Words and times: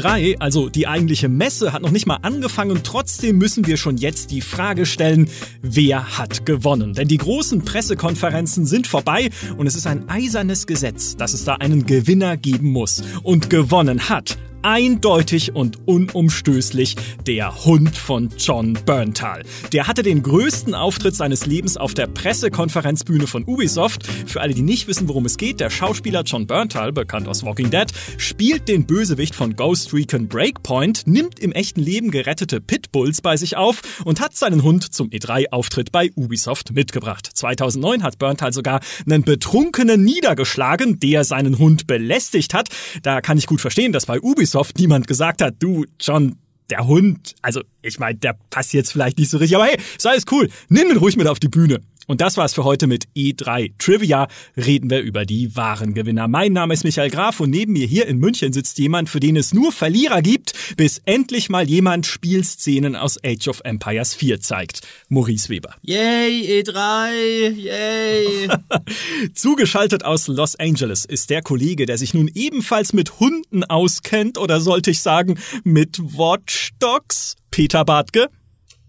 E3, 0.00 0.38
also 0.38 0.68
die 0.68 0.86
eigentliche 0.86 1.28
Messe, 1.28 1.72
hat 1.72 1.82
noch 1.82 1.90
nicht 1.90 2.06
mal 2.06 2.18
angefangen. 2.22 2.80
Trotzdem 2.82 3.38
müssen 3.38 3.66
wir 3.66 3.76
schon 3.76 3.96
jetzt 3.96 4.30
die 4.30 4.40
Frage 4.40 4.86
stellen, 4.86 5.28
wer 5.62 6.18
hat 6.18 6.46
gewonnen? 6.46 6.94
Denn 6.94 7.08
die 7.08 7.18
großen 7.18 7.62
Pressekonferenzen 7.64 8.66
sind 8.66 8.86
vorbei 8.86 9.30
und 9.56 9.66
es 9.66 9.74
ist 9.74 9.86
ein 9.86 10.08
eisernes 10.08 10.66
Gesetz, 10.66 11.16
dass 11.16 11.34
es 11.34 11.44
da 11.44 11.56
einen 11.56 11.86
Gewinner 11.86 12.36
geben 12.36 12.68
muss. 12.68 13.02
Und 13.22 13.50
gewonnen 13.50 14.08
hat 14.08 14.38
eindeutig 14.62 15.54
und 15.54 15.86
unumstößlich 15.86 16.96
der 17.26 17.64
Hund 17.64 17.96
von 17.96 18.28
John 18.36 18.74
Berntal. 18.84 19.42
Der 19.72 19.86
hatte 19.86 20.02
den 20.02 20.22
größten 20.22 20.74
Auftritt 20.74 21.16
seines 21.16 21.46
Lebens 21.46 21.76
auf 21.76 21.94
der 21.94 22.06
Pressekonferenzbühne 22.06 23.26
von 23.26 23.44
Ubisoft. 23.44 24.06
Für 24.26 24.40
alle, 24.40 24.54
die 24.54 24.62
nicht 24.62 24.88
wissen, 24.88 25.08
worum 25.08 25.24
es 25.24 25.36
geht, 25.36 25.60
der 25.60 25.70
Schauspieler 25.70 26.22
John 26.22 26.46
Berntal, 26.46 26.92
bekannt 26.92 27.28
aus 27.28 27.42
Walking 27.42 27.70
Dead, 27.70 27.86
spielt 28.18 28.68
den 28.68 28.86
Bösewicht 28.86 29.34
von 29.34 29.56
Ghost 29.56 29.94
Recon 29.94 30.28
Breakpoint, 30.28 31.06
nimmt 31.06 31.38
im 31.40 31.52
echten 31.52 31.80
Leben 31.80 32.10
gerettete 32.10 32.60
Pitbulls 32.60 33.22
bei 33.22 33.36
sich 33.36 33.56
auf 33.56 33.80
und 34.04 34.20
hat 34.20 34.36
seinen 34.36 34.62
Hund 34.62 34.92
zum 34.92 35.08
E3-Auftritt 35.08 35.92
bei 35.92 36.10
Ubisoft 36.14 36.72
mitgebracht. 36.72 37.30
2009 37.32 38.02
hat 38.02 38.18
Berntal 38.18 38.52
sogar 38.52 38.80
einen 39.06 39.22
Betrunkenen 39.22 40.04
niedergeschlagen, 40.04 41.00
der 41.00 41.24
seinen 41.24 41.58
Hund 41.58 41.86
belästigt 41.86 42.54
hat. 42.54 42.68
Da 43.02 43.20
kann 43.20 43.38
ich 43.38 43.46
gut 43.46 43.60
verstehen, 43.60 43.92
dass 43.92 44.06
bei 44.06 44.20
Ubisoft 44.20 44.49
Ubisoft 44.50 44.78
niemand 44.78 45.06
gesagt 45.06 45.42
hat, 45.42 45.54
du, 45.60 45.84
John, 46.00 46.36
der 46.70 46.86
Hund, 46.86 47.36
also 47.40 47.60
ich 47.82 48.00
meine, 48.00 48.18
der 48.18 48.36
passt 48.50 48.72
jetzt 48.72 48.90
vielleicht 48.90 49.18
nicht 49.18 49.30
so 49.30 49.38
richtig, 49.38 49.56
aber 49.56 49.66
hey, 49.66 49.78
sei 49.96 50.16
es 50.16 50.24
cool, 50.32 50.48
nimm 50.68 50.90
ihn 50.90 50.96
ruhig 50.96 51.16
mit 51.16 51.28
auf 51.28 51.38
die 51.38 51.48
Bühne. 51.48 51.80
Und 52.10 52.20
das 52.20 52.36
war's 52.36 52.54
für 52.54 52.64
heute 52.64 52.88
mit 52.88 53.06
E3 53.14 53.74
Trivia. 53.78 54.26
Reden 54.56 54.90
wir 54.90 54.98
über 55.00 55.24
die 55.24 55.54
wahren 55.54 55.94
Gewinner. 55.94 56.26
Mein 56.26 56.52
Name 56.52 56.74
ist 56.74 56.82
Michael 56.82 57.08
Graf 57.08 57.38
und 57.38 57.50
neben 57.50 57.72
mir 57.72 57.86
hier 57.86 58.08
in 58.08 58.18
München 58.18 58.52
sitzt 58.52 58.80
jemand, 58.80 59.08
für 59.08 59.20
den 59.20 59.36
es 59.36 59.54
nur 59.54 59.70
Verlierer 59.70 60.20
gibt, 60.20 60.52
bis 60.76 61.00
endlich 61.04 61.50
mal 61.50 61.70
jemand 61.70 62.06
Spielszenen 62.06 62.96
aus 62.96 63.16
Age 63.24 63.46
of 63.46 63.60
Empires 63.62 64.12
4 64.12 64.40
zeigt. 64.40 64.80
Maurice 65.08 65.50
Weber. 65.50 65.76
Yay, 65.82 66.64
E3, 66.64 67.50
yay. 67.50 68.48
Zugeschaltet 69.34 70.04
aus 70.04 70.26
Los 70.26 70.56
Angeles 70.56 71.04
ist 71.04 71.30
der 71.30 71.42
Kollege, 71.42 71.86
der 71.86 71.96
sich 71.96 72.12
nun 72.12 72.28
ebenfalls 72.34 72.92
mit 72.92 73.20
Hunden 73.20 73.62
auskennt 73.62 74.36
oder 74.36 74.60
sollte 74.60 74.90
ich 74.90 75.00
sagen 75.00 75.38
mit 75.62 76.00
Watch 76.00 76.70
Dogs, 76.80 77.36
Peter 77.52 77.84
Bartke. 77.84 78.26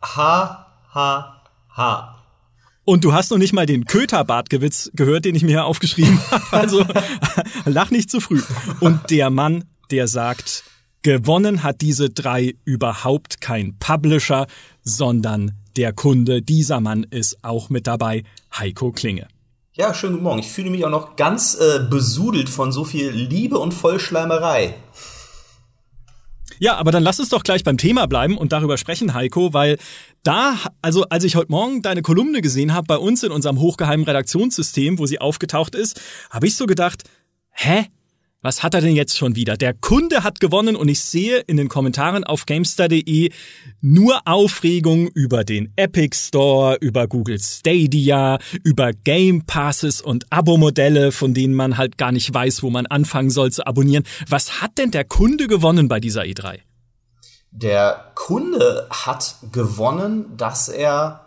Ha, 0.01 0.65
ha, 0.91 1.43
ha. 1.77 2.20
Und 2.83 3.03
du 3.03 3.13
hast 3.13 3.29
noch 3.31 3.37
nicht 3.37 3.53
mal 3.53 3.65
den 3.65 3.85
Köterbartgewitz 3.85 4.89
gehört, 4.95 5.25
den 5.25 5.35
ich 5.35 5.43
mir 5.43 5.49
hier 5.49 5.65
aufgeschrieben 5.65 6.19
habe. 6.31 6.45
Also 6.51 6.85
lach 7.65 7.91
nicht 7.91 8.09
zu 8.09 8.19
früh. 8.19 8.41
Und 8.79 9.09
der 9.11 9.29
Mann, 9.29 9.65
der 9.91 10.07
sagt, 10.07 10.63
gewonnen 11.03 11.63
hat 11.63 11.81
diese 11.81 12.09
drei 12.09 12.55
überhaupt 12.65 13.39
kein 13.39 13.77
Publisher, 13.77 14.47
sondern 14.83 15.51
der 15.77 15.93
Kunde. 15.93 16.41
Dieser 16.41 16.79
Mann 16.79 17.05
ist 17.09 17.43
auch 17.43 17.69
mit 17.69 17.87
dabei, 17.87 18.23
Heiko 18.57 18.91
Klinge. 18.91 19.27
Ja, 19.73 19.93
schönen 19.93 20.13
guten 20.13 20.23
Morgen. 20.25 20.39
Ich 20.39 20.51
fühle 20.51 20.69
mich 20.69 20.83
auch 20.83 20.89
noch 20.89 21.15
ganz 21.15 21.55
äh, 21.55 21.79
besudelt 21.89 22.49
von 22.49 22.73
so 22.73 22.83
viel 22.83 23.09
Liebe 23.09 23.57
und 23.57 23.73
Vollschleimerei. 23.73 24.75
Ja, 26.61 26.75
aber 26.75 26.91
dann 26.91 27.01
lass 27.01 27.19
uns 27.19 27.29
doch 27.29 27.41
gleich 27.41 27.63
beim 27.63 27.79
Thema 27.79 28.05
bleiben 28.05 28.37
und 28.37 28.51
darüber 28.51 28.77
sprechen, 28.77 29.15
Heiko, 29.15 29.51
weil 29.51 29.79
da, 30.21 30.59
also 30.83 31.05
als 31.09 31.23
ich 31.23 31.35
heute 31.35 31.51
Morgen 31.51 31.81
deine 31.81 32.03
Kolumne 32.03 32.41
gesehen 32.41 32.75
habe 32.75 32.85
bei 32.85 32.97
uns 32.97 33.23
in 33.23 33.31
unserem 33.31 33.59
hochgeheimen 33.59 34.05
Redaktionssystem, 34.05 34.99
wo 34.99 35.07
sie 35.07 35.19
aufgetaucht 35.19 35.73
ist, 35.73 35.99
habe 36.29 36.45
ich 36.45 36.55
so 36.55 36.67
gedacht, 36.67 37.01
hä? 37.49 37.87
Was 38.43 38.63
hat 38.63 38.73
er 38.73 38.81
denn 38.81 38.95
jetzt 38.95 39.19
schon 39.19 39.35
wieder? 39.35 39.55
Der 39.55 39.75
Kunde 39.75 40.23
hat 40.23 40.39
gewonnen 40.39 40.75
und 40.75 40.89
ich 40.89 41.01
sehe 41.01 41.41
in 41.41 41.57
den 41.57 41.69
Kommentaren 41.69 42.23
auf 42.23 42.47
Gamestar.de 42.47 43.29
nur 43.81 44.19
Aufregung 44.25 45.09
über 45.09 45.43
den 45.43 45.71
Epic 45.75 46.17
Store, 46.17 46.75
über 46.81 47.07
Google 47.07 47.37
Stadia, 47.39 48.39
über 48.63 48.93
Game 48.93 49.45
Passes 49.45 50.01
und 50.01 50.25
Abo-Modelle, 50.31 51.11
von 51.11 51.35
denen 51.35 51.53
man 51.53 51.77
halt 51.77 51.99
gar 51.99 52.11
nicht 52.11 52.33
weiß, 52.33 52.63
wo 52.63 52.71
man 52.71 52.87
anfangen 52.87 53.29
soll 53.29 53.51
zu 53.51 53.67
abonnieren. 53.67 54.05
Was 54.27 54.59
hat 54.59 54.79
denn 54.79 54.89
der 54.89 55.03
Kunde 55.03 55.45
gewonnen 55.45 55.87
bei 55.87 55.99
dieser 55.99 56.23
E3? 56.23 56.61
Der 57.51 58.11
Kunde 58.15 58.87
hat 58.89 59.35
gewonnen, 59.51 60.35
dass 60.35 60.67
er 60.67 61.20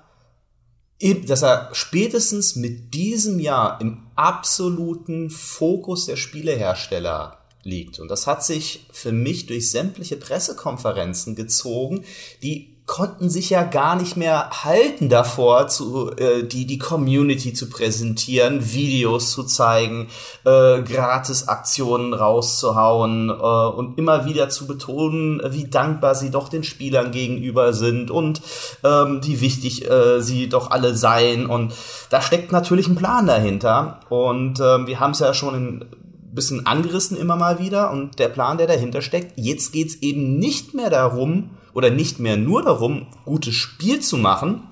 dass 1.00 1.42
er 1.42 1.70
spätestens 1.72 2.56
mit 2.56 2.94
diesem 2.94 3.38
Jahr 3.40 3.80
im 3.80 4.06
absoluten 4.14 5.30
Fokus 5.30 6.06
der 6.06 6.16
Spielehersteller 6.16 7.38
liegt. 7.62 7.98
Und 7.98 8.08
das 8.08 8.26
hat 8.26 8.44
sich 8.44 8.86
für 8.92 9.12
mich 9.12 9.46
durch 9.46 9.70
sämtliche 9.70 10.16
Pressekonferenzen 10.16 11.34
gezogen, 11.34 12.04
die 12.42 12.73
konnten 12.86 13.30
sich 13.30 13.48
ja 13.48 13.62
gar 13.62 13.96
nicht 13.96 14.16
mehr 14.16 14.50
halten 14.62 15.08
davor, 15.08 15.68
zu, 15.68 16.10
äh, 16.16 16.42
die, 16.44 16.66
die 16.66 16.78
Community 16.78 17.54
zu 17.54 17.70
präsentieren, 17.70 18.72
Videos 18.72 19.30
zu 19.30 19.44
zeigen, 19.44 20.08
äh, 20.44 20.82
Gratis-Aktionen 20.82 22.12
rauszuhauen 22.12 23.30
äh, 23.30 23.32
und 23.32 23.96
immer 23.96 24.26
wieder 24.26 24.50
zu 24.50 24.66
betonen, 24.66 25.40
wie 25.48 25.64
dankbar 25.64 26.14
sie 26.14 26.30
doch 26.30 26.50
den 26.50 26.62
Spielern 26.62 27.10
gegenüber 27.10 27.72
sind 27.72 28.10
und 28.10 28.42
ähm, 28.84 29.20
wie 29.22 29.40
wichtig 29.40 29.90
äh, 29.90 30.20
sie 30.20 30.50
doch 30.50 30.70
alle 30.70 30.94
seien. 30.94 31.46
Und 31.46 31.72
da 32.10 32.20
steckt 32.20 32.52
natürlich 32.52 32.86
ein 32.86 32.96
Plan 32.96 33.26
dahinter. 33.26 34.00
Und 34.10 34.60
äh, 34.60 34.86
wir 34.86 35.00
haben 35.00 35.12
es 35.12 35.20
ja 35.20 35.32
schon 35.32 35.54
ein 35.54 35.84
bisschen 36.32 36.66
angerissen 36.66 37.16
immer 37.16 37.36
mal 37.36 37.58
wieder. 37.58 37.90
Und 37.90 38.18
der 38.18 38.28
Plan, 38.28 38.58
der 38.58 38.66
dahinter 38.66 39.00
steckt, 39.00 39.32
jetzt 39.36 39.72
geht's 39.72 39.96
eben 40.02 40.38
nicht 40.38 40.74
mehr 40.74 40.90
darum, 40.90 41.50
oder 41.74 41.90
nicht 41.90 42.20
mehr 42.20 42.36
nur 42.36 42.62
darum, 42.62 43.06
gutes 43.24 43.54
Spiel 43.54 44.00
zu 44.00 44.16
machen 44.16 44.62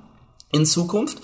in 0.53 0.65
Zukunft. 0.65 1.19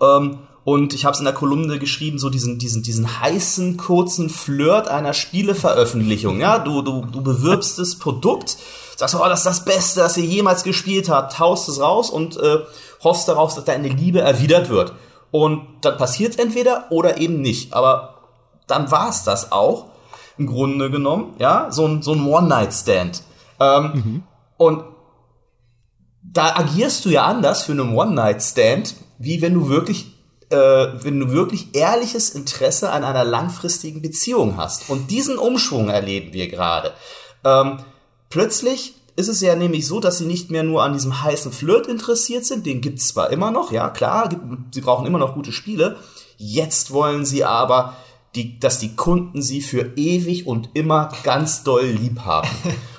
Ähm, 0.00 0.38
und 0.64 0.94
ich 0.94 1.04
habe 1.04 1.14
es 1.14 1.18
in 1.18 1.24
der 1.24 1.34
Kolumne 1.34 1.80
geschrieben, 1.80 2.20
so 2.20 2.30
diesen, 2.30 2.58
diesen, 2.58 2.82
diesen 2.82 3.20
heißen, 3.20 3.76
kurzen 3.76 4.30
Flirt 4.30 4.86
einer 4.86 5.12
Spieleveröffentlichung. 5.12 6.38
Ja, 6.38 6.60
du, 6.60 6.82
du, 6.82 7.04
du 7.04 7.20
bewirbst 7.20 7.80
das 7.80 7.96
Produkt, 7.96 8.56
sagst, 8.96 9.16
oh, 9.16 9.24
das 9.24 9.40
ist 9.40 9.46
das 9.46 9.64
Beste, 9.64 10.00
das 10.00 10.16
ihr 10.16 10.24
jemals 10.24 10.62
gespielt 10.62 11.08
habt, 11.08 11.40
haust 11.40 11.68
es 11.68 11.80
raus 11.80 12.10
und 12.10 12.36
äh, 12.36 12.58
hoffst 13.02 13.26
darauf, 13.26 13.54
dass 13.54 13.64
deine 13.64 13.88
Liebe 13.88 14.20
erwidert 14.20 14.68
wird. 14.68 14.92
Und 15.32 15.62
dann 15.80 15.96
passiert 15.96 16.38
entweder 16.38 16.86
oder 16.90 17.18
eben 17.18 17.40
nicht. 17.40 17.72
Aber 17.72 18.20
dann 18.68 18.90
war 18.90 19.08
es 19.08 19.24
das 19.24 19.50
auch, 19.50 19.86
im 20.38 20.46
Grunde 20.46 20.90
genommen, 20.90 21.34
ja, 21.38 21.70
so 21.70 21.86
ein, 21.86 22.02
so 22.02 22.12
ein 22.12 22.24
One-Night-Stand. 22.24 23.22
Ähm, 23.58 23.90
mhm. 23.94 24.22
Und 24.56 24.84
da 26.32 26.56
agierst 26.56 27.04
du 27.04 27.10
ja 27.10 27.24
anders 27.24 27.64
für 27.64 27.72
einen 27.72 27.94
One-Night-Stand, 27.94 28.94
wie 29.18 29.42
wenn 29.42 29.54
du 29.54 29.68
wirklich, 29.68 30.06
äh, 30.50 30.56
wenn 30.56 31.20
du 31.20 31.30
wirklich 31.30 31.74
ehrliches 31.74 32.30
Interesse 32.30 32.90
an 32.90 33.04
einer 33.04 33.24
langfristigen 33.24 34.02
Beziehung 34.02 34.56
hast. 34.56 34.88
Und 34.88 35.10
diesen 35.10 35.36
Umschwung 35.36 35.88
erleben 35.88 36.32
wir 36.32 36.48
gerade. 36.48 36.92
Ähm, 37.44 37.78
plötzlich 38.30 38.94
ist 39.14 39.28
es 39.28 39.42
ja 39.42 39.54
nämlich 39.54 39.86
so, 39.86 40.00
dass 40.00 40.18
sie 40.18 40.24
nicht 40.24 40.50
mehr 40.50 40.62
nur 40.62 40.82
an 40.82 40.94
diesem 40.94 41.22
heißen 41.22 41.52
Flirt 41.52 41.86
interessiert 41.86 42.46
sind, 42.46 42.64
den 42.64 42.80
gibt's 42.80 43.08
zwar 43.08 43.30
immer 43.30 43.50
noch, 43.50 43.70
ja 43.70 43.90
klar, 43.90 44.30
sie 44.72 44.80
brauchen 44.80 45.06
immer 45.06 45.18
noch 45.18 45.34
gute 45.34 45.52
Spiele. 45.52 45.96
Jetzt 46.38 46.92
wollen 46.92 47.26
sie 47.26 47.44
aber, 47.44 47.94
die, 48.34 48.58
dass 48.58 48.78
die 48.78 48.96
Kunden 48.96 49.42
sie 49.42 49.60
für 49.60 49.92
ewig 49.96 50.46
und 50.46 50.70
immer 50.72 51.10
ganz 51.22 51.62
doll 51.62 51.84
lieb 51.84 52.20
haben. 52.20 52.48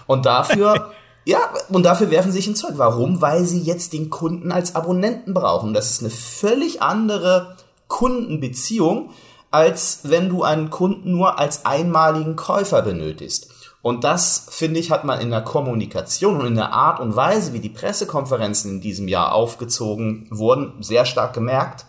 Und 0.06 0.28
dafür 0.28 0.92
Ja, 1.26 1.40
und 1.70 1.84
dafür 1.84 2.12
werfen 2.12 2.32
sie 2.32 2.40
sich 2.40 2.48
ins 2.48 2.60
Zeug. 2.60 2.74
Warum? 2.76 3.22
Weil 3.22 3.46
sie 3.46 3.62
jetzt 3.62 3.94
den 3.94 4.10
Kunden 4.10 4.52
als 4.52 4.76
Abonnenten 4.76 5.34
brauchen. 5.34 5.74
Das 5.74 5.90
ist 5.90 6.02
eine 6.02 6.10
völlig 6.10 6.82
andere 6.82 7.56
Kundenbeziehung, 7.88 9.12
als 9.52 10.00
wenn 10.04 10.30
du 10.30 10.44
einen 10.44 10.70
Kunden 10.70 11.12
nur 11.12 11.40
als 11.40 11.66
einmaligen 11.66 12.36
Käufer 12.36 12.81
benötigst. 12.81 13.50
Und 13.81 14.04
das, 14.04 14.48
finde 14.50 14.80
ich, 14.80 14.92
hat 14.92 15.04
man 15.04 15.20
in 15.20 15.30
der 15.30 15.42
Kommunikation 15.42 16.40
und 16.40 16.48
in 16.48 16.56
der 16.56 16.72
Art 16.72 17.00
und 17.00 17.16
Weise, 17.16 17.54
wie 17.54 17.60
die 17.60 17.69
Pressekonferenzen 17.69 18.72
in 18.72 18.81
diesem 18.81 19.08
Jahr 19.08 19.34
aufgezogen 19.34 20.28
wurden, 20.30 20.74
sehr 20.80 21.06
stark 21.06 21.34
gemerkt. 21.34 21.86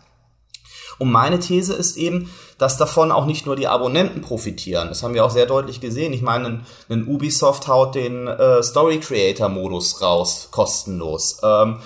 Und 0.99 1.11
meine 1.11 1.39
These 1.41 1.75
ist 1.75 1.97
eben, 1.97 2.31
dass 2.59 2.77
davon 2.77 3.11
auch 3.11 3.27
nicht 3.27 3.47
nur 3.47 3.57
die 3.57 3.69
Abonnenten 3.69 4.21
profitieren. 4.21 4.89
Das 4.89 5.03
haben 5.03 5.15
wir 5.15 5.25
auch 5.25 5.31
sehr 5.31 5.47
deutlich 5.47 5.81
gesehen. 5.81 6.13
Ich 6.13 6.23
meine, 6.23 6.63
ein, 6.89 7.07
Ubisoft 7.07 7.69
haut 7.69 7.95
den 7.95 8.27
äh, 8.27 8.63
Story 8.63 9.01
Creator 9.01 9.49
Modus 9.49 10.01
raus, 10.01 10.49
kostenlos. 10.51 11.41
Ähm, 11.43 11.79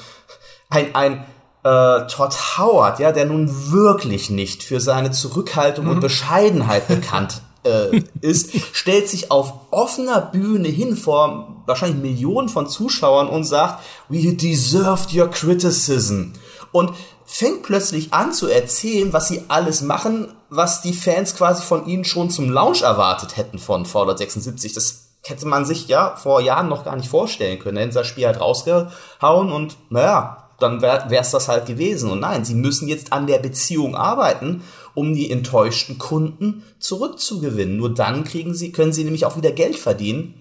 ein, 0.68 0.94
ein 0.94 1.24
äh, 1.64 2.06
Todd 2.06 2.58
Howard, 2.58 2.98
ja, 2.98 3.12
der 3.12 3.26
nun 3.26 3.72
wirklich 3.72 4.30
nicht 4.30 4.62
für 4.62 4.80
seine 4.80 5.10
Zurückhaltung 5.10 5.86
mhm. 5.86 5.90
und 5.92 6.00
Bescheidenheit 6.00 6.88
bekannt 6.88 7.42
äh, 7.64 8.02
ist, 8.20 8.50
stellt 8.72 9.08
sich 9.08 9.30
auf 9.30 9.52
offener 9.70 10.20
Bühne 10.20 10.68
hin 10.68 10.96
vor 10.96 11.62
wahrscheinlich 11.66 12.00
Millionen 12.00 12.48
von 12.48 12.68
Zuschauern 12.68 13.28
und 13.28 13.44
sagt, 13.44 13.82
we 14.08 14.34
deserved 14.34 15.14
your 15.14 15.28
criticism. 15.28 16.32
Und 16.72 16.92
fängt 17.30 17.62
plötzlich 17.62 18.14
an 18.14 18.32
zu 18.32 18.48
erzählen, 18.48 19.12
was 19.12 19.28
sie 19.28 19.42
alles 19.48 19.82
machen, 19.82 20.28
was 20.48 20.80
die 20.80 20.94
Fans 20.94 21.36
quasi 21.36 21.62
von 21.62 21.86
ihnen 21.86 22.06
schon 22.06 22.30
zum 22.30 22.50
Launch 22.50 22.80
erwartet 22.80 23.36
hätten 23.36 23.58
von 23.58 23.84
Fallout 23.84 24.16
76. 24.16 24.72
Das 24.72 25.10
hätte 25.22 25.46
man 25.46 25.66
sich 25.66 25.88
ja 25.88 26.16
vor 26.16 26.40
Jahren 26.40 26.70
noch 26.70 26.86
gar 26.86 26.96
nicht 26.96 27.10
vorstellen 27.10 27.58
können. 27.58 27.76
Hätten 27.76 27.92
sie 27.92 27.98
das 27.98 28.06
Spiel 28.06 28.24
halt 28.24 28.40
rausgehauen 28.40 29.52
und 29.52 29.76
naja, 29.90 30.48
dann 30.58 30.80
wäre 30.80 31.06
es 31.10 31.30
das 31.30 31.48
halt 31.48 31.66
gewesen. 31.66 32.10
Und 32.10 32.20
nein, 32.20 32.46
sie 32.46 32.54
müssen 32.54 32.88
jetzt 32.88 33.12
an 33.12 33.26
der 33.26 33.38
Beziehung 33.38 33.94
arbeiten, 33.94 34.64
um 34.94 35.14
die 35.14 35.30
enttäuschten 35.30 35.98
Kunden 35.98 36.64
zurückzugewinnen. 36.78 37.76
Nur 37.76 37.92
dann 37.92 38.24
kriegen 38.24 38.54
sie, 38.54 38.72
können 38.72 38.94
sie 38.94 39.04
nämlich 39.04 39.26
auch 39.26 39.36
wieder 39.36 39.52
Geld 39.52 39.76
verdienen. 39.76 40.37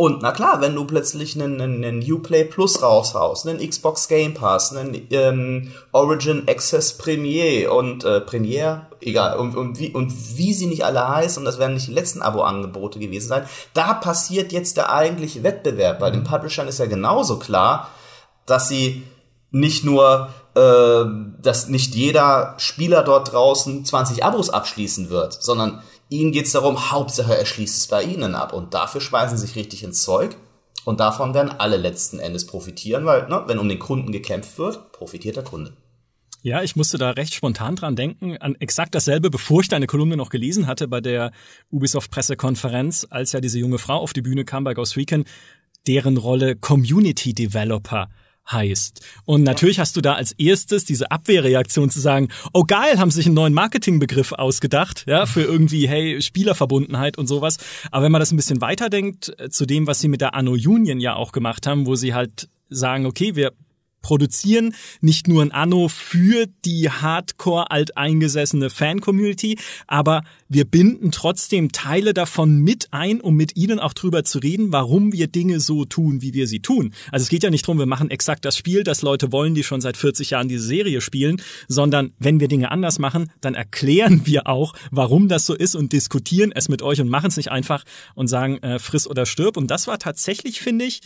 Und 0.00 0.22
na 0.22 0.32
klar, 0.32 0.62
wenn 0.62 0.74
du 0.74 0.86
plötzlich 0.86 1.38
einen, 1.38 1.60
einen 1.60 2.00
Uplay 2.10 2.44
Plus 2.44 2.82
raushaust, 2.82 3.46
einen 3.46 3.58
Xbox 3.58 4.08
Game 4.08 4.32
Pass, 4.32 4.74
einen 4.74 5.06
ähm, 5.10 5.72
Origin 5.92 6.48
Access 6.48 6.96
Premier 6.96 7.70
und 7.70 8.02
äh, 8.04 8.22
Premiere, 8.22 8.86
egal, 9.02 9.36
und, 9.36 9.54
und, 9.58 9.78
wie, 9.78 9.90
und 9.90 10.10
wie 10.38 10.54
sie 10.54 10.68
nicht 10.68 10.86
alle 10.86 11.06
heißen, 11.06 11.42
und 11.42 11.44
das 11.44 11.58
werden 11.58 11.74
nicht 11.74 11.88
die 11.88 11.92
letzten 11.92 12.22
Abo-Angebote 12.22 12.98
gewesen 12.98 13.28
sein, 13.28 13.44
da 13.74 13.92
passiert 13.92 14.52
jetzt 14.52 14.78
der 14.78 14.90
eigentliche 14.90 15.42
Wettbewerb. 15.42 15.98
Bei 15.98 16.10
den 16.10 16.24
Publishern 16.24 16.66
ist 16.66 16.78
ja 16.78 16.86
genauso 16.86 17.38
klar, 17.38 17.90
dass 18.46 18.70
sie 18.70 19.02
nicht 19.50 19.84
nur, 19.84 20.30
äh, 20.54 21.04
dass 21.42 21.68
nicht 21.68 21.94
jeder 21.94 22.54
Spieler 22.56 23.02
dort 23.02 23.34
draußen 23.34 23.84
20 23.84 24.24
Abos 24.24 24.48
abschließen 24.48 25.10
wird, 25.10 25.34
sondern 25.34 25.82
ihnen 26.10 26.32
geht's 26.32 26.52
darum, 26.52 26.90
Hauptsache 26.90 27.36
er 27.36 27.46
schließt 27.46 27.78
es 27.78 27.86
bei 27.86 28.02
ihnen 28.02 28.34
ab. 28.34 28.52
Und 28.52 28.74
dafür 28.74 29.00
schmeißen 29.00 29.38
sie 29.38 29.46
sich 29.46 29.56
richtig 29.56 29.82
ins 29.82 30.02
Zeug. 30.02 30.36
Und 30.84 31.00
davon 31.00 31.34
werden 31.34 31.50
alle 31.50 31.76
letzten 31.76 32.18
Endes 32.18 32.46
profitieren, 32.46 33.04
weil, 33.06 33.28
ne, 33.28 33.44
wenn 33.46 33.58
um 33.58 33.68
den 33.68 33.78
Kunden 33.78 34.12
gekämpft 34.12 34.58
wird, 34.58 34.92
profitiert 34.92 35.36
der 35.36 35.44
Kunde. 35.44 35.76
Ja, 36.42 36.62
ich 36.62 36.74
musste 36.74 36.96
da 36.96 37.10
recht 37.10 37.34
spontan 37.34 37.76
dran 37.76 37.96
denken, 37.96 38.38
an 38.38 38.54
exakt 38.54 38.94
dasselbe, 38.94 39.28
bevor 39.28 39.60
ich 39.60 39.68
deine 39.68 39.86
Kolumne 39.86 40.16
noch 40.16 40.30
gelesen 40.30 40.66
hatte 40.66 40.88
bei 40.88 41.02
der 41.02 41.32
Ubisoft-Pressekonferenz, 41.70 43.06
als 43.10 43.32
ja 43.32 43.42
diese 43.42 43.58
junge 43.58 43.76
Frau 43.76 43.98
auf 43.98 44.14
die 44.14 44.22
Bühne 44.22 44.46
kam 44.46 44.64
bei 44.64 44.72
Ghost 44.72 44.96
Recon, 44.96 45.26
deren 45.86 46.16
Rolle 46.16 46.56
Community 46.56 47.34
Developer 47.34 48.08
heißt. 48.50 49.00
Und 49.24 49.42
natürlich 49.42 49.78
hast 49.78 49.96
du 49.96 50.00
da 50.00 50.14
als 50.14 50.32
erstes 50.32 50.84
diese 50.84 51.10
Abwehrreaktion 51.10 51.90
zu 51.90 52.00
sagen, 52.00 52.28
oh 52.52 52.64
geil, 52.64 52.98
haben 52.98 53.10
sich 53.10 53.26
einen 53.26 53.34
neuen 53.34 53.54
Marketingbegriff 53.54 54.32
ausgedacht, 54.32 55.04
ja, 55.06 55.26
für 55.26 55.42
irgendwie, 55.42 55.88
hey, 55.88 56.20
Spielerverbundenheit 56.20 57.18
und 57.18 57.26
sowas. 57.26 57.58
Aber 57.90 58.04
wenn 58.04 58.12
man 58.12 58.20
das 58.20 58.32
ein 58.32 58.36
bisschen 58.36 58.60
weiterdenkt, 58.60 59.34
äh, 59.38 59.50
zu 59.50 59.66
dem, 59.66 59.86
was 59.86 60.00
sie 60.00 60.08
mit 60.08 60.20
der 60.20 60.34
Anno 60.34 60.52
Union 60.52 61.00
ja 61.00 61.14
auch 61.14 61.32
gemacht 61.32 61.66
haben, 61.66 61.86
wo 61.86 61.94
sie 61.94 62.14
halt 62.14 62.48
sagen, 62.68 63.06
okay, 63.06 63.34
wir 63.36 63.52
produzieren 64.02 64.74
nicht 65.00 65.28
nur 65.28 65.42
ein 65.42 65.52
Anno 65.52 65.88
für 65.88 66.46
die 66.64 66.90
hardcore 66.90 67.70
alteingesessene 67.70 68.70
Fan-Community, 68.70 69.58
aber 69.86 70.22
wir 70.48 70.64
binden 70.64 71.10
trotzdem 71.10 71.72
Teile 71.72 72.14
davon 72.14 72.60
mit 72.60 72.88
ein, 72.92 73.20
um 73.20 73.34
mit 73.34 73.56
ihnen 73.56 73.78
auch 73.78 73.92
drüber 73.92 74.24
zu 74.24 74.38
reden, 74.38 74.72
warum 74.72 75.12
wir 75.12 75.26
Dinge 75.26 75.60
so 75.60 75.84
tun, 75.84 76.22
wie 76.22 76.34
wir 76.34 76.46
sie 76.46 76.60
tun. 76.60 76.92
Also 77.12 77.24
es 77.24 77.28
geht 77.28 77.42
ja 77.42 77.50
nicht 77.50 77.66
darum, 77.66 77.78
wir 77.78 77.86
machen 77.86 78.10
exakt 78.10 78.44
das 78.44 78.56
Spiel, 78.56 78.84
das 78.84 79.02
Leute 79.02 79.32
wollen, 79.32 79.54
die 79.54 79.64
schon 79.64 79.80
seit 79.80 79.96
40 79.96 80.30
Jahren 80.30 80.48
diese 80.48 80.64
Serie 80.64 81.00
spielen, 81.00 81.40
sondern 81.68 82.12
wenn 82.18 82.40
wir 82.40 82.48
Dinge 82.48 82.70
anders 82.70 82.98
machen, 82.98 83.30
dann 83.40 83.54
erklären 83.54 84.22
wir 84.26 84.46
auch, 84.46 84.74
warum 84.90 85.28
das 85.28 85.46
so 85.46 85.54
ist 85.54 85.74
und 85.74 85.92
diskutieren 85.92 86.52
es 86.54 86.68
mit 86.68 86.82
euch 86.82 87.00
und 87.00 87.08
machen 87.08 87.28
es 87.28 87.36
nicht 87.36 87.50
einfach 87.50 87.84
und 88.14 88.28
sagen, 88.28 88.58
äh, 88.58 88.78
friss 88.78 89.06
oder 89.06 89.26
stirb. 89.26 89.56
Und 89.56 89.70
das 89.70 89.86
war 89.86 89.98
tatsächlich, 89.98 90.60
finde 90.60 90.84
ich, 90.84 91.00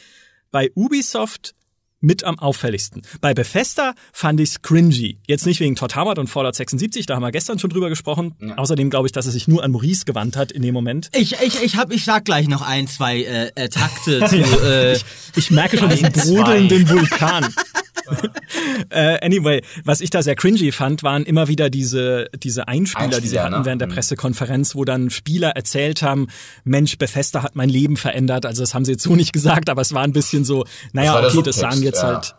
bei 0.50 0.70
Ubisoft 0.74 1.54
mit 2.04 2.22
am 2.24 2.38
auffälligsten. 2.38 3.02
Bei 3.20 3.34
Bethesda 3.34 3.94
fand 4.12 4.38
ich's 4.40 4.62
cringy. 4.62 5.18
Jetzt 5.26 5.46
nicht 5.46 5.60
wegen 5.60 5.74
Todd 5.74 5.96
Howard 5.96 6.18
und 6.18 6.28
Fallout 6.28 6.54
76, 6.54 7.06
da 7.06 7.16
haben 7.16 7.22
wir 7.22 7.32
gestern 7.32 7.58
schon 7.58 7.70
drüber 7.70 7.88
gesprochen. 7.88 8.34
Ja. 8.40 8.56
Außerdem 8.56 8.90
glaube 8.90 9.08
ich, 9.08 9.12
dass 9.12 9.26
es 9.26 9.32
sich 9.32 9.48
nur 9.48 9.64
an 9.64 9.72
Maurice 9.72 10.04
gewandt 10.04 10.36
hat 10.36 10.52
in 10.52 10.62
dem 10.62 10.74
Moment. 10.74 11.10
Ich, 11.14 11.40
ich, 11.40 11.62
ich, 11.62 11.76
hab, 11.76 11.92
ich 11.92 12.04
sag 12.04 12.24
gleich 12.24 12.46
noch 12.48 12.62
ein, 12.62 12.86
zwei 12.86 13.22
äh, 13.22 13.50
äh 13.54 13.68
Takte 13.68 14.24
zu. 14.28 14.36
Äh, 14.36 14.92
ich, 14.94 15.04
ich 15.36 15.50
merke 15.50 15.78
schon 15.78 15.88
diesen 15.88 16.12
brodelnden 16.12 16.88
Vulkan. 16.88 17.46
äh, 18.90 19.24
anyway, 19.24 19.62
was 19.84 20.00
ich 20.00 20.10
da 20.10 20.22
sehr 20.22 20.34
cringy 20.34 20.72
fand, 20.72 21.02
waren 21.02 21.24
immer 21.24 21.48
wieder 21.48 21.70
diese, 21.70 22.28
diese 22.36 22.68
Einspieler, 22.68 23.04
Einspieler 23.04 23.20
die 23.20 23.28
sie 23.28 23.40
hatten 23.40 23.58
ne? 23.58 23.64
während 23.64 23.80
der 23.80 23.88
mhm. 23.88 23.94
Pressekonferenz, 23.94 24.74
wo 24.74 24.84
dann 24.84 25.10
Spieler 25.10 25.50
erzählt 25.50 26.02
haben, 26.02 26.28
Mensch, 26.64 26.98
Bethesda 26.98 27.42
hat 27.42 27.56
mein 27.56 27.68
Leben 27.68 27.96
verändert. 27.96 28.46
Also 28.46 28.62
das 28.62 28.74
haben 28.74 28.84
sie 28.84 28.92
jetzt 28.92 29.02
so 29.02 29.16
nicht 29.16 29.32
gesagt, 29.32 29.68
aber 29.68 29.82
es 29.82 29.92
war 29.92 30.02
ein 30.02 30.12
bisschen 30.12 30.44
so, 30.44 30.64
naja, 30.92 31.20
das 31.20 31.34
okay, 31.34 31.42
das 31.44 31.56
sagen 31.56 31.82
jetzt 31.82 32.02
ja. 32.02 32.14
halt 32.14 32.34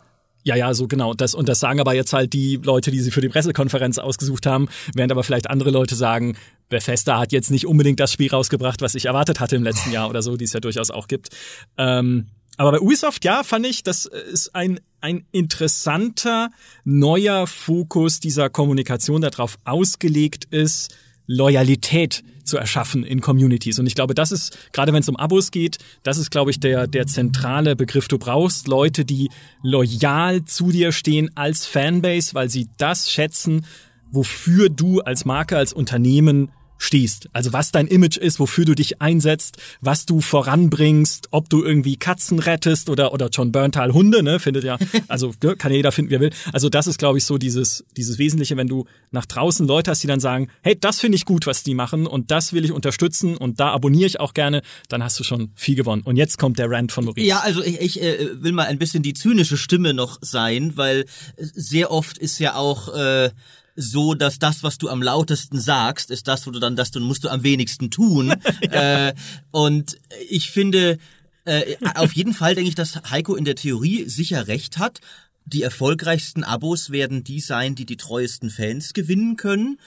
ja, 0.46 0.54
ja, 0.54 0.74
so 0.74 0.86
genau. 0.86 1.12
Das, 1.12 1.34
und 1.34 1.48
das 1.48 1.58
sagen 1.58 1.80
aber 1.80 1.92
jetzt 1.94 2.12
halt 2.12 2.32
die 2.32 2.60
Leute, 2.62 2.92
die 2.92 3.00
sie 3.00 3.10
für 3.10 3.20
die 3.20 3.28
Pressekonferenz 3.28 3.98
ausgesucht 3.98 4.46
haben, 4.46 4.68
während 4.94 5.10
aber 5.10 5.24
vielleicht 5.24 5.50
andere 5.50 5.70
Leute 5.70 5.96
sagen, 5.96 6.36
Bethesda 6.68 7.18
hat 7.18 7.32
jetzt 7.32 7.50
nicht 7.50 7.66
unbedingt 7.66 7.98
das 7.98 8.12
Spiel 8.12 8.30
rausgebracht, 8.30 8.80
was 8.80 8.94
ich 8.94 9.06
erwartet 9.06 9.40
hatte 9.40 9.56
im 9.56 9.64
letzten 9.64 9.90
Jahr 9.90 10.08
oder 10.08 10.22
so, 10.22 10.36
die 10.36 10.44
es 10.44 10.52
ja 10.52 10.60
durchaus 10.60 10.92
auch 10.92 11.08
gibt. 11.08 11.30
Ähm, 11.78 12.28
aber 12.56 12.72
bei 12.72 12.80
Ubisoft, 12.80 13.24
ja, 13.24 13.42
fand 13.42 13.66
ich, 13.66 13.82
das 13.82 14.06
ist 14.06 14.54
ein, 14.54 14.80
ein 15.00 15.26
interessanter 15.32 16.50
neuer 16.84 17.46
Fokus 17.46 18.20
dieser 18.20 18.48
Kommunikation, 18.50 19.20
der 19.20 19.30
darauf 19.30 19.58
ausgelegt 19.64 20.46
ist, 20.46 20.94
Loyalität 21.26 22.22
zu 22.44 22.56
erschaffen 22.56 23.02
in 23.02 23.20
Communities. 23.20 23.78
Und 23.78 23.86
ich 23.86 23.94
glaube, 23.94 24.14
das 24.14 24.30
ist, 24.30 24.56
gerade 24.72 24.92
wenn 24.92 25.00
es 25.00 25.08
um 25.08 25.16
Abos 25.16 25.50
geht, 25.50 25.78
das 26.04 26.18
ist, 26.18 26.30
glaube 26.30 26.50
ich, 26.50 26.60
der, 26.60 26.86
der 26.86 27.06
zentrale 27.06 27.76
Begriff. 27.76 28.08
Du 28.08 28.18
brauchst 28.18 28.68
Leute, 28.68 29.04
die 29.04 29.30
loyal 29.62 30.44
zu 30.44 30.70
dir 30.70 30.92
stehen 30.92 31.30
als 31.36 31.66
Fanbase, 31.66 32.34
weil 32.34 32.48
sie 32.48 32.68
das 32.78 33.10
schätzen, 33.10 33.66
wofür 34.12 34.68
du 34.68 35.00
als 35.00 35.24
Marke, 35.24 35.56
als 35.56 35.72
Unternehmen 35.72 36.50
stehst. 36.78 37.28
Also 37.32 37.52
was 37.52 37.72
dein 37.72 37.86
Image 37.86 38.16
ist, 38.16 38.40
wofür 38.40 38.64
du 38.64 38.74
dich 38.74 39.00
einsetzt, 39.00 39.58
was 39.80 40.06
du 40.06 40.20
voranbringst, 40.20 41.28
ob 41.30 41.48
du 41.48 41.64
irgendwie 41.64 41.96
Katzen 41.96 42.38
rettest 42.38 42.88
oder 42.90 43.12
oder 43.12 43.28
John 43.28 43.52
Berntal 43.52 43.92
Hunde, 43.92 44.22
ne, 44.22 44.38
findet 44.38 44.64
ja, 44.64 44.78
also 45.08 45.32
ne, 45.42 45.56
kann 45.56 45.72
jeder 45.72 45.92
finden, 45.92 46.10
wie 46.10 46.16
er 46.16 46.20
will. 46.20 46.32
Also 46.52 46.68
das 46.68 46.86
ist, 46.86 46.98
glaube 46.98 47.18
ich, 47.18 47.24
so 47.24 47.38
dieses 47.38 47.84
dieses 47.96 48.18
Wesentliche, 48.18 48.56
wenn 48.56 48.68
du 48.68 48.86
nach 49.10 49.26
draußen 49.26 49.66
Leute 49.66 49.90
hast, 49.90 50.02
die 50.02 50.06
dann 50.06 50.20
sagen, 50.20 50.48
hey, 50.62 50.78
das 50.78 51.00
finde 51.00 51.16
ich 51.16 51.24
gut, 51.24 51.46
was 51.46 51.62
die 51.62 51.74
machen 51.74 52.06
und 52.06 52.30
das 52.30 52.52
will 52.52 52.64
ich 52.64 52.72
unterstützen 52.72 53.36
und 53.36 53.60
da 53.60 53.70
abonniere 53.70 54.06
ich 54.06 54.20
auch 54.20 54.34
gerne, 54.34 54.62
dann 54.88 55.02
hast 55.02 55.18
du 55.18 55.24
schon 55.24 55.52
viel 55.54 55.74
gewonnen. 55.74 56.02
Und 56.02 56.16
jetzt 56.16 56.38
kommt 56.38 56.58
der 56.58 56.70
Rant 56.70 56.92
von 56.92 57.04
Maurice. 57.04 57.26
Ja, 57.26 57.40
also 57.40 57.62
ich, 57.62 57.80
ich 57.80 58.02
äh, 58.02 58.42
will 58.42 58.52
mal 58.52 58.66
ein 58.66 58.78
bisschen 58.78 59.02
die 59.02 59.14
zynische 59.14 59.56
Stimme 59.56 59.94
noch 59.94 60.18
sein, 60.20 60.76
weil 60.76 61.06
sehr 61.36 61.90
oft 61.90 62.18
ist 62.18 62.38
ja 62.38 62.54
auch 62.54 62.94
äh, 62.94 63.30
so, 63.76 64.14
dass 64.14 64.38
das, 64.38 64.62
was 64.62 64.78
du 64.78 64.88
am 64.88 65.02
lautesten 65.02 65.60
sagst, 65.60 66.10
ist 66.10 66.26
das, 66.26 66.46
wo 66.46 66.50
du 66.50 66.58
dann, 66.58 66.76
das 66.76 66.90
du 66.90 67.00
musst 67.00 67.24
du 67.24 67.28
am 67.28 67.42
wenigsten 67.42 67.90
tun. 67.90 68.34
ja. 68.62 69.08
äh, 69.08 69.14
und 69.50 69.98
ich 70.28 70.50
finde, 70.50 70.98
äh, 71.44 71.76
auf 71.94 72.12
jeden 72.12 72.32
Fall 72.34 72.54
denke 72.54 72.68
ich, 72.68 72.74
dass 72.74 72.96
Heiko 73.10 73.36
in 73.36 73.44
der 73.44 73.54
Theorie 73.54 74.04
sicher 74.08 74.48
recht 74.48 74.78
hat. 74.78 75.00
Die 75.44 75.62
erfolgreichsten 75.62 76.42
Abos 76.42 76.90
werden 76.90 77.22
die 77.22 77.40
sein, 77.40 77.76
die 77.76 77.86
die 77.86 77.96
treuesten 77.96 78.50
Fans 78.50 78.94
gewinnen 78.94 79.36
können. 79.36 79.78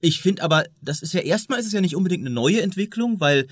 Ich 0.00 0.20
finde 0.20 0.42
aber, 0.42 0.64
das 0.80 1.02
ist 1.02 1.12
ja 1.12 1.20
erstmal 1.20 1.58
ist 1.58 1.66
es 1.66 1.72
ja 1.72 1.80
nicht 1.80 1.96
unbedingt 1.96 2.24
eine 2.24 2.34
neue 2.34 2.62
Entwicklung, 2.62 3.20
weil 3.20 3.48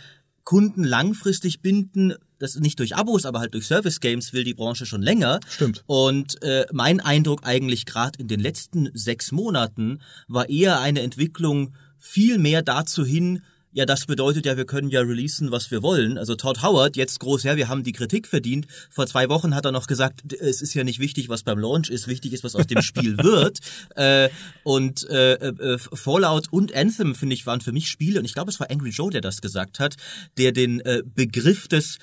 Kunden 0.49 0.83
langfristig 0.83 1.61
binden, 1.61 2.15
das 2.39 2.55
nicht 2.55 2.79
durch 2.79 2.97
Abos, 2.97 3.27
aber 3.27 3.39
halt 3.39 3.53
durch 3.53 3.67
Service 3.67 4.01
Games 4.01 4.33
will 4.33 4.45
die 4.45 4.55
Branche 4.55 4.87
schon 4.87 5.03
länger. 5.03 5.41
Stimmt. 5.47 5.85
Und 5.87 6.43
äh, 6.43 6.65
mein 6.73 7.01
Eindruck 7.01 7.41
eigentlich 7.45 7.85
gerade 7.85 8.19
in 8.19 8.29
den 8.29 8.41
letzten 8.41 8.89
sechs 8.95 9.31
Monaten 9.31 10.01
war 10.27 10.49
eher 10.49 10.81
eine 10.81 11.03
Entwicklung 11.03 11.75
viel 11.99 12.39
mehr 12.39 12.63
dazu 12.63 13.05
hin, 13.05 13.43
ja, 13.73 13.85
das 13.87 14.07
bedeutet 14.07 14.47
ja, 14.47 14.57
wir 14.57 14.65
können 14.65 14.89
ja 14.89 15.01
releasen, 15.01 15.51
was 15.51 15.71
wir 15.71 15.83
wollen. 15.83 16.17
Also 16.17 16.35
Todd 16.35 16.63
Howard, 16.63 16.97
jetzt 16.97 17.21
groß, 17.21 17.43
ja, 17.43 17.57
wir 17.57 17.69
haben 17.69 17.83
die 17.83 17.93
Kritik 17.93 18.27
verdient. 18.27 18.67
Vor 18.91 19.07
zwei 19.07 19.29
Wochen 19.29 19.55
hat 19.55 19.65
er 19.65 19.73
noch 19.73 19.87
gesagt, 19.87 20.33
es 20.33 20.63
ist 20.63 20.75
ja 20.75 20.85
nicht 20.85 20.99
wichtig, 20.99 21.29
was 21.29 21.43
beim 21.43 21.59
Launch 21.59 21.91
ist, 21.91 22.09
wichtig 22.09 22.33
ist, 22.33 22.45
was 22.45 22.57
aus 22.57 22.67
dem 22.67 22.83
Spiel 22.83 23.19
wird. 23.23 23.59
Äh, 23.95 24.31
und 24.65 25.09
äh, 25.11 25.35
äh, 25.35 25.79
Fallout 25.79 26.49
und 26.51 26.75
Anthem, 26.75 27.15
finde 27.15 27.35
ich, 27.35 27.47
waren 27.47 27.61
für 27.61 27.73
mich 27.73 27.89
Spiele, 27.89 28.19
und 28.19 28.25
ich 28.25 28.35
glaube, 28.35 28.51
es 28.51 28.59
war 28.59 28.71
Angry 28.71 28.91
Joe, 28.91 29.11
der 29.11 29.21
das 29.21 29.41
gesagt 29.41 29.81
hat, 29.81 29.97
der 30.39 30.53
den 30.53 30.81
äh, 30.81 31.03
Begriff 31.05 31.69
des 31.69 31.99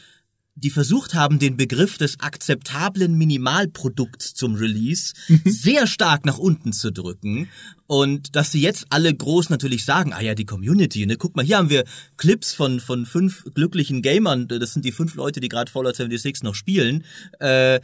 die 0.55 0.69
versucht 0.69 1.13
haben, 1.13 1.38
den 1.38 1.57
Begriff 1.57 1.97
des 1.97 2.19
akzeptablen 2.21 3.17
Minimalprodukts 3.17 4.33
zum 4.33 4.55
Release 4.55 5.13
mhm. 5.27 5.41
sehr 5.45 5.85
stark 5.85 6.25
nach 6.25 6.38
unten 6.38 6.71
zu 6.71 6.91
drücken. 6.91 7.50
Und 7.88 8.35
dass 8.38 8.53
sie 8.53 8.62
jetzt 8.62 8.85
alle 8.89 9.13
groß 9.13 9.50
natürlich 9.50 9.83
sagen, 9.83 10.13
ah 10.13 10.21
ja, 10.21 10.33
die 10.33 10.45
Community, 10.45 11.05
ne, 11.05 11.17
guck 11.17 11.35
mal, 11.35 11.45
hier 11.45 11.57
haben 11.57 11.69
wir 11.69 11.83
Clips 12.15 12.53
von, 12.53 12.79
von 12.79 13.05
fünf 13.05 13.43
glücklichen 13.53 14.01
Gamern, 14.01 14.47
das 14.47 14.74
sind 14.74 14.85
die 14.85 14.93
fünf 14.93 15.15
Leute, 15.15 15.41
die 15.41 15.50
gerade 15.50 15.69
Fallout 15.69 15.97
76 15.97 16.43
noch 16.43 16.55
spielen, 16.55 17.03
äh, 17.39 17.81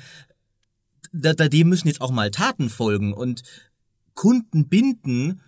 da, 1.11 1.33
da, 1.33 1.49
dem 1.49 1.67
müssen 1.67 1.89
jetzt 1.89 1.99
auch 1.99 2.11
mal 2.11 2.31
Taten 2.31 2.69
folgen 2.69 3.13
und 3.13 3.43
Kunden 4.13 4.69
binden, 4.69 5.41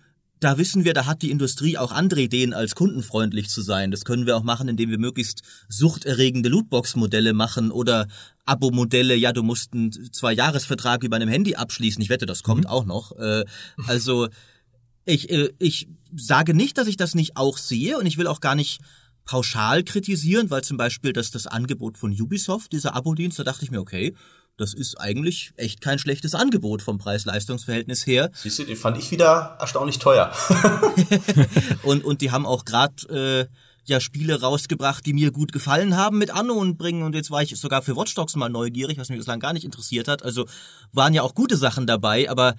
da 0.44 0.58
wissen 0.58 0.84
wir, 0.84 0.92
da 0.92 1.06
hat 1.06 1.22
die 1.22 1.30
Industrie 1.30 1.78
auch 1.78 1.90
andere 1.90 2.20
Ideen, 2.20 2.52
als 2.52 2.74
kundenfreundlich 2.74 3.48
zu 3.48 3.62
sein. 3.62 3.90
Das 3.90 4.04
können 4.04 4.26
wir 4.26 4.36
auch 4.36 4.42
machen, 4.42 4.68
indem 4.68 4.90
wir 4.90 4.98
möglichst 4.98 5.40
suchterregende 5.68 6.50
Lootbox-Modelle 6.50 7.32
machen 7.32 7.70
oder 7.70 8.08
Abo-Modelle. 8.44 9.14
Ja, 9.14 9.32
du 9.32 9.42
musst 9.42 9.72
einen 9.72 9.90
Zwei-Jahres-Vertrag 9.90 11.02
über 11.02 11.16
einem 11.16 11.30
Handy 11.30 11.54
abschließen. 11.54 12.02
Ich 12.02 12.10
wette, 12.10 12.26
das 12.26 12.42
kommt 12.42 12.64
mhm. 12.64 12.70
auch 12.70 12.84
noch. 12.84 13.12
Äh, 13.18 13.44
also 13.86 14.28
ich, 15.06 15.30
äh, 15.30 15.48
ich 15.58 15.88
sage 16.14 16.52
nicht, 16.52 16.76
dass 16.76 16.88
ich 16.88 16.98
das 16.98 17.14
nicht 17.14 17.38
auch 17.38 17.56
sehe 17.56 17.96
und 17.98 18.04
ich 18.04 18.18
will 18.18 18.26
auch 18.26 18.40
gar 18.40 18.54
nicht 18.54 18.80
pauschal 19.24 19.82
kritisieren, 19.82 20.50
weil 20.50 20.62
zum 20.62 20.76
Beispiel 20.76 21.14
das, 21.14 21.30
das 21.30 21.46
Angebot 21.46 21.96
von 21.96 22.12
Ubisoft, 22.12 22.72
dieser 22.72 22.94
Abo-Dienst, 22.94 23.38
da 23.38 23.44
dachte 23.44 23.64
ich 23.64 23.70
mir, 23.70 23.80
okay, 23.80 24.14
das 24.56 24.74
ist 24.74 25.00
eigentlich 25.00 25.52
echt 25.56 25.80
kein 25.80 25.98
schlechtes 25.98 26.34
Angebot 26.34 26.82
vom 26.82 26.98
Preis-Leistungs-Verhältnis 26.98 28.06
her. 28.06 28.30
Siehst 28.34 28.58
du, 28.58 28.64
den 28.64 28.76
fand 28.76 28.98
ich 28.98 29.10
wieder 29.10 29.56
erstaunlich 29.58 29.98
teuer. 29.98 30.32
und, 31.82 32.04
und 32.04 32.20
die 32.20 32.30
haben 32.30 32.46
auch 32.46 32.64
gerade 32.64 33.48
äh, 33.50 33.56
ja 33.86 34.00
Spiele 34.00 34.40
rausgebracht, 34.40 35.04
die 35.04 35.12
mir 35.12 35.30
gut 35.30 35.52
gefallen 35.52 35.96
haben 35.96 36.18
mit 36.18 36.30
Anno 36.30 36.54
und 36.54 36.78
bringen 36.78 37.02
und 37.02 37.14
jetzt 37.14 37.30
war 37.30 37.42
ich 37.42 37.56
sogar 37.56 37.82
für 37.82 37.96
Watch 37.96 38.14
Dogs 38.14 38.36
mal 38.36 38.48
neugierig, 38.48 38.98
was 38.98 39.08
mich 39.08 39.18
bislang 39.18 39.40
gar 39.40 39.52
nicht 39.52 39.64
interessiert 39.64 40.08
hat. 40.08 40.22
Also 40.22 40.46
waren 40.92 41.14
ja 41.14 41.22
auch 41.22 41.34
gute 41.34 41.56
Sachen 41.56 41.86
dabei, 41.86 42.30
aber 42.30 42.54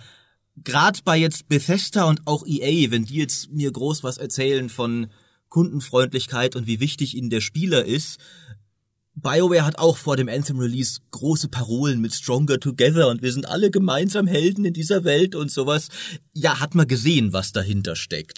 gerade 0.64 1.00
bei 1.04 1.18
jetzt 1.18 1.48
Bethesda 1.48 2.06
und 2.06 2.22
auch 2.26 2.46
EA, 2.46 2.92
wenn 2.92 3.06
die 3.06 3.16
jetzt 3.16 3.52
mir 3.52 3.72
groß 3.72 4.04
was 4.04 4.18
erzählen 4.18 4.70
von 4.70 5.08
Kundenfreundlichkeit 5.50 6.56
und 6.56 6.68
wie 6.68 6.80
wichtig 6.80 7.16
ihnen 7.16 7.30
der 7.30 7.42
Spieler 7.42 7.86
ist, 7.86 8.20
BioWare 9.16 9.66
hat 9.66 9.80
auch 9.80 9.98
vor 9.98 10.18
dem 10.18 10.28
Anthem 10.28 10.60
Release 10.60 11.00
große 11.12 11.48
Parolen 11.48 12.02
mit 12.02 12.14
Stronger 12.14 12.60
Together 12.60 13.08
und 13.08 13.22
wir 13.22 13.32
sind 13.32 13.48
alle 13.48 13.72
gemeinsam 13.72 14.28
Helden 14.28 14.66
in 14.66 14.74
dieser 14.74 15.04
Welt 15.04 15.36
und 15.36 15.52
sowas. 15.52 15.88
Ja, 16.34 16.60
hat 16.60 16.76
man 16.76 16.88
gesehen, 16.88 17.32
was 17.34 17.54
dahinter 17.54 17.96
steckt. 17.96 18.38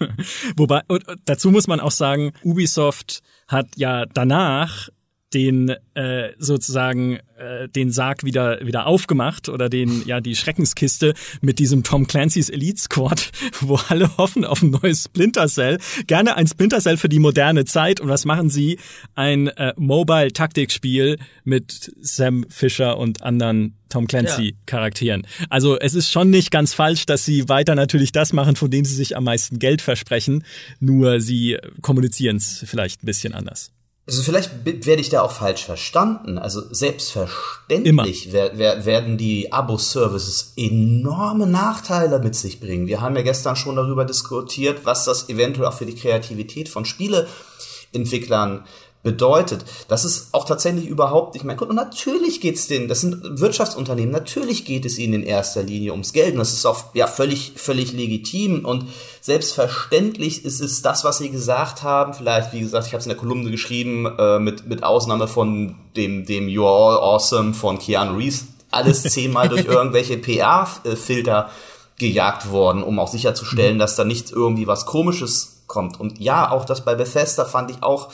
Wobei, 0.56 0.82
und 0.88 1.04
dazu 1.26 1.50
muss 1.50 1.66
man 1.66 1.80
auch 1.80 1.90
sagen, 1.90 2.32
Ubisoft 2.42 3.22
hat 3.46 3.68
ja 3.76 4.06
danach 4.06 4.88
den 5.34 5.74
äh, 5.94 6.32
sozusagen 6.38 7.18
äh, 7.36 7.68
den 7.68 7.90
Sarg 7.90 8.22
wieder 8.22 8.64
wieder 8.64 8.86
aufgemacht 8.86 9.48
oder 9.48 9.68
den 9.68 10.06
ja 10.06 10.20
die 10.20 10.36
Schreckenskiste 10.36 11.14
mit 11.40 11.58
diesem 11.58 11.82
Tom 11.82 12.06
Clancy's 12.06 12.48
Elite 12.48 12.80
Squad, 12.80 13.32
wo 13.60 13.78
alle 13.88 14.16
hoffen 14.16 14.44
auf 14.44 14.62
ein 14.62 14.70
neues 14.70 15.04
Splinter 15.04 15.48
Cell, 15.48 15.78
gerne 16.06 16.36
ein 16.36 16.46
Splinter 16.46 16.80
Cell 16.80 16.96
für 16.96 17.08
die 17.08 17.18
moderne 17.18 17.64
Zeit 17.64 18.00
und 18.00 18.08
was 18.08 18.24
machen 18.24 18.50
sie? 18.50 18.78
Ein 19.14 19.48
äh, 19.48 19.74
Mobile 19.76 20.32
Taktikspiel 20.32 21.18
mit 21.44 21.92
Sam 22.00 22.46
Fisher 22.48 22.96
und 22.96 23.22
anderen 23.22 23.74
Tom 23.88 24.06
Clancy 24.06 24.56
Charakteren. 24.66 25.26
Also 25.48 25.78
es 25.78 25.94
ist 25.94 26.10
schon 26.10 26.30
nicht 26.30 26.50
ganz 26.50 26.74
falsch, 26.74 27.06
dass 27.06 27.24
sie 27.24 27.48
weiter 27.48 27.74
natürlich 27.74 28.12
das 28.12 28.32
machen, 28.32 28.56
von 28.56 28.70
dem 28.70 28.84
sie 28.84 28.94
sich 28.94 29.16
am 29.16 29.24
meisten 29.24 29.58
Geld 29.58 29.82
versprechen, 29.82 30.44
nur 30.80 31.20
sie 31.20 31.58
kommunizieren 31.82 32.36
es 32.36 32.64
vielleicht 32.66 33.02
ein 33.02 33.06
bisschen 33.06 33.34
anders. 33.34 33.75
Also 34.08 34.22
vielleicht 34.22 34.64
werde 34.64 35.00
ich 35.00 35.08
da 35.08 35.22
auch 35.22 35.32
falsch 35.32 35.64
verstanden. 35.64 36.38
Also 36.38 36.62
selbstverständlich 36.72 38.28
wer, 38.30 38.56
wer, 38.56 38.86
werden 38.86 39.18
die 39.18 39.52
Abo-Services 39.52 40.52
enorme 40.56 41.48
Nachteile 41.48 42.20
mit 42.20 42.36
sich 42.36 42.60
bringen. 42.60 42.86
Wir 42.86 43.00
haben 43.00 43.16
ja 43.16 43.22
gestern 43.22 43.56
schon 43.56 43.74
darüber 43.74 44.04
diskutiert, 44.04 44.84
was 44.84 45.04
das 45.04 45.28
eventuell 45.28 45.66
auch 45.66 45.74
für 45.74 45.86
die 45.86 45.96
Kreativität 45.96 46.68
von 46.68 46.84
Spieleentwicklern 46.84 48.64
bedeutet. 49.06 49.64
Das 49.86 50.04
ist 50.04 50.34
auch 50.34 50.44
tatsächlich 50.46 50.88
überhaupt 50.88 51.34
nicht 51.34 51.44
mein 51.44 51.56
Grund. 51.56 51.70
Und 51.70 51.76
natürlich 51.76 52.40
geht 52.40 52.56
es 52.56 52.66
denen, 52.66 52.88
das 52.88 53.02
sind 53.02 53.40
Wirtschaftsunternehmen, 53.40 54.10
natürlich 54.10 54.64
geht 54.64 54.84
es 54.84 54.98
ihnen 54.98 55.14
in 55.14 55.22
erster 55.22 55.62
Linie 55.62 55.92
ums 55.92 56.12
Geld. 56.12 56.32
Und 56.32 56.40
das 56.40 56.52
ist 56.52 56.66
auch 56.66 56.86
ja, 56.92 57.06
völlig, 57.06 57.52
völlig 57.54 57.92
legitim. 57.92 58.64
Und 58.64 58.86
selbstverständlich 59.20 60.44
ist 60.44 60.60
es 60.60 60.82
das, 60.82 61.04
was 61.04 61.18
sie 61.18 61.30
gesagt 61.30 61.84
haben. 61.84 62.14
Vielleicht, 62.14 62.52
wie 62.52 62.58
gesagt, 62.58 62.88
ich 62.88 62.92
habe 62.94 62.98
es 62.98 63.06
in 63.06 63.10
der 63.10 63.18
Kolumne 63.18 63.52
geschrieben, 63.52 64.06
äh, 64.18 64.40
mit, 64.40 64.66
mit 64.66 64.82
Ausnahme 64.82 65.28
von 65.28 65.76
dem, 65.94 66.26
dem 66.26 66.48
You're 66.48 66.66
All 66.66 66.98
Awesome 66.98 67.54
von 67.54 67.78
Keanu 67.78 68.16
Reeves, 68.16 68.46
alles 68.72 69.04
zehnmal 69.04 69.48
durch 69.48 69.64
irgendwelche 69.66 70.18
PR-Filter 70.18 71.48
gejagt 71.96 72.50
worden, 72.50 72.82
um 72.82 72.98
auch 72.98 73.08
sicherzustellen, 73.08 73.76
mhm. 73.76 73.78
dass 73.78 73.94
da 73.94 74.04
nicht 74.04 74.32
irgendwie 74.32 74.66
was 74.66 74.84
Komisches 74.84 75.62
kommt. 75.68 76.00
Und 76.00 76.18
ja, 76.18 76.50
auch 76.50 76.64
das 76.64 76.84
bei 76.84 76.96
Bethesda 76.96 77.44
fand 77.44 77.70
ich 77.70 77.84
auch 77.84 78.08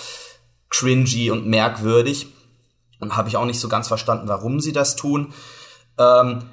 cringy 0.72 1.30
und 1.30 1.46
merkwürdig. 1.46 2.26
Und 2.98 3.16
habe 3.16 3.28
ich 3.28 3.36
auch 3.36 3.44
nicht 3.44 3.60
so 3.60 3.68
ganz 3.68 3.88
verstanden, 3.88 4.28
warum 4.28 4.60
sie 4.60 4.72
das 4.72 4.96
tun. 4.96 5.32
Ähm, 5.98 6.50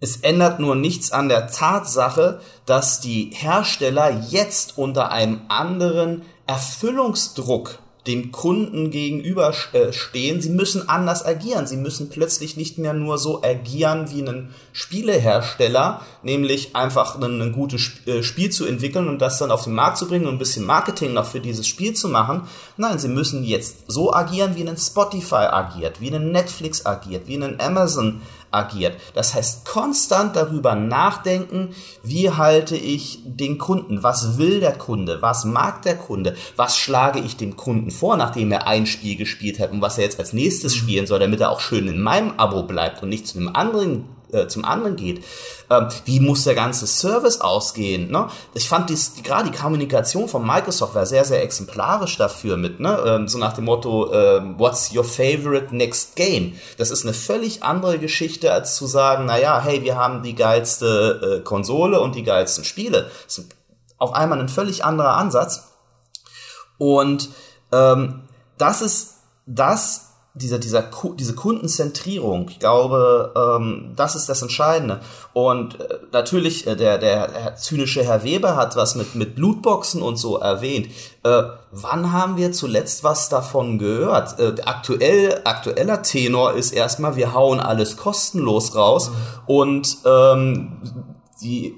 es 0.00 0.18
ändert 0.18 0.60
nur 0.60 0.76
nichts 0.76 1.10
an 1.10 1.28
der 1.28 1.48
Tatsache, 1.48 2.40
dass 2.66 3.00
die 3.00 3.30
Hersteller 3.34 4.10
jetzt 4.10 4.78
unter 4.78 5.10
einem 5.10 5.40
anderen 5.48 6.22
Erfüllungsdruck 6.46 7.80
dem 8.08 8.32
Kunden 8.32 8.90
gegenüberstehen. 8.90 10.38
Äh, 10.38 10.40
sie 10.40 10.50
müssen 10.50 10.88
anders 10.88 11.24
agieren. 11.24 11.66
Sie 11.66 11.76
müssen 11.76 12.08
plötzlich 12.08 12.56
nicht 12.56 12.78
mehr 12.78 12.94
nur 12.94 13.18
so 13.18 13.42
agieren 13.42 14.10
wie 14.10 14.22
ein 14.22 14.48
Spielehersteller, 14.72 16.00
nämlich 16.22 16.74
einfach 16.74 17.20
ein, 17.20 17.40
ein 17.40 17.52
gutes 17.52 17.92
äh, 18.06 18.22
Spiel 18.22 18.50
zu 18.50 18.64
entwickeln 18.66 19.08
und 19.08 19.20
das 19.20 19.38
dann 19.38 19.50
auf 19.50 19.64
den 19.64 19.74
Markt 19.74 19.98
zu 19.98 20.08
bringen 20.08 20.26
und 20.26 20.34
ein 20.34 20.38
bisschen 20.38 20.64
Marketing 20.64 21.12
noch 21.12 21.26
für 21.26 21.40
dieses 21.40 21.66
Spiel 21.66 21.92
zu 21.92 22.08
machen. 22.08 22.48
Nein, 22.76 22.98
sie 22.98 23.08
müssen 23.08 23.44
jetzt 23.44 23.84
so 23.86 24.12
agieren, 24.12 24.56
wie 24.56 24.66
ein 24.66 24.76
Spotify 24.76 25.46
agiert, 25.50 26.00
wie 26.00 26.10
ein 26.10 26.32
Netflix 26.32 26.86
agiert, 26.86 27.26
wie 27.26 27.36
ein 27.36 27.60
Amazon 27.60 28.06
agiert. 28.06 28.37
Das 29.14 29.34
heißt, 29.34 29.66
konstant 29.66 30.36
darüber 30.36 30.74
nachdenken, 30.74 31.74
wie 32.02 32.30
halte 32.30 32.76
ich 32.76 33.20
den 33.24 33.58
Kunden, 33.58 34.02
was 34.02 34.38
will 34.38 34.60
der 34.60 34.72
Kunde, 34.72 35.20
was 35.20 35.44
mag 35.44 35.82
der 35.82 35.96
Kunde, 35.96 36.34
was 36.56 36.78
schlage 36.78 37.20
ich 37.20 37.36
dem 37.36 37.56
Kunden 37.56 37.90
vor, 37.90 38.16
nachdem 38.16 38.52
er 38.52 38.66
ein 38.66 38.86
Spiel 38.86 39.16
gespielt 39.16 39.58
hat 39.58 39.70
und 39.70 39.82
was 39.82 39.98
er 39.98 40.04
jetzt 40.04 40.18
als 40.18 40.32
nächstes 40.32 40.74
spielen 40.74 41.06
soll, 41.06 41.18
damit 41.18 41.40
er 41.40 41.50
auch 41.50 41.60
schön 41.60 41.88
in 41.88 42.00
meinem 42.00 42.32
Abo 42.38 42.62
bleibt 42.62 43.02
und 43.02 43.08
nicht 43.10 43.26
zu 43.26 43.38
einem 43.38 43.48
anderen 43.54 44.04
äh, 44.32 44.46
zum 44.46 44.64
anderen 44.64 44.96
geht. 44.96 45.24
Ähm, 45.70 45.88
wie 46.04 46.20
muss 46.20 46.44
der 46.44 46.54
ganze 46.54 46.86
Service 46.86 47.40
ausgehen? 47.40 48.10
Ne? 48.10 48.28
Ich 48.54 48.68
fand 48.68 48.90
dies, 48.90 49.14
die, 49.14 49.22
gerade 49.22 49.50
die 49.50 49.56
Kommunikation 49.56 50.28
von 50.28 50.46
Microsoft 50.46 50.94
war 50.94 51.06
sehr, 51.06 51.24
sehr 51.24 51.42
exemplarisch 51.42 52.16
dafür 52.16 52.56
mit, 52.56 52.80
ne? 52.80 53.02
Ähm, 53.06 53.28
so 53.28 53.38
nach 53.38 53.52
dem 53.52 53.64
Motto, 53.64 54.12
äh, 54.12 54.42
what's 54.58 54.94
your 54.94 55.04
favorite 55.04 55.74
next 55.74 56.16
game? 56.16 56.54
Das 56.76 56.90
ist 56.90 57.04
eine 57.04 57.14
völlig 57.14 57.62
andere 57.62 57.98
Geschichte, 57.98 58.52
als 58.52 58.76
zu 58.76 58.86
sagen, 58.86 59.26
naja, 59.26 59.60
hey, 59.60 59.82
wir 59.82 59.96
haben 59.96 60.22
die 60.22 60.34
geilste 60.34 61.38
äh, 61.38 61.44
Konsole 61.44 62.00
und 62.00 62.14
die 62.14 62.22
geilsten 62.22 62.64
Spiele. 62.64 63.10
Das 63.24 63.38
ist 63.38 63.50
auf 63.98 64.12
einmal 64.12 64.40
ein 64.40 64.48
völlig 64.48 64.84
anderer 64.84 65.16
Ansatz. 65.16 65.72
Und 66.78 67.30
ähm, 67.72 68.22
das 68.56 68.82
ist 68.82 69.14
das, 69.46 70.07
dieser, 70.38 70.58
dieser, 70.58 70.90
diese 71.18 71.34
Kundenzentrierung, 71.34 72.48
ich 72.48 72.58
glaube, 72.58 73.32
ähm, 73.36 73.92
das 73.96 74.14
ist 74.14 74.28
das 74.28 74.42
Entscheidende. 74.42 75.00
Und 75.32 75.80
äh, 75.80 75.98
natürlich, 76.12 76.66
äh, 76.66 76.76
der, 76.76 76.98
der, 76.98 77.56
zynische 77.56 78.04
Herr 78.04 78.24
Weber 78.24 78.56
hat 78.56 78.76
was 78.76 78.94
mit, 78.94 79.14
mit 79.14 79.34
Blutboxen 79.34 80.02
und 80.02 80.16
so 80.16 80.38
erwähnt. 80.38 80.88
Äh, 81.24 81.42
wann 81.70 82.12
haben 82.12 82.36
wir 82.36 82.52
zuletzt 82.52 83.04
was 83.04 83.28
davon 83.28 83.78
gehört? 83.78 84.38
Äh, 84.38 84.54
aktuell, 84.64 85.40
aktueller 85.44 86.02
Tenor 86.02 86.54
ist 86.54 86.72
erstmal, 86.72 87.16
wir 87.16 87.34
hauen 87.34 87.60
alles 87.60 87.96
kostenlos 87.96 88.74
raus 88.74 89.10
mhm. 89.10 89.14
und 89.46 89.98
ähm, 90.04 90.82
die 91.42 91.74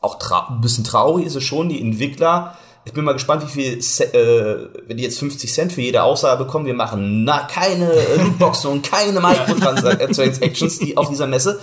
auch 0.00 0.18
ein 0.50 0.60
bisschen 0.60 0.84
traurig 0.84 1.26
ist 1.26 1.36
es 1.36 1.44
schon, 1.44 1.70
die 1.70 1.80
Entwickler 1.80 2.56
ich 2.84 2.92
bin 2.92 3.04
mal 3.04 3.12
gespannt, 3.12 3.42
wie 3.46 3.50
viel, 3.50 3.78
äh, 3.78 4.68
wenn 4.86 4.96
die 4.96 5.04
jetzt 5.04 5.18
50 5.18 5.52
Cent 5.52 5.72
für 5.72 5.80
jede 5.80 6.02
Aussage 6.02 6.44
bekommen, 6.44 6.66
wir 6.66 6.74
machen 6.74 7.24
na, 7.24 7.40
keine 7.40 7.90
Lootboxen 8.16 8.70
und 8.70 8.90
keine 8.90 9.20
Microtransactions 9.20 10.78
die 10.78 10.96
auf 10.96 11.08
dieser 11.08 11.26
Messe. 11.26 11.60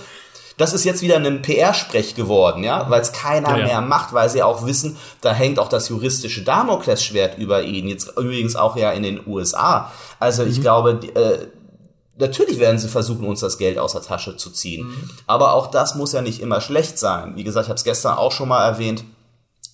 Das 0.58 0.74
ist 0.74 0.84
jetzt 0.84 1.00
wieder 1.00 1.16
ein 1.16 1.42
PR-Sprech 1.42 2.14
geworden, 2.14 2.62
ja, 2.62 2.90
weil 2.90 3.00
es 3.00 3.12
keiner 3.12 3.50
ja, 3.50 3.58
ja. 3.58 3.66
mehr 3.66 3.80
macht, 3.80 4.12
weil 4.12 4.28
sie 4.28 4.42
auch 4.42 4.66
wissen, 4.66 4.98
da 5.20 5.32
hängt 5.32 5.58
auch 5.58 5.68
das 5.68 5.88
juristische 5.88 6.42
Damoklesschwert 6.42 7.38
über 7.38 7.62
ihnen, 7.62 7.88
jetzt 7.88 8.10
übrigens 8.18 8.54
auch 8.54 8.76
ja 8.76 8.90
in 8.92 9.02
den 9.02 9.26
USA. 9.26 9.90
Also 10.18 10.44
ich 10.44 10.58
mhm. 10.58 10.62
glaube, 10.62 11.00
äh, 11.14 11.46
Natürlich 12.18 12.60
werden 12.60 12.78
sie 12.78 12.88
versuchen, 12.88 13.26
uns 13.26 13.40
das 13.40 13.56
Geld 13.56 13.78
aus 13.78 13.94
der 13.94 14.02
Tasche 14.02 14.36
zu 14.36 14.50
ziehen. 14.50 14.86
Mhm. 14.86 15.10
Aber 15.26 15.54
auch 15.54 15.68
das 15.68 15.94
muss 15.94 16.12
ja 16.12 16.20
nicht 16.20 16.40
immer 16.40 16.60
schlecht 16.60 16.98
sein. 16.98 17.36
Wie 17.36 17.42
gesagt, 17.42 17.64
ich 17.64 17.68
habe 17.70 17.78
es 17.78 17.84
gestern 17.84 18.18
auch 18.18 18.32
schon 18.32 18.48
mal 18.48 18.62
erwähnt 18.64 19.02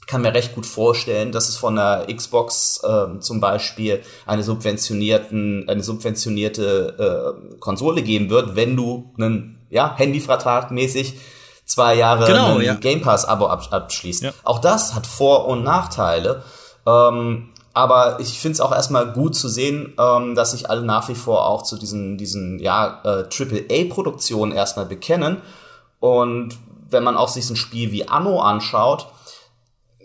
kann 0.08 0.22
mir 0.22 0.32
recht 0.32 0.54
gut 0.54 0.66
vorstellen, 0.66 1.32
dass 1.32 1.48
es 1.48 1.56
von 1.56 1.76
der 1.76 2.06
Xbox 2.12 2.80
äh, 2.82 3.20
zum 3.20 3.40
Beispiel 3.40 4.02
eine 4.26 4.42
subventionierten, 4.42 5.68
eine 5.68 5.82
subventionierte 5.82 7.36
äh, 7.52 7.56
Konsole 7.60 8.02
geben 8.02 8.30
wird, 8.30 8.56
wenn 8.56 8.74
du 8.74 9.12
einen 9.18 9.58
ja, 9.68 9.94
Handyvertrag 9.94 10.70
mäßig 10.70 11.20
zwei 11.66 11.94
Jahre 11.94 12.26
genau, 12.26 12.58
ja. 12.58 12.74
Game 12.74 13.02
Pass 13.02 13.26
Abo 13.26 13.46
abschließt. 13.48 14.22
Ja. 14.22 14.32
Auch 14.44 14.60
das 14.60 14.94
hat 14.94 15.06
Vor- 15.06 15.46
und 15.46 15.62
Nachteile. 15.62 16.42
Ähm, 16.86 17.50
aber 17.74 18.18
ich 18.18 18.40
finde 18.40 18.54
es 18.54 18.60
auch 18.62 18.72
erstmal 18.72 19.12
gut 19.12 19.36
zu 19.36 19.48
sehen, 19.48 19.92
ähm, 20.00 20.34
dass 20.34 20.52
sich 20.52 20.70
alle 20.70 20.82
nach 20.82 21.10
wie 21.10 21.14
vor 21.14 21.46
auch 21.46 21.62
zu 21.62 21.76
diesen, 21.76 22.16
diesen 22.16 22.58
ja, 22.60 23.02
äh, 23.04 23.24
AAA-Produktionen 23.30 24.52
erstmal 24.52 24.86
bekennen. 24.86 25.42
Und 26.00 26.56
wenn 26.88 27.04
man 27.04 27.18
auch 27.18 27.28
sich 27.28 27.48
ein 27.50 27.56
Spiel 27.56 27.92
wie 27.92 28.08
Anno 28.08 28.40
anschaut, 28.40 29.08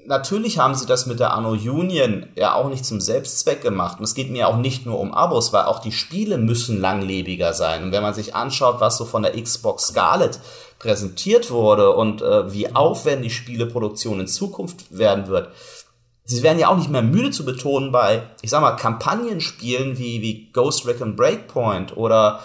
natürlich 0.06 0.60
haben 0.60 0.76
sie 0.76 0.86
das 0.86 1.06
mit 1.06 1.20
der 1.20 1.34
Anno 1.34 1.52
Union 1.52 2.28
ja 2.36 2.56
auch 2.56 2.70
nicht 2.70 2.86
zum 2.86 3.02
Selbstzweck 3.02 3.62
gemacht. 3.62 4.00
Und 4.00 4.06
es 4.06 4.16
geht 4.16 4.32
mir 4.32 4.48
auch 4.48 4.58
nicht 4.58 4.86
nur 4.86 5.00
um 5.00 5.14
Abos, 5.14 5.54
weil 5.54 5.66
auch 5.66 5.80
die 5.80 5.92
Spiele 5.92 6.38
müssen 6.38 6.80
langlebiger 6.80 7.54
sein. 7.54 7.84
Und 7.84 7.92
wenn 7.92 8.04
man 8.04 8.14
sich 8.14 8.36
anschaut, 8.36 8.80
was 8.80 8.98
so 8.98 9.06
von 9.06 9.24
der 9.24 9.42
Xbox 9.42 9.88
Scarlet 9.88 10.40
präsentiert 10.80 11.52
wurde 11.52 11.92
und 11.92 12.22
äh, 12.22 12.52
wie 12.52 12.76
aufwendig 12.76 13.36
Spieleproduktion 13.36 14.20
in 14.20 14.28
Zukunft 14.28 14.98
werden 14.98 15.28
wird, 15.28 15.50
sie 16.26 16.44
werden 16.44 16.60
ja 16.60 16.70
auch 16.70 16.78
nicht 16.78 16.90
mehr 16.90 17.02
müde 17.02 17.32
zu 17.32 17.46
betonen 17.46 17.92
bei, 17.92 18.24
ich 18.42 18.50
sag 18.50 18.62
mal, 18.62 18.76
Kampagnenspielen 18.76 19.98
wie, 19.98 20.22
wie 20.22 20.52
Ghost 20.52 20.86
Recon 20.86 21.16
Breakpoint 21.16 21.96
oder 21.98 22.42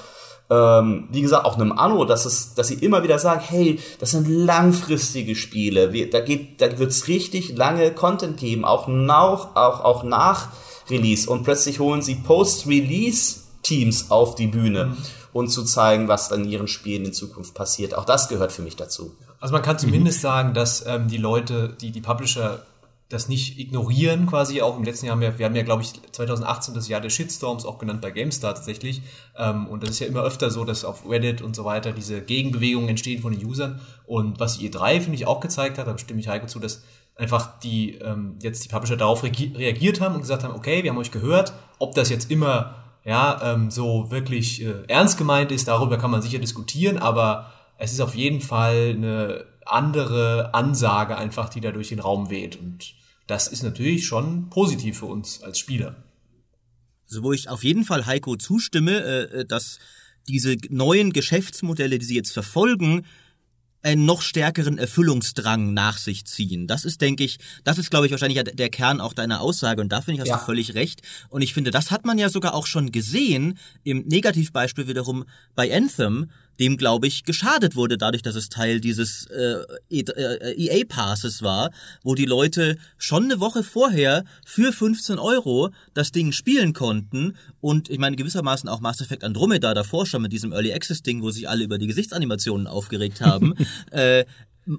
ähm, 0.51 1.09
wie 1.11 1.21
gesagt, 1.21 1.45
auch 1.45 1.57
einem 1.57 1.73
Anno, 1.73 2.05
dass, 2.05 2.25
es, 2.25 2.55
dass 2.55 2.69
sie 2.69 2.75
immer 2.75 3.03
wieder 3.03 3.19
sagen, 3.19 3.43
hey, 3.47 3.79
das 3.99 4.13
sind 4.13 4.27
langfristige 4.29 5.35
Spiele, 5.35 5.93
Wir, 5.93 6.09
da, 6.09 6.21
geht, 6.21 6.61
da 6.61 6.79
wird's 6.79 7.07
richtig 7.09 7.57
lange 7.57 7.91
Content 7.93 8.39
geben, 8.39 8.65
auch, 8.65 8.89
nach, 8.89 9.55
auch, 9.57 9.85
auch 9.85 10.05
nach 10.05 10.49
Release 10.89 11.29
und 11.29 11.45
plötzlich 11.45 11.81
holen 11.81 12.01
sie 12.01 12.15
Post-Release-Teams 12.15 14.11
auf 14.11 14.35
die 14.35 14.47
Bühne. 14.47 14.87
Mhm. 14.87 14.97
Und 15.35 15.49
zu 15.51 15.63
zeigen, 15.63 16.09
was 16.09 16.31
dann 16.31 16.45
in 16.45 16.51
ihren 16.51 16.69
Spielen 16.69 17.05
in 17.05 17.13
Zukunft 17.13 17.55
passiert. 17.55 17.95
Auch 17.95 18.07
das 18.07 18.29
gehört 18.29 18.51
für 18.51 18.63
mich 18.63 18.77
dazu. 18.77 19.13
Also 19.41 19.53
man 19.53 19.63
kann 19.63 19.79
zumindest 19.79 20.19
mhm. 20.19 20.23
sagen, 20.23 20.55
dass 20.55 20.85
ähm, 20.87 21.07
die 21.09 21.19
Leute, 21.19 21.77
die 21.81 21.93
die 21.93 22.01
Publisher 22.01 22.63
das 23.09 23.29
nicht 23.29 23.59
ignorieren 23.59 24.27
quasi. 24.27 24.61
Auch 24.61 24.77
im 24.77 24.85
letzten 24.85 25.07
Jahr 25.07 25.15
haben 25.15 25.23
wir, 25.23 25.39
wir 25.39 25.47
haben 25.47 25.57
ja, 25.57 25.63
glaube 25.63 25.83
ich, 25.83 25.93
2018 26.13 26.75
das 26.75 26.89
Jahr 26.89 27.01
der 27.01 27.09
Shitstorms 27.09 27.65
auch 27.65 27.79
genannt 27.79 28.03
bei 28.03 28.11
GameStar 28.11 28.55
tatsächlich. 28.55 29.03
Ähm, 29.37 29.67
und 29.67 29.83
das 29.83 29.91
ist 29.91 30.01
ja 30.01 30.07
immer 30.07 30.23
öfter 30.23 30.51
so, 30.51 30.65
dass 30.65 30.85
auf 30.85 31.09
Reddit 31.09 31.41
und 31.41 31.57
so 31.57 31.65
weiter 31.65 31.93
diese 31.93 32.21
Gegenbewegungen 32.21 32.89
entstehen 32.89 33.23
von 33.23 33.33
den 33.33 33.45
Usern. 33.47 33.81
Und 34.05 34.41
was 34.41 34.61
E3, 34.61 35.01
finde 35.01 35.15
ich, 35.15 35.27
auch 35.27 35.41
gezeigt 35.41 35.79
hat, 35.79 35.87
da 35.87 35.97
stimme 35.97 36.21
ich 36.21 36.29
Heiko 36.29 36.47
zu, 36.47 36.59
dass 36.59 36.83
einfach 37.17 37.59
die 37.61 37.95
ähm, 37.95 38.37
jetzt 38.43 38.65
die 38.65 38.69
Publisher 38.69 38.97
darauf 38.97 39.25
reagiert 39.25 40.01
haben 40.01 40.15
und 40.15 40.21
gesagt 40.21 40.45
haben, 40.45 40.55
okay, 40.55 40.83
wir 40.83 40.91
haben 40.91 40.99
euch 40.99 41.11
gehört, 41.11 41.53
ob 41.79 41.95
das 41.95 42.11
jetzt 42.11 42.31
immer 42.31 42.75
ja 43.05 43.41
ähm, 43.43 43.71
so 43.71 44.11
wirklich 44.11 44.63
äh, 44.63 44.85
ernst 44.87 45.19
gemeint 45.19 45.51
ist, 45.51 45.67
darüber 45.67 45.99
kann 45.99 46.11
man 46.11 46.23
sicher 46.23 46.39
diskutieren, 46.39 46.99
aber 46.99 47.53
es 47.79 47.93
ist 47.93 48.01
auf 48.01 48.15
jeden 48.15 48.41
Fall 48.41 48.95
eine 48.97 49.47
andere 49.73 50.55
Ansage 50.55 51.17
einfach, 51.17 51.49
die 51.49 51.61
da 51.61 51.73
durch 51.73 51.89
den 51.89 52.01
Raum 52.01 52.31
weht 52.31 52.57
und 52.57 52.95
das 53.29 53.47
ist 53.47 53.63
natürlich 53.63 54.07
schon 54.07 54.49
positiv 54.51 54.99
für 54.99 55.07
uns 55.07 55.43
als 55.43 55.59
Spieler. 55.59 56.03
So, 57.05 57.23
wo 57.23 57.33
ich 57.33 57.49
auf 57.49 57.63
jeden 57.63 57.85
Fall 57.85 58.07
Heiko 58.07 58.37
zustimme, 58.37 59.01
äh, 59.01 59.41
äh, 59.41 59.45
dass 59.45 59.79
diese 60.27 60.57
neuen 60.71 61.13
Geschäftsmodelle, 61.13 61.99
die 61.99 62.05
sie 62.05 62.17
jetzt 62.17 62.33
verfolgen, 62.33 63.07
einen 63.83 64.05
noch 64.05 64.23
stärkeren 64.23 64.77
Erfüllungsdrang 64.77 65.73
nach 65.73 65.99
sich 65.99 66.27
ziehen. 66.27 66.67
Das 66.67 66.85
ist, 66.85 67.01
denke 67.01 67.23
ich, 67.23 67.39
das 67.65 67.79
ist, 67.79 67.91
glaube 67.91 68.07
ich, 68.07 68.13
wahrscheinlich 68.13 68.43
der 68.43 68.69
Kern 68.71 69.01
auch 69.01 69.13
deiner 69.13 69.41
Aussage 69.41 69.81
und 69.81 69.91
da 69.91 70.01
finde 70.01 70.15
ich, 70.15 70.21
hast 70.21 70.29
ja. 70.29 70.39
du 70.39 70.45
völlig 70.45 70.75
recht. 70.75 71.03
Und 71.29 71.43
ich 71.43 71.55
finde, 71.55 71.71
das 71.71 71.91
hat 71.91 72.05
man 72.05 72.19
ja 72.19 72.29
sogar 72.29 72.55
auch 72.55 72.67
schon 72.67 72.93
gesehen 72.93 73.59
im 73.85 74.05
Negativbeispiel 74.07 74.89
wiederum 74.89 75.25
bei 75.55 75.75
Anthem, 75.75 76.31
dem, 76.59 76.77
glaube 76.77 77.07
ich, 77.07 77.25
geschadet 77.25 77.77
wurde, 77.77 77.99
dadurch, 77.99 78.23
dass 78.23 78.35
es 78.35 78.49
Teil 78.49 78.81
dieses 78.81 79.27
äh, 79.27 79.65
EA-Passes 79.91 81.41
e 81.41 81.45
war, 81.45 81.71
wo 82.03 82.15
die 82.15 82.25
Leute 82.25 82.77
schon 82.97 83.25
eine 83.25 83.41
Woche 83.41 83.63
vorher 83.63 84.25
für 84.45 84.73
15 84.73 85.19
Euro 85.19 85.71
das 85.95 86.13
Ding 86.13 86.33
spielen 86.33 86.73
konnten 86.73 87.37
und 87.61 87.91
ich 87.91 87.99
meine 87.99 88.17
gewissermaßen 88.17 88.69
auch 88.69 88.81
Mass 88.81 89.01
Effect 89.01 89.25
Andromeda 89.25 89.75
davor 89.75 90.07
schon 90.07 90.23
mit 90.23 90.33
diesem 90.33 90.53
Early 90.53 90.73
Access-Ding, 90.73 91.23
wo 91.23 91.31
sich 91.31 91.49
alle 91.49 91.65
über 91.65 91.79
die 91.79 91.87
Gesichtsanimationen 91.87 92.67
aufgeregt 92.67 93.21
haben, 93.21 93.55
äh, 93.91 94.25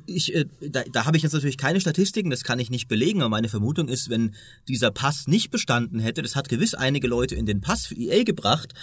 ich, 0.06 0.36
äh, 0.36 0.46
da, 0.62 0.84
da 0.92 1.06
habe 1.06 1.18
ich 1.18 1.24
jetzt 1.24 1.34
natürlich 1.34 1.58
keine 1.58 1.82
Statistiken, 1.82 2.30
das 2.30 2.44
kann 2.44 2.60
ich 2.60 2.70
nicht 2.70 2.88
belegen, 2.88 3.22
aber 3.22 3.30
meine 3.30 3.50
Vermutung 3.50 3.88
ist, 3.88 4.10
wenn 4.10 4.36
dieser 4.68 4.92
Pass 4.92 5.28
nicht 5.28 5.52
bestanden 5.52 6.00
hätte, 6.00 6.22
das 6.22 6.36
hat 6.36 6.50
gewiss 6.50 6.74
einige 6.74 7.08
Leute 7.08 7.36
in 7.36 7.46
den 7.46 7.62
Pass 7.62 7.88
für 7.88 7.96
EA 7.96 8.24
gebracht, 8.24 8.74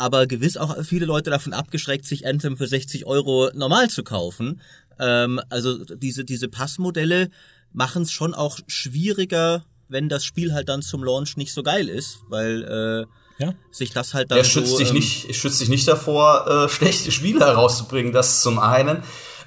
aber 0.00 0.26
gewiss 0.26 0.56
auch 0.56 0.82
viele 0.82 1.04
Leute 1.04 1.30
davon 1.30 1.52
abgeschreckt, 1.52 2.06
sich 2.06 2.26
Anthem 2.26 2.56
für 2.56 2.66
60 2.66 3.04
Euro 3.04 3.50
normal 3.54 3.90
zu 3.90 4.02
kaufen. 4.02 4.60
Ähm, 4.98 5.40
also 5.50 5.84
diese, 5.84 6.24
diese 6.24 6.48
Passmodelle 6.48 7.28
machen 7.72 8.02
es 8.02 8.10
schon 8.10 8.32
auch 8.32 8.58
schwieriger, 8.66 9.64
wenn 9.88 10.08
das 10.08 10.24
Spiel 10.24 10.54
halt 10.54 10.70
dann 10.70 10.80
zum 10.80 11.04
Launch 11.04 11.36
nicht 11.36 11.52
so 11.52 11.62
geil 11.62 11.88
ist, 11.88 12.20
weil 12.28 13.06
äh, 13.38 13.44
ja. 13.44 13.52
sich 13.70 13.92
das 13.92 14.14
halt 14.14 14.30
dann 14.30 14.38
Er 14.38 14.44
schützt 14.44 14.72
so, 14.72 14.78
dich 14.78 14.88
ähm, 14.88 14.94
nicht, 14.94 15.34
schützt 15.34 15.60
dich 15.60 15.68
nicht 15.68 15.86
davor, 15.86 16.46
äh, 16.46 16.68
schlechte 16.70 17.12
Spiele 17.12 17.40
herauszubringen, 17.40 18.12
das 18.12 18.40
zum 18.40 18.58
einen. 18.58 19.02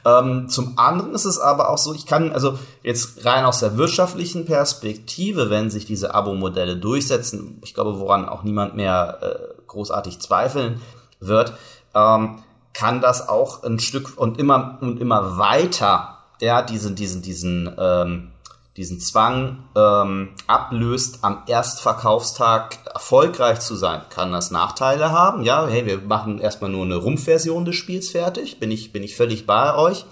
Ähm, 0.06 0.50
zum 0.50 0.78
anderen 0.78 1.16
ist 1.16 1.26
es 1.26 1.40
aber 1.40 1.70
auch 1.70 1.78
so, 1.78 1.94
ich 1.94 2.06
kann, 2.06 2.32
also 2.32 2.60
jetzt 2.84 3.26
rein 3.26 3.46
aus 3.46 3.60
der 3.60 3.78
wirtschaftlichen 3.78 4.46
Perspektive, 4.46 5.50
wenn 5.50 5.70
sich 5.70 5.86
diese 5.86 6.14
Abo-Modelle 6.14 6.76
durchsetzen, 6.76 7.60
ich 7.64 7.74
glaube, 7.74 8.00
woran 8.00 8.28
auch 8.28 8.44
niemand 8.44 8.76
mehr 8.76 9.18
äh, 9.22 9.63
großartig 9.74 10.20
zweifeln 10.20 10.82
wird, 11.20 11.54
ähm, 11.94 12.40
kann 12.74 13.02
das 13.02 13.30
auch 13.30 13.64
ein 13.64 13.80
Stück 13.80 14.18
und 14.18 14.40
immer 14.40 14.78
und 14.82 15.00
immer 15.00 15.38
weiter, 15.38 16.18
ja, 16.42 16.62
diesen, 16.62 16.96
diesen, 16.96 17.22
diesen, 17.22 17.76
ähm, 17.78 18.32
diesen 18.76 19.00
Zwang 19.00 19.66
ähm, 19.76 20.30
ablöst, 20.48 21.20
am 21.22 21.44
Erstverkaufstag 21.46 22.80
erfolgreich 22.92 23.60
zu 23.60 23.76
sein, 23.76 24.02
kann 24.10 24.32
das 24.32 24.50
Nachteile 24.50 25.12
haben. 25.12 25.44
Ja, 25.44 25.68
hey, 25.68 25.86
wir 25.86 26.00
machen 26.00 26.40
erstmal 26.40 26.72
nur 26.72 26.84
eine 26.84 26.96
Rumpfversion 26.96 27.66
des 27.66 27.76
Spiels 27.76 28.10
fertig, 28.10 28.60
bin 28.60 28.72
ich, 28.72 28.92
bin 28.92 29.04
ich 29.04 29.16
völlig 29.16 29.46
bei 29.46 29.76
euch. 29.76 30.06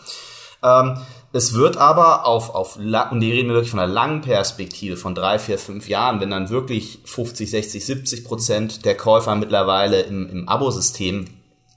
Ähm, 0.61 0.97
es 1.33 1.53
wird 1.53 1.77
aber 1.77 2.25
auf, 2.25 2.53
auf, 2.53 2.75
und 2.75 3.19
die 3.19 3.31
reden 3.31 3.49
wir 3.49 3.55
wirklich 3.55 3.71
von 3.71 3.79
einer 3.79 3.91
langen 3.91 4.21
Perspektive 4.21 4.97
von 4.97 5.15
drei, 5.15 5.39
vier, 5.39 5.57
fünf 5.57 5.87
Jahren, 5.87 6.19
wenn 6.19 6.29
dann 6.29 6.49
wirklich 6.49 6.99
50, 7.05 7.49
60, 7.49 7.85
70 7.85 8.25
Prozent 8.25 8.85
der 8.85 8.95
Käufer 8.95 9.35
mittlerweile 9.35 10.01
im, 10.01 10.29
im 10.29 10.49
Abosystem 10.49 11.25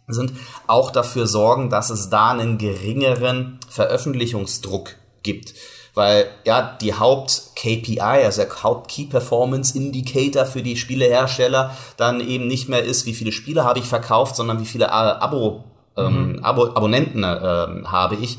sind, 0.09 0.33
auch 0.67 0.91
dafür 0.91 1.27
sorgen, 1.27 1.71
dass 1.71 1.91
es 1.91 2.11
da 2.11 2.31
einen 2.31 2.59
geringeren 2.59 3.59
Veröffentlichungsdruck 3.69 4.97
gibt 5.23 5.55
weil 5.95 6.27
ja 6.45 6.77
die 6.81 6.95
Haupt-KPI, 6.95 8.01
also 8.01 8.43
der 8.43 8.63
Haupt-Key-Performance-Indicator 8.63 10.45
für 10.45 10.63
die 10.63 10.77
Spielehersteller 10.77 11.75
dann 11.97 12.21
eben 12.21 12.49
nicht 12.49 12.69
mehr 12.69 12.83
ist, 12.83 13.07
wie 13.07 13.15
viele 13.15 13.33
Spiele 13.33 13.65
habe 13.65 13.79
ich 13.79 13.87
verkauft, 13.87 14.35
sondern 14.37 14.61
wie 14.61 14.67
viele 14.67 14.91
Abo, 14.91 15.65
ähm, 15.97 16.33
mhm. 16.33 16.45
Abo 16.45 16.67
Abonnenten 16.67 17.23
äh, 17.23 17.85
habe 17.85 18.17
ich 18.17 18.39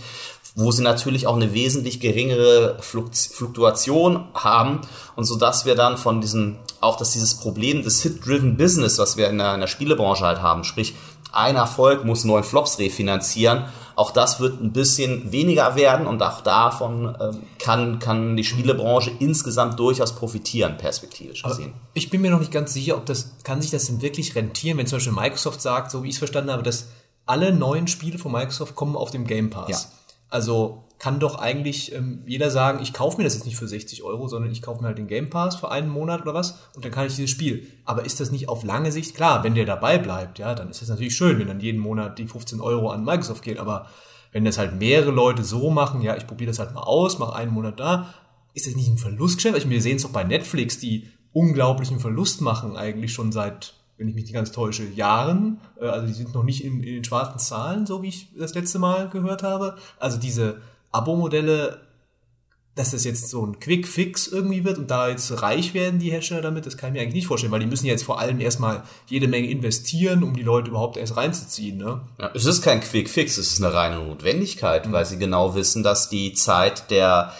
wo 0.55 0.71
sie 0.71 0.83
natürlich 0.83 1.27
auch 1.27 1.35
eine 1.35 1.53
wesentlich 1.53 1.99
geringere 1.99 2.77
Fluktuation 2.79 4.25
haben 4.33 4.81
und 5.15 5.25
so 5.25 5.35
dass 5.35 5.65
wir 5.65 5.75
dann 5.75 5.97
von 5.97 6.21
diesem 6.21 6.57
auch 6.81 6.97
dass 6.97 7.11
dieses 7.11 7.35
Problem 7.35 7.83
des 7.83 8.01
Hit-driven 8.01 8.57
Business, 8.57 8.97
was 8.97 9.17
wir 9.17 9.29
in 9.29 9.37
der, 9.37 9.53
in 9.53 9.59
der 9.59 9.67
Spielebranche 9.67 10.25
halt 10.25 10.41
haben, 10.41 10.63
sprich 10.63 10.95
ein 11.31 11.55
Erfolg 11.55 12.05
muss 12.05 12.23
neun 12.23 12.43
Flops 12.43 12.79
refinanzieren 12.79 13.65
auch 13.95 14.11
das 14.11 14.39
wird 14.39 14.61
ein 14.61 14.73
bisschen 14.73 15.31
weniger 15.31 15.75
werden 15.75 16.05
und 16.05 16.21
auch 16.21 16.41
davon 16.41 17.15
ähm, 17.19 17.43
kann, 17.59 17.99
kann 17.99 18.35
die 18.35 18.43
Spielebranche 18.43 19.11
insgesamt 19.19 19.79
durchaus 19.79 20.15
profitieren, 20.15 20.77
perspektivisch 20.77 21.43
gesehen. 21.43 21.73
Aber 21.73 21.91
ich 21.93 22.09
bin 22.09 22.21
mir 22.21 22.31
noch 22.31 22.39
nicht 22.39 22.51
ganz 22.51 22.73
sicher, 22.73 22.97
ob 22.97 23.05
das, 23.05 23.31
kann 23.43 23.61
sich 23.61 23.71
das 23.71 23.85
denn 23.85 24.01
wirklich 24.01 24.35
rentieren, 24.35 24.77
wenn 24.77 24.87
zum 24.87 24.97
Beispiel 24.97 25.13
Microsoft 25.13 25.61
sagt, 25.61 25.91
so 25.91 26.03
wie 26.03 26.09
ich 26.09 26.15
es 26.15 26.19
verstanden 26.19 26.51
habe, 26.51 26.63
dass 26.63 26.87
alle 27.25 27.53
neuen 27.53 27.87
Spiele 27.87 28.17
von 28.17 28.33
Microsoft 28.33 28.75
kommen 28.75 28.97
auf 28.97 29.11
dem 29.11 29.25
Game 29.25 29.49
Pass. 29.49 29.69
Ja. 29.69 29.77
Also 30.29 30.85
kann 30.97 31.19
doch 31.19 31.37
eigentlich 31.37 31.93
ähm, 31.93 32.23
jeder 32.25 32.49
sagen, 32.49 32.79
ich 32.81 32.93
kaufe 32.93 33.17
mir 33.17 33.25
das 33.25 33.35
jetzt 33.35 33.45
nicht 33.45 33.57
für 33.57 33.67
60 33.67 34.03
Euro, 34.03 34.27
sondern 34.27 34.51
ich 34.51 34.61
kaufe 34.61 34.81
mir 34.81 34.87
halt 34.87 34.97
den 34.97 35.07
Game 35.07 35.29
Pass 35.29 35.55
für 35.55 35.69
einen 35.69 35.89
Monat 35.89 36.21
oder 36.21 36.33
was 36.33 36.59
und 36.73 36.85
dann 36.85 36.91
kann 36.91 37.05
ich 37.05 37.15
dieses 37.15 37.29
Spiel. 37.29 37.67
Aber 37.83 38.05
ist 38.05 38.19
das 38.19 38.31
nicht 38.31 38.47
auf 38.47 38.63
lange 38.63 38.91
Sicht 38.91 39.15
klar, 39.15 39.43
wenn 39.43 39.55
der 39.55 39.65
dabei 39.65 39.97
bleibt, 39.97 40.39
ja, 40.39 40.55
dann 40.55 40.69
ist 40.69 40.81
das 40.81 40.89
natürlich 40.89 41.15
schön, 41.15 41.37
wenn 41.37 41.47
dann 41.47 41.59
jeden 41.59 41.81
Monat 41.81 42.17
die 42.17 42.27
15 42.27 42.61
Euro 42.61 42.89
an 42.89 43.03
Microsoft 43.03 43.43
geht. 43.43 43.59
Aber 43.59 43.87
wenn 44.31 44.45
das 44.45 44.57
halt 44.57 44.79
mehrere 44.79 45.11
Leute 45.11 45.43
so 45.43 45.69
machen, 45.69 46.01
ja, 46.01 46.15
ich 46.15 46.27
probiere 46.27 46.49
das 46.49 46.59
halt 46.59 46.73
mal 46.73 46.83
aus, 46.83 47.19
mache 47.19 47.35
einen 47.35 47.51
Monat 47.51 47.79
da, 47.79 48.13
ist 48.53 48.67
das 48.67 48.75
nicht 48.75 48.89
ein 48.89 48.97
Verlustgeschäft? 48.97 49.69
Wir 49.69 49.81
sehen 49.81 49.97
es 49.97 50.03
doch 50.03 50.11
bei 50.11 50.23
Netflix, 50.23 50.79
die 50.79 51.09
unglaublichen 51.33 51.99
Verlust 51.99 52.41
machen 52.41 52.77
eigentlich 52.77 53.13
schon 53.13 53.33
seit 53.33 53.73
wenn 53.97 54.07
ich 54.07 54.15
mich 54.15 54.25
nicht 54.25 54.33
ganz 54.33 54.51
täusche, 54.51 54.83
Jahren. 54.83 55.59
Äh, 55.79 55.85
also 55.85 56.07
die 56.07 56.13
sind 56.13 56.33
noch 56.33 56.43
nicht 56.43 56.63
in, 56.63 56.83
in, 56.83 56.95
den 56.95 57.03
schwarzen 57.03 57.39
Zahlen, 57.39 57.85
so 57.85 58.01
wie 58.01 58.09
ich 58.09 58.27
das 58.37 58.53
letzte 58.53 58.79
Mal 58.79 59.09
gehört 59.09 59.43
habe. 59.43 59.77
Also 59.99 60.17
diese 60.17 60.61
Abo-Modelle, 60.91 61.81
dass 62.75 62.91
das 62.91 63.05
jetzt 63.05 63.29
so 63.29 63.45
ein 63.45 63.59
Quick-Fix 63.59 64.27
irgendwie 64.27 64.65
wird 64.65 64.77
und 64.77 64.91
da 64.91 65.07
jetzt 65.07 65.41
reich 65.41 65.73
werden 65.73 65.99
die 65.99 66.11
Hersteller 66.11 66.41
damit, 66.41 66.65
das 66.65 66.75
kann 66.75 66.89
ich 66.89 66.93
mir 66.93 67.01
eigentlich 67.01 67.15
nicht 67.15 67.27
vorstellen, 67.27 67.53
weil 67.53 67.61
die 67.61 67.67
müssen 67.67 67.85
jetzt 67.85 68.03
vor 68.03 68.19
allem 68.19 68.41
erstmal 68.41 68.83
jede 69.07 69.29
Menge 69.29 69.49
investieren, 69.49 70.23
um 70.23 70.35
die 70.35 70.43
Leute 70.43 70.71
überhaupt 70.71 70.97
erst 70.97 71.15
reinzuziehen. 71.15 71.77
Ne? 71.77 72.01
Ja, 72.19 72.31
es 72.33 72.45
ist 72.45 72.61
kein 72.61 72.81
Quick-Fix, 72.81 73.37
es 73.37 73.53
ist 73.53 73.63
eine 73.63 73.73
reine 73.73 74.03
Notwendigkeit, 74.03 74.87
mhm. 74.87 74.91
weil 74.91 75.05
sie 75.05 75.17
genau 75.17 75.55
wissen, 75.55 75.83
dass 75.83 76.09
die 76.09 76.33
Zeit 76.33 76.91
der 76.91 77.31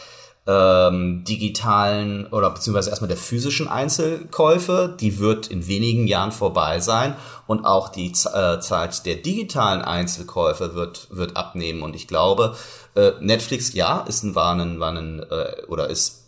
ähm, 0.48 1.24
digitalen 1.24 2.28
oder 2.28 2.52
beziehungsweise 2.52 2.92
erstmal 2.92 3.08
der 3.08 3.18
physischen 3.18 3.68
Einzelkäufe, 3.68 4.96
die 5.00 5.20
wird 5.20 5.48
in 5.48 5.68
wenigen 5.68 6.06
Jahren 6.06 6.32
vorbei 6.32 6.80
sein 6.80 7.16
und 7.48 7.66
auch 7.66 7.90
die 7.90 8.12
äh, 8.12 8.60
Zeit 8.60 9.06
der 9.06 9.16
digitalen 9.16 9.82
Einzelkäufe 9.82 10.76
wird, 10.76 11.08
wird 11.10 11.36
abnehmen. 11.36 11.82
Und 11.82 11.96
ich 11.96 12.08
glaube, 12.08 12.56
äh, 12.96 13.12
Netflix, 13.22 13.74
ja, 13.74 14.02
ist 14.02 14.24
ein, 14.24 14.36
war 14.36 14.54
ein, 14.54 14.80
war 14.80 14.92
ein 14.92 15.20
äh, 15.20 15.64
oder 15.68 15.90
ist 15.90 16.26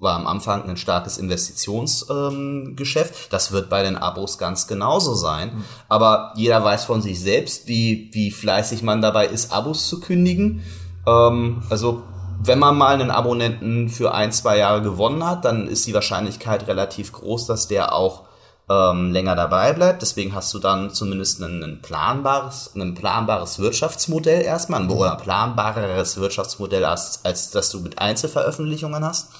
war 0.00 0.16
am 0.16 0.26
Anfang 0.26 0.68
ein 0.68 0.78
starkes 0.78 1.18
Investitionsgeschäft. 1.18 3.14
Ähm, 3.14 3.28
das 3.30 3.52
wird 3.52 3.68
bei 3.68 3.82
den 3.82 3.98
Abos 3.98 4.38
ganz 4.38 4.66
genauso 4.66 5.14
sein. 5.14 5.54
Mhm. 5.54 5.64
Aber 5.88 6.32
jeder 6.36 6.64
weiß 6.64 6.86
von 6.86 7.02
sich 7.02 7.20
selbst, 7.20 7.68
wie, 7.68 8.08
wie 8.12 8.30
fleißig 8.30 8.82
man 8.82 9.02
dabei 9.02 9.26
ist, 9.26 9.52
Abos 9.52 9.88
zu 9.88 10.00
kündigen. 10.00 10.62
Ähm, 11.06 11.62
also 11.68 12.02
wenn 12.42 12.58
man 12.58 12.76
mal 12.76 12.94
einen 12.94 13.10
Abonnenten 13.10 13.90
für 13.90 14.14
ein, 14.14 14.32
zwei 14.32 14.56
Jahre 14.56 14.80
gewonnen 14.80 15.24
hat, 15.24 15.44
dann 15.44 15.68
ist 15.68 15.86
die 15.86 15.92
Wahrscheinlichkeit 15.92 16.66
relativ 16.66 17.12
groß, 17.12 17.46
dass 17.46 17.68
der 17.68 17.92
auch 17.92 18.22
ähm, 18.70 19.12
länger 19.12 19.36
dabei 19.36 19.74
bleibt. 19.74 20.00
Deswegen 20.00 20.34
hast 20.34 20.54
du 20.54 20.58
dann 20.58 20.94
zumindest 20.94 21.42
ein, 21.42 21.62
ein 21.62 21.82
planbares, 21.82 22.72
ein 22.74 22.94
planbares 22.94 23.58
Wirtschaftsmodell 23.58 24.42
erstmal, 24.42 24.80
ein 24.80 24.88
oder 24.88 25.16
planbareres 25.16 26.16
Wirtschaftsmodell 26.18 26.86
als, 26.86 27.24
als 27.24 27.50
dass 27.50 27.70
du 27.70 27.80
mit 27.80 27.98
Einzelveröffentlichungen 27.98 29.04
hast. 29.04 29.32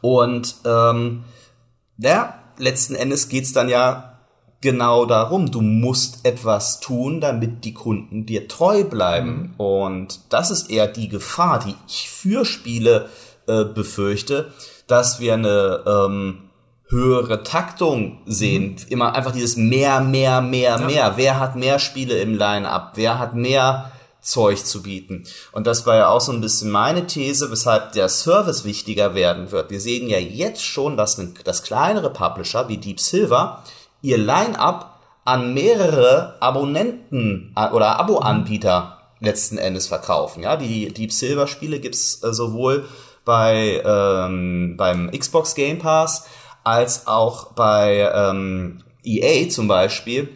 Und 0.00 0.56
ähm, 0.64 1.24
ja, 1.98 2.34
letzten 2.56 2.96
Endes 2.96 3.28
geht's 3.28 3.52
dann 3.52 3.68
ja 3.68 4.07
genau 4.60 5.06
darum. 5.06 5.50
Du 5.50 5.60
musst 5.60 6.24
etwas 6.24 6.80
tun, 6.80 7.20
damit 7.20 7.64
die 7.64 7.74
Kunden 7.74 8.26
dir 8.26 8.48
treu 8.48 8.84
bleiben. 8.84 9.54
Mhm. 9.56 9.60
Und 9.60 10.20
das 10.30 10.50
ist 10.50 10.70
eher 10.70 10.86
die 10.86 11.08
Gefahr, 11.08 11.60
die 11.60 11.74
ich 11.86 12.08
für 12.08 12.44
Spiele 12.44 13.08
äh, 13.46 13.64
befürchte, 13.64 14.52
dass 14.86 15.20
wir 15.20 15.34
eine 15.34 15.84
ähm, 15.86 16.48
höhere 16.88 17.42
Taktung 17.42 18.18
sehen. 18.26 18.72
Mhm. 18.72 18.86
Immer 18.88 19.14
einfach 19.14 19.32
dieses 19.32 19.56
mehr, 19.56 20.00
mehr, 20.00 20.40
mehr, 20.40 20.78
ja. 20.80 20.86
mehr. 20.86 21.12
Wer 21.16 21.38
hat 21.38 21.56
mehr 21.56 21.78
Spiele 21.78 22.18
im 22.18 22.34
Line-up? 22.34 22.92
Wer 22.94 23.18
hat 23.18 23.34
mehr 23.34 23.92
Zeug 24.20 24.64
zu 24.64 24.82
bieten? 24.82 25.24
Und 25.52 25.66
das 25.66 25.86
war 25.86 25.96
ja 25.96 26.08
auch 26.08 26.20
so 26.20 26.32
ein 26.32 26.40
bisschen 26.40 26.70
meine 26.70 27.06
These, 27.06 27.50
weshalb 27.50 27.92
der 27.92 28.08
Service 28.08 28.64
wichtiger 28.64 29.14
werden 29.14 29.52
wird. 29.52 29.70
Wir 29.70 29.80
sehen 29.80 30.08
ja 30.08 30.18
jetzt 30.18 30.64
schon, 30.64 30.96
dass, 30.96 31.20
dass 31.44 31.62
kleinere 31.62 32.10
Publisher 32.10 32.68
wie 32.68 32.78
Deep 32.78 33.00
Silver 33.00 33.62
ihr 34.02 34.18
Line-up 34.18 35.00
an 35.24 35.52
mehrere 35.54 36.36
Abonnenten 36.40 37.52
äh, 37.56 37.70
oder 37.70 37.98
Abo-Anbieter 38.00 38.98
letzten 39.20 39.58
Endes 39.58 39.86
verkaufen. 39.86 40.42
Ja, 40.42 40.56
die 40.56 40.92
Deep 40.92 41.12
Silver 41.12 41.46
Spiele 41.46 41.80
gibt's 41.80 42.22
äh, 42.22 42.32
sowohl 42.32 42.86
bei 43.24 43.82
ähm, 43.84 44.76
beim 44.78 45.10
Xbox 45.10 45.54
Game 45.54 45.78
Pass 45.78 46.26
als 46.64 47.06
auch 47.06 47.52
bei 47.52 48.10
ähm, 48.14 48.82
EA 49.04 49.48
zum 49.50 49.68
Beispiel. 49.68 50.28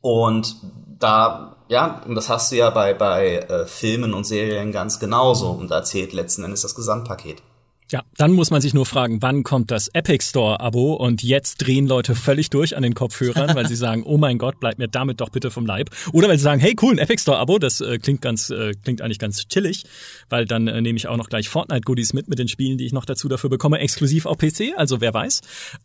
Und 0.00 0.56
da, 0.98 1.56
ja, 1.68 2.02
und 2.06 2.14
das 2.14 2.28
hast 2.28 2.52
du 2.52 2.56
ja 2.56 2.70
bei, 2.70 2.94
bei 2.94 3.36
äh, 3.36 3.66
Filmen 3.66 4.14
und 4.14 4.24
Serien 4.24 4.72
ganz 4.72 4.98
genauso. 4.98 5.50
Und 5.50 5.70
da 5.70 5.82
zählt 5.82 6.12
letzten 6.12 6.44
Endes 6.44 6.62
das 6.62 6.74
Gesamtpaket. 6.74 7.42
Ja, 7.90 8.04
dann 8.16 8.30
muss 8.30 8.50
man 8.50 8.60
sich 8.60 8.72
nur 8.72 8.86
fragen, 8.86 9.20
wann 9.20 9.42
kommt 9.42 9.72
das 9.72 9.88
Epic 9.88 10.24
Store 10.24 10.60
Abo 10.60 10.94
und 10.94 11.24
jetzt 11.24 11.56
drehen 11.56 11.88
Leute 11.88 12.14
völlig 12.14 12.48
durch 12.48 12.76
an 12.76 12.84
den 12.84 12.94
Kopfhörern, 12.94 13.56
weil 13.56 13.66
sie 13.66 13.74
sagen, 13.74 14.04
oh 14.04 14.16
mein 14.16 14.38
Gott, 14.38 14.60
bleib 14.60 14.78
mir 14.78 14.86
damit 14.86 15.20
doch 15.20 15.30
bitte 15.30 15.50
vom 15.50 15.66
Leib. 15.66 15.90
Oder 16.12 16.28
weil 16.28 16.38
sie 16.38 16.44
sagen, 16.44 16.60
hey 16.60 16.76
cool, 16.80 16.94
ein 16.94 16.98
Epic 16.98 17.22
Store 17.22 17.38
Abo, 17.38 17.58
das 17.58 17.80
äh, 17.80 17.98
klingt 17.98 18.20
ganz, 18.22 18.50
äh, 18.50 18.74
klingt 18.74 19.02
eigentlich 19.02 19.18
ganz 19.18 19.48
chillig, 19.48 19.84
weil 20.28 20.46
dann 20.46 20.68
äh, 20.68 20.80
nehme 20.80 20.98
ich 20.98 21.08
auch 21.08 21.16
noch 21.16 21.28
gleich 21.28 21.48
Fortnite 21.48 21.80
Goodies 21.80 22.12
mit 22.12 22.28
mit 22.28 22.38
den 22.38 22.46
Spielen, 22.46 22.78
die 22.78 22.86
ich 22.86 22.92
noch 22.92 23.04
dazu 23.04 23.28
dafür 23.28 23.50
bekomme, 23.50 23.80
exklusiv 23.80 24.24
auf 24.24 24.38
PC, 24.38 24.74
also 24.76 25.00
wer 25.00 25.12
weiß. 25.12 25.40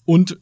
Und 0.06 0.38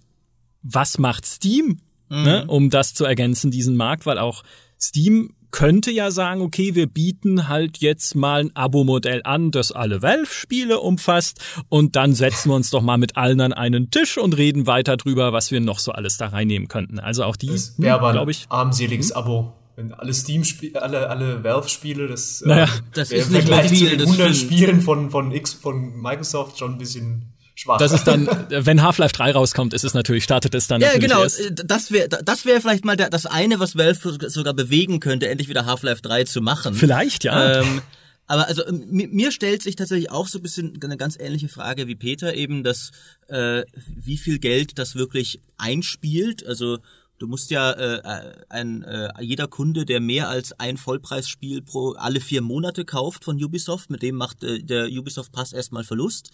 was 0.63 0.97
macht 0.97 1.26
Steam, 1.26 1.80
ne, 2.10 2.17
mhm. 2.17 2.23
ne, 2.23 2.45
um 2.47 2.69
das 2.71 2.93
zu 2.93 3.06
ergänzen, 3.06 3.52
diesen 3.52 3.78
Markt, 3.78 4.06
weil 4.06 4.17
auch 4.17 4.43
Steam 4.84 5.34
könnte 5.52 5.91
ja 5.91 6.12
sagen, 6.12 6.41
okay, 6.41 6.76
wir 6.76 6.88
bieten 6.88 7.48
halt 7.48 7.78
jetzt 7.78 8.15
mal 8.15 8.41
ein 8.41 8.56
Abo-Modell 8.56 9.22
an, 9.24 9.52
das 9.52 9.72
alle 9.72 10.02
Valve-Spiele 10.02 10.80
umfasst 10.80 11.39
und 11.69 11.96
dann 11.96 12.13
setzen 12.13 12.50
wir 12.50 12.56
uns 12.56 12.69
doch 12.69 12.82
mal 12.82 12.98
mit 12.98 13.15
allen 13.15 13.39
an 13.39 13.54
einen 13.54 13.91
Tisch 13.91 14.17
und 14.17 14.36
reden 14.36 14.67
weiter 14.67 14.98
drüber, 14.98 15.32
was 15.32 15.52
wir 15.52 15.62
noch 15.62 15.80
so 15.80 15.93
alles 15.93 16.17
da 16.17 16.28
reinnehmen 16.28 16.67
könnten. 16.67 17.00
Also 17.00 17.24
auch 17.24 17.38
die, 17.38 17.56
glaube 17.78 18.32
ich, 18.32 18.46
armseliges 18.50 19.12
hm? 19.12 19.17
Abo. 19.17 19.54
Wenn 19.76 19.93
alle 19.93 20.13
Steam 20.13 20.43
Spiele, 20.43 20.82
alle 20.82 21.10
alle 21.10 21.43
Valve 21.43 21.67
Spiele, 21.67 22.08
das 22.08 22.43
naja, 22.46 22.65
äh, 22.65 22.67
das 22.93 23.12
ist 23.12 23.28
im 23.28 23.34
Vergleich 23.34 23.69
viel, 23.69 23.89
zu 23.89 23.98
den 23.98 24.02
100 24.02 24.36
Spielen 24.36 24.82
von 24.82 25.10
von 25.10 25.32
X 25.32 25.54
von 25.54 26.00
Microsoft 26.00 26.60
schon 26.60 26.74
ein 26.74 26.78
bisschen 26.78 27.33
schwach. 27.56 27.78
Das 27.78 27.92
ist 27.92 28.06
dann, 28.06 28.28
wenn 28.50 28.82
Half-Life 28.82 29.13
3 29.13 29.32
rauskommt, 29.32 29.74
ist 29.74 29.84
es 29.84 29.94
natürlich, 29.94 30.24
startet 30.24 30.56
es 30.56 30.68
dann 30.68 30.82
ja, 30.82 30.98
genau. 30.98 31.24
Erst. 31.24 31.39
Äh, 31.39 31.54
das 31.54 31.92
wäre 31.92 32.10
das 32.10 32.46
wäre 32.46 32.62
vielleicht 32.62 32.86
mal 32.86 32.98
das 32.98 33.26
eine, 33.26 33.60
was 33.60 33.78
Valve 33.78 34.30
sogar 34.30 34.54
bewegen 34.54 35.00
könnte, 35.00 35.28
endlich 35.28 35.50
wieder 35.50 35.66
Half-Life 35.66 36.02
3 36.02 36.26
zu 36.26 36.42
machen. 36.42 36.74
Vielleicht, 36.74 37.24
ja. 37.24 37.62
Ähm, 37.62 37.82
aber 38.26 38.48
also 38.48 38.63
mir 38.70 39.32
stellt 39.32 39.62
sich 39.62 39.76
tatsächlich 39.76 40.10
auch 40.10 40.28
so 40.28 40.39
ein 40.39 40.42
bisschen 40.42 40.80
eine 40.82 40.98
ganz 40.98 41.18
ähnliche 41.20 41.50
Frage 41.50 41.88
wie 41.88 41.96
Peter 41.96 42.34
eben, 42.34 42.63
dass 42.63 42.92
äh, 43.28 43.63
wie 43.96 44.18
viel 44.18 44.39
Geld 44.39 44.80
das 44.80 44.96
wirklich 44.96 45.42
einspielt. 45.58 46.46
Also 46.46 46.78
Du 47.20 47.28
musst 47.30 47.52
ja 47.52 47.72
äh, 47.72 48.34
ein, 48.50 48.84
äh, 48.84 49.10
jeder 49.22 49.48
Kunde, 49.48 49.86
der 49.86 50.02
mehr 50.02 50.28
als 50.28 50.60
ein 50.60 50.76
Vollpreisspiel 50.76 51.62
pro 51.62 51.92
alle 51.92 52.20
vier 52.20 52.42
Monate 52.42 52.84
kauft 52.84 53.24
von 53.24 53.42
Ubisoft, 53.42 53.89
mit 53.89 54.02
dem 54.02 54.16
macht 54.16 54.44
äh, 54.44 54.62
der 54.62 54.88
Ubisoft 54.88 55.32
Pass 55.32 55.54
erstmal 55.54 55.86
Verlust. 55.86 56.32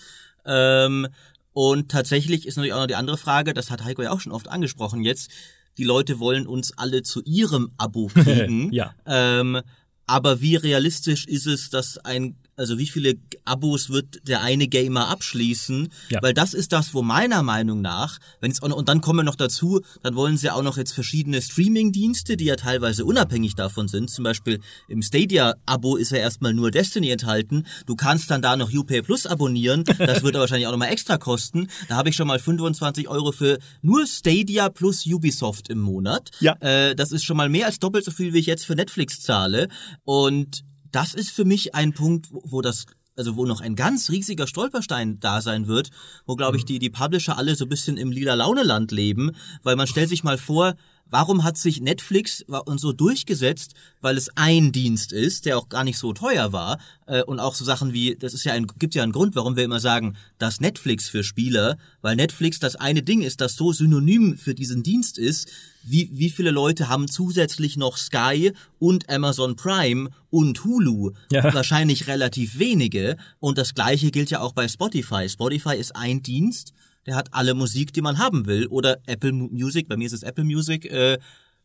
Ähm, 0.49 1.07
und 1.53 1.89
tatsächlich 1.91 2.45
ist 2.45 2.57
natürlich 2.57 2.73
auch 2.73 2.79
noch 2.79 2.87
die 2.87 2.95
andere 2.95 3.17
Frage, 3.17 3.53
das 3.53 3.69
hat 3.69 3.83
Heiko 3.83 4.01
ja 4.01 4.11
auch 4.11 4.19
schon 4.19 4.31
oft 4.31 4.47
angesprochen 4.47 5.03
jetzt, 5.03 5.29
die 5.77 5.83
Leute 5.83 6.19
wollen 6.19 6.47
uns 6.47 6.77
alle 6.77 7.03
zu 7.03 7.21
ihrem 7.23 7.71
Abo 7.77 8.07
kriegen. 8.13 8.71
ja. 8.73 8.93
Ähm, 9.05 9.61
aber 10.07 10.41
wie 10.41 10.55
realistisch 10.55 11.27
ist 11.27 11.45
es, 11.45 11.69
dass 11.69 11.99
ein 11.99 12.35
also 12.59 12.77
wie 12.77 12.87
viele 12.87 13.15
Abos 13.45 13.89
wird 13.89 14.27
der 14.27 14.41
eine 14.41 14.67
Gamer 14.67 15.07
abschließen? 15.07 15.89
Ja. 16.09 16.21
Weil 16.21 16.33
das 16.33 16.53
ist 16.53 16.73
das, 16.73 16.93
wo 16.93 17.01
meiner 17.01 17.41
Meinung 17.41 17.81
nach, 17.81 18.19
wenn 18.41 18.51
es 18.51 18.59
und 18.59 18.89
dann 18.89 19.01
kommen 19.01 19.19
wir 19.19 19.23
noch 19.23 19.35
dazu, 19.35 19.81
dann 20.03 20.15
wollen 20.15 20.37
sie 20.37 20.51
auch 20.51 20.61
noch 20.61 20.77
jetzt 20.77 20.91
verschiedene 20.91 21.41
Streaming-Dienste, 21.41 22.35
die 22.35 22.45
ja 22.45 22.57
teilweise 22.57 23.05
unabhängig 23.05 23.55
davon 23.55 23.87
sind. 23.87 24.09
Zum 24.09 24.23
Beispiel 24.23 24.59
im 24.87 25.01
Stadia-Abo 25.01 25.95
ist 25.95 26.11
ja 26.11 26.17
erstmal 26.17 26.53
nur 26.53 26.69
Destiny 26.69 27.09
enthalten. 27.09 27.65
Du 27.85 27.95
kannst 27.95 28.29
dann 28.29 28.41
da 28.41 28.57
noch 28.57 28.71
UPay 28.73 29.01
Plus 29.01 29.25
abonnieren. 29.25 29.85
Das 29.97 30.21
wird 30.21 30.35
wahrscheinlich 30.35 30.67
auch 30.67 30.71
nochmal 30.71 30.91
extra 30.91 31.17
kosten. 31.17 31.67
Da 31.87 31.95
habe 31.95 32.09
ich 32.09 32.15
schon 32.15 32.27
mal 32.27 32.39
25 32.39 33.07
Euro 33.07 33.31
für 33.31 33.59
nur 33.81 34.05
Stadia 34.05 34.69
plus 34.69 35.05
Ubisoft 35.05 35.69
im 35.69 35.79
Monat. 35.79 36.29
Ja. 36.41 36.55
Äh, 36.59 36.95
das 36.95 37.13
ist 37.13 37.23
schon 37.23 37.37
mal 37.37 37.47
mehr 37.47 37.67
als 37.67 37.79
doppelt 37.79 38.03
so 38.03 38.11
viel, 38.11 38.33
wie 38.33 38.39
ich 38.39 38.47
jetzt 38.47 38.65
für 38.65 38.75
Netflix 38.75 39.21
zahle. 39.21 39.69
Und 40.03 40.65
das 40.91 41.13
ist 41.13 41.31
für 41.31 41.45
mich 41.45 41.75
ein 41.75 41.93
Punkt, 41.93 42.27
wo 42.31 42.61
das 42.61 42.85
also 43.15 43.35
wo 43.35 43.45
noch 43.45 43.59
ein 43.59 43.75
ganz 43.75 44.09
riesiger 44.09 44.47
Stolperstein 44.47 45.19
da 45.19 45.41
sein 45.41 45.67
wird, 45.67 45.89
wo 46.25 46.37
glaube 46.37 46.55
ich 46.55 46.63
die 46.63 46.79
die 46.79 46.89
Publisher 46.89 47.37
alle 47.37 47.55
so 47.55 47.65
ein 47.65 47.69
bisschen 47.69 47.97
im 47.97 48.11
lila 48.11 48.33
Launeland 48.33 48.91
leben, 48.91 49.31
weil 49.61 49.75
man 49.75 49.87
stellt 49.87 50.07
sich 50.07 50.23
mal 50.23 50.37
vor, 50.37 50.75
Warum 51.09 51.43
hat 51.43 51.57
sich 51.57 51.81
Netflix 51.81 52.43
und 52.65 52.79
so 52.79 52.93
durchgesetzt? 52.93 53.73
Weil 54.01 54.17
es 54.17 54.29
ein 54.35 54.71
Dienst 54.71 55.11
ist, 55.11 55.45
der 55.45 55.57
auch 55.57 55.69
gar 55.69 55.83
nicht 55.83 55.97
so 55.97 56.13
teuer 56.13 56.53
war 56.53 56.79
äh, 57.07 57.23
und 57.23 57.39
auch 57.39 57.55
so 57.55 57.65
Sachen 57.65 57.93
wie, 57.93 58.15
das 58.15 58.33
ist 58.33 58.43
ja 58.43 58.53
ein, 58.53 58.67
gibt 58.77 58.95
ja 58.95 59.03
einen 59.03 59.11
Grund, 59.11 59.35
warum 59.35 59.55
wir 59.55 59.63
immer 59.63 59.79
sagen, 59.79 60.15
das 60.37 60.61
Netflix 60.61 61.09
für 61.09 61.23
Spieler, 61.23 61.77
weil 62.01 62.15
Netflix 62.15 62.59
das 62.59 62.75
eine 62.75 63.03
Ding 63.03 63.21
ist, 63.21 63.41
das 63.41 63.55
so 63.55 63.73
synonym 63.73 64.37
für 64.37 64.53
diesen 64.53 64.83
Dienst 64.83 65.17
ist. 65.17 65.49
Wie, 65.83 66.09
wie 66.11 66.29
viele 66.29 66.51
Leute 66.51 66.89
haben 66.89 67.07
zusätzlich 67.07 67.77
noch 67.77 67.97
Sky 67.97 68.53
und 68.79 69.09
Amazon 69.09 69.55
Prime 69.55 70.09
und 70.29 70.63
Hulu? 70.63 71.11
Ja. 71.31 71.53
Wahrscheinlich 71.53 72.07
relativ 72.07 72.59
wenige. 72.59 73.17
Und 73.39 73.57
das 73.57 73.73
gleiche 73.73 74.11
gilt 74.11 74.29
ja 74.29 74.41
auch 74.41 74.53
bei 74.53 74.67
Spotify. 74.67 75.27
Spotify 75.27 75.75
ist 75.75 75.95
ein 75.95 76.21
Dienst 76.21 76.73
der 77.09 77.15
hat 77.15 77.33
alle 77.33 77.55
Musik, 77.55 77.91
die 77.91 78.01
man 78.01 78.19
haben 78.19 78.45
will. 78.45 78.67
Oder 78.67 78.99
Apple 79.07 79.33
Music, 79.33 79.87
bei 79.87 79.97
mir 79.97 80.05
ist 80.05 80.13
es 80.13 80.21
Apple 80.21 80.43
Music, 80.43 80.85
äh, 80.85 81.17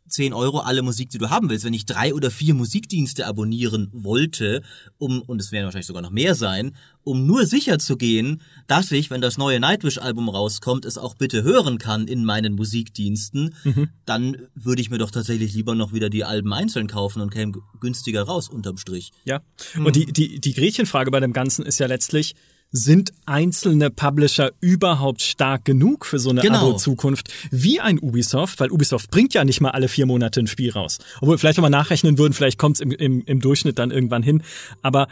10 0.08 0.32
Euro 0.32 0.60
alle 0.60 0.80
Musik, 0.80 1.10
die 1.10 1.18
du 1.18 1.28
haben 1.28 1.50
willst. 1.50 1.66
Wenn 1.66 1.74
ich 1.74 1.84
drei 1.84 2.14
oder 2.14 2.30
vier 2.30 2.54
Musikdienste 2.54 3.26
abonnieren 3.26 3.90
wollte, 3.92 4.62
um, 4.96 5.20
und 5.20 5.40
es 5.40 5.52
werden 5.52 5.66
wahrscheinlich 5.66 5.86
sogar 5.86 6.02
noch 6.02 6.10
mehr 6.10 6.34
sein, 6.34 6.74
um 7.02 7.26
nur 7.26 7.44
sicher 7.44 7.78
zu 7.78 7.98
gehen, 7.98 8.40
dass 8.66 8.90
ich, 8.90 9.10
wenn 9.10 9.20
das 9.20 9.36
neue 9.36 9.60
Nightwish-Album 9.60 10.30
rauskommt, 10.30 10.86
es 10.86 10.96
auch 10.96 11.14
bitte 11.14 11.42
hören 11.42 11.76
kann 11.76 12.06
in 12.06 12.24
meinen 12.24 12.54
Musikdiensten, 12.54 13.54
mhm. 13.64 13.88
dann 14.06 14.36
würde 14.54 14.80
ich 14.80 14.88
mir 14.88 14.98
doch 14.98 15.10
tatsächlich 15.10 15.52
lieber 15.52 15.74
noch 15.74 15.92
wieder 15.92 16.08
die 16.08 16.24
Alben 16.24 16.54
einzeln 16.54 16.86
kaufen 16.86 17.20
und 17.20 17.30
käme 17.30 17.52
günstiger 17.80 18.22
raus, 18.22 18.48
unterm 18.48 18.78
Strich. 18.78 19.12
Ja. 19.24 19.42
Mhm. 19.74 19.86
Und 19.86 19.96
die, 19.96 20.06
die, 20.06 20.40
die 20.40 20.54
Gretchenfrage 20.54 21.10
bei 21.10 21.20
dem 21.20 21.34
Ganzen 21.34 21.66
ist 21.66 21.80
ja 21.80 21.86
letztlich, 21.86 22.34
sind 22.76 23.12
einzelne 23.24 23.88
Publisher 23.88 24.50
überhaupt 24.60 25.22
stark 25.22 25.64
genug 25.64 26.04
für 26.04 26.18
so 26.18 26.30
eine 26.30 26.40
genau. 26.40 26.70
Abo-Zukunft 26.70 27.32
wie 27.52 27.80
ein 27.80 28.00
Ubisoft? 28.00 28.58
Weil 28.58 28.72
Ubisoft 28.72 29.12
bringt 29.12 29.32
ja 29.32 29.44
nicht 29.44 29.60
mal 29.60 29.70
alle 29.70 29.86
vier 29.86 30.06
Monate 30.06 30.40
ein 30.40 30.48
Spiel 30.48 30.72
raus. 30.72 30.98
Obwohl, 31.20 31.38
vielleicht, 31.38 31.56
wenn 31.56 31.64
wir 31.64 31.70
nachrechnen 31.70 32.18
würden, 32.18 32.32
vielleicht 32.32 32.58
kommt 32.58 32.76
es 32.76 32.80
im, 32.80 32.90
im, 32.90 33.22
im 33.26 33.40
Durchschnitt 33.40 33.78
dann 33.78 33.92
irgendwann 33.92 34.24
hin. 34.24 34.42
Aber 34.82 35.06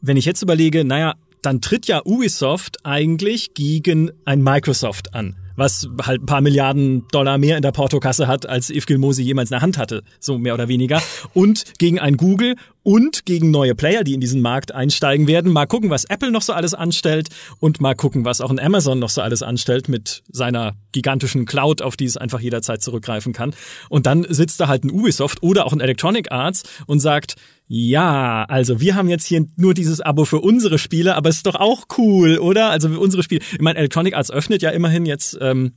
wenn 0.00 0.16
ich 0.16 0.24
jetzt 0.24 0.42
überlege, 0.42 0.84
naja, 0.84 1.16
dann 1.42 1.60
tritt 1.60 1.88
ja 1.88 2.02
Ubisoft 2.04 2.86
eigentlich 2.86 3.52
gegen 3.54 4.12
ein 4.24 4.40
Microsoft 4.40 5.12
an 5.12 5.36
was 5.62 5.88
halt 6.04 6.22
ein 6.22 6.26
paar 6.26 6.40
Milliarden 6.40 7.06
Dollar 7.12 7.38
mehr 7.38 7.56
in 7.56 7.62
der 7.62 7.70
Portokasse 7.70 8.26
hat, 8.26 8.48
als 8.48 8.68
Yves 8.68 8.84
Gilmosi 8.86 9.22
jemals 9.22 9.50
in 9.50 9.54
der 9.54 9.62
Hand 9.62 9.78
hatte, 9.78 10.02
so 10.18 10.36
mehr 10.36 10.54
oder 10.54 10.66
weniger. 10.66 11.00
Und 11.34 11.78
gegen 11.78 12.00
ein 12.00 12.16
Google 12.16 12.56
und 12.82 13.26
gegen 13.26 13.52
neue 13.52 13.76
Player, 13.76 14.02
die 14.02 14.14
in 14.14 14.20
diesen 14.20 14.40
Markt 14.42 14.72
einsteigen 14.72 15.28
werden. 15.28 15.52
Mal 15.52 15.66
gucken, 15.66 15.88
was 15.88 16.04
Apple 16.04 16.32
noch 16.32 16.42
so 16.42 16.52
alles 16.52 16.74
anstellt 16.74 17.28
und 17.60 17.80
mal 17.80 17.94
gucken, 17.94 18.24
was 18.24 18.40
auch 18.40 18.50
ein 18.50 18.58
Amazon 18.58 18.98
noch 18.98 19.10
so 19.10 19.22
alles 19.22 19.44
anstellt 19.44 19.88
mit 19.88 20.24
seiner 20.32 20.74
gigantischen 20.90 21.44
Cloud, 21.44 21.80
auf 21.80 21.96
die 21.96 22.06
es 22.06 22.16
einfach 22.16 22.40
jederzeit 22.40 22.82
zurückgreifen 22.82 23.32
kann. 23.32 23.54
Und 23.88 24.06
dann 24.06 24.26
sitzt 24.28 24.58
da 24.58 24.66
halt 24.66 24.82
ein 24.82 24.90
Ubisoft 24.90 25.44
oder 25.44 25.64
auch 25.64 25.72
ein 25.72 25.80
Electronic 25.80 26.32
Arts 26.32 26.64
und 26.86 26.98
sagt, 26.98 27.36
Ja, 27.74 28.44
also 28.50 28.82
wir 28.82 28.96
haben 28.96 29.08
jetzt 29.08 29.24
hier 29.24 29.46
nur 29.56 29.72
dieses 29.72 30.02
Abo 30.02 30.26
für 30.26 30.40
unsere 30.40 30.78
Spiele, 30.78 31.16
aber 31.16 31.30
es 31.30 31.36
ist 31.36 31.46
doch 31.46 31.54
auch 31.54 31.86
cool, 31.96 32.36
oder? 32.36 32.68
Also 32.68 32.88
unsere 33.00 33.22
Spiele. 33.22 33.40
Ich 33.50 33.62
meine, 33.62 33.78
Electronic 33.78 34.14
Arts 34.14 34.30
öffnet 34.30 34.60
ja 34.60 34.68
immerhin 34.68 35.06
jetzt 35.06 35.38
ähm, 35.40 35.72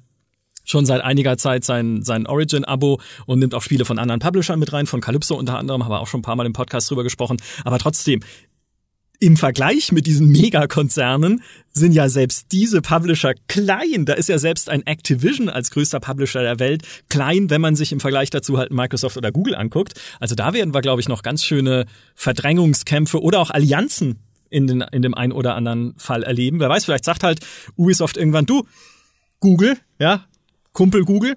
schon 0.66 0.86
seit 0.86 1.00
einiger 1.00 1.38
Zeit 1.38 1.64
sein, 1.64 2.02
sein 2.02 2.28
Origin-Abo 2.28 3.00
und 3.28 3.40
nimmt 3.40 3.56
auch 3.56 3.62
Spiele 3.62 3.86
von 3.86 3.98
anderen 3.98 4.20
Publishern 4.20 4.60
mit 4.60 4.74
rein, 4.74 4.88
von 4.88 5.00
Calypso 5.00 5.36
unter 5.36 5.58
anderem, 5.58 5.86
haben 5.86 5.92
wir 5.92 6.02
auch 6.02 6.08
schon 6.08 6.20
ein 6.20 6.24
paar 6.24 6.36
Mal 6.36 6.46
im 6.46 6.52
Podcast 6.52 6.92
drüber 6.92 7.04
gesprochen. 7.04 7.38
Aber 7.64 7.80
trotzdem, 7.80 8.20
im 9.20 9.38
Vergleich 9.38 9.92
mit 9.92 10.08
diesen 10.08 10.30
Megakonzernen 10.30 11.42
sind 11.72 11.94
ja 11.94 12.08
selbst 12.10 12.52
diese 12.52 12.82
Publisher 12.82 13.34
klein. 13.48 14.06
Da 14.06 14.14
ist 14.14 14.30
ja 14.30 14.38
selbst 14.38 14.70
ein 14.70 14.86
Activision 14.86 15.50
als 15.50 15.72
größter 15.72 16.00
Publisher 16.00 16.42
der 16.42 16.60
Welt 16.60 16.84
klein, 17.10 17.50
wenn 17.50 17.62
man 17.62 17.76
sich 17.76 17.92
im 17.92 18.00
Vergleich 18.00 18.30
dazu 18.30 18.58
halt 18.58 18.72
Microsoft 18.72 19.18
oder 19.18 19.32
Google 19.32 19.56
anguckt. 19.56 19.94
Also 20.20 20.36
da 20.36 20.54
werden 20.54 20.74
wir, 20.74 20.82
glaube 20.82 21.02
ich, 21.02 21.10
noch 21.10 21.22
ganz 21.22 21.44
schöne 21.44 21.86
Verdrängungskämpfe 22.16 23.22
oder 23.22 23.40
auch 23.40 23.52
Allianzen 23.52 24.20
in, 24.50 24.68
den, 24.68 24.82
in 24.92 25.02
dem 25.02 25.14
einen 25.14 25.34
oder 25.34 25.56
anderen 25.56 25.96
Fall 25.98 26.24
erleben. 26.24 26.60
Wer 26.60 26.70
weiß, 26.70 26.86
vielleicht 26.86 27.06
sagt 27.06 27.24
halt 27.24 27.40
Ubisoft 27.76 28.18
irgendwann, 28.18 28.46
du, 28.46 28.66
Google, 29.40 29.78
ja, 30.00 30.26
Kumpel 30.72 31.04
Google, 31.04 31.36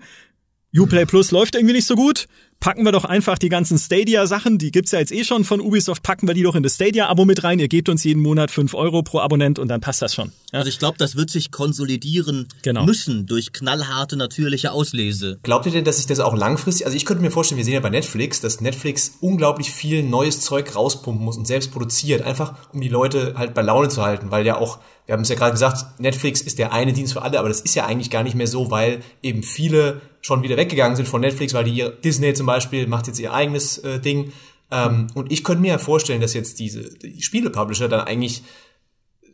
Uplay 0.77 1.07
Plus 1.07 1.31
läuft 1.31 1.55
irgendwie 1.55 1.75
nicht 1.75 1.87
so 1.87 1.95
gut 1.95 2.29
packen 2.61 2.85
wir 2.85 2.93
doch 2.93 3.05
einfach 3.05 3.39
die 3.39 3.49
ganzen 3.49 3.79
Stadia-Sachen, 3.79 4.59
die 4.59 4.71
gibt's 4.71 4.93
ja 4.93 4.99
jetzt 4.99 5.13
eh 5.13 5.25
schon 5.25 5.45
von 5.45 5.61
Ubisoft, 5.61 6.03
packen 6.03 6.27
wir 6.27 6.35
die 6.35 6.43
doch 6.43 6.55
in 6.55 6.63
das 6.63 6.75
Stadia-Abo 6.75 7.25
mit 7.25 7.45
rein. 7.45 7.59
Ihr 7.59 7.69
gebt 7.69 7.89
uns 7.89 8.05
jeden 8.05 8.21
Monat 8.21 8.51
fünf 8.51 8.75
Euro 8.75 9.03
pro 9.03 9.21
Abonnent 9.21 9.59
und 9.59 9.69
dann 9.69 9.81
passt 9.81 10.03
das 10.03 10.15
schon. 10.15 10.33
Ja? 10.53 10.61
Also 10.61 10.69
ich 10.69 10.79
glaube, 10.79 10.99
das 10.99 11.17
wird 11.17 11.31
sich 11.31 11.51
konsolidieren 11.51 12.49
genau. 12.63 12.85
müssen 12.85 13.27
durch 13.27 13.53
knallharte 13.53 14.17
natürliche 14.17 14.73
Auslese. 14.73 15.39
Glaubt 15.43 15.67
ihr 15.67 15.73
denn, 15.73 15.85
dass 15.85 15.99
sich 15.99 16.07
das 16.07 16.21
auch 16.21 16.37
langfristig, 16.37 16.87
also 16.87 16.97
ich 16.97 17.05
könnte 17.05 17.23
mir 17.23 17.31
vorstellen, 17.31 17.59
wir 17.59 17.65
sehen 17.65 17.75
ja 17.75 17.81
bei 17.81 17.91
Netflix, 17.91 18.41
dass 18.41 18.61
Netflix 18.61 19.17
unglaublich 19.21 19.71
viel 19.71 20.03
neues 20.03 20.41
Zeug 20.41 20.75
rauspumpen 20.75 21.25
muss 21.25 21.37
und 21.37 21.47
selbst 21.47 21.71
produziert, 21.71 22.23
einfach 22.23 22.55
um 22.73 22.81
die 22.81 22.89
Leute 22.89 23.35
halt 23.37 23.55
bei 23.55 23.63
Laune 23.63 23.89
zu 23.89 24.03
halten, 24.03 24.31
weil 24.31 24.45
ja 24.45 24.59
auch 24.59 24.79
wir 25.09 25.15
haben 25.15 25.23
es 25.23 25.31
ja 25.31 25.37
gerade 25.37 25.53
gesagt, 25.53 25.99
Netflix 25.99 26.43
ist 26.43 26.59
der 26.59 26.71
eine 26.71 26.93
Dienst 26.93 27.15
für 27.15 27.23
alle, 27.23 27.39
aber 27.39 27.49
das 27.49 27.63
ist 27.63 27.75
ja 27.75 27.87
eigentlich 27.87 28.11
gar 28.11 28.23
nicht 28.23 28.35
mehr 28.35 28.47
so, 28.47 28.71
weil 28.71 29.01
eben 29.23 29.43
viele 29.43 30.03
schon 30.21 30.43
wieder 30.43 30.59
weggegangen 30.59 30.97
sind 30.97 31.09
von 31.09 31.23
Netflix, 31.23 31.55
weil 31.55 31.65
die 31.65 31.83
Disney 32.05 32.35
zum 32.35 32.45
Beispiel 32.45 32.87
macht 32.87 33.07
jetzt 33.07 33.19
ihr 33.19 33.33
eigenes 33.33 33.79
äh, 33.79 34.01
Ding. 34.01 34.35
Ähm, 34.71 35.07
und 35.15 35.33
ich 35.33 35.45
könnte 35.45 35.63
mir 35.63 35.69
ja 35.69 35.79
vorstellen, 35.79 36.21
dass 36.21 36.35
jetzt 36.35 36.59
diese 36.59 36.99
die 36.99 37.23
Spiele-Publisher 37.23 37.89
dann 37.89 38.03
eigentlich, 38.03 38.43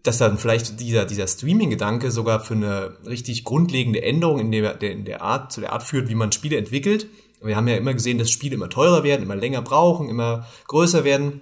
dass 0.05 0.19
dann 0.19 0.39
vielleicht 0.39 0.79
dieser, 0.79 1.07
dieser 1.07 1.27
Streaming-Gedanke 1.27 2.13
sogar 2.13 2.39
für 2.39 2.55
eine 2.55 2.97
richtig 3.05 3.43
grundlegende 3.43 4.01
Änderung 4.01 4.39
in 4.39 4.53
der, 4.53 4.81
in 4.81 5.05
der 5.05 5.23
Art, 5.23 5.51
zu 5.51 5.61
der 5.61 5.73
Art 5.73 5.83
führt, 5.83 6.09
wie 6.09 6.15
man 6.15 6.31
Spiele 6.31 6.57
entwickelt. 6.57 7.09
Wir 7.43 7.57
haben 7.57 7.67
ja 7.67 7.77
immer 7.77 7.95
gesehen, 7.95 8.19
dass 8.19 8.31
Spiele 8.31 8.55
immer 8.55 8.71
teurer 8.71 9.03
werden, 9.03 9.25
immer 9.25 9.35
länger 9.35 9.61
brauchen, 9.61 10.09
immer 10.09 10.47
größer 10.69 11.03
werden. 11.03 11.41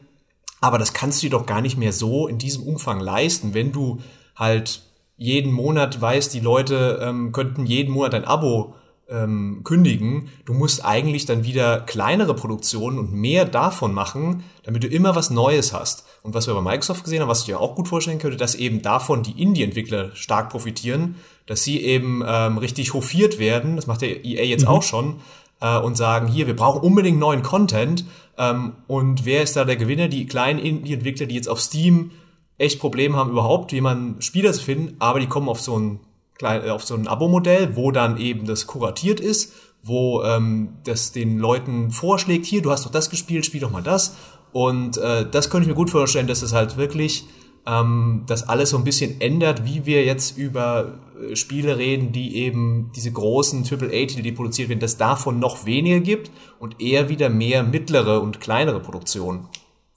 Aber 0.62 0.78
das 0.78 0.94
kannst 0.94 1.22
du 1.22 1.26
dir 1.26 1.32
doch 1.32 1.44
gar 1.44 1.60
nicht 1.60 1.76
mehr 1.76 1.92
so 1.92 2.28
in 2.28 2.38
diesem 2.38 2.62
Umfang 2.62 2.98
leisten, 2.98 3.52
wenn 3.52 3.72
du 3.72 4.00
halt 4.42 4.82
jeden 5.16 5.52
Monat 5.52 6.00
weißt, 6.00 6.34
die 6.34 6.40
Leute 6.40 7.00
ähm, 7.02 7.32
könnten 7.32 7.64
jeden 7.64 7.94
Monat 7.94 8.14
ein 8.14 8.24
Abo 8.24 8.74
ähm, 9.08 9.60
kündigen. 9.62 10.28
Du 10.44 10.52
musst 10.52 10.84
eigentlich 10.84 11.26
dann 11.26 11.44
wieder 11.44 11.80
kleinere 11.80 12.34
Produktionen 12.34 12.98
und 12.98 13.12
mehr 13.12 13.44
davon 13.44 13.94
machen, 13.94 14.42
damit 14.64 14.82
du 14.82 14.88
immer 14.88 15.14
was 15.14 15.30
Neues 15.30 15.72
hast. 15.72 16.06
Und 16.22 16.34
was 16.34 16.46
wir 16.46 16.54
bei 16.54 16.60
Microsoft 16.60 17.04
gesehen 17.04 17.20
haben, 17.20 17.28
was 17.28 17.40
ich 17.40 17.46
dir 17.46 17.60
auch 17.60 17.74
gut 17.74 17.88
vorstellen 17.88 18.18
könnte, 18.18 18.36
dass 18.36 18.54
eben 18.54 18.82
davon 18.82 19.22
die 19.22 19.40
Indie-Entwickler 19.40 20.14
stark 20.14 20.50
profitieren, 20.50 21.16
dass 21.46 21.62
sie 21.62 21.80
eben 21.80 22.24
ähm, 22.26 22.58
richtig 22.58 22.94
hofiert 22.94 23.38
werden, 23.38 23.76
das 23.76 23.86
macht 23.86 24.02
der 24.02 24.24
EA 24.24 24.44
jetzt 24.44 24.62
mhm. 24.62 24.68
auch 24.68 24.82
schon, 24.82 25.20
äh, 25.60 25.78
und 25.78 25.96
sagen, 25.96 26.26
hier, 26.26 26.46
wir 26.46 26.56
brauchen 26.56 26.80
unbedingt 26.80 27.18
neuen 27.18 27.42
Content. 27.42 28.04
Ähm, 28.38 28.72
und 28.88 29.24
wer 29.24 29.42
ist 29.42 29.56
da 29.56 29.64
der 29.64 29.76
Gewinner? 29.76 30.08
Die 30.08 30.26
kleinen 30.26 30.58
Indie-Entwickler, 30.58 31.26
die 31.26 31.36
jetzt 31.36 31.48
auf 31.48 31.60
Steam 31.60 32.10
echt 32.58 32.80
Probleme 32.80 33.16
haben, 33.16 33.30
überhaupt 33.30 33.72
jemanden 33.72 34.20
Spieler 34.22 34.52
zu 34.52 34.62
finden, 34.62 34.96
aber 34.98 35.20
die 35.20 35.26
kommen 35.26 35.48
auf 35.48 35.60
so 35.60 35.78
ein, 35.78 36.00
äh, 36.40 36.70
auf 36.70 36.84
so 36.84 36.94
ein 36.94 37.08
Abo-Modell, 37.08 37.76
wo 37.76 37.90
dann 37.90 38.16
eben 38.18 38.46
das 38.46 38.66
kuratiert 38.66 39.20
ist, 39.20 39.52
wo 39.82 40.22
ähm, 40.22 40.74
das 40.84 41.12
den 41.12 41.38
Leuten 41.38 41.90
vorschlägt, 41.90 42.46
hier, 42.46 42.62
du 42.62 42.70
hast 42.70 42.86
doch 42.86 42.90
das 42.90 43.10
gespielt, 43.10 43.44
spiel 43.44 43.60
doch 43.60 43.70
mal 43.70 43.82
das. 43.82 44.16
Und 44.52 44.98
äh, 44.98 45.28
das 45.28 45.50
könnte 45.50 45.64
ich 45.64 45.68
mir 45.68 45.74
gut 45.74 45.90
vorstellen, 45.90 46.26
dass 46.26 46.42
es 46.42 46.52
halt 46.52 46.76
wirklich 46.76 47.24
ähm, 47.66 48.24
das 48.26 48.48
alles 48.48 48.70
so 48.70 48.76
ein 48.76 48.84
bisschen 48.84 49.20
ändert, 49.20 49.64
wie 49.64 49.86
wir 49.86 50.04
jetzt 50.04 50.36
über 50.36 50.98
äh, 51.30 51.36
Spiele 51.36 51.78
reden, 51.78 52.12
die 52.12 52.36
eben 52.36 52.90
diese 52.94 53.12
großen 53.12 53.64
AAA-Titel, 53.64 54.22
die 54.22 54.32
produziert 54.32 54.68
werden, 54.68 54.80
dass 54.80 54.96
davon 54.96 55.38
noch 55.38 55.64
weniger 55.64 56.00
gibt 56.00 56.30
und 56.58 56.80
eher 56.80 57.08
wieder 57.08 57.28
mehr 57.28 57.62
mittlere 57.62 58.20
und 58.20 58.40
kleinere 58.40 58.80
Produktionen. 58.80 59.48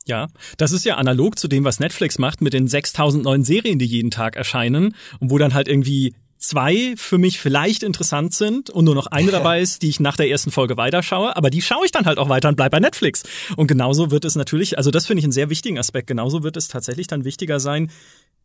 Ja, 0.08 0.28
das 0.58 0.72
ist 0.72 0.86
ja 0.86 0.96
analog 0.98 1.40
zu 1.40 1.48
dem, 1.48 1.64
was 1.64 1.80
Netflix 1.80 2.20
macht 2.20 2.42
mit 2.42 2.54
den 2.54 2.68
6000 2.68 3.24
neuen 3.24 3.44
Serien, 3.44 3.80
die 3.80 3.86
jeden 3.86 4.12
Tag 4.12 4.36
erscheinen 4.36 4.96
und 5.20 5.32
wo 5.32 5.38
dann 5.40 5.54
halt 5.54 5.68
irgendwie 5.68 6.14
zwei 6.38 6.94
für 6.96 7.18
mich 7.18 7.40
vielleicht 7.40 7.82
interessant 7.82 8.34
sind 8.34 8.70
und 8.70 8.86
nur 8.86 8.94
noch 8.94 9.08
eine 9.08 9.32
dabei 9.32 9.62
ist, 9.62 9.82
die 9.82 9.90
ich 9.90 10.00
nach 10.00 10.16
der 10.16 10.30
ersten 10.30 10.52
Folge 10.52 10.78
weiterschaue, 10.78 11.36
aber 11.36 11.50
die 11.50 11.62
schaue 11.62 11.86
ich 11.86 11.92
dann 11.92 12.06
halt 12.06 12.20
auch 12.20 12.30
weiter 12.30 12.50
und 12.50 12.56
bleib 12.56 12.72
bei 12.72 12.80
Netflix. 12.80 13.24
Und 13.56 13.68
genauso 13.68 14.12
wird 14.12 14.26
es 14.26 14.36
natürlich, 14.36 14.78
also 14.78 14.92
das 14.92 15.08
finde 15.08 15.20
ich 15.20 15.26
einen 15.26 15.32
sehr 15.32 15.50
wichtigen 15.50 15.80
Aspekt, 15.80 16.08
genauso 16.08 16.44
wird 16.44 16.58
es 16.58 16.68
tatsächlich 16.68 17.08
dann 17.08 17.26
wichtiger 17.26 17.60
sein, 17.60 17.90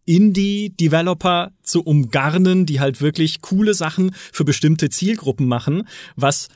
Indie-Developer 0.07 1.53
zu 1.63 1.83
umgarnen, 1.83 2.65
die 2.65 2.81
halt 2.81 3.03
wirklich 3.03 3.43
coole 3.43 3.75
Sachen 3.75 4.13
für 4.33 4.45
bestimmte 4.45 4.89
Zielgruppen 4.89 5.47
machen, 5.47 5.87
was 6.17 6.49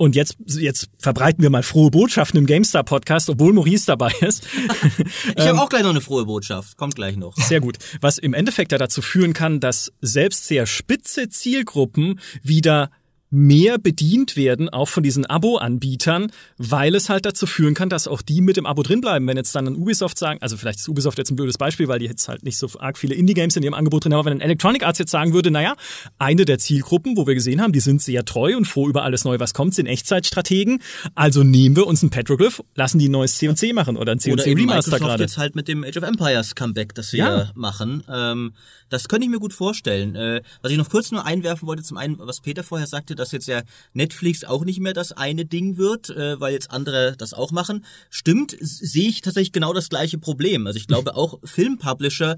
und 0.00 0.16
jetzt, 0.16 0.38
jetzt 0.46 0.88
verbreiten 0.96 1.42
wir 1.42 1.50
mal 1.50 1.62
frohe 1.62 1.90
Botschaften 1.90 2.38
im 2.38 2.46
GameStar 2.46 2.84
Podcast, 2.84 3.28
obwohl 3.28 3.52
Maurice 3.52 3.84
dabei 3.84 4.10
ist. 4.22 4.48
ich 5.36 5.46
habe 5.46 5.50
ähm, 5.50 5.58
auch 5.58 5.68
gleich 5.68 5.82
noch 5.82 5.90
eine 5.90 6.00
frohe 6.00 6.24
Botschaft. 6.24 6.78
Kommt 6.78 6.94
gleich 6.94 7.18
noch. 7.18 7.36
Sehr 7.36 7.60
gut. 7.60 7.76
Was 8.00 8.16
im 8.16 8.32
Endeffekt 8.32 8.72
ja 8.72 8.78
dazu 8.78 9.02
führen 9.02 9.34
kann, 9.34 9.60
dass 9.60 9.92
selbst 10.00 10.46
sehr 10.46 10.64
spitze 10.64 11.28
Zielgruppen 11.28 12.18
wieder 12.42 12.90
mehr 13.30 13.78
bedient 13.78 14.36
werden, 14.36 14.68
auch 14.68 14.88
von 14.88 15.02
diesen 15.02 15.24
Abo-Anbietern, 15.24 16.32
weil 16.58 16.94
es 16.94 17.08
halt 17.08 17.24
dazu 17.24 17.46
führen 17.46 17.74
kann, 17.74 17.88
dass 17.88 18.08
auch 18.08 18.22
die 18.22 18.40
mit 18.40 18.56
dem 18.56 18.66
Abo 18.66 18.82
drinbleiben. 18.82 19.26
Wenn 19.26 19.36
jetzt 19.36 19.54
dann 19.54 19.68
ein 19.68 19.76
Ubisoft 19.76 20.18
sagen, 20.18 20.40
also 20.42 20.56
vielleicht 20.56 20.80
ist 20.80 20.88
Ubisoft 20.88 21.18
jetzt 21.18 21.30
ein 21.30 21.36
blödes 21.36 21.56
Beispiel, 21.56 21.86
weil 21.86 22.00
die 22.00 22.06
jetzt 22.06 22.28
halt 22.28 22.42
nicht 22.42 22.58
so 22.58 22.68
arg 22.78 22.98
viele 22.98 23.14
Indie-Games 23.14 23.56
in 23.56 23.62
ihrem 23.62 23.74
Angebot 23.74 24.04
drin 24.04 24.12
haben, 24.12 24.20
aber 24.20 24.30
wenn 24.30 24.38
ein 24.38 24.40
Electronic 24.40 24.84
Arts 24.84 24.98
jetzt 24.98 25.12
sagen 25.12 25.32
würde, 25.32 25.50
naja, 25.50 25.74
eine 26.18 26.44
der 26.44 26.58
Zielgruppen, 26.58 27.16
wo 27.16 27.26
wir 27.26 27.34
gesehen 27.34 27.62
haben, 27.62 27.72
die 27.72 27.80
sind 27.80 28.02
sehr 28.02 28.24
treu 28.24 28.56
und 28.56 28.66
froh 28.66 28.88
über 28.88 29.04
alles 29.04 29.24
Neue, 29.24 29.38
was 29.38 29.54
kommt, 29.54 29.74
sind 29.74 29.86
Echtzeitstrategen, 29.86 30.82
also 31.14 31.44
nehmen 31.44 31.76
wir 31.76 31.86
uns 31.86 32.02
ein 32.02 32.10
Petroglyph, 32.10 32.62
lassen 32.74 32.98
die 32.98 33.08
ein 33.08 33.12
neues 33.12 33.36
C&C 33.36 33.72
machen 33.72 33.96
oder 33.96 34.12
ein 34.12 34.18
C&C 34.18 34.54
Remaster 34.54 34.98
gerade. 34.98 35.22
jetzt 35.22 35.38
halt 35.38 35.54
mit 35.54 35.68
dem 35.68 35.84
Age 35.84 35.98
of 35.98 36.02
Empires 36.02 36.54
Comeback, 36.56 36.94
das 36.94 37.12
wir 37.12 37.18
ja. 37.18 37.50
machen. 37.54 38.02
Ähm, 38.08 38.52
das 38.88 39.08
könnte 39.08 39.24
ich 39.24 39.30
mir 39.30 39.38
gut 39.38 39.52
vorstellen. 39.52 40.16
Äh, 40.16 40.42
was 40.62 40.72
ich 40.72 40.78
noch 40.78 40.90
kurz 40.90 41.12
nur 41.12 41.24
einwerfen 41.24 41.68
wollte, 41.68 41.82
zum 41.82 41.96
einen, 41.96 42.18
was 42.18 42.40
Peter 42.40 42.64
vorher 42.64 42.86
sagte, 42.86 43.14
dass 43.20 43.32
jetzt 43.32 43.46
ja 43.46 43.62
Netflix 43.92 44.44
auch 44.44 44.64
nicht 44.64 44.80
mehr 44.80 44.94
das 44.94 45.12
eine 45.12 45.44
Ding 45.44 45.76
wird, 45.76 46.10
äh, 46.10 46.40
weil 46.40 46.52
jetzt 46.52 46.70
andere 46.70 47.14
das 47.16 47.34
auch 47.34 47.52
machen. 47.52 47.84
Stimmt, 48.08 48.56
sehe 48.60 49.08
ich 49.08 49.20
tatsächlich 49.20 49.52
genau 49.52 49.72
das 49.72 49.88
gleiche 49.88 50.18
Problem. 50.18 50.66
Also 50.66 50.78
ich 50.78 50.86
glaube 50.86 51.14
auch 51.16 51.38
Filmpublisher 51.44 52.36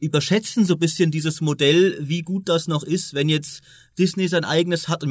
überschätzen 0.00 0.64
so 0.64 0.74
ein 0.74 0.78
bisschen 0.80 1.10
dieses 1.10 1.40
Modell, 1.40 1.98
wie 2.00 2.22
gut 2.22 2.48
das 2.48 2.66
noch 2.66 2.82
ist, 2.82 3.14
wenn 3.14 3.28
jetzt 3.28 3.60
Disney 3.98 4.28
sein 4.28 4.44
eigenes 4.44 4.88
hat. 4.88 5.02
Und 5.02 5.10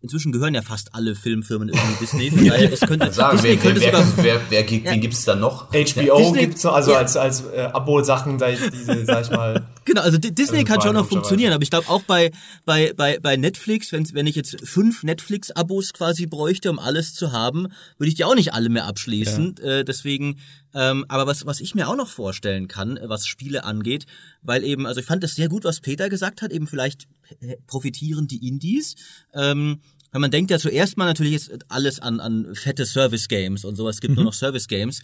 Inzwischen 0.00 0.30
gehören 0.30 0.54
ja 0.54 0.62
fast 0.62 0.94
alle 0.94 1.16
Filmfirmen 1.16 1.70
irgendwie 1.70 1.98
Disney. 2.00 2.30
Von 2.30 2.46
daher, 2.46 2.72
es 2.72 2.80
könnte, 2.80 3.12
sagen, 3.12 3.36
Disney 3.36 3.50
wer, 3.50 3.56
könnte 3.56 3.80
wer, 3.80 3.86
sogar, 3.86 4.16
wer, 4.16 4.24
wer, 4.24 4.40
wer 4.50 4.78
ja. 4.78 4.92
wen 4.92 5.00
gibt's 5.00 5.24
da 5.24 5.34
noch? 5.34 5.70
HBO 5.70 5.74
ja, 5.76 6.30
gibt's 6.32 6.62
noch, 6.62 6.74
also 6.74 6.92
ja. 6.92 6.98
als, 6.98 7.16
als 7.16 7.42
äh, 7.52 7.62
Abo-Sachen, 7.72 8.38
diese, 8.38 9.04
sag 9.04 9.24
ich 9.24 9.30
mal. 9.30 9.66
Genau, 9.88 10.02
also 10.02 10.18
Disney 10.18 10.64
kann 10.64 10.82
schon 10.82 10.94
noch 10.94 11.08
funktionieren, 11.08 11.54
aber 11.54 11.62
ich 11.62 11.70
glaube 11.70 11.88
auch 11.88 12.02
bei, 12.02 12.30
bei, 12.66 12.92
bei, 12.94 13.18
bei 13.22 13.38
Netflix, 13.38 13.90
wenn, 13.90 14.06
wenn 14.12 14.26
ich 14.26 14.36
jetzt 14.36 14.60
fünf 14.62 15.02
Netflix-Abos 15.02 15.94
quasi 15.94 16.26
bräuchte, 16.26 16.70
um 16.70 16.78
alles 16.78 17.14
zu 17.14 17.32
haben, 17.32 17.68
würde 17.96 18.08
ich 18.08 18.14
die 18.14 18.24
auch 18.24 18.34
nicht 18.34 18.52
alle 18.52 18.68
mehr 18.68 18.84
abschließen. 18.84 19.54
Ja. 19.58 19.78
Äh, 19.78 19.84
deswegen 19.86 20.36
ähm, 20.74 21.04
aber 21.08 21.26
was, 21.26 21.46
was 21.46 21.60
ich 21.60 21.74
mir 21.74 21.88
auch 21.88 21.96
noch 21.96 22.08
vorstellen 22.08 22.68
kann, 22.68 22.98
was 23.02 23.26
Spiele 23.26 23.64
angeht, 23.64 24.06
weil 24.42 24.64
eben, 24.64 24.86
also 24.86 25.00
ich 25.00 25.06
fand 25.06 25.22
das 25.22 25.34
sehr 25.34 25.48
gut, 25.48 25.64
was 25.64 25.80
Peter 25.80 26.08
gesagt 26.08 26.42
hat, 26.42 26.52
eben 26.52 26.66
vielleicht 26.66 27.08
profitieren 27.66 28.28
die 28.28 28.46
Indies. 28.46 28.94
Ähm, 29.32 29.80
weil 30.10 30.20
man 30.20 30.30
denkt 30.30 30.50
ja 30.50 30.58
zuerst 30.58 30.96
mal 30.96 31.06
natürlich 31.06 31.34
ist 31.34 31.70
alles 31.70 32.00
an, 32.00 32.20
an 32.20 32.54
fette 32.54 32.86
Service-Games 32.86 33.64
und 33.64 33.76
sowas, 33.76 33.96
es 33.96 34.00
gibt 34.00 34.12
mhm. 34.12 34.16
nur 34.16 34.24
noch 34.26 34.34
Service-Games. 34.34 35.02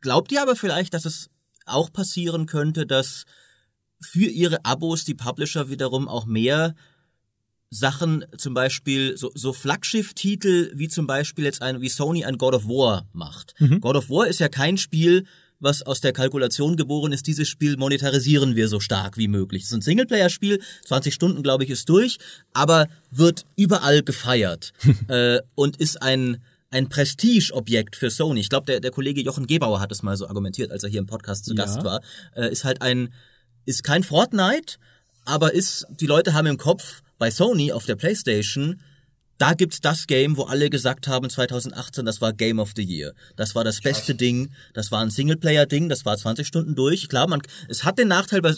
Glaubt 0.00 0.32
ihr 0.32 0.42
aber 0.42 0.56
vielleicht, 0.56 0.94
dass 0.94 1.04
es 1.04 1.28
auch 1.66 1.92
passieren 1.92 2.46
könnte, 2.46 2.86
dass 2.86 3.24
für 4.00 4.26
ihre 4.26 4.64
Abos 4.64 5.04
die 5.04 5.14
Publisher 5.14 5.68
wiederum 5.70 6.08
auch 6.08 6.26
mehr 6.26 6.74
Sachen, 7.72 8.26
zum 8.36 8.52
Beispiel 8.52 9.16
so, 9.16 9.30
so 9.34 9.54
Flaggschiff-Titel, 9.54 10.72
wie 10.74 10.88
zum 10.88 11.06
Beispiel 11.06 11.46
jetzt 11.46 11.62
ein, 11.62 11.80
wie 11.80 11.88
Sony 11.88 12.22
ein 12.22 12.36
God 12.36 12.54
of 12.54 12.66
War 12.66 13.06
macht. 13.14 13.54
Mhm. 13.58 13.80
God 13.80 13.96
of 13.96 14.10
War 14.10 14.26
ist 14.26 14.40
ja 14.40 14.50
kein 14.50 14.76
Spiel, 14.76 15.24
was 15.58 15.80
aus 15.82 16.02
der 16.02 16.12
Kalkulation 16.12 16.76
geboren 16.76 17.12
ist, 17.12 17.26
dieses 17.26 17.48
Spiel 17.48 17.78
monetarisieren 17.78 18.56
wir 18.56 18.68
so 18.68 18.78
stark 18.78 19.16
wie 19.16 19.28
möglich. 19.28 19.62
Es 19.62 19.68
ist 19.68 19.74
ein 19.74 19.80
Singleplayer-Spiel, 19.80 20.60
20 20.84 21.14
Stunden, 21.14 21.42
glaube 21.42 21.64
ich, 21.64 21.70
ist 21.70 21.88
durch, 21.88 22.18
aber 22.52 22.88
wird 23.10 23.46
überall 23.56 24.02
gefeiert 24.02 24.74
äh, 25.08 25.40
und 25.54 25.78
ist 25.78 26.02
ein 26.02 26.42
ein 26.70 26.88
Prestigeobjekt 26.88 27.96
für 27.96 28.10
Sony. 28.10 28.40
Ich 28.40 28.48
glaube, 28.48 28.64
der, 28.64 28.80
der 28.80 28.90
Kollege 28.90 29.20
Jochen 29.20 29.46
Gebauer 29.46 29.78
hat 29.78 29.92
es 29.92 30.02
mal 30.02 30.16
so 30.16 30.26
argumentiert, 30.26 30.70
als 30.70 30.82
er 30.82 30.88
hier 30.88 31.00
im 31.00 31.06
Podcast 31.06 31.44
zu 31.44 31.54
Ja. 31.54 31.64
Gast 31.64 31.84
war. 31.84 32.00
Äh, 32.34 32.50
ist 32.50 32.64
halt 32.64 32.80
ein, 32.80 33.12
ist 33.66 33.84
kein 33.84 34.02
Fortnite, 34.02 34.76
aber 35.26 35.52
ist, 35.52 35.86
die 36.00 36.06
Leute 36.06 36.32
haben 36.32 36.46
im 36.46 36.56
Kopf 36.56 37.02
bei 37.22 37.30
Sony 37.30 37.70
auf 37.70 37.86
der 37.86 37.94
Playstation, 37.94 38.80
da 39.38 39.54
gibt's 39.54 39.80
das 39.80 40.08
Game, 40.08 40.36
wo 40.36 40.42
alle 40.42 40.70
gesagt 40.70 41.06
haben 41.06 41.30
2018, 41.30 42.04
das 42.04 42.20
war 42.20 42.32
Game 42.32 42.58
of 42.58 42.72
the 42.74 42.82
Year. 42.82 43.12
Das 43.36 43.54
war 43.54 43.62
das 43.62 43.80
beste 43.80 44.16
Ding, 44.16 44.50
das 44.74 44.90
war 44.90 45.02
ein 45.02 45.10
Singleplayer-Ding, 45.10 45.88
das 45.88 46.04
war 46.04 46.16
20 46.16 46.44
Stunden 46.44 46.74
durch. 46.74 47.08
Klar, 47.08 47.28
man, 47.28 47.40
es 47.68 47.84
hat 47.84 48.00
den 48.00 48.08
Nachteil, 48.08 48.42
bei, 48.42 48.52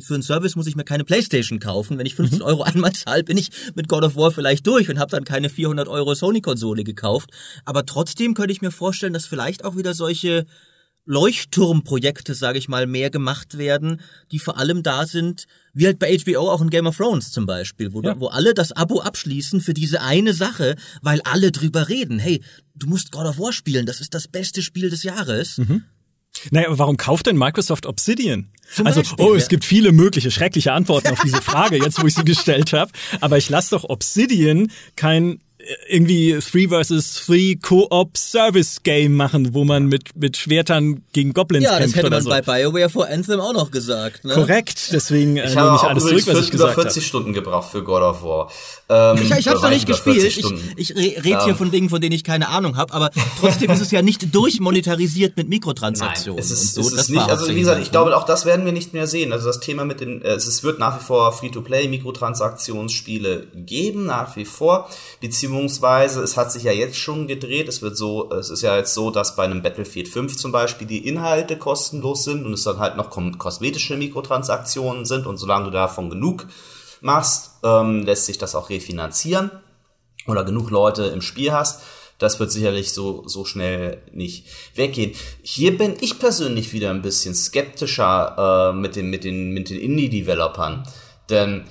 für 0.00 0.12
einen 0.12 0.22
Service 0.22 0.54
muss 0.54 0.66
ich 0.66 0.76
mir 0.76 0.84
keine 0.84 1.04
Playstation 1.04 1.60
kaufen. 1.60 1.96
Wenn 1.96 2.04
ich 2.04 2.14
15 2.14 2.42
Euro 2.42 2.62
einmal 2.64 2.92
zahle, 2.92 3.24
bin 3.24 3.38
ich 3.38 3.48
mit 3.74 3.88
God 3.88 4.04
of 4.04 4.16
War 4.16 4.32
vielleicht 4.32 4.66
durch 4.66 4.90
und 4.90 4.98
habe 4.98 5.10
dann 5.10 5.24
keine 5.24 5.48
400 5.48 5.88
Euro 5.88 6.14
Sony-Konsole 6.14 6.84
gekauft. 6.84 7.30
Aber 7.64 7.86
trotzdem 7.86 8.34
könnte 8.34 8.52
ich 8.52 8.60
mir 8.60 8.70
vorstellen, 8.70 9.14
dass 9.14 9.24
vielleicht 9.24 9.64
auch 9.64 9.76
wieder 9.76 9.94
solche 9.94 10.44
Leuchtturmprojekte, 11.08 12.34
sage 12.34 12.58
ich 12.58 12.68
mal, 12.68 12.86
mehr 12.86 13.08
gemacht 13.08 13.56
werden, 13.56 14.00
die 14.30 14.38
vor 14.38 14.58
allem 14.58 14.82
da 14.82 15.06
sind, 15.06 15.46
wie 15.72 15.86
halt 15.86 15.98
bei 15.98 16.16
HBO 16.18 16.50
auch 16.50 16.60
in 16.60 16.68
Game 16.68 16.86
of 16.86 16.98
Thrones 16.98 17.32
zum 17.32 17.46
Beispiel, 17.46 17.94
wo, 17.94 18.02
Ja. 18.02 18.20
wo 18.20 18.28
alle 18.28 18.52
das 18.52 18.72
Abo 18.72 19.00
abschließen 19.00 19.62
für 19.62 19.72
diese 19.72 20.02
eine 20.02 20.34
Sache, 20.34 20.76
weil 21.00 21.22
alle 21.22 21.50
drüber 21.50 21.88
reden. 21.88 22.18
Hey, 22.18 22.42
du 22.74 22.86
musst 22.88 23.10
God 23.10 23.24
of 23.26 23.38
War 23.38 23.54
spielen, 23.54 23.86
das 23.86 24.00
ist 24.00 24.12
das 24.12 24.28
beste 24.28 24.60
Spiel 24.62 24.90
des 24.90 25.02
Jahres. 25.02 25.58
Naja, 26.50 26.68
aber 26.68 26.78
warum 26.78 26.98
kauft 26.98 27.26
denn 27.26 27.38
Microsoft 27.38 27.86
Obsidian? 27.86 28.50
Zum 28.70 28.86
also, 28.86 29.00
Beispiel, 29.00 29.24
oh, 29.24 29.34
es 29.34 29.44
ja. 29.44 29.48
gibt 29.48 29.64
viele 29.64 29.92
mögliche 29.92 30.30
schreckliche 30.30 30.72
Antworten 30.74 31.08
auf 31.08 31.20
diese 31.24 31.40
Frage, 31.40 31.78
jetzt 31.78 32.02
wo 32.02 32.06
ich 32.06 32.14
sie 32.14 32.24
gestellt 32.24 32.74
habe. 32.74 32.92
Aber 33.20 33.38
ich 33.38 33.48
lasse 33.48 33.70
doch 33.70 33.84
Obsidian 33.84 34.70
kein 34.94 35.40
irgendwie 35.88 36.38
3 36.38 36.68
vs 36.84 37.26
3 37.26 37.58
Co-op 37.60 38.16
Service 38.16 38.82
Game 38.84 39.16
machen, 39.16 39.54
wo 39.54 39.64
man 39.64 39.86
mit, 39.86 40.14
mit 40.16 40.36
Schwertern 40.36 41.02
gegen 41.12 41.32
Goblins 41.34 41.64
Ja, 41.64 41.72
das 41.72 41.80
kämpft 41.80 41.96
hätte 41.96 42.06
oder 42.06 42.16
man 42.16 42.22
so. 42.24 42.30
bei 42.30 42.42
BioWare 42.42 42.88
vor 42.88 43.08
Anthem 43.08 43.40
auch 43.40 43.52
noch 43.52 43.70
gesagt. 43.72 44.24
Ne? 44.24 44.34
Korrekt, 44.34 44.90
deswegen 44.92 45.36
äh, 45.36 45.46
Ich 45.46 45.50
nehme 45.56 45.62
habe 45.62 45.76
ich 45.76 45.82
alles 45.82 46.04
zurück, 46.04 46.26
was 46.28 46.44
ich 46.44 46.50
gesagt 46.52 46.74
40 46.74 46.96
habe. 46.96 47.06
Stunden 47.06 47.32
gebraucht 47.32 47.70
für 47.72 47.82
God 47.82 48.02
of 48.02 48.22
War. 48.22 48.50
Ähm, 48.88 49.18
Ich, 49.22 49.30
ich 49.30 49.48
hab's 49.48 49.58
oder 49.58 49.70
noch 49.70 49.74
nicht 49.74 49.88
40 49.88 50.36
gespielt. 50.36 50.60
Ich, 50.76 50.90
ich 50.90 50.96
re- 50.96 51.24
rede 51.24 51.44
hier 51.44 51.54
von 51.56 51.70
Dingen, 51.72 51.88
von 51.88 52.00
denen 52.00 52.14
ich 52.14 52.22
keine 52.24 52.48
Ahnung 52.48 52.76
habe, 52.76 52.94
aber 52.94 53.10
trotzdem 53.40 53.70
ist 53.72 53.80
es 53.82 53.90
ja 53.90 54.00
nicht 54.00 54.32
durchmonetarisiert 54.34 55.36
mit 55.36 55.48
Mikrotransaktionen 55.48 56.38
es 56.38 56.50
ist, 56.52 56.74
so. 56.74 56.82
es 56.82 56.90
Das 56.92 57.00
ist 57.02 57.10
nicht, 57.10 57.28
also 57.28 57.48
wie 57.48 57.58
gesagt, 57.60 57.82
ich 57.82 57.90
glaube, 57.90 58.16
auch 58.16 58.24
das 58.24 58.44
werden 58.46 58.64
wir 58.64 58.72
nicht 58.72 58.94
mehr 58.94 59.08
sehen. 59.08 59.32
Also 59.32 59.46
das 59.48 59.58
Thema 59.60 59.84
mit 59.84 60.00
den, 60.00 60.22
äh, 60.22 60.28
es 60.34 60.62
wird 60.62 60.78
nach 60.78 61.00
wie 61.00 61.04
vor 61.04 61.32
Free-to-Play 61.32 61.88
Mikrotransaktionsspiele 61.88 63.48
geben, 63.54 64.06
nach 64.06 64.36
wie 64.36 64.44
vor. 64.44 64.88
Beziehungsweise, 65.20 65.47
es 65.48 66.36
hat 66.36 66.52
sich 66.52 66.62
ja 66.62 66.72
jetzt 66.72 66.96
schon 66.96 67.26
gedreht. 67.26 67.68
Es 67.68 67.82
wird 67.82 67.96
so, 67.96 68.30
es 68.30 68.50
ist 68.50 68.62
ja 68.62 68.76
jetzt 68.76 68.94
so, 68.94 69.10
dass 69.10 69.36
bei 69.36 69.44
einem 69.44 69.62
Battlefield 69.62 70.08
5 70.08 70.36
zum 70.36 70.52
Beispiel 70.52 70.86
die 70.86 71.06
Inhalte 71.06 71.56
kostenlos 71.56 72.24
sind 72.24 72.46
und 72.46 72.52
es 72.52 72.64
dann 72.64 72.78
halt 72.78 72.96
noch 72.96 73.10
kosmetische 73.10 73.96
Mikrotransaktionen 73.96 75.04
sind 75.04 75.26
und 75.26 75.36
solange 75.36 75.66
du 75.66 75.70
davon 75.70 76.10
genug 76.10 76.46
machst, 77.00 77.52
ähm, 77.62 78.04
lässt 78.04 78.26
sich 78.26 78.38
das 78.38 78.54
auch 78.54 78.70
refinanzieren 78.70 79.50
oder 80.26 80.44
genug 80.44 80.70
Leute 80.70 81.04
im 81.04 81.22
Spiel 81.22 81.52
hast, 81.52 81.82
das 82.18 82.40
wird 82.40 82.50
sicherlich 82.50 82.92
so, 82.92 83.22
so 83.26 83.44
schnell 83.44 84.02
nicht 84.12 84.46
weggehen. 84.74 85.12
Hier 85.42 85.76
bin 85.78 85.94
ich 86.00 86.18
persönlich 86.18 86.72
wieder 86.72 86.90
ein 86.90 87.02
bisschen 87.02 87.34
skeptischer 87.34 88.72
äh, 88.72 88.76
mit 88.76 88.96
den, 88.96 89.08
mit 89.08 89.22
den, 89.24 89.52
mit 89.52 89.70
den 89.70 89.78
Indie-Developern. 89.78 90.82
Denn 91.30 91.64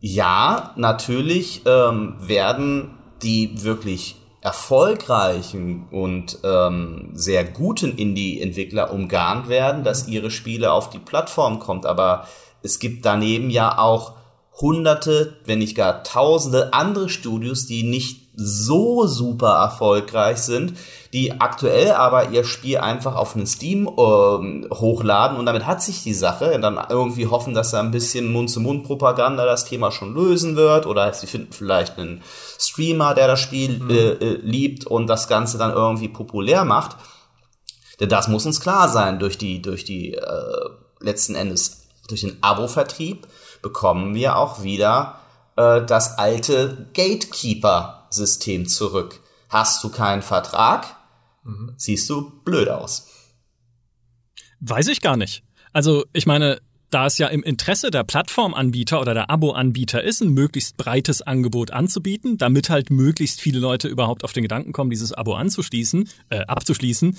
ja, 0.00 0.72
natürlich 0.76 1.62
ähm, 1.66 2.16
werden 2.20 2.98
die 3.24 3.62
wirklich 3.62 4.16
erfolgreichen 4.40 5.86
und 5.90 6.38
ähm, 6.44 7.10
sehr 7.14 7.44
guten 7.44 7.96
Indie-Entwickler 7.96 8.92
umgarnt 8.92 9.48
werden, 9.48 9.84
dass 9.84 10.06
ihre 10.06 10.30
Spiele 10.30 10.70
auf 10.70 10.90
die 10.90 10.98
Plattform 10.98 11.60
kommt. 11.60 11.86
Aber 11.86 12.28
es 12.62 12.78
gibt 12.78 13.06
daneben 13.06 13.48
ja 13.48 13.78
auch 13.78 14.12
hunderte, 14.60 15.38
wenn 15.46 15.60
nicht 15.60 15.76
gar 15.76 16.04
tausende 16.04 16.74
andere 16.74 17.08
Studios, 17.08 17.66
die 17.66 17.84
nicht 17.84 18.28
so 18.36 19.06
super 19.06 19.54
erfolgreich 19.54 20.38
sind, 20.38 20.74
die 21.14 21.40
aktuell 21.40 21.92
aber 21.92 22.30
ihr 22.30 22.42
Spiel 22.42 22.78
einfach 22.78 23.14
auf 23.14 23.36
einen 23.36 23.46
Steam 23.46 23.88
ähm, 23.96 24.66
hochladen 24.68 25.38
und 25.38 25.46
damit 25.46 25.64
hat 25.64 25.80
sich 25.80 26.02
die 26.02 26.12
Sache 26.12 26.52
und 26.52 26.62
dann 26.62 26.76
irgendwie 26.90 27.28
hoffen, 27.28 27.54
dass 27.54 27.70
da 27.70 27.78
ein 27.78 27.92
bisschen 27.92 28.32
Mund-zu-Mund-Propaganda 28.32 29.46
das 29.46 29.64
Thema 29.64 29.92
schon 29.92 30.12
lösen 30.12 30.56
wird 30.56 30.86
oder 30.86 31.12
sie 31.14 31.28
finden 31.28 31.52
vielleicht 31.52 32.00
einen 32.00 32.20
Streamer, 32.58 33.14
der 33.14 33.28
das 33.28 33.38
Spiel 33.38 33.80
äh, 33.88 33.94
äh, 33.94 34.40
liebt 34.42 34.88
und 34.88 35.06
das 35.06 35.28
Ganze 35.28 35.56
dann 35.56 35.70
irgendwie 35.70 36.08
populär 36.08 36.64
macht. 36.64 36.96
Denn 38.00 38.08
das 38.08 38.26
muss 38.26 38.44
uns 38.44 38.60
klar 38.60 38.88
sein, 38.88 39.20
durch 39.20 39.38
die, 39.38 39.62
durch 39.62 39.84
die 39.84 40.14
äh, 40.14 40.68
letzten 40.98 41.36
Endes, 41.36 41.86
durch 42.08 42.22
den 42.22 42.38
Abo-Vertrieb 42.40 43.28
bekommen 43.62 44.16
wir 44.16 44.36
auch 44.36 44.64
wieder 44.64 45.20
äh, 45.54 45.80
das 45.80 46.18
alte 46.18 46.88
Gatekeeper-System 46.92 48.66
zurück. 48.66 49.20
Hast 49.48 49.84
du 49.84 49.90
keinen 49.90 50.22
Vertrag, 50.22 50.93
siehst 51.76 52.08
du 52.10 52.30
blöd 52.44 52.68
aus. 52.68 53.08
Weiß 54.60 54.88
ich 54.88 55.00
gar 55.00 55.16
nicht. 55.16 55.42
Also, 55.72 56.04
ich 56.12 56.26
meine, 56.26 56.60
da 56.90 57.06
es 57.06 57.18
ja 57.18 57.26
im 57.26 57.42
Interesse 57.42 57.90
der 57.90 58.04
Plattformanbieter 58.04 59.00
oder 59.00 59.14
der 59.14 59.28
Abo-Anbieter 59.28 60.02
ist, 60.02 60.22
ein 60.22 60.32
möglichst 60.32 60.76
breites 60.76 61.22
Angebot 61.22 61.72
anzubieten, 61.72 62.38
damit 62.38 62.70
halt 62.70 62.90
möglichst 62.90 63.40
viele 63.40 63.58
Leute 63.58 63.88
überhaupt 63.88 64.22
auf 64.22 64.32
den 64.32 64.44
Gedanken 64.44 64.72
kommen, 64.72 64.90
dieses 64.90 65.12
Abo 65.12 65.34
anzuschließen, 65.34 66.08
äh, 66.30 66.40
abzuschließen, 66.40 67.18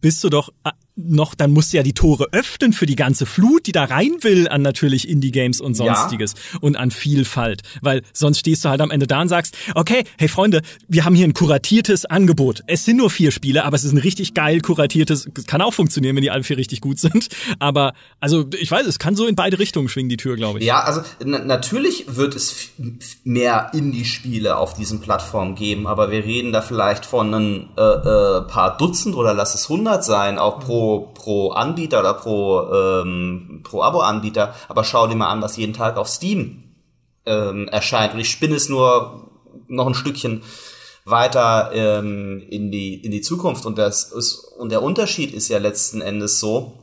bist 0.00 0.22
du 0.22 0.28
doch 0.28 0.50
äh, 0.64 0.72
noch, 1.06 1.34
dann 1.34 1.52
musst 1.52 1.72
du 1.72 1.76
ja 1.78 1.82
die 1.82 1.92
Tore 1.92 2.28
öffnen 2.32 2.72
für 2.72 2.86
die 2.86 2.96
ganze 2.96 3.26
Flut, 3.26 3.66
die 3.66 3.72
da 3.72 3.84
rein 3.84 4.12
will 4.22 4.48
an 4.48 4.62
natürlich 4.62 5.08
Indie-Games 5.08 5.60
und 5.60 5.76
Ja. 5.78 5.94
sonstiges 5.94 6.34
und 6.60 6.76
an 6.76 6.90
Vielfalt. 6.90 7.62
Weil 7.82 8.02
sonst 8.12 8.38
stehst 8.40 8.64
du 8.64 8.68
halt 8.68 8.80
am 8.80 8.90
Ende 8.90 9.06
da 9.06 9.20
und 9.20 9.28
sagst, 9.28 9.56
okay, 9.74 10.04
hey 10.18 10.28
Freunde, 10.28 10.62
wir 10.88 11.04
haben 11.04 11.14
hier 11.14 11.26
ein 11.26 11.34
kuratiertes 11.34 12.04
Angebot. 12.06 12.62
Es 12.66 12.84
sind 12.84 12.96
nur 12.96 13.10
vier 13.10 13.30
Spiele, 13.30 13.64
aber 13.64 13.76
es 13.76 13.84
ist 13.84 13.92
ein 13.92 13.98
richtig 13.98 14.34
geil 14.34 14.60
kuratiertes, 14.60 15.28
kann 15.46 15.62
auch 15.62 15.72
funktionieren, 15.74 16.16
wenn 16.16 16.22
die 16.22 16.30
alle 16.30 16.42
vier 16.44 16.56
richtig 16.56 16.80
gut 16.80 16.98
sind. 16.98 17.28
Aber, 17.58 17.92
also, 18.20 18.46
ich 18.58 18.70
weiß, 18.70 18.86
es 18.86 18.98
kann 18.98 19.14
so 19.16 19.26
in 19.26 19.34
beide 19.36 19.58
Richtungen 19.58 19.88
schwingen, 19.88 20.08
die 20.08 20.16
Tür, 20.16 20.36
glaube 20.36 20.58
ich. 20.58 20.64
Ja, 20.64 20.80
also 20.82 21.02
na 21.24 21.38
natürlich 21.38 22.16
wird 22.16 22.34
es 22.34 22.70
mehr 23.24 23.70
Indie-Spiele 23.74 24.56
auf 24.56 24.74
diesen 24.74 25.00
Plattformen 25.00 25.54
geben, 25.54 25.86
aber 25.86 26.10
wir 26.10 26.24
reden 26.24 26.52
da 26.52 26.62
vielleicht 26.62 27.06
von 27.06 27.34
ein 27.34 27.68
äh, 27.76 27.80
äh, 27.82 28.40
paar 28.42 28.76
Dutzend 28.78 29.14
oder 29.14 29.34
lass 29.34 29.54
es 29.54 29.68
hundert 29.68 30.04
sein, 30.04 30.38
auch 30.38 30.60
pro 30.60 30.89
pro 30.98 31.50
Anbieter 31.50 32.00
oder 32.00 32.14
pro 32.14 32.70
ähm, 32.72 33.60
pro 33.64 33.82
Abo-Anbieter. 33.82 34.54
Aber 34.68 34.84
schau 34.84 35.06
dir 35.06 35.16
mal 35.16 35.30
an, 35.30 35.42
was 35.42 35.56
jeden 35.56 35.72
Tag 35.72 35.96
auf 35.96 36.08
Steam 36.08 36.64
ähm, 37.26 37.68
erscheint. 37.68 38.14
Und 38.14 38.20
ich 38.20 38.30
spinne 38.30 38.56
es 38.56 38.68
nur 38.68 39.30
noch 39.68 39.86
ein 39.86 39.94
Stückchen 39.94 40.42
weiter 41.04 41.70
ähm, 41.72 42.42
in 42.50 42.70
die 42.70 42.94
in 42.94 43.10
die 43.10 43.20
Zukunft. 43.22 43.66
Und 43.66 43.78
das 43.78 44.12
ist 44.12 44.34
und 44.58 44.70
der 44.70 44.82
Unterschied 44.82 45.32
ist 45.32 45.48
ja 45.48 45.58
letzten 45.58 46.00
Endes 46.00 46.40
so, 46.40 46.80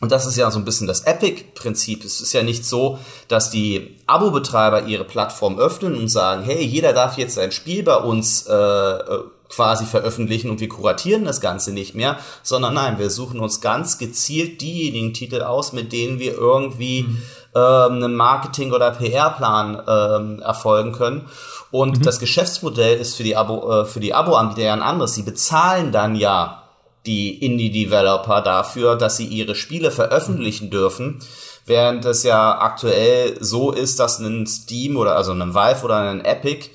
und 0.00 0.12
das 0.12 0.26
ist 0.26 0.36
ja 0.36 0.50
so 0.50 0.58
ein 0.58 0.64
bisschen 0.64 0.86
das 0.86 1.00
Epic-Prinzip. 1.00 2.04
Es 2.04 2.20
ist 2.20 2.32
ja 2.32 2.42
nicht 2.42 2.64
so, 2.64 2.98
dass 3.26 3.50
die 3.50 3.98
Abo-Betreiber 4.06 4.86
ihre 4.86 5.04
Plattform 5.04 5.58
öffnen 5.58 5.96
und 5.96 6.08
sagen, 6.08 6.44
hey, 6.44 6.62
jeder 6.64 6.92
darf 6.92 7.18
jetzt 7.18 7.34
sein 7.34 7.50
Spiel 7.50 7.82
bei 7.82 7.96
uns 7.96 8.46
äh, 8.46 8.54
äh, 8.54 9.24
quasi 9.48 9.86
veröffentlichen 9.86 10.50
und 10.50 10.60
wir 10.60 10.68
kuratieren 10.68 11.24
das 11.24 11.40
Ganze 11.40 11.72
nicht 11.72 11.94
mehr, 11.94 12.18
sondern 12.42 12.74
nein, 12.74 12.98
wir 12.98 13.10
suchen 13.10 13.40
uns 13.40 13.60
ganz 13.60 13.98
gezielt 13.98 14.60
diejenigen 14.60 15.14
Titel 15.14 15.42
aus, 15.42 15.72
mit 15.72 15.92
denen 15.92 16.18
wir 16.18 16.34
irgendwie 16.34 17.06
ähm, 17.54 17.92
einen 17.92 18.14
Marketing- 18.14 18.72
oder 18.72 18.90
PR-Plan 18.90 19.82
ähm, 19.86 20.42
erfolgen 20.42 20.92
können. 20.92 21.28
Und 21.70 22.06
das 22.06 22.18
Geschäftsmodell 22.18 22.98
ist 22.98 23.16
für 23.16 23.22
die 23.22 23.36
Abo, 23.36 23.82
äh, 23.82 23.84
für 23.84 24.00
die 24.00 24.14
Abo-Anbieter 24.14 24.62
ja 24.62 24.72
ein 24.72 24.82
anderes. 24.82 25.14
Sie 25.14 25.22
bezahlen 25.22 25.92
dann 25.92 26.14
ja 26.14 26.64
die 27.06 27.42
Indie-Developer 27.44 28.42
dafür, 28.42 28.96
dass 28.96 29.16
sie 29.16 29.26
ihre 29.26 29.54
Spiele 29.54 29.90
veröffentlichen 29.90 30.70
dürfen, 30.70 31.20
während 31.64 32.04
es 32.04 32.22
ja 32.22 32.60
aktuell 32.60 33.36
so 33.40 33.72
ist, 33.72 33.98
dass 33.98 34.18
ein 34.18 34.46
Steam 34.46 34.96
oder 34.96 35.16
also 35.16 35.32
ein 35.32 35.54
Valve 35.54 35.84
oder 35.84 35.98
ein 36.00 36.24
Epic 36.24 36.70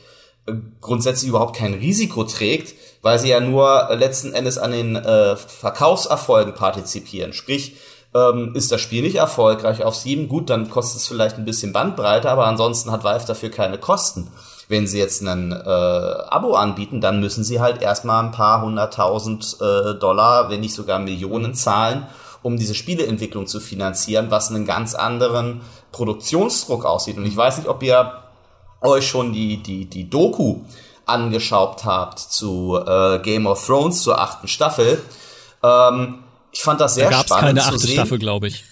grundsätzlich 0.81 1.29
überhaupt 1.29 1.55
kein 1.55 1.73
Risiko 1.73 2.23
trägt, 2.23 2.75
weil 3.01 3.19
sie 3.19 3.29
ja 3.29 3.39
nur 3.39 3.89
äh, 3.89 3.95
letzten 3.95 4.33
Endes 4.33 4.57
an 4.57 4.71
den 4.71 4.95
äh, 4.95 5.35
Verkaufserfolgen 5.35 6.53
partizipieren. 6.53 7.33
Sprich, 7.33 7.77
ähm, 8.13 8.53
ist 8.53 8.71
das 8.71 8.81
Spiel 8.81 9.01
nicht 9.03 9.15
erfolgreich 9.15 9.83
auf 9.83 9.95
Steam, 9.95 10.27
gut, 10.27 10.49
dann 10.49 10.69
kostet 10.69 11.01
es 11.01 11.07
vielleicht 11.07 11.37
ein 11.37 11.45
bisschen 11.45 11.73
Bandbreite, 11.73 12.29
aber 12.29 12.45
ansonsten 12.45 12.91
hat 12.91 13.03
Valve 13.03 13.25
dafür 13.25 13.49
keine 13.49 13.77
Kosten. 13.77 14.31
Wenn 14.67 14.87
sie 14.87 14.99
jetzt 14.99 15.21
ein 15.21 15.51
äh, 15.51 15.55
Abo 15.55 16.55
anbieten, 16.55 17.01
dann 17.01 17.19
müssen 17.19 17.43
sie 17.43 17.59
halt 17.59 17.81
erstmal 17.81 18.23
ein 18.23 18.31
paar 18.31 18.61
hunderttausend 18.61 19.57
äh, 19.59 19.95
Dollar, 19.95 20.49
wenn 20.49 20.61
nicht 20.61 20.73
sogar 20.73 20.99
Millionen 20.99 21.53
zahlen, 21.53 22.07
um 22.41 22.57
diese 22.57 22.75
Spieleentwicklung 22.75 23.47
zu 23.47 23.59
finanzieren, 23.59 24.29
was 24.29 24.49
einen 24.49 24.65
ganz 24.65 24.95
anderen 24.95 25.61
Produktionsdruck 25.91 26.85
aussieht. 26.85 27.17
Und 27.17 27.25
ich 27.25 27.35
weiß 27.35 27.57
nicht, 27.57 27.67
ob 27.67 27.83
ihr 27.83 28.22
euch 28.83 29.07
schon 29.07 29.33
die, 29.33 29.57
die, 29.57 29.85
die 29.85 30.09
Doku 30.09 30.61
angeschaubt 31.05 31.85
habt 31.85 32.19
zu 32.19 32.79
äh, 32.85 33.19
Game 33.19 33.45
of 33.45 33.65
Thrones 33.65 34.03
zur 34.03 34.19
achten 34.19 34.47
Staffel. 34.47 35.01
Ähm, 35.61 36.19
ich 36.51 36.61
fand 36.61 36.79
das 36.81 36.95
sehr 36.95 37.05
da 37.05 37.17
gab's 37.17 37.25
spannend 37.25 37.45
keine 37.47 37.61
achte 37.63 37.77
zu 37.77 37.87
sehen, 37.87 37.95
Staffel, 37.95 38.19
glaube 38.19 38.47
ich. 38.47 38.63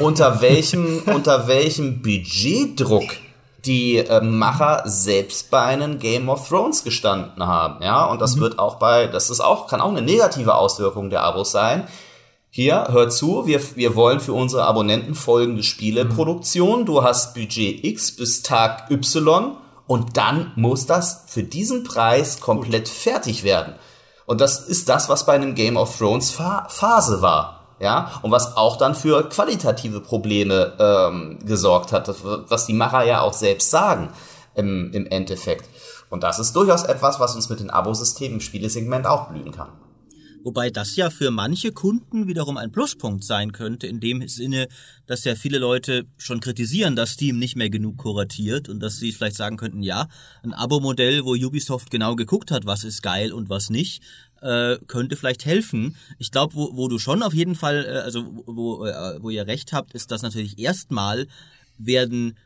unter 0.00 0.40
welchem 0.40 1.02
unter 1.06 1.48
welchem 1.48 2.02
Budgetdruck 2.02 3.10
die 3.64 3.98
äh, 3.98 4.20
Macher 4.20 4.82
selbst 4.86 5.50
bei 5.50 5.62
einem 5.62 5.98
Game 5.98 6.28
of 6.28 6.48
Thrones 6.48 6.82
gestanden 6.82 7.46
haben, 7.46 7.82
ja, 7.82 8.04
und 8.06 8.20
das 8.20 8.38
wird 8.38 8.58
auch 8.58 8.76
bei, 8.76 9.06
das 9.06 9.30
ist 9.30 9.40
auch, 9.40 9.68
kann 9.68 9.80
auch 9.80 9.90
eine 9.90 10.02
negative 10.02 10.54
Auswirkung 10.54 11.10
der 11.10 11.22
Abos 11.22 11.52
sein. 11.52 11.86
Hier, 12.54 12.88
hör 12.90 13.08
zu, 13.08 13.46
wir, 13.46 13.62
wir 13.76 13.96
wollen 13.96 14.20
für 14.20 14.34
unsere 14.34 14.64
Abonnenten 14.64 15.14
folgende 15.14 15.62
Spieleproduktion. 15.62 16.84
Du 16.84 17.02
hast 17.02 17.32
Budget 17.32 17.82
X 17.82 18.14
bis 18.14 18.42
Tag 18.42 18.90
Y 18.90 19.56
und 19.86 20.18
dann 20.18 20.52
muss 20.54 20.84
das 20.84 21.24
für 21.28 21.44
diesen 21.44 21.82
Preis 21.82 22.40
komplett 22.40 22.90
fertig 22.90 23.42
werden. 23.42 23.72
Und 24.26 24.42
das 24.42 24.60
ist 24.60 24.90
das, 24.90 25.08
was 25.08 25.24
bei 25.24 25.32
einem 25.32 25.54
Game 25.54 25.78
of 25.78 25.96
Thrones 25.96 26.30
Fa 26.30 26.66
Phase 26.68 27.22
war. 27.22 27.74
Ja, 27.80 28.20
und 28.20 28.32
was 28.32 28.54
auch 28.54 28.76
dann 28.76 28.94
für 28.94 29.30
qualitative 29.30 30.00
Probleme 30.00 30.74
ähm, 30.78 31.38
gesorgt 31.46 31.90
hat, 31.90 32.14
was 32.50 32.66
die 32.66 32.74
Macher 32.74 33.02
ja 33.04 33.22
auch 33.22 33.32
selbst 33.32 33.70
sagen 33.70 34.10
im, 34.54 34.92
im 34.92 35.06
Endeffekt. 35.06 35.70
Und 36.10 36.22
das 36.22 36.38
ist 36.38 36.54
durchaus 36.54 36.82
etwas, 36.82 37.18
was 37.18 37.34
uns 37.34 37.48
mit 37.48 37.60
den 37.60 37.70
Abosystemen 37.70 38.34
im 38.34 38.40
Spielesegment 38.42 39.06
auch 39.06 39.28
blühen 39.28 39.52
kann. 39.52 39.70
Wobei 40.44 40.70
das 40.70 40.96
ja 40.96 41.10
für 41.10 41.30
manche 41.30 41.72
Kunden 41.72 42.26
wiederum 42.26 42.56
ein 42.56 42.72
Pluspunkt 42.72 43.24
sein 43.24 43.52
könnte, 43.52 43.86
in 43.86 44.00
dem 44.00 44.26
Sinne, 44.28 44.68
dass 45.06 45.24
ja 45.24 45.34
viele 45.34 45.58
Leute 45.58 46.06
schon 46.18 46.40
kritisieren, 46.40 46.96
dass 46.96 47.12
Steam 47.12 47.38
nicht 47.38 47.56
mehr 47.56 47.70
genug 47.70 47.98
kuratiert 47.98 48.68
und 48.68 48.80
dass 48.80 48.96
sie 48.96 49.12
vielleicht 49.12 49.36
sagen 49.36 49.56
könnten, 49.56 49.82
ja, 49.82 50.08
ein 50.42 50.52
Abo-Modell, 50.52 51.24
wo 51.24 51.34
Ubisoft 51.34 51.90
genau 51.90 52.16
geguckt 52.16 52.50
hat, 52.50 52.66
was 52.66 52.84
ist 52.84 53.02
geil 53.02 53.32
und 53.32 53.48
was 53.48 53.70
nicht, 53.70 54.02
äh, 54.40 54.76
könnte 54.88 55.16
vielleicht 55.16 55.44
helfen. 55.44 55.96
Ich 56.18 56.30
glaube, 56.30 56.54
wo, 56.54 56.76
wo 56.76 56.88
du 56.88 56.98
schon 56.98 57.22
auf 57.22 57.34
jeden 57.34 57.54
Fall, 57.54 57.84
äh, 57.84 57.98
also 58.00 58.24
wo, 58.46 58.84
äh, 58.84 59.22
wo 59.22 59.30
ihr 59.30 59.46
recht 59.46 59.72
habt, 59.72 59.94
ist, 59.94 60.10
dass 60.10 60.22
natürlich 60.22 60.58
erstmal 60.58 61.28
werden 61.78 62.36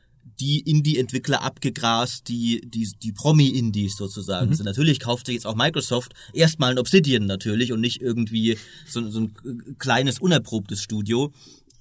die 0.41 0.61
Indie-Entwickler 0.61 1.43
abgegrast, 1.43 2.29
die, 2.29 2.61
die, 2.65 2.91
die 3.03 3.13
Promi-Indies 3.13 3.97
sozusagen. 3.97 4.47
Mhm. 4.47 4.53
Also 4.53 4.65
natürlich 4.65 5.01
kauft 5.01 5.27
sich 5.27 5.35
jetzt 5.35 5.47
auch 5.47 5.55
Microsoft 5.55 6.13
erstmal 6.33 6.73
ein 6.73 6.79
Obsidian 6.79 7.27
natürlich 7.27 7.73
und 7.73 7.81
nicht 7.81 8.01
irgendwie 8.01 8.59
so, 8.89 9.09
so 9.09 9.21
ein 9.21 9.77
kleines, 9.79 10.19
unerprobtes 10.19 10.83
Studio. 10.83 11.33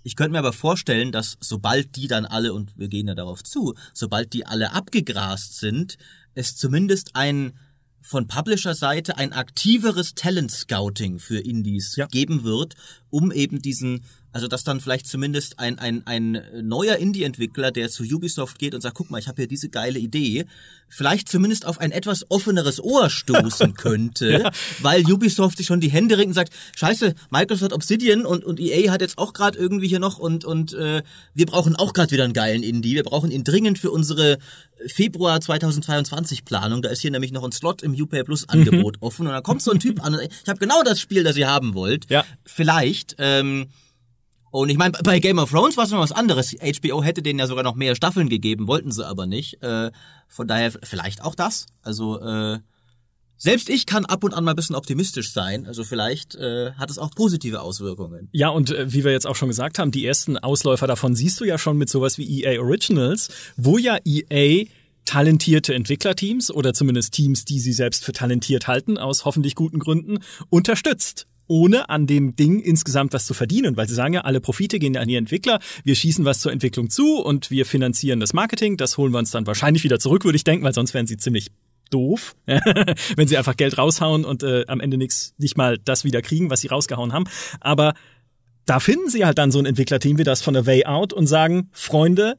Ich 0.03 0.15
könnte 0.15 0.33
mir 0.33 0.39
aber 0.39 0.53
vorstellen, 0.53 1.11
dass 1.11 1.37
sobald 1.39 1.95
die 1.95 2.07
dann 2.07 2.25
alle, 2.25 2.53
und 2.53 2.77
wir 2.77 2.87
gehen 2.87 3.07
ja 3.07 3.15
darauf 3.15 3.43
zu, 3.43 3.73
sobald 3.93 4.33
die 4.33 4.45
alle 4.45 4.71
abgegrast 4.71 5.59
sind, 5.59 5.97
es 6.35 6.55
zumindest 6.55 7.15
ein 7.15 7.53
von 8.05 8.27
Publisher-Seite 8.27 9.17
ein 9.17 9.33
aktiveres 9.33 10.13
Talent-Scouting 10.13 11.17
für 11.17 11.39
Indies 11.39 11.95
ja. 11.95 12.05
geben 12.05 12.43
wird, 12.43 12.75
um 13.09 13.31
eben 13.31 13.63
diesen 13.63 14.03
also 14.35 14.49
dass 14.49 14.65
dann 14.65 14.81
vielleicht 14.81 15.07
zumindest 15.07 15.59
ein, 15.59 15.79
ein, 15.79 16.05
ein 16.05 16.41
neuer 16.61 16.97
Indie-Entwickler, 16.97 17.71
der 17.71 17.87
zu 17.87 18.03
Ubisoft 18.03 18.59
geht 18.59 18.75
und 18.75 18.81
sagt, 18.81 18.97
guck 18.97 19.09
mal, 19.09 19.17
ich 19.17 19.29
habe 19.29 19.37
hier 19.37 19.47
diese 19.47 19.69
geile 19.69 19.97
Idee, 19.97 20.45
vielleicht 20.89 21.29
zumindest 21.29 21.65
auf 21.65 21.79
ein 21.79 21.93
etwas 21.93 22.29
offeneres 22.29 22.83
Ohr 22.83 23.09
stoßen 23.09 23.73
könnte, 23.77 24.29
ja. 24.29 24.51
weil 24.81 25.09
Ubisoft 25.09 25.57
sich 25.57 25.67
schon 25.67 25.79
die 25.79 25.87
Hände 25.89 26.17
ringt 26.17 26.27
und 26.27 26.33
sagt, 26.33 26.51
scheiße, 26.75 27.15
Microsoft 27.29 27.71
Obsidian 27.71 28.25
und, 28.25 28.43
und 28.43 28.59
EA 28.59 28.91
hat 28.91 28.99
jetzt 28.99 29.17
auch 29.17 29.31
gerade 29.31 29.57
irgendwie 29.57 29.87
hier 29.87 29.99
noch 29.99 30.17
und, 30.17 30.43
und 30.43 30.73
äh, 30.73 31.01
wir 31.33 31.45
brauchen 31.45 31.77
auch 31.77 31.93
gerade 31.93 32.11
wieder 32.11 32.25
einen 32.25 32.33
geilen 32.33 32.61
Indie. 32.61 32.95
Wir 32.95 33.03
brauchen 33.03 33.31
ihn 33.31 33.45
dringend 33.45 33.79
für 33.79 33.91
unsere 33.91 34.37
Februar 34.85 35.39
2022 35.39 36.43
Planung. 36.43 36.81
Da 36.81 36.89
ist 36.89 36.99
hier 36.99 37.11
nämlich 37.11 37.31
noch 37.31 37.45
ein 37.45 37.53
Slot 37.53 37.83
im 37.83 37.93
UPay 37.93 38.25
Plus 38.25 38.49
Angebot 38.49 38.97
mhm. 38.97 39.07
offen 39.07 39.27
und 39.27 39.31
dann 39.31 39.43
kommt 39.43 39.61
so 39.61 39.71
ein 39.71 39.79
Typ 39.79 40.03
an 40.03 40.15
und 40.15 40.19
ich 40.19 40.49
habe 40.49 40.59
genau 40.59 40.83
das 40.83 40.99
Spiel, 40.99 41.23
das 41.23 41.37
ihr 41.37 41.47
haben 41.47 41.73
wollt. 41.73 42.09
Ja. 42.09 42.25
Vielleicht. 42.43 43.15
Ähm, 43.17 43.67
und 44.61 44.69
ich 44.69 44.77
meine, 44.77 44.97
bei 45.03 45.19
Game 45.19 45.37
of 45.37 45.51
Thrones 45.51 45.75
war 45.75 45.83
es 45.83 45.91
noch 45.91 45.99
was 45.99 46.13
anderes. 46.13 46.55
HBO 46.55 47.03
hätte 47.03 47.21
denen 47.21 47.39
ja 47.39 47.47
sogar 47.47 47.65
noch 47.65 47.75
mehr 47.75 47.93
Staffeln 47.93 48.29
gegeben, 48.29 48.67
wollten 48.67 48.89
sie 48.89 49.05
aber 49.05 49.25
nicht. 49.25 49.61
Äh, 49.61 49.91
von 50.29 50.47
daher 50.47 50.71
vielleicht 50.71 51.21
auch 51.21 51.35
das. 51.35 51.65
Also 51.81 52.21
äh, 52.21 52.59
selbst 53.35 53.69
ich 53.69 53.85
kann 53.85 54.05
ab 54.05 54.23
und 54.23 54.33
an 54.33 54.45
mal 54.45 54.51
ein 54.51 54.55
bisschen 54.55 54.77
optimistisch 54.77 55.33
sein. 55.33 55.65
Also 55.65 55.83
vielleicht 55.83 56.35
äh, 56.35 56.71
hat 56.71 56.89
es 56.89 56.97
auch 56.97 57.11
positive 57.11 57.61
Auswirkungen. 57.61 58.29
Ja, 58.31 58.47
und 58.47 58.71
äh, 58.71 58.93
wie 58.93 59.03
wir 59.03 59.11
jetzt 59.11 59.27
auch 59.27 59.35
schon 59.35 59.49
gesagt 59.49 59.77
haben, 59.77 59.91
die 59.91 60.05
ersten 60.05 60.37
Ausläufer 60.37 60.87
davon 60.87 61.15
siehst 61.15 61.41
du 61.41 61.43
ja 61.43 61.57
schon 61.57 61.77
mit 61.77 61.89
sowas 61.89 62.17
wie 62.17 62.43
EA 62.43 62.61
Originals, 62.61 63.27
wo 63.57 63.77
ja 63.77 63.97
EA 64.05 64.67
talentierte 65.03 65.73
Entwicklerteams 65.73 66.49
oder 66.49 66.73
zumindest 66.73 67.13
Teams, 67.13 67.43
die 67.43 67.59
sie 67.59 67.73
selbst 67.73 68.05
für 68.05 68.13
talentiert 68.13 68.67
halten, 68.67 68.97
aus 68.97 69.25
hoffentlich 69.25 69.55
guten 69.55 69.79
Gründen, 69.79 70.19
unterstützt 70.49 71.27
ohne 71.47 71.89
an 71.89 72.07
dem 72.07 72.35
Ding 72.35 72.59
insgesamt 72.59 73.13
was 73.13 73.25
zu 73.25 73.33
verdienen, 73.33 73.77
weil 73.77 73.87
sie 73.87 73.95
sagen 73.95 74.13
ja, 74.13 74.21
alle 74.21 74.41
Profite 74.41 74.79
gehen 74.79 74.97
an 74.97 75.07
die 75.07 75.15
Entwickler, 75.15 75.59
wir 75.83 75.95
schießen 75.95 76.25
was 76.25 76.39
zur 76.39 76.51
Entwicklung 76.51 76.89
zu 76.89 77.19
und 77.21 77.51
wir 77.51 77.65
finanzieren 77.65 78.19
das 78.19 78.33
Marketing, 78.33 78.77
das 78.77 78.97
holen 78.97 79.13
wir 79.13 79.19
uns 79.19 79.31
dann 79.31 79.47
wahrscheinlich 79.47 79.83
wieder 79.83 79.99
zurück, 79.99 80.25
würde 80.25 80.35
ich 80.35 80.43
denken, 80.43 80.65
weil 80.65 80.73
sonst 80.73 80.93
wären 80.93 81.07
sie 81.07 81.17
ziemlich 81.17 81.51
doof, 81.91 82.35
wenn 83.15 83.27
sie 83.27 83.37
einfach 83.37 83.57
Geld 83.57 83.77
raushauen 83.77 84.25
und 84.25 84.43
äh, 84.43 84.65
am 84.67 84.79
Ende 84.79 84.97
nichts, 84.97 85.33
nicht 85.37 85.57
mal 85.57 85.77
das 85.77 86.03
wieder 86.03 86.21
kriegen, 86.21 86.49
was 86.49 86.61
sie 86.61 86.67
rausgehauen 86.67 87.13
haben. 87.13 87.25
Aber 87.59 87.93
da 88.65 88.79
finden 88.79 89.09
sie 89.09 89.25
halt 89.25 89.37
dann 89.37 89.51
so 89.51 89.59
ein 89.59 89.65
Entwicklerteam 89.65 90.17
wie 90.17 90.23
das 90.23 90.41
von 90.41 90.53
der 90.53 90.65
Way 90.65 90.85
Out 90.85 91.13
und 91.13 91.27
sagen, 91.27 91.69
Freunde, 91.71 92.37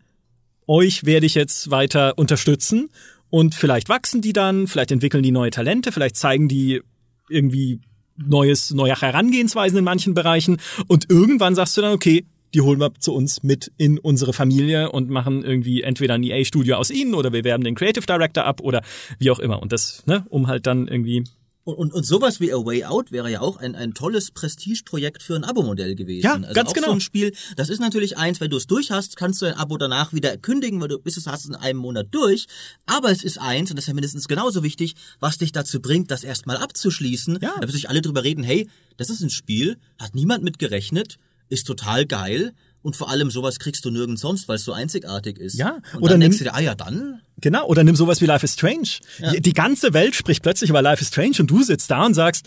euch 0.67 1.05
werde 1.05 1.27
ich 1.27 1.35
jetzt 1.35 1.71
weiter 1.71 2.19
unterstützen 2.19 2.91
und 3.31 3.55
vielleicht 3.55 3.89
wachsen 3.89 4.21
die 4.21 4.33
dann, 4.33 4.67
vielleicht 4.67 4.91
entwickeln 4.91 5.23
die 5.23 5.31
neue 5.31 5.51
Talente, 5.51 5.93
vielleicht 5.93 6.17
zeigen 6.17 6.49
die 6.49 6.83
irgendwie 7.29 7.81
neues, 8.17 8.73
neue 8.73 9.01
Herangehensweisen 9.01 9.79
in 9.79 9.85
manchen 9.85 10.15
Bereichen. 10.15 10.59
Und 10.87 11.11
irgendwann 11.11 11.55
sagst 11.55 11.77
du 11.77 11.83
dann, 11.83 11.93
okay, 11.93 12.25
die 12.55 12.61
holen 12.61 12.81
wir 12.81 12.95
zu 12.95 13.13
uns 13.13 13.43
mit 13.43 13.71
in 13.77 13.99
unsere 13.99 14.33
Familie 14.33 14.91
und 14.91 15.11
machen 15.11 15.45
irgendwie 15.45 15.83
entweder 15.83 16.15
ein 16.15 16.23
EA-Studio 16.23 16.77
aus 16.77 16.91
ihnen 16.91 17.15
oder 17.15 17.33
wir 17.33 17.45
werben 17.45 17.65
den 17.65 17.75
Creative 17.75 18.07
Director 18.07 18.45
ab 18.45 18.61
oder 18.61 18.83
wie 19.19 19.31
auch 19.31 19.39
immer. 19.39 19.61
Und 19.61 19.73
das, 19.73 20.05
ne, 20.07 20.25
um 20.31 20.47
halt 20.47 20.67
dann 20.67 20.89
irgendwie 20.89 21.25
und, 21.67 21.75
und, 21.75 21.93
und 21.93 22.07
sowas 22.07 22.39
wie 22.39 22.53
A 22.53 22.65
Way 22.65 22.85
Out 22.85 23.11
wäre 23.11 23.29
ja 23.29 23.41
auch 23.41 23.57
ein, 23.57 23.75
ein 23.75 23.93
tolles 23.93 24.31
Prestigeprojekt 24.31 25.21
für 25.21 25.35
ein 25.35 25.43
Abo-Modell 25.43 25.97
gewesen. 25.97 26.23
Ja, 26.23 26.35
also 26.35 26.55
ganz 26.55 26.71
auch 26.71 26.75
genau. 26.75 26.87
So 26.89 26.93
ein 26.93 27.01
Spiel, 27.01 27.35
das 27.57 27.71
ist 27.71 27.81
natürlich 27.81 28.17
eins, 28.17 28.41
wenn 28.41 28.51
du 28.51 28.57
es 28.57 28.69
durch 28.69 28.93
hast, 28.93 29.17
kannst 29.17 29.43
du 29.43 29.47
ein 29.47 29.55
Abo 29.55 29.77
danach 29.77 30.13
wieder 30.13 30.37
kündigen, 30.37 30.81
weil 30.81 30.87
du 30.87 31.01
bist 31.01 31.17
es 31.17 31.27
hast 31.27 31.45
in 31.47 31.57
einem 31.57 31.81
Monat 31.81 32.07
durch. 32.13 32.47
Aber 32.87 33.11
es 33.11 33.25
ist 33.25 33.41
eins, 33.41 33.71
und 33.71 33.77
das 33.77 33.85
ist 33.85 33.89
ja 33.89 33.95
mindestens 33.95 34.29
genauso 34.29 34.63
wichtig, 34.63 34.95
was 35.19 35.39
dich 35.39 35.51
dazu 35.51 35.81
bringt, 35.81 36.13
das 36.13 36.23
erstmal 36.23 36.57
abzuschließen. 36.57 37.41
Ja. 37.43 37.55
Da 37.55 37.67
müssen 37.67 37.73
sich 37.73 37.89
alle 37.89 38.01
drüber 38.01 38.23
reden, 38.23 38.45
hey, 38.45 38.69
das 38.97 39.11
ist 39.11 39.21
ein 39.21 39.31
Spiel, 39.31 39.77
hat 39.99 40.15
niemand 40.15 40.45
mit 40.45 40.61
gerechnet, 40.61 41.19
ist 41.49 41.67
total 41.67 42.07
geil 42.07 42.53
und 42.87 42.95
vor 42.95 43.11
allem 43.11 43.31
sowas 43.33 43.59
kriegst 43.59 43.85
du 43.85 43.91
nirgends 43.91 44.23
sonst, 44.23 44.47
weil 44.47 44.57
es 44.57 44.65
so 44.65 44.73
einzigartig 44.73 45.39
ist. 45.39 45.59
Ja, 45.59 45.81
und 45.95 46.03
oder 46.03 46.11
dann 46.11 46.21
nimm- 46.21 46.31
denkst 46.31 46.39
du 46.39 46.45
dir, 46.45 46.55
ah 46.55 46.61
ja, 46.61 46.75
dann. 46.77 47.21
Genau, 47.39 47.67
oder 47.67 47.83
nimm 47.83 47.97
sowas 47.97 48.21
wie 48.21 48.27
Life 48.27 48.45
is 48.45 48.53
Strange. 48.53 48.89
Die, 49.33 49.41
die 49.43 49.53
ganze 49.53 49.93
Welt 49.93 50.15
spricht 50.15 50.43
plötzlich 50.43 50.71
über 50.71 50.81
Life 50.83 51.03
is 51.03 51.09
Strange 51.09 51.35
und 51.41 51.51
du 51.51 51.65
sitzt 51.65 51.91
da 51.91 52.07
und 52.07 52.15
sagst, 52.15 52.47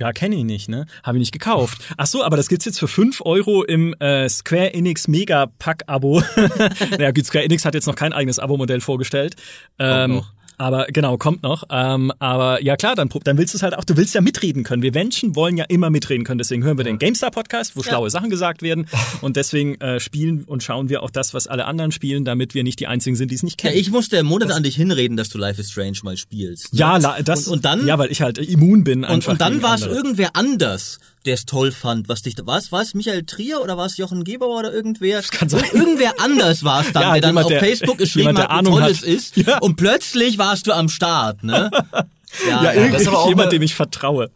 ja, 0.00 0.12
kenne 0.12 0.34
ich 0.36 0.44
nicht, 0.44 0.68
ne? 0.68 0.86
Habe 1.04 1.18
ich 1.18 1.20
nicht 1.20 1.32
gekauft. 1.32 1.78
Ach 1.96 2.06
so, 2.06 2.24
aber 2.24 2.36
das 2.36 2.48
gibt's 2.48 2.64
jetzt 2.64 2.78
für 2.80 2.88
5 2.88 3.20
Euro 3.24 3.62
im 3.62 3.94
äh, 4.00 4.28
Square 4.28 4.74
Enix 4.74 5.06
Mega 5.06 5.46
Pack 5.60 5.84
Abo. 5.86 6.22
naja, 6.90 7.12
gut, 7.12 7.26
Square 7.26 7.44
Enix 7.44 7.64
hat 7.64 7.74
jetzt 7.74 7.86
noch 7.86 7.96
kein 7.96 8.12
eigenes 8.12 8.38
Abo-Modell 8.40 8.80
vorgestellt. 8.80 9.36
Ähm. 9.78 10.22
Aber 10.58 10.86
genau, 10.92 11.16
kommt 11.16 11.44
noch. 11.44 11.64
Ähm, 11.70 12.12
aber 12.18 12.62
ja 12.62 12.76
klar, 12.76 12.96
dann, 12.96 13.08
dann 13.24 13.38
willst 13.38 13.54
du 13.54 13.58
es 13.58 13.62
halt 13.62 13.78
auch, 13.78 13.84
du 13.84 13.96
willst 13.96 14.14
ja 14.14 14.20
mitreden 14.20 14.64
können. 14.64 14.82
Wir 14.82 14.92
Menschen 14.92 15.36
wollen 15.36 15.56
ja 15.56 15.64
immer 15.68 15.88
mitreden 15.88 16.24
können. 16.24 16.38
Deswegen 16.38 16.64
hören 16.64 16.76
wir 16.76 16.84
den 16.84 16.98
GameStar-Podcast, 16.98 17.76
wo 17.76 17.82
schlaue 17.82 18.10
Sachen 18.10 18.28
gesagt 18.28 18.62
werden. 18.62 18.86
Und 19.20 19.36
deswegen 19.36 19.80
äh, 19.80 20.00
spielen 20.00 20.44
und 20.44 20.62
schauen 20.62 20.88
wir 20.88 21.02
auch 21.02 21.10
das, 21.10 21.34
was 21.34 21.46
alle 21.46 21.64
anderen 21.66 21.92
spielen, 21.92 22.24
damit 22.24 22.54
wir 22.54 22.62
nicht 22.64 22.80
die 22.80 22.86
Einzigen 22.86 23.16
sind, 23.16 23.30
die 23.30 23.34
es 23.36 23.42
nicht 23.42 23.62
Ja, 23.62 23.70
kennen. 23.70 23.80
ich 23.80 23.90
musste 23.90 24.22
Monate 24.22 24.54
an 24.54 24.62
dich 24.62 24.76
hinreden, 24.76 25.16
dass 25.16 25.28
du 25.28 25.38
Life 25.38 25.60
is 25.60 25.70
Strange 25.70 25.98
mal 26.02 26.16
spielst. 26.16 26.72
ne? 26.72 26.78
Ja, 26.80 26.98
das, 27.22 27.46
und, 27.46 27.54
und 27.54 27.64
dann 27.64 27.86
ja, 27.86 27.98
weil 27.98 28.10
ich 28.10 28.20
halt 28.22 28.38
immun 28.38 28.84
bin 28.84 29.04
Und, 29.04 29.26
und 29.26 29.40
dann 29.40 29.62
war 29.62 29.74
es 29.76 29.82
irgendwer 29.82 30.30
anders, 30.34 30.98
der 31.28 31.34
es 31.34 31.44
toll 31.46 31.70
fand, 31.70 32.08
was 32.08 32.22
dich 32.22 32.34
da, 32.34 32.44
war 32.46 32.58
es, 32.58 32.72
war 32.72 32.82
es 32.82 32.94
Michael 32.94 33.24
Trier 33.24 33.60
oder 33.62 33.76
war 33.76 33.86
es 33.86 33.96
Jochen 33.98 34.24
Gebauer 34.24 34.58
oder 34.58 34.72
irgendwer? 34.72 35.20
kann 35.30 35.48
sein. 35.48 35.62
Irgendwer 35.72 36.14
anders 36.18 36.64
war 36.64 36.80
es 36.80 36.90
dann, 36.92 37.02
Ja, 37.02 37.12
der 37.12 37.20
dann 37.20 37.30
jemand, 37.30 37.44
auf 37.46 37.50
der- 37.52 37.60
Facebook 37.60 37.98
geschrieben 37.98 38.28
jemand, 38.28 38.38
der 38.38 38.44
hat, 38.44 38.50
wie 38.50 38.54
Ahnung 38.58 38.72
toll 38.74 38.82
hat. 38.82 38.90
es 38.90 39.02
ist. 39.02 39.36
Ja. 39.46 39.58
Und 39.58 39.76
plötzlich 39.76 40.38
warst 40.38 40.66
du 40.66 40.72
am 40.72 40.88
Start, 40.88 41.44
ne? 41.44 41.70
ja, 42.48 42.62
ja, 42.64 42.72
irgendwie 42.72 42.92
das 42.92 43.02
ist 43.02 43.08
aber 43.08 43.18
auch 43.18 43.28
jemand, 43.28 43.48
eine- 43.48 43.58
dem 43.58 43.62
ich 43.62 43.74
vertraue. 43.74 44.30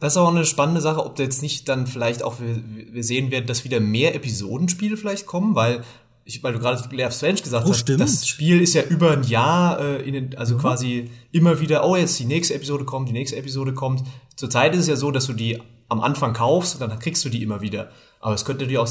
Das 0.00 0.12
ist 0.12 0.16
auch 0.18 0.28
eine 0.28 0.44
spannende 0.44 0.80
Sache, 0.80 1.04
ob 1.04 1.18
jetzt 1.18 1.40
nicht 1.42 1.68
dann 1.68 1.86
vielleicht 1.86 2.22
auch 2.22 2.40
wir, 2.40 2.60
wir 2.92 3.04
sehen 3.04 3.30
werden, 3.30 3.46
dass 3.46 3.64
wieder 3.64 3.80
mehr 3.80 4.14
Episodenspiele 4.14 4.96
vielleicht 4.96 5.26
kommen, 5.26 5.54
weil 5.54 5.84
ich, 6.26 6.42
weil 6.42 6.52
du 6.52 6.58
gerade 6.58 6.82
Life 6.94 7.16
Strange 7.16 7.40
gesagt 7.40 7.64
Oh, 7.66 7.70
hast, 7.70 7.78
stimmt. 7.78 8.00
das 8.00 8.26
Spiel 8.26 8.60
ist 8.60 8.74
ja 8.74 8.82
über 8.82 9.12
ein 9.12 9.22
Jahr 9.22 9.80
äh, 9.80 10.02
in 10.02 10.12
den, 10.12 10.36
also 10.36 10.56
quasi 10.58 11.10
immer 11.32 11.60
wieder, 11.60 11.86
oh 11.88 11.96
jetzt 11.96 12.18
die 12.18 12.24
nächste 12.26 12.54
Episode 12.54 12.84
kommt, 12.84 13.08
die 13.08 13.12
nächste 13.14 13.36
Episode 13.36 13.72
kommt. 13.72 14.02
Zurzeit 14.34 14.74
ist 14.74 14.80
es 14.82 14.88
ja 14.88 14.96
so, 14.96 15.10
dass 15.10 15.26
du 15.26 15.32
die 15.32 15.58
am 15.88 16.00
Anfang 16.00 16.32
kaufst 16.34 16.74
und 16.74 16.80
dann 16.88 16.98
kriegst 16.98 17.24
du 17.24 17.28
die 17.28 17.42
immer 17.42 17.60
wieder. 17.60 17.90
Aber 18.20 18.34
es 18.34 18.44
könnte 18.44 18.66
dir 18.66 18.82
auch 18.82 18.88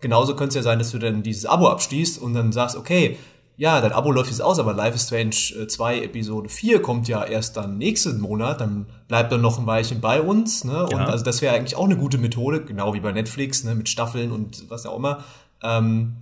genauso 0.00 0.36
könnte 0.36 0.50
es 0.50 0.54
ja 0.56 0.62
sein, 0.62 0.78
dass 0.78 0.90
du 0.90 0.98
dann 0.98 1.22
dieses 1.22 1.46
Abo 1.46 1.68
abschließt 1.68 2.20
und 2.20 2.34
dann 2.34 2.52
sagst, 2.52 2.76
okay, 2.76 3.16
ja, 3.56 3.80
dein 3.80 3.92
Abo 3.92 4.10
läuft 4.12 4.28
jetzt 4.30 4.42
aus, 4.42 4.58
aber 4.58 4.74
Life 4.74 4.96
is 4.96 5.04
Strange 5.06 5.66
2 5.68 6.02
Episode 6.02 6.48
4 6.50 6.82
kommt 6.82 7.08
ja 7.08 7.24
erst 7.24 7.56
dann 7.56 7.78
nächsten 7.78 8.20
Monat, 8.20 8.60
dann 8.60 8.86
bleibt 9.08 9.32
er 9.32 9.38
noch 9.38 9.58
ein 9.58 9.66
Weilchen 9.66 10.00
bei 10.02 10.20
uns, 10.20 10.64
ne? 10.64 10.82
Und 10.84 10.90
Ja. 10.90 11.06
also 11.06 11.24
das 11.24 11.40
wäre 11.40 11.54
eigentlich 11.54 11.76
auch 11.76 11.84
eine 11.84 11.96
gute 11.96 12.18
Methode, 12.18 12.62
genau 12.64 12.92
wie 12.92 13.00
bei 13.00 13.12
Netflix, 13.12 13.64
ne, 13.64 13.74
mit 13.74 13.88
Staffeln 13.88 14.32
und 14.32 14.68
was 14.68 14.84
auch 14.84 14.96
immer, 14.98 15.24
ähm, 15.62 16.16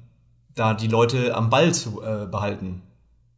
da 0.55 0.75
die 0.75 0.89
Leute 0.89 1.35
am 1.35 1.51
Ball 1.51 1.75
zu 1.75 2.03
äh, 2.03 2.27
behalten. 2.27 2.83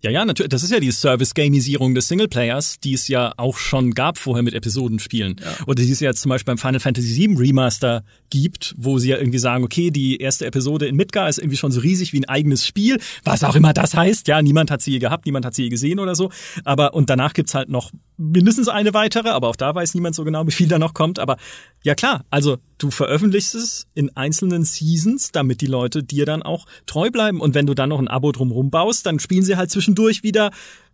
Ja, 0.04 0.10
ja, 0.10 0.26
natürlich. 0.26 0.50
Das 0.50 0.62
ist 0.62 0.70
ja 0.70 0.80
die 0.80 0.92
Service-Gamisierung 0.92 1.94
des 1.94 2.08
Singleplayers, 2.08 2.78
die 2.78 2.92
es 2.92 3.08
ja 3.08 3.32
auch 3.38 3.56
schon 3.56 3.92
gab 3.92 4.18
vorher 4.18 4.42
mit 4.42 4.52
Episodenspielen. 4.52 5.36
Oder 5.66 5.82
die 5.82 5.90
es 5.90 6.00
ja 6.00 6.10
jetzt 6.10 6.20
zum 6.20 6.28
Beispiel 6.28 6.52
beim 6.52 6.58
Final 6.58 6.78
Fantasy 6.78 7.16
VII 7.16 7.36
Remaster 7.38 8.04
gibt, 8.28 8.74
wo 8.76 8.98
sie 8.98 9.08
ja 9.08 9.16
irgendwie 9.16 9.38
sagen, 9.38 9.64
okay, 9.64 9.90
die 9.90 10.18
erste 10.18 10.44
Episode 10.44 10.86
in 10.88 10.96
Midgar 10.96 11.30
ist 11.30 11.38
irgendwie 11.38 11.56
schon 11.56 11.72
so 11.72 11.80
riesig 11.80 12.12
wie 12.12 12.20
ein 12.20 12.28
eigenes 12.28 12.66
Spiel, 12.66 13.00
was 13.24 13.44
auch 13.44 13.56
immer 13.56 13.72
das 13.72 13.94
heißt. 13.94 14.28
Ja, 14.28 14.42
niemand 14.42 14.70
hat 14.70 14.82
sie 14.82 14.90
je 14.90 14.98
gehabt, 14.98 15.24
niemand 15.24 15.46
hat 15.46 15.54
sie 15.54 15.62
je 15.62 15.68
gesehen 15.70 15.98
oder 15.98 16.14
so. 16.14 16.30
Aber 16.64 16.92
und 16.92 17.08
danach 17.08 17.32
gibt's 17.32 17.54
halt 17.54 17.70
noch 17.70 17.90
mindestens 18.18 18.68
eine 18.68 18.92
weitere, 18.92 19.30
aber 19.30 19.48
auch 19.48 19.56
da 19.56 19.74
weiß 19.74 19.94
niemand 19.94 20.14
so 20.16 20.24
genau, 20.24 20.46
wie 20.46 20.52
viel 20.52 20.68
da 20.68 20.78
noch 20.78 20.92
kommt. 20.92 21.18
Aber 21.18 21.38
ja 21.82 21.94
klar, 21.94 22.26
also 22.28 22.58
du 22.84 22.90
veröffentlichst 22.90 23.54
es 23.54 23.86
in 23.94 24.14
einzelnen 24.16 24.64
Seasons, 24.64 25.32
damit 25.32 25.60
die 25.60 25.66
Leute 25.66 26.02
dir 26.02 26.26
dann 26.26 26.42
auch 26.42 26.66
treu 26.86 27.10
bleiben. 27.10 27.40
Und 27.40 27.54
wenn 27.54 27.66
du 27.66 27.74
dann 27.74 27.88
noch 27.88 27.98
ein 27.98 28.08
Abo 28.08 28.30
drumrum 28.30 28.70
baust, 28.70 29.06
dann 29.06 29.18
spielen 29.18 29.42
sie 29.42 29.56
halt 29.56 29.70
zwischendurch 29.70 30.22
wieder, 30.22 30.50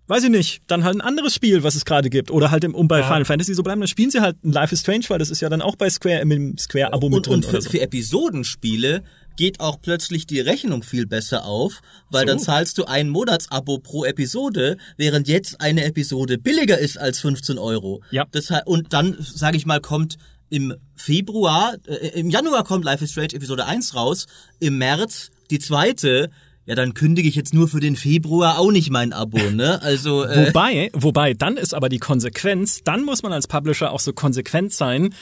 weiß 0.06 0.24
ich 0.24 0.30
nicht, 0.30 0.62
dann 0.68 0.84
halt 0.84 0.96
ein 0.96 1.00
anderes 1.00 1.34
Spiel, 1.34 1.62
was 1.64 1.74
es 1.74 1.84
gerade 1.84 2.08
gibt. 2.08 2.30
Oder 2.30 2.50
halt 2.50 2.64
im, 2.64 2.74
um 2.74 2.88
bei 2.88 3.02
Final 3.02 3.24
Fantasy 3.24 3.54
so 3.54 3.62
bleiben, 3.62 3.80
dann 3.80 3.88
spielen 3.88 4.10
sie 4.10 4.20
halt 4.20 4.42
ein 4.44 4.52
Life 4.52 4.72
is 4.72 4.80
Strange, 4.80 5.04
weil 5.08 5.18
das 5.18 5.30
ist 5.30 5.40
ja 5.40 5.48
dann 5.48 5.62
auch 5.62 5.76
bei 5.76 5.90
Square 5.90 6.20
im 6.20 6.56
Square-Abo 6.56 7.08
mit 7.08 7.26
drin. 7.26 7.34
und 7.34 7.44
für, 7.44 7.60
so. 7.60 7.70
für 7.70 7.80
Episodenspiele 7.80 9.02
geht 9.36 9.58
auch 9.58 9.80
plötzlich 9.80 10.26
die 10.26 10.40
Rechnung 10.40 10.82
viel 10.82 11.06
besser 11.06 11.44
auf, 11.44 11.80
weil 12.10 12.26
dann 12.26 12.38
zahlst 12.38 12.78
du 12.78 12.84
ein 12.84 13.08
Monatsabo 13.08 13.78
pro 13.78 14.04
Episode, 14.04 14.76
während 14.96 15.28
jetzt 15.28 15.60
eine 15.60 15.84
Episode 15.84 16.38
billiger 16.38 16.78
ist 16.78 16.98
als 16.98 17.20
15 17.20 17.58
Euro. 17.58 18.02
Ja. 18.10 18.26
Das, 18.32 18.52
und 18.66 18.92
dann, 18.92 19.16
sage 19.18 19.56
ich 19.56 19.66
mal, 19.66 19.80
kommt 19.80 20.18
im 20.50 20.74
Februar, 20.96 21.76
äh, 21.86 22.18
im 22.20 22.28
Januar 22.28 22.64
kommt 22.64 22.84
Life 22.84 23.02
is 23.02 23.12
Strange 23.12 23.34
Episode 23.34 23.64
1 23.64 23.94
raus, 23.94 24.26
im 24.58 24.78
März 24.78 25.30
die 25.50 25.58
zweite, 25.58 26.30
ja, 26.66 26.74
dann 26.74 26.94
kündige 26.94 27.28
ich 27.28 27.34
jetzt 27.34 27.54
nur 27.54 27.68
für 27.68 27.80
den 27.80 27.96
Februar 27.96 28.58
auch 28.58 28.70
nicht 28.70 28.90
mein 28.90 29.12
Abo, 29.12 29.38
ne? 29.38 29.80
Also, 29.82 30.24
äh, 30.24 30.48
Wobei, 30.48 30.90
wobei, 30.92 31.34
dann 31.34 31.56
ist 31.56 31.74
aber 31.74 31.88
die 31.88 31.98
Konsequenz, 31.98 32.82
dann 32.84 33.04
muss 33.04 33.22
man 33.22 33.32
als 33.32 33.48
Publisher 33.48 33.92
auch 33.92 34.00
so 34.00 34.12
konsequent 34.12 34.72
sein, 34.72 35.14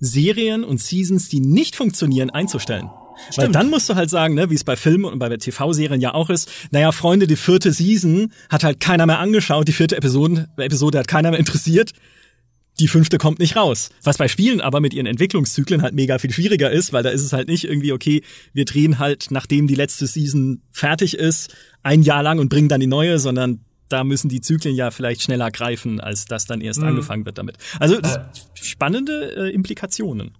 Serien 0.00 0.64
und 0.64 0.80
Seasons, 0.80 1.28
die 1.28 1.40
nicht 1.40 1.76
funktionieren, 1.76 2.30
einzustellen. 2.30 2.90
Weil 3.36 3.50
dann 3.50 3.70
musst 3.70 3.88
du 3.88 3.94
halt 3.94 4.10
sagen, 4.10 4.34
ne, 4.34 4.50
wie 4.50 4.54
es 4.54 4.64
bei 4.64 4.76
Filmen 4.76 5.04
und 5.04 5.18
bei 5.18 5.34
TV-Serien 5.36 6.00
ja 6.00 6.14
auch 6.14 6.30
ist, 6.30 6.50
naja, 6.70 6.90
Freunde, 6.92 7.26
die 7.26 7.36
vierte 7.36 7.72
Season 7.72 8.32
hat 8.48 8.64
halt 8.64 8.80
keiner 8.80 9.06
mehr 9.06 9.20
angeschaut, 9.20 9.68
die 9.68 9.72
vierte 9.72 9.96
Episode, 9.96 10.48
Episode 10.56 10.98
hat 10.98 11.08
keiner 11.08 11.30
mehr 11.30 11.38
interessiert, 11.38 11.92
die 12.80 12.88
fünfte 12.88 13.18
kommt 13.18 13.38
nicht 13.38 13.56
raus. 13.56 13.90
Was 14.02 14.18
bei 14.18 14.28
Spielen 14.28 14.60
aber 14.60 14.80
mit 14.80 14.94
ihren 14.94 15.06
Entwicklungszyklen 15.06 15.82
halt 15.82 15.94
mega 15.94 16.18
viel 16.18 16.32
schwieriger 16.32 16.70
ist, 16.70 16.92
weil 16.92 17.02
da 17.02 17.10
ist 17.10 17.22
es 17.22 17.32
halt 17.32 17.48
nicht 17.48 17.64
irgendwie, 17.64 17.92
okay, 17.92 18.22
wir 18.52 18.64
drehen 18.64 18.98
halt, 18.98 19.30
nachdem 19.30 19.66
die 19.66 19.74
letzte 19.74 20.06
Season 20.06 20.62
fertig 20.72 21.16
ist, 21.16 21.54
ein 21.82 22.02
Jahr 22.02 22.22
lang 22.22 22.38
und 22.38 22.48
bringen 22.48 22.68
dann 22.68 22.80
die 22.80 22.86
neue, 22.86 23.18
sondern 23.18 23.60
da 23.88 24.02
müssen 24.02 24.28
die 24.28 24.40
Zyklen 24.40 24.74
ja 24.74 24.90
vielleicht 24.90 25.22
schneller 25.22 25.50
greifen, 25.50 26.00
als 26.00 26.24
das 26.24 26.46
dann 26.46 26.60
erst 26.60 26.82
angefangen 26.82 27.26
wird 27.26 27.38
damit. 27.38 27.58
Also 27.78 28.00
das 28.00 28.18
spannende 28.54 29.36
äh, 29.36 29.54
Implikationen. 29.54 30.32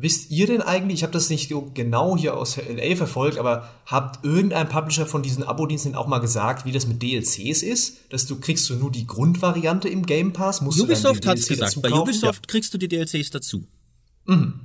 Wisst 0.00 0.30
ihr 0.30 0.46
denn 0.46 0.62
eigentlich, 0.62 1.00
ich 1.00 1.02
habe 1.02 1.12
das 1.12 1.28
nicht 1.30 1.48
so 1.48 1.70
genau 1.74 2.16
hier 2.16 2.36
aus 2.36 2.56
LA 2.56 2.96
verfolgt, 2.96 3.38
aber 3.38 3.68
habt 3.86 4.24
irgendein 4.24 4.68
Publisher 4.68 5.06
von 5.06 5.22
diesen 5.22 5.42
Abo-Diensten 5.42 5.94
auch 5.94 6.06
mal 6.06 6.18
gesagt, 6.18 6.64
wie 6.64 6.72
das 6.72 6.86
mit 6.86 7.02
DLCs 7.02 7.62
ist? 7.62 7.98
Dass 8.10 8.26
du 8.26 8.38
kriegst 8.38 8.68
du 8.70 8.76
nur 8.76 8.92
die 8.92 9.06
Grundvariante 9.06 9.88
im 9.88 10.06
Game 10.06 10.32
Pass? 10.32 10.60
Musst 10.60 10.80
Ubisoft 10.80 11.24
die 11.24 11.28
DLC 11.28 11.48
gesagt. 11.48 11.82
Bei? 11.82 11.92
Ubisoft 11.92 12.48
kriegst 12.48 12.72
du 12.72 12.78
die 12.78 12.88
DLCs 12.88 13.30
dazu. 13.30 13.66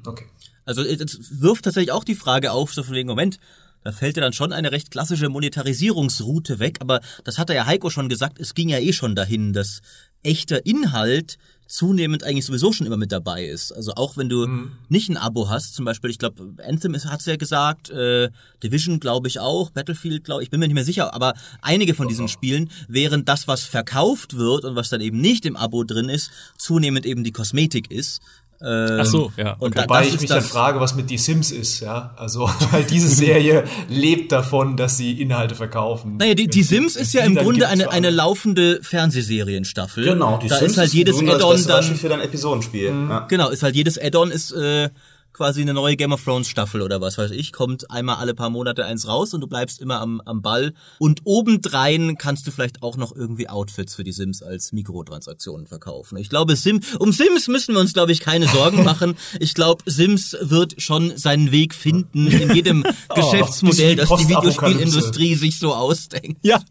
Okay. 0.05 0.25
Also 0.65 0.81
es 0.81 1.41
wirft 1.41 1.65
tatsächlich 1.65 1.91
auch 1.91 2.03
die 2.03 2.15
Frage 2.15 2.51
auf, 2.51 2.73
so 2.73 2.83
von 2.83 2.95
wegen, 2.95 3.09
Moment, 3.09 3.39
da 3.83 3.91
fällt 3.91 4.15
ja 4.15 4.21
dann 4.21 4.33
schon 4.33 4.53
eine 4.53 4.71
recht 4.71 4.91
klassische 4.91 5.27
Monetarisierungsroute 5.29 6.59
weg, 6.59 6.77
aber 6.79 7.01
das 7.25 7.37
hat 7.37 7.49
er 7.49 7.55
ja 7.55 7.65
Heiko 7.65 7.89
schon 7.89 8.07
gesagt, 8.07 8.39
es 8.39 8.53
ging 8.53 8.69
ja 8.69 8.79
eh 8.79 8.93
schon 8.93 9.15
dahin, 9.15 9.51
dass 9.51 9.81
echter 10.23 10.65
Inhalt 10.65 11.37
zunehmend 11.73 12.23
eigentlich 12.23 12.45
sowieso 12.45 12.71
schon 12.71 12.85
immer 12.85 12.97
mit 12.97 13.11
dabei 13.11 13.45
ist. 13.45 13.71
Also 13.71 13.93
auch 13.95 14.15
wenn 14.15 14.29
du 14.29 14.47
nicht 14.89 15.09
ein 15.09 15.17
Abo 15.17 15.49
hast, 15.49 15.73
zum 15.73 15.85
Beispiel, 15.85 16.11
ich 16.11 16.19
glaube, 16.19 16.53
Anthem 16.63 16.93
hat's 16.93 17.25
ja 17.25 17.35
gesagt, 17.35 17.89
äh, 17.89 18.29
Division 18.61 18.99
glaube 18.99 19.27
ich 19.27 19.39
auch, 19.39 19.71
Battlefield 19.71 20.23
glaube 20.23 20.43
ich, 20.43 20.51
bin 20.51 20.59
mir 20.59 20.67
nicht 20.67 20.75
mehr 20.75 20.85
sicher, 20.85 21.15
aber 21.15 21.33
einige 21.63 21.95
von 21.95 22.07
diesen 22.07 22.27
Spielen, 22.27 22.69
während 22.87 23.27
das, 23.27 23.47
was 23.47 23.63
verkauft 23.63 24.37
wird 24.37 24.65
und 24.65 24.75
was 24.75 24.89
dann 24.89 25.01
eben 25.01 25.19
nicht 25.19 25.47
im 25.47 25.55
Abo 25.55 25.83
drin 25.83 26.09
ist, 26.09 26.29
zunehmend 26.59 27.07
eben 27.07 27.23
die 27.23 27.31
Kosmetik 27.31 27.89
ist. 27.89 28.21
Ähm, 28.65 28.99
Ach 29.01 29.05
so, 29.05 29.31
ja. 29.35 29.53
Und 29.59 29.71
okay. 29.71 29.73
da, 29.75 29.83
Wobei 29.83 30.07
ich 30.07 30.19
mich 30.21 30.29
dann 30.29 30.41
frage, 30.41 30.79
was 30.79 30.95
mit 30.95 31.09
die 31.09 31.17
Sims 31.17 31.51
ist, 31.51 31.81
ja. 31.81 32.13
Also, 32.15 32.49
weil 32.71 32.83
diese 32.83 33.09
Serie 33.09 33.65
lebt 33.89 34.31
davon, 34.31 34.77
dass 34.77 34.95
sie 34.95 35.21
Inhalte 35.21 35.55
verkaufen. 35.55 36.17
Naja, 36.17 36.33
die, 36.33 36.47
die 36.47 36.63
Sims 36.63 36.95
ist 36.95 37.13
ja 37.13 37.23
im 37.25 37.35
dann 37.35 37.43
Grunde 37.43 37.67
eine, 37.67 37.91
eine 37.91 38.09
laufende 38.09 38.79
Fernsehserienstaffel. 38.81 40.05
Genau, 40.05 40.37
die 40.37 40.47
da 40.47 40.57
Sims 40.57 40.73
ist 40.73 40.77
halt 40.77 40.93
jedes 40.93 41.17
Add-on 41.19 41.55
beste 41.55 41.73
Beispiel 41.73 41.91
dann, 41.91 41.99
für 41.99 42.09
dein 42.09 42.21
Episodenspiel. 42.21 42.85
Ja. 43.09 43.25
genau, 43.27 43.49
ist 43.49 43.63
halt 43.63 43.75
jedes 43.75 43.99
Add-on 43.99 44.31
ist 44.31 44.51
äh, 44.53 44.89
quasi 45.33 45.61
eine 45.61 45.73
neue 45.73 45.97
Game 45.97 46.13
of 46.13 46.23
Thrones 46.23 46.47
Staffel 46.47 46.81
oder 46.81 47.01
was 47.01 47.17
weiß 47.17 47.31
ich, 47.31 47.51
kommt 47.51 47.89
einmal 47.91 48.17
alle 48.17 48.33
paar 48.33 48.49
Monate 48.49 48.85
eins 48.85 49.07
raus 49.07 49.33
und 49.33 49.41
du 49.41 49.47
bleibst 49.47 49.81
immer 49.81 49.99
am, 49.99 50.21
am 50.21 50.41
Ball. 50.41 50.73
Und 50.99 51.21
obendrein 51.25 52.17
kannst 52.17 52.47
du 52.47 52.51
vielleicht 52.51 52.83
auch 52.83 52.97
noch 52.97 53.15
irgendwie 53.15 53.49
Outfits 53.49 53.95
für 53.95 54.03
die 54.03 54.11
Sims 54.11 54.43
als 54.43 54.71
Mikrotransaktionen 54.71 55.67
verkaufen. 55.67 56.17
Ich 56.17 56.29
glaube, 56.29 56.55
Sim, 56.55 56.81
um 56.99 57.11
Sims 57.11 57.47
müssen 57.47 57.73
wir 57.73 57.81
uns, 57.81 57.93
glaube 57.93 58.11
ich, 58.11 58.19
keine 58.19 58.47
Sorgen 58.47 58.83
machen. 58.83 59.15
Ich 59.39 59.53
glaube, 59.53 59.83
Sims 59.85 60.37
wird 60.39 60.81
schon 60.81 61.17
seinen 61.17 61.51
Weg 61.51 61.73
finden 61.73 62.27
in 62.27 62.53
jedem 62.53 62.83
Geschäftsmodell, 63.15 63.95
bisschen 63.95 64.17
das 64.17 64.27
die. 64.27 64.29
Videospielindustrie 64.29 65.35
sich 65.35 65.57
so 65.59 65.73
ausdenkt. 65.73 66.39
Ja, 66.43 66.61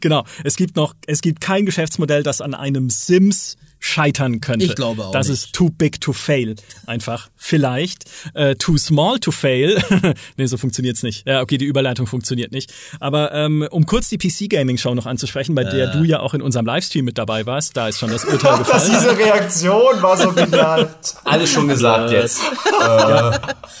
genau. 0.00 0.24
Es 0.44 0.56
gibt 0.56 0.76
noch, 0.76 0.94
es 1.06 1.20
gibt 1.20 1.40
kein 1.40 1.66
Geschäftsmodell, 1.66 2.22
das 2.22 2.40
an 2.40 2.54
einem 2.54 2.90
Sims 2.90 3.56
scheitern 3.80 4.40
könnte. 4.40 4.64
Ich 4.66 4.76
glaube 4.76 5.04
auch 5.06 5.10
Das 5.12 5.28
nicht. 5.28 5.38
ist 5.46 5.52
too 5.54 5.70
big 5.70 6.00
to 6.00 6.12
fail. 6.12 6.54
Einfach. 6.86 7.28
Vielleicht. 7.36 8.04
Äh, 8.34 8.54
too 8.54 8.76
small 8.76 9.18
to 9.18 9.30
fail. 9.32 9.82
nee, 10.36 10.46
so 10.46 10.56
funktioniert's 10.58 11.02
nicht. 11.02 11.26
Ja, 11.26 11.40
okay, 11.40 11.56
die 11.58 11.64
Überleitung 11.64 12.06
funktioniert 12.06 12.52
nicht. 12.52 12.72
Aber 13.00 13.32
ähm, 13.32 13.66
um 13.70 13.86
kurz 13.86 14.08
die 14.10 14.18
PC 14.18 14.48
Gaming 14.50 14.76
Show 14.78 14.94
noch 14.94 15.06
anzusprechen, 15.06 15.54
bei 15.54 15.64
der 15.64 15.88
du 15.88 16.04
ja 16.04 16.20
auch 16.20 16.34
in 16.34 16.42
unserem 16.42 16.66
Livestream 16.66 17.04
mit 17.04 17.18
dabei 17.18 17.46
warst, 17.46 17.76
da 17.76 17.88
ist 17.88 17.98
schon 17.98 18.10
das 18.10 18.24
Urteil 18.24 18.58
Dass 18.58 18.66
gefallen. 18.86 18.90
diese 18.92 19.18
Reaktion 19.18 20.02
war 20.02 20.16
so 20.16 20.30
genial. 20.32 20.94
Alles 21.24 21.50
schon 21.50 21.66
gesagt 21.66 22.12
jetzt. 22.12 22.40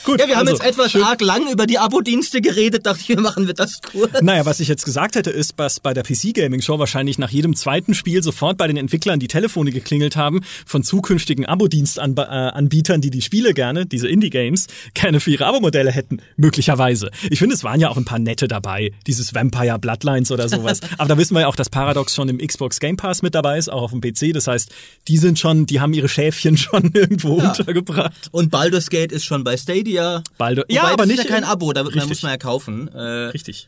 Gut, 0.04 0.20
Ja, 0.20 0.26
wir 0.26 0.36
haben 0.36 0.48
also, 0.48 0.62
jetzt 0.62 0.66
etwas 0.66 0.96
arg 0.96 1.20
lang 1.20 1.50
über 1.52 1.66
die 1.66 1.78
Abo-Dienste 1.78 2.40
geredet, 2.40 2.86
dachte 2.86 3.00
ich, 3.02 3.08
wir 3.08 3.20
machen 3.20 3.46
wir 3.46 3.54
das 3.54 3.80
kurz. 3.82 4.20
Naja, 4.22 4.46
was 4.46 4.60
ich 4.60 4.68
jetzt 4.68 4.84
gesagt 4.84 5.14
hätte, 5.16 5.30
ist, 5.30 5.54
dass 5.58 5.80
bei 5.80 5.92
der 5.94 6.02
PC 6.02 6.34
Gaming 6.34 6.62
Show 6.62 6.78
wahrscheinlich 6.78 7.18
nach 7.18 7.30
jedem 7.30 7.54
zweiten 7.54 7.94
Spiel 7.94 8.22
sofort 8.22 8.56
bei 8.56 8.66
den 8.66 8.76
Entwicklern 8.76 9.20
die 9.20 9.28
Telefone 9.28 9.70
geklingelt 9.90 10.14
haben 10.16 10.40
von 10.66 10.84
zukünftigen 10.84 11.46
Abo-Dienstanbietern, 11.46 13.00
die 13.00 13.10
die 13.10 13.22
Spiele 13.22 13.54
gerne, 13.54 13.86
diese 13.86 14.06
Indie-Games, 14.08 14.68
gerne 14.94 15.18
für 15.18 15.30
ihre 15.32 15.46
Abo-Modelle 15.46 15.90
hätten. 15.90 16.22
Möglicherweise. 16.36 17.10
Ich 17.28 17.40
finde, 17.40 17.56
es 17.56 17.64
waren 17.64 17.80
ja 17.80 17.88
auch 17.88 17.96
ein 17.96 18.04
paar 18.04 18.20
nette 18.20 18.46
dabei. 18.46 18.92
Dieses 19.08 19.34
Vampire 19.34 19.78
Bloodlines 19.80 20.30
oder 20.30 20.48
sowas. 20.48 20.80
Aber 20.98 21.08
da 21.08 21.18
wissen 21.18 21.34
wir 21.34 21.40
ja 21.42 21.46
auch, 21.48 21.56
dass 21.56 21.70
Paradox 21.70 22.14
schon 22.14 22.28
im 22.28 22.38
Xbox 22.38 22.78
Game 22.78 22.96
Pass 22.96 23.22
mit 23.22 23.34
dabei 23.34 23.58
ist, 23.58 23.68
auch 23.70 23.82
auf 23.82 23.90
dem 23.90 24.00
PC. 24.00 24.32
Das 24.32 24.46
heißt, 24.46 24.70
die 25.08 25.18
sind 25.18 25.38
schon, 25.40 25.66
die 25.66 25.80
haben 25.80 25.92
ihre 25.92 26.08
Schäfchen 26.08 26.56
schon 26.56 26.90
irgendwo 26.94 27.34
untergebracht. 27.34 28.28
Und 28.30 28.50
Baldur's 28.50 28.90
Gate 28.90 29.10
ist 29.10 29.24
schon 29.24 29.42
bei 29.42 29.56
Stadia. 29.56 30.22
Baldur- 30.38 30.64
Wobei, 30.68 30.74
ja, 30.74 30.84
aber 30.84 30.98
das 30.98 31.06
nicht 31.08 31.18
ist 31.18 31.24
ja 31.24 31.30
kein 31.30 31.42
in- 31.42 31.48
Abo, 31.48 31.72
da 31.72 31.84
wird, 31.84 31.94
man 31.96 32.02
Richtig. 32.04 32.08
muss 32.18 32.22
man 32.22 32.30
ja 32.32 32.38
kaufen. 32.38 32.88
Äh, 32.88 33.00
Richtig. 33.00 33.66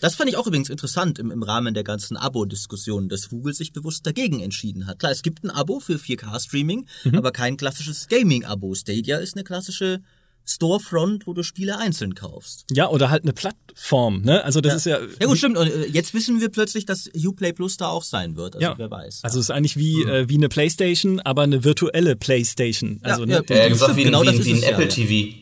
Das 0.00 0.14
fand 0.16 0.28
ich 0.30 0.36
auch 0.36 0.46
übrigens 0.46 0.68
interessant 0.68 1.18
im, 1.18 1.30
im 1.30 1.42
Rahmen 1.42 1.74
der 1.74 1.84
ganzen 1.84 2.16
Abo-Diskussion, 2.16 3.08
dass 3.08 3.28
Google 3.28 3.54
sich 3.54 3.72
bewusst 3.72 4.06
dagegen 4.06 4.40
entschieden 4.40 4.86
hat. 4.86 4.98
Klar, 4.98 5.12
es 5.12 5.22
gibt 5.22 5.44
ein 5.44 5.50
Abo 5.50 5.80
für 5.80 5.94
4K-Streaming, 5.98 6.86
Mhm. 7.04 7.18
aber 7.18 7.32
kein 7.32 7.56
klassisches 7.56 8.08
Gaming-Abo. 8.08 8.74
Stadia 8.74 9.18
ist 9.18 9.34
eine 9.36 9.44
klassische 9.44 10.00
Storefront, 10.46 11.26
wo 11.26 11.32
du 11.32 11.42
Spiele 11.42 11.78
einzeln 11.78 12.14
kaufst. 12.14 12.66
Ja, 12.70 12.88
oder 12.90 13.08
halt 13.08 13.22
eine 13.22 13.32
Plattform, 13.32 14.20
ne? 14.22 14.44
Also 14.44 14.60
das 14.60 14.74
ist 14.74 14.84
ja. 14.86 14.98
Ja 15.20 15.26
gut, 15.26 15.38
stimmt. 15.38 15.56
Und 15.56 15.68
äh, 15.68 15.86
jetzt 15.86 16.12
wissen 16.12 16.38
wir 16.40 16.50
plötzlich, 16.50 16.84
dass 16.84 17.08
Uplay 17.14 17.52
Plus 17.54 17.78
da 17.78 17.88
auch 17.88 18.02
sein 18.02 18.36
wird. 18.36 18.54
Also 18.56 18.62
Ja, 18.66 18.74
wer 18.76 18.90
weiß. 18.90 19.20
Also 19.24 19.38
es 19.40 19.46
ist 19.46 19.50
eigentlich 19.50 19.76
wie, 19.78 20.02
äh, 20.02 20.28
wie 20.28 20.34
eine 20.34 20.50
Playstation, 20.50 21.20
aber 21.20 21.42
eine 21.42 21.64
virtuelle 21.64 22.14
Playstation. 22.14 23.00
Also, 23.02 23.22
Ja, 23.22 23.26
ne, 23.26 23.32
ja. 23.32 23.38
hat 23.62 23.68
gesagt, 23.70 23.96
wie 23.96 24.02
ein, 24.02 24.04
genau 24.04 24.20
wie 24.22 24.26
das 24.26 24.34
ein, 24.34 24.40
ist 24.40 24.46
wie 24.46 24.50
ein 24.50 24.56
es 24.56 24.62
ja, 24.62 24.68
Apple 24.70 24.84
ja. 24.84 24.90
TV. 24.90 25.36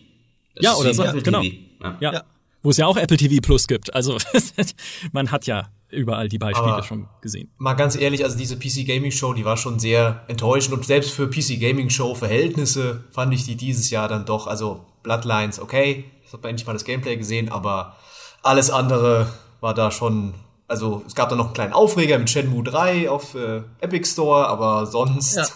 Das 0.54 0.64
Ja, 0.64 0.74
oder 0.76 0.90
wie 0.90 0.94
so, 0.94 1.02
ein 1.02 1.22
genau. 1.22 1.42
Ja. 1.42 1.98
ja. 2.00 2.24
Wo 2.62 2.70
es 2.70 2.76
ja 2.76 2.86
auch 2.86 2.96
Apple 2.96 3.16
TV 3.16 3.40
Plus 3.42 3.66
gibt. 3.66 3.94
Also 3.94 4.16
man 5.12 5.30
hat 5.30 5.46
ja 5.46 5.68
überall 5.90 6.28
die 6.28 6.38
Beispiele 6.38 6.72
Aber- 6.72 6.82
schon 6.82 7.08
gesehen. 7.20 7.50
Mal 7.58 7.74
ganz 7.74 7.96
ehrlich, 7.96 8.24
also 8.24 8.36
diese 8.38 8.56
PC 8.56 8.86
Gaming 8.86 9.10
Show, 9.10 9.34
die 9.34 9.44
war 9.44 9.56
schon 9.56 9.78
sehr 9.78 10.22
enttäuschend 10.28 10.74
und 10.74 10.84
selbst 10.86 11.10
für 11.12 11.28
PC 11.28 11.60
Gaming 11.60 11.90
Show 11.90 12.14
Verhältnisse 12.14 13.04
fand 13.10 13.34
ich 13.34 13.44
die 13.44 13.56
dieses 13.56 13.90
Jahr 13.90 14.08
dann 14.08 14.24
doch, 14.24 14.46
also 14.46 14.86
Bloodlines, 15.02 15.60
okay, 15.60 16.04
ich 16.26 16.32
habe 16.32 16.48
endlich 16.48 16.66
mal 16.66 16.72
das 16.72 16.84
Gameplay 16.84 17.16
gesehen, 17.16 17.50
aber 17.50 17.96
alles 18.42 18.70
andere 18.70 19.26
war 19.60 19.74
da 19.74 19.90
schon 19.90 20.34
Also 20.68 21.02
es 21.06 21.14
gab 21.14 21.28
da 21.28 21.36
noch 21.36 21.46
einen 21.46 21.54
kleinen 21.54 21.72
Aufreger 21.74 22.18
mit 22.18 22.30
Shenmue 22.30 22.64
3 22.64 23.10
auf 23.10 23.34
äh, 23.34 23.60
Epic 23.80 24.08
Store, 24.08 24.46
aber 24.48 24.86
sonst 24.86 25.36
Ja. 25.36 25.46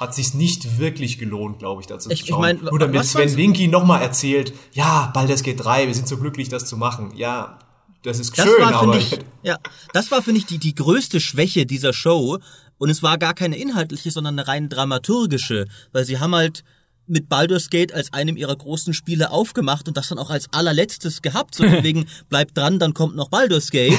Hat 0.00 0.14
sich's 0.14 0.34
nicht 0.34 0.78
wirklich 0.78 1.18
gelohnt, 1.18 1.58
glaube 1.60 1.82
ich, 1.82 1.86
dazu 1.86 2.10
Ich- 2.10 2.18
zu 2.20 2.24
ich 2.24 2.30
schauen. 2.30 2.40
mein, 2.40 2.58
Nur 2.64 2.78
damit 2.78 3.04
Sven? 3.04 3.36
Winky 3.36 3.68
nochmal 3.68 4.02
erzählt, 4.02 4.52
ja, 4.72 5.10
Baldur's 5.14 5.42
Gate 5.42 5.62
3, 5.62 5.86
wir 5.86 5.94
sind 5.94 6.08
so 6.08 6.16
glücklich, 6.16 6.48
das 6.48 6.64
zu 6.64 6.76
machen. 6.76 7.12
Ja, 7.14 7.58
das 8.02 8.18
ist 8.18 8.36
Das 8.36 8.46
schön, 8.46 8.60
war, 8.62 8.74
aber 8.74 8.94
finde 8.94 8.98
ich, 9.16 9.18
ja, 9.42 9.58
das 9.92 10.10
war, 10.10 10.22
finde 10.22 10.38
ich, 10.40 10.46
die, 10.46 10.58
die 10.58 10.74
größte 10.74 11.20
Schwäche 11.20 11.66
dieser 11.66 11.92
Show. 11.92 12.38
Und 12.78 12.88
es 12.88 13.02
war 13.02 13.18
gar 13.18 13.34
keine 13.34 13.58
inhaltliche, 13.58 14.10
sondern 14.10 14.38
eine 14.38 14.48
rein 14.48 14.70
dramaturgische, 14.70 15.66
weil 15.92 16.06
sie 16.06 16.18
haben 16.18 16.34
halt 16.34 16.64
mit 17.06 17.28
Baldur's 17.28 17.68
Gate 17.68 17.92
als 17.92 18.14
einem 18.14 18.38
ihrer 18.38 18.56
großen 18.56 18.94
Spiele 18.94 19.30
aufgemacht 19.32 19.86
und 19.86 19.98
das 19.98 20.08
dann 20.08 20.18
auch 20.18 20.30
als 20.30 20.46
allerletztes 20.52 21.20
gehabt. 21.20 21.54
So 21.56 21.64
von 21.68 21.82
wegen, 21.82 22.06
bleibt 22.30 22.56
dran, 22.56 22.78
dann 22.78 22.94
kommt 22.94 23.16
noch 23.16 23.28
Baldur's 23.28 23.70
Gate. 23.70 23.98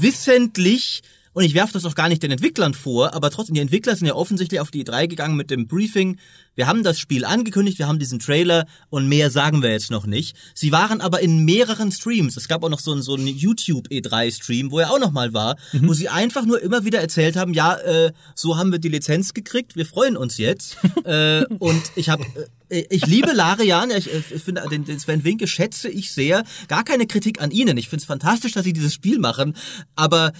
Wissentlich, 0.00 1.02
und 1.38 1.44
ich 1.44 1.54
werfe 1.54 1.74
das 1.74 1.84
auch 1.84 1.94
gar 1.94 2.08
nicht 2.08 2.24
den 2.24 2.32
Entwicklern 2.32 2.74
vor, 2.74 3.14
aber 3.14 3.30
trotzdem, 3.30 3.54
die 3.54 3.60
Entwickler 3.60 3.94
sind 3.94 4.08
ja 4.08 4.16
offensichtlich 4.16 4.58
auf 4.58 4.72
die 4.72 4.84
E3 4.84 5.06
gegangen 5.06 5.36
mit 5.36 5.52
dem 5.52 5.68
Briefing. 5.68 6.18
Wir 6.56 6.66
haben 6.66 6.82
das 6.82 6.98
Spiel 6.98 7.24
angekündigt, 7.24 7.78
wir 7.78 7.86
haben 7.86 8.00
diesen 8.00 8.18
Trailer 8.18 8.66
und 8.90 9.06
mehr 9.06 9.30
sagen 9.30 9.62
wir 9.62 9.70
jetzt 9.70 9.92
noch 9.92 10.04
nicht. 10.04 10.36
Sie 10.52 10.72
waren 10.72 11.00
aber 11.00 11.20
in 11.20 11.44
mehreren 11.44 11.92
Streams. 11.92 12.36
Es 12.36 12.48
gab 12.48 12.64
auch 12.64 12.68
noch 12.68 12.80
so 12.80 12.90
einen, 12.90 13.02
so 13.02 13.14
einen 13.14 13.28
YouTube 13.28 13.86
E3-Stream, 13.86 14.72
wo 14.72 14.80
er 14.80 14.90
auch 14.90 14.98
noch 14.98 15.12
mal 15.12 15.32
war, 15.32 15.54
wo 15.74 15.92
sie 15.92 16.08
einfach 16.08 16.44
nur 16.44 16.60
immer 16.60 16.84
wieder 16.84 16.98
erzählt 16.98 17.36
haben, 17.36 17.54
ja, 17.54 17.76
äh, 17.76 18.10
so 18.34 18.56
haben 18.56 18.72
wir 18.72 18.80
die 18.80 18.88
Lizenz 18.88 19.32
gekriegt, 19.32 19.76
wir 19.76 19.86
freuen 19.86 20.16
uns 20.16 20.38
jetzt. 20.38 20.76
äh, 21.04 21.44
und 21.60 21.82
ich 21.94 22.08
habe 22.08 22.24
äh, 22.68 22.84
ich 22.90 23.06
liebe 23.06 23.30
Larian, 23.32 23.92
ich, 23.92 24.12
äh, 24.12 24.22
ich 24.34 24.42
finde 24.42 24.64
den, 24.68 24.84
den 24.84 24.98
Sven 24.98 25.22
Winke 25.22 25.46
schätze 25.46 25.88
ich 25.88 26.10
sehr. 26.10 26.42
Gar 26.66 26.82
keine 26.82 27.06
Kritik 27.06 27.40
an 27.40 27.52
ihnen. 27.52 27.76
Ich 27.76 27.88
finde 27.88 28.02
es 28.02 28.06
fantastisch, 28.06 28.54
dass 28.54 28.64
sie 28.64 28.72
dieses 28.72 28.92
Spiel 28.92 29.20
machen, 29.20 29.54
aber 29.94 30.32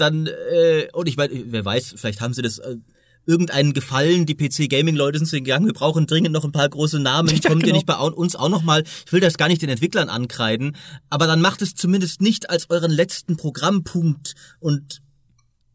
dann, 0.00 0.26
äh, 0.26 0.88
und 0.92 1.08
ich 1.08 1.16
meine, 1.16 1.32
wer 1.46 1.64
weiß, 1.64 1.94
vielleicht 1.96 2.20
haben 2.20 2.34
sie 2.34 2.42
das 2.42 2.58
äh, 2.58 2.76
irgendeinen 3.26 3.72
Gefallen, 3.72 4.26
die 4.26 4.34
PC-Gaming-Leute 4.34 5.18
sind 5.18 5.26
so 5.26 5.36
gegangen, 5.36 5.66
wir 5.66 5.72
brauchen 5.72 6.06
dringend 6.06 6.32
noch 6.32 6.44
ein 6.44 6.52
paar 6.52 6.68
große 6.68 6.98
Namen, 6.98 7.28
Ja, 7.42 7.48
kommt 7.48 7.62
ihr 7.62 7.66
genau. 7.66 7.76
nicht 7.76 7.86
bei 7.86 7.96
uns 7.96 8.34
auch 8.36 8.48
noch 8.48 8.62
mal, 8.62 8.82
ich 9.06 9.12
will 9.12 9.20
das 9.20 9.36
gar 9.36 9.48
nicht 9.48 9.62
den 9.62 9.68
Entwicklern 9.68 10.08
ankreiden, 10.08 10.76
aber 11.10 11.26
dann 11.26 11.40
macht 11.40 11.62
es 11.62 11.74
zumindest 11.74 12.20
nicht 12.20 12.50
als 12.50 12.70
euren 12.70 12.90
letzten 12.90 13.36
Programmpunkt 13.36 14.34
und 14.58 15.02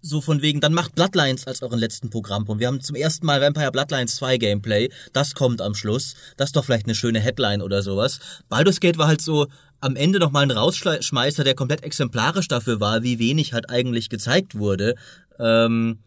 so 0.06 0.22
von 0.22 0.42
wegen, 0.42 0.62
dann 0.62 0.74
macht 0.74 0.96
Bloodlines 0.96 1.48
als 1.48 1.62
euren 1.62 1.80
letzten 1.80 2.10
Programmpunkt. 2.10 2.60
Wir 2.60 2.68
haben 2.68 2.80
zum 2.82 2.96
ersten 2.96 3.26
Mal 3.26 3.42
Vampire 3.42 3.72
Bloodlines 3.72 4.16
2 4.16 4.38
Gameplay. 4.38 4.90
Das 5.14 5.34
kommt 5.34 5.62
am 5.62 5.74
Schluss. 5.74 6.16
Das 6.38 6.50
ist 6.50 6.56
doch 6.56 6.64
vielleicht 6.66 6.86
eine 6.86 6.96
schöne 6.96 7.20
Headline 7.20 7.62
oder 7.62 7.82
sowas. 7.82 8.20
Baldur's 8.48 8.80
Gate 8.80 8.98
war 8.98 9.08
halt 9.08 9.22
so 9.22 9.48
am 9.82 9.96
Ende 9.96 10.20
nochmal 10.20 10.44
ein 10.44 10.52
Rausschmeißer, 10.52 11.44
der 11.44 11.56
komplett 11.56 11.84
exemplarisch 11.84 12.48
dafür 12.48 12.80
war, 12.80 13.04
wie 13.04 13.20
wenig 13.20 13.54
halt 13.54 13.70
eigentlich 13.70 14.10
gezeigt 14.10 14.56
wurde. 14.56 14.96
Ähm, 15.40 16.00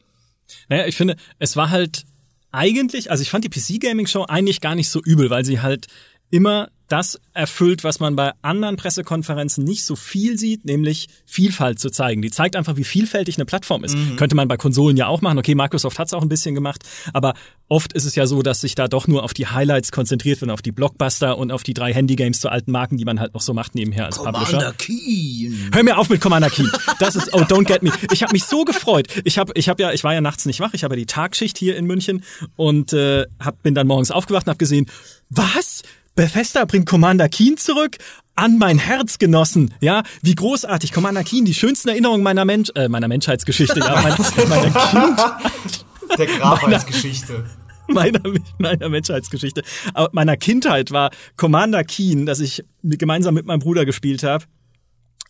Naja, 0.69 0.87
ich 0.87 0.97
finde, 0.97 1.17
es 1.39 1.57
war 1.57 1.71
halt 1.71 2.05
eigentlich, 2.53 3.11
also 3.11 3.23
ich 3.23 3.31
fand 3.31 3.45
die 3.45 3.51
PC 3.51 3.81
Gaming 3.81 4.07
Show 4.07 4.25
eigentlich 4.25 4.61
gar 4.61 4.75
nicht 4.75 4.89
so 4.89 5.01
übel, 5.03 5.29
weil 5.29 5.45
sie 5.45 5.61
halt 5.61 5.87
immer 6.31 6.69
das 6.89 7.21
erfüllt, 7.35 7.85
was 7.85 8.01
man 8.01 8.17
bei 8.17 8.33
anderen 8.41 8.77
Pressekonferenzen 8.77 9.63
nicht 9.63 9.85
so 9.85 9.95
viel 9.95 10.39
sieht, 10.39 10.65
nämlich 10.65 11.09
Vielfalt 11.27 11.79
zu 11.79 11.91
zeigen. 11.91 12.23
Die 12.23 12.31
zeigt 12.31 12.57
einfach, 12.57 12.77
wie 12.77 12.85
vielfältig 12.85 13.37
eine 13.37 13.45
Plattform 13.45 13.85
ist. 13.85 13.95
Könnte 14.17 14.35
man 14.35 14.49
bei 14.49 14.57
Konsolen 14.57 14.97
ja 14.97 15.07
auch 15.07 15.21
machen. 15.21 15.39
Okay, 15.39 15.55
Microsoft 15.55 15.99
hat 15.99 16.07
es 16.07 16.15
auch 16.15 16.23
ein 16.23 16.31
bisschen 16.31 16.55
gemacht, 16.55 16.83
aber 17.13 17.35
oft 17.69 17.93
ist 17.93 18.07
es 18.07 18.15
ja 18.15 18.27
so, 18.27 18.41
dass 18.41 18.63
sich 18.63 18.75
da 18.75 18.89
doch 18.89 19.07
nur 19.07 19.23
auf 19.23 19.35
die 19.35 19.47
Highlights 19.47 19.93
konzentriert 19.93 20.41
wird, 20.41 20.51
auf 20.51 20.63
die 20.63 20.73
Blockbuster 20.73 21.37
und 21.37 21.53
auf 21.53 21.63
die 21.63 21.75
drei 21.75 21.93
Handy-Games 21.93 22.41
zu 22.41 22.49
alten 22.49 22.73
Marken, 22.73 22.97
die 22.97 23.05
man 23.05 23.21
halt 23.21 23.35
noch 23.35 23.43
so 23.43 23.53
macht 23.53 23.75
nebenher 23.75 24.07
als 24.07 24.17
Publisher. 24.17 24.45
Commander 24.45 24.73
Keen. 24.73 25.71
Hör 25.73 25.83
mir 25.83 25.99
auf 25.99 26.09
mit 26.09 26.23
Commander 26.23 26.49
Keen. 26.49 26.71
Das 26.99 27.17
ist 27.17 27.35
oh 27.35 27.43
don't 27.43 27.65
get 27.65 27.83
me. 27.83 27.93
Ich 28.13 28.23
habe 28.23 28.33
mich 28.33 28.45
so 28.45 28.65
gefreut. 28.65 29.09
Ich 29.25 29.37
habe 29.39 29.53
ich 29.55 29.69
habe 29.69 29.83
ja 29.83 29.93
ich 29.93 30.05
war 30.05 30.15
ja 30.15 30.23
nachts 30.23 30.47
nicht 30.47 30.61
wach. 30.61 30.73
Ich 30.73 30.85
habe 30.85 30.95
ja 30.95 30.99
die 30.99 31.07
Tagschicht 31.07 31.59
hier 31.59 31.77
in 31.77 31.85
München 31.85 32.25
und 32.57 32.95
äh, 32.95 33.27
hab, 33.39 33.63
bin 33.63 33.75
dann 33.75 33.87
morgens 33.87 34.11
aufgewacht 34.11 34.47
und 34.47 34.51
habe 34.51 34.59
gesehen, 34.59 34.87
was? 35.29 35.83
Bethesda 36.19 36.65
bringt 36.65 36.87
Commander 36.87 37.29
Keen 37.29 37.57
zurück 37.57 37.97
an 38.35 38.59
mein 38.59 38.77
Herz 38.79 39.19
genossen. 39.19 39.73
Ja, 39.81 40.03
wie 40.21 40.35
großartig 40.35 40.91
Commander 40.91 41.23
Keen, 41.23 41.45
die 41.45 41.55
schönsten 41.55 41.91
Erinnerungen 41.91 42.25
meiner 42.25 42.45
Mensch 42.45 42.71
äh, 42.75 42.89
meiner 42.89 43.07
Menschheitsgeschichte, 43.07 43.79
ja, 43.79 44.03
meiner, 44.03 44.49
meiner 44.49 44.71
Kind 44.91 46.19
der 46.19 46.27
Graf 46.27 46.65
als 46.65 46.87
Geschichte. 46.87 47.49
meiner, 47.87 48.21
meiner 48.59 48.89
Menschheitsgeschichte. 48.89 49.63
Aber 49.95 50.09
meiner 50.11 50.37
Kindheit 50.37 50.91
war 50.91 51.13
Commander 51.37 51.85
Keen, 51.85 52.27
das 52.27 52.41
ich 52.41 52.65
gemeinsam 52.83 53.35
mit 53.35 53.47
meinem 53.47 53.61
Bruder 53.61 53.85
gespielt 53.85 54.25
habe. 54.25 54.45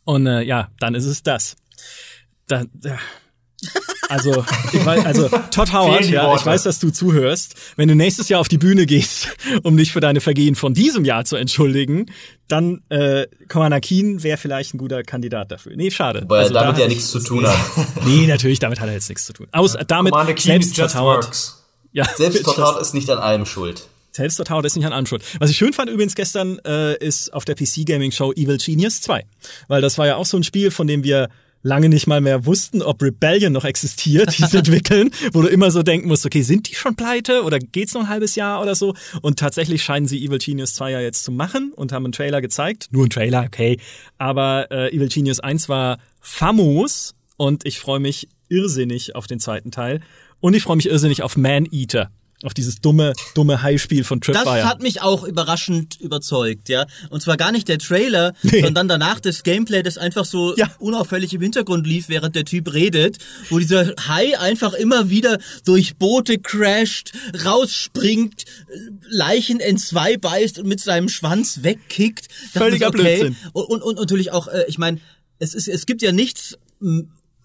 Und 0.07 0.27
äh, 0.27 0.41
ja, 0.41 0.69
dann 0.81 0.95
ist 0.95 1.05
es 1.05 1.23
das. 1.23 1.57
Da, 2.47 2.65
da. 2.73 2.99
Also, 4.09 4.45
ich 4.73 4.85
weiß, 4.85 5.05
also 5.05 5.29
Todd 5.51 5.73
Howard, 5.73 6.07
ja, 6.07 6.35
ich 6.35 6.45
weiß, 6.47 6.63
dass 6.63 6.79
du 6.79 6.91
zuhörst. 6.91 7.55
Wenn 7.77 7.89
du 7.89 7.95
nächstes 7.95 8.29
Jahr 8.29 8.41
auf 8.41 8.49
die 8.49 8.57
Bühne 8.59 8.87
gehst, 8.87 9.29
um 9.63 9.77
dich 9.77 9.93
für 9.93 10.01
deine 10.01 10.21
Vergehen 10.21 10.55
von 10.55 10.73
diesem 10.75 11.05
Jahr 11.05 11.25
zu 11.25 11.37
entschuldigen, 11.37 12.07
dann 12.49 12.81
äh, 12.89 13.27
Keen 13.81 14.23
wäre 14.23 14.39
vielleicht 14.39 14.75
ein 14.75 14.79
guter 14.79 15.03
Kandidat 15.03 15.53
dafür. 15.53 15.77
Nee, 15.77 15.91
schade. 15.91 16.25
Weil 16.27 16.41
Also, 16.45 16.55
er 16.55 16.61
da 16.61 16.67
damit 16.67 16.81
ja 16.81 16.89
nichts 16.89 17.11
zu 17.11 17.21
tun 17.23 17.47
hat. 17.47 17.57
Nee, 18.07 18.27
natürlich, 18.27 18.59
damit 18.59 18.81
hat 18.81 18.89
er 18.89 18.95
jetzt 18.95 19.09
nichts 19.11 19.27
zu 19.27 19.33
tun. 19.35 19.47
Aus, 19.53 19.77
damit 19.87 20.13
Commander 20.13 20.35
Keen 20.35 20.53
selbst 20.53 20.71
Todd 20.77 20.85
just 20.85 20.95
Howard. 20.97 21.25
works. 21.25 21.65
Ja, 21.93 22.05
Selbst 22.17 22.43
Todd 22.45 22.57
Howard 22.59 22.81
ist 22.81 22.95
nicht 22.95 23.11
an 23.11 23.19
allem 23.19 23.45
schuld. 23.47 23.87
selbst 24.13 24.37
Todd 24.37 24.49
Howard 24.51 24.65
ist 24.65 24.77
nicht 24.77 24.87
an 24.87 24.93
allem 24.93 25.07
schuld. 25.07 25.23
Was 25.39 25.51
ich 25.51 25.57
schön 25.59 25.73
fand 25.75 25.91
übrigens 25.91 26.15
gestern, 26.15 26.59
äh, 26.65 26.97
ist 26.99 27.33
auf 27.35 27.45
der 27.45 27.55
PC 27.57 27.85
Gaming 27.85 28.11
Show 28.13 28.33
Evil 28.33 28.57
Genius 28.59 29.01
2. 29.03 29.25
Weil 29.69 29.83
das 29.83 29.99
war 29.99 30.07
ja 30.07 30.17
auch 30.17 30.27
so 30.27 30.37
ein 30.39 30.43
Spiel, 30.45 30.71
von 30.71 30.87
dem 30.87 31.05
wir 31.05 31.29
lange 31.63 31.89
nicht 31.89 32.07
mal 32.07 32.21
mehr 32.21 32.47
wussten, 32.47 32.83
ob 32.83 33.03
Rebellion 33.03 33.53
noch 33.53 33.65
existiert, 33.65 34.39
die 34.39 34.45
es 34.45 34.55
entwickeln, 34.55 35.11
wo 35.33 35.43
du 35.43 35.49
immer 35.49 35.71
so 35.71 35.83
denken 35.83 36.09
musst, 36.09 36.25
okay, 36.25 36.43
sind 36.43 36.69
die 36.69 36.75
schon 36.75 36.95
pleite 36.97 37.43
oder 37.43 37.59
geht's 37.59 37.95
noch 37.95 38.03
ein 38.03 38.09
halbes 38.09 38.35
Jahr 38.35 38.63
oder 38.63 38.75
so? 38.75 38.95
Und 39.23 39.39
tatsächlich 39.39 39.83
scheinen 39.83 40.07
sie 40.07 40.25
Evil 40.25 40.39
Genius 40.39 40.75
2 40.75 40.93
ja 40.93 41.01
jetzt 41.01 41.25
zu 41.25 41.33
machen 41.33 41.73
und 41.75 41.93
haben 41.93 42.05
einen 42.05 42.13
Trailer 42.13 42.41
gezeigt. 42.41 42.89
Nur 42.91 43.07
ein 43.07 43.11
Trailer, 43.11 43.45
okay. 43.47 43.79
Aber 44.19 44.71
äh, 44.71 44.95
Evil 44.95 45.09
Genius 45.09 45.41
1 45.41 45.69
war 45.69 45.99
famos 46.21 47.15
und 47.37 47.67
ich 47.67 47.79
freue 47.79 48.01
mich 48.01 48.29
irrsinnig 48.49 49.15
auf 49.15 49.27
den 49.27 49.41
zweiten 49.41 49.71
Teil. 49.71 50.01
Und 50.41 50.55
ich 50.55 50.63
freue 50.63 50.77
mich 50.77 50.89
irrsinnig 50.89 51.23
auf 51.23 51.37
Man 51.37 51.67
Eater. 51.71 52.11
Auf 52.45 52.55
dieses 52.55 52.81
dumme, 52.81 53.15
dumme 53.35 53.63
High-Spiel 53.63 54.05
von 54.05 54.21
Das 54.21 54.27
Tripwire. 54.37 54.65
hat 54.65 54.81
mich 54.81 55.01
auch 55.01 55.25
überraschend 55.25 56.01
überzeugt, 56.01 56.69
ja. 56.69 56.87
Und 57.11 57.21
zwar 57.21 57.37
gar 57.37 57.51
nicht 57.51 57.67
der 57.67 57.79
Trailer, 57.79 58.33
Nee. 58.45 58.61
sondern 58.63 58.87
danach 58.87 59.19
das 59.19 59.43
Gameplay, 59.43 59.83
das 59.83 59.99
einfach 59.99 60.25
so 60.25 60.55
Ja. 60.57 60.71
unauffällig 60.79 61.35
im 61.35 61.41
Hintergrund 61.41 61.85
lief, 61.85 62.09
während 62.09 62.37
der 62.37 62.45
Typ 62.45 62.73
redet, 62.73 63.19
wo 63.51 63.59
dieser 63.59 63.93
Hai 64.07 64.39
einfach 64.39 64.73
immer 64.75 65.11
wieder 65.11 65.39
durch 65.65 65.97
Boote 65.97 66.39
crasht, 66.39 67.11
rausspringt, 67.45 68.45
Leichen 69.09 69.59
entzwei 69.59 70.17
beißt 70.17 70.61
und 70.61 70.69
mit 70.69 70.81
seinem 70.81 71.09
Schwanz 71.09 71.65
wegkickt. 71.65 72.29
Da 72.55 72.61
Völliger 72.61 72.89
okay. 72.89 73.17
Blödsinn. 73.19 73.37
Und, 73.53 73.65
und, 73.67 73.83
und 73.83 73.97
natürlich 73.97 74.31
auch, 74.31 74.47
äh, 74.47 74.63
ich 74.69 74.79
meine, 74.79 75.01
es, 75.41 75.55
ist, 75.55 75.67
es 75.67 75.87
gibt 75.87 76.03
ja 76.03 76.13
nichts 76.13 76.57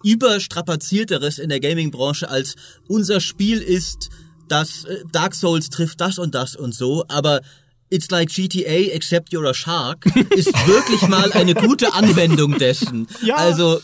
überstrapazierteres 0.04 1.38
in 1.38 1.48
der 1.48 1.60
Gaming-Branche 1.60 2.28
als 2.28 2.54
unser 2.86 3.20
Spiel 3.20 3.58
ist, 3.60 4.10
das 4.48 4.84
äh, 4.84 5.02
Dark 5.12 5.34
Souls 5.34 5.70
trifft 5.70 6.00
das 6.00 6.18
und 6.18 6.34
das 6.34 6.56
und 6.56 6.74
so, 6.74 7.04
aber 7.08 7.40
It's 7.90 8.10
like 8.10 8.28
GTA 8.28 8.92
except 8.92 9.32
you're 9.32 9.48
a 9.48 9.54
shark 9.54 10.06
ist 10.30 10.52
wirklich 10.66 11.02
mal 11.02 11.30
eine 11.32 11.54
gute 11.54 11.92
Anwendung 11.92 12.58
dessen. 12.58 13.06
Ja. 13.22 13.36
Also 13.36 13.80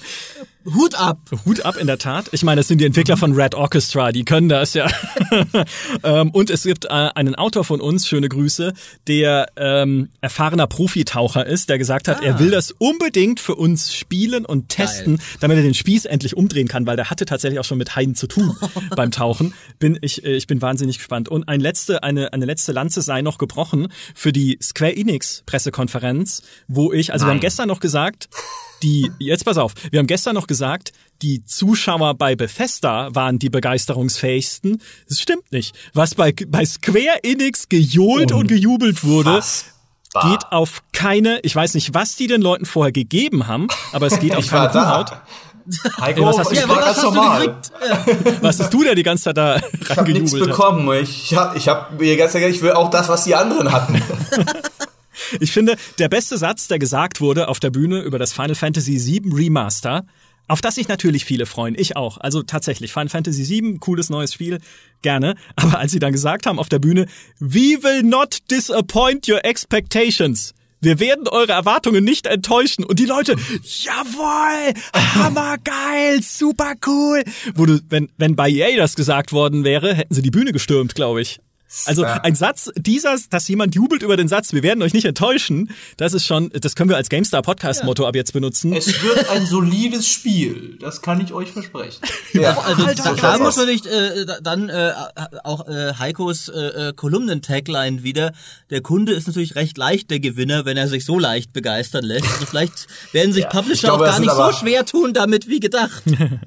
Hut 0.67 0.95
ab. 0.95 1.19
Hut 1.47 1.65
ab 1.65 1.77
in 1.77 1.87
der 1.87 1.99
Tat. 1.99 2.29
Ich 2.33 2.43
meine, 2.43 2.61
das 2.61 2.69
sind 2.69 2.81
die 2.81 2.85
Entwickler 2.85 3.17
von 3.17 3.33
Red 3.33 3.55
Orchestra, 3.55 4.13
die 4.13 4.25
können 4.25 4.49
das 4.49 4.75
ja. 4.75 4.89
ähm, 6.05 6.31
und 6.31 6.51
es 6.51 6.65
gibt 6.65 6.85
äh, 6.85 6.89
einen 6.89 7.35
Autor 7.35 7.65
von 7.65 7.81
uns, 7.81 8.07
schöne 8.07 8.29
Grüße, 8.29 8.75
der 9.07 9.49
ähm, 9.57 10.11
erfahrener 10.21 10.67
Profitaucher 10.67 11.47
ist, 11.47 11.71
der 11.71 11.79
gesagt 11.79 12.09
hat, 12.09 12.23
er 12.23 12.39
will 12.39 12.51
das 12.51 12.73
unbedingt 12.73 13.41
für 13.41 13.55
uns 13.55 13.95
spielen 13.95 14.45
und 14.45 14.69
testen, 14.69 15.21
damit 15.41 15.57
er 15.57 15.63
den 15.63 15.75
Spieß 15.75 16.05
endlich 16.05 16.37
umdrehen 16.37 16.69
kann, 16.69 16.87
weil 16.87 16.97
der 16.97 17.11
hatte 17.11 17.25
tatsächlich 17.25 17.59
auch 17.59 17.65
schon 17.65 17.79
mit 17.79 17.97
Haien 17.97 18.15
zu 18.15 18.27
tun 18.27 18.55
beim 18.97 19.11
Tauchen. 19.11 19.55
Bin 19.79 19.99
ich, 20.03 20.25
äh, 20.25 20.35
ich 20.35 20.47
bin 20.47 20.61
wahnsinnig 20.61 20.99
gespannt. 20.99 21.29
Und 21.29 21.49
ein 21.49 21.61
letzte, 21.61 22.03
eine, 22.03 22.33
eine 22.35 22.45
letzte 22.45 22.73
Lanze 22.73 23.01
sei 23.01 23.23
noch 23.23 23.39
gebrochen 23.39 23.89
für 24.15 24.33
die 24.33 24.59
Square 24.63 24.95
Enix 24.95 25.43
Pressekonferenz, 25.47 26.43
wo 26.69 26.93
ich, 26.93 27.13
also 27.13 27.27
wir 27.27 27.31
haben 27.31 27.41
gestern 27.41 27.69
noch 27.69 27.81
gesagt, 27.81 28.29
die, 28.83 29.11
jetzt 29.19 29.45
pass 29.45 29.59
auf, 29.59 29.73
wir 29.91 29.99
haben 29.99 30.07
gestern 30.07 30.35
noch 30.35 30.47
gesagt, 30.47 30.93
die 31.23 31.45
Zuschauer 31.45 32.15
bei 32.15 32.35
Bethesda 32.35 33.15
waren 33.15 33.39
die 33.39 33.51
begeisterungsfähigsten. 33.51 34.81
Das 35.09 35.21
stimmt 35.21 35.53
nicht. 35.53 35.75
Was 35.93 36.15
bei, 36.15 36.33
bei 36.49 36.65
Square 36.65 37.23
Enix 37.23 37.69
gejohlt 37.69 38.33
und 38.33 38.47
gejubelt 38.49 39.05
wurde, 39.05 39.31
Unfassbar. 39.37 40.31
geht 40.31 40.53
auf 40.53 40.83
keine, 40.93 41.41
ich 41.43 41.55
weiß 41.55 41.75
nicht, 41.75 41.93
was 41.95 42.17
die 42.17 42.27
den 42.27 42.41
Leuten 42.41 42.65
vorher 42.65 42.93
gegeben 42.93 43.47
haben, 43.47 43.69
aber 43.93 44.07
es 44.07 44.19
geht 44.19 44.35
auf 44.37 44.47
keine 44.49 44.69
Kuhhaut. 44.71 45.13
Heiko, 46.01 46.25
was 46.25 46.39
hast 46.39 46.51
du- 46.51 46.55
Ja, 46.57 46.69
war 46.69 46.79
was 46.79 46.87
hast 46.97 47.05
du 47.05 47.11
gekriegt? 47.13 48.43
Was 48.43 48.61
hast 48.61 48.73
du 48.73 48.83
da 48.83 48.95
die 48.95 49.03
ganze 49.03 49.25
Zeit 49.25 49.37
da 49.37 49.61
Ich 49.81 49.91
habe 49.97 50.11
nichts 50.13 50.33
bekommen. 50.33 50.91
Ich 51.03 51.35
hab, 51.37 51.55
ich 51.55 51.69
hab 51.69 52.01
ich 52.01 52.63
will 52.63 52.73
auch 52.73 52.91
das, 52.91 53.09
was 53.09 53.25
die 53.25 53.35
anderen 53.35 53.71
hatten. 53.71 54.03
Ich 55.41 55.53
finde, 55.53 55.77
der 55.99 56.09
beste 56.09 56.39
Satz, 56.39 56.69
der 56.69 56.79
gesagt 56.79 57.21
wurde 57.21 57.49
auf 57.49 57.61
der 57.61 57.71
Bühne 57.71 58.01
über 58.01 58.19
das 58.19 58.33
Final 58.33 58.55
Fantasy 58.55 58.99
VII 59.05 59.33
Remaster, 59.33 60.05
auf 60.51 60.61
das 60.61 60.75
sich 60.75 60.89
natürlich 60.89 61.25
viele 61.25 61.47
freuen, 61.47 61.77
ich 61.79 61.97
auch. 61.97 62.19
Also 62.19 62.43
tatsächlich, 62.43 62.93
Final 62.93 63.09
Fantasy 63.09 63.49
VII, 63.49 63.79
cooles 63.79 64.11
neues 64.11 64.35
Spiel, 64.35 64.59
gerne. 65.01 65.37
Aber 65.55 65.79
als 65.79 65.93
sie 65.93 66.01
dann 66.01 66.13
gesagt 66.13 66.47
haben 66.47 66.59
auf 66.59 66.69
der 66.69 66.81
Bühne, 66.81 67.07
we 67.39 67.81
will 67.83 68.03
not 68.03 68.39
disappoint 68.51 69.29
your 69.29 69.45
expectations. 69.45 70.53
Wir 70.81 70.99
werden 70.99 71.29
eure 71.29 71.53
Erwartungen 71.53 72.03
nicht 72.03 72.27
enttäuschen. 72.27 72.85
Und 72.85 72.99
die 72.99 73.05
Leute, 73.05 73.37
jawohl, 73.63 74.75
hammergeil, 74.95 76.23
super 76.23 76.73
cool. 76.87 77.23
Du, 77.55 77.79
wenn, 77.89 78.11
wenn 78.17 78.35
bei 78.35 78.51
EA 78.51 78.77
das 78.77 78.97
gesagt 78.97 79.33
worden 79.33 79.63
wäre, 79.63 79.95
hätten 79.95 80.15
sie 80.15 80.23
die 80.23 80.31
Bühne 80.31 80.53
gestürmt, 80.53 80.95
glaube 80.95 81.21
ich. 81.21 81.39
Also 81.87 82.03
ein 82.03 82.35
Satz, 82.35 82.69
dieser, 82.77 83.17
dass 83.31 83.47
jemand 83.47 83.77
jubelt 83.77 84.03
über 84.03 84.17
den 84.17 84.27
Satz, 84.27 84.53
wir 84.53 84.65
werden 84.65 84.83
euch 84.83 84.93
nicht 84.93 85.05
enttäuschen, 85.05 85.71
das 85.97 86.15
ist 86.15 86.27
schon, 86.27 86.51
das 86.51 86.75
können 86.75 86.91
wir 86.91 86.97
als 86.97 87.09
GameStar 87.09 87.43
Podcast 87.43 87.85
Motto 87.85 88.05
ab 88.07 88.17
jetzt 88.17 88.33
benutzen. 88.33 88.73
Es 88.73 89.01
wird 89.03 89.31
ein 89.31 89.47
solides 89.47 90.09
Spiel, 90.09 90.77
das 90.81 91.01
kann 91.01 91.21
ich 91.21 91.33
euch 91.33 91.53
versprechen. 91.53 92.01
Ja. 92.33 92.59
Also 92.59 92.85
Alter, 92.85 93.15
da 93.15 93.39
muss 93.39 93.57
man 93.57 93.67
nicht 93.67 93.87
äh, 93.87 94.27
dann 94.43 94.69
äh, 94.69 94.93
auch 95.45 95.69
äh, 95.69 95.95
Heikos 95.95 96.49
äh, 96.49 96.89
äh, 96.89 96.93
Kolumnen-Tagline 96.93 98.03
wieder. 98.03 98.33
Der 98.71 98.81
Kunde 98.81 99.13
ist 99.13 99.29
natürlich 99.29 99.55
recht 99.55 99.79
leicht 99.79 100.11
der 100.11 100.19
Gewinner, 100.19 100.65
wenn 100.65 100.77
er 100.77 100.89
sich 100.89 101.05
so 101.05 101.21
leicht 101.21 101.53
begeistern 101.53 102.03
lässt. 102.05 102.25
Also 102.25 102.47
vielleicht 102.47 102.89
werden 103.13 103.33
sich 103.33 103.45
ja, 103.45 103.51
Publisher 103.51 103.87
glaube, 103.89 104.03
auch 104.05 104.09
gar 104.09 104.19
nicht 104.19 104.33
so 104.33 104.51
schwer 104.53 104.87
tun 104.87 105.13
damit 105.13 105.47
wie 105.49 105.61
gedacht. 105.61 106.03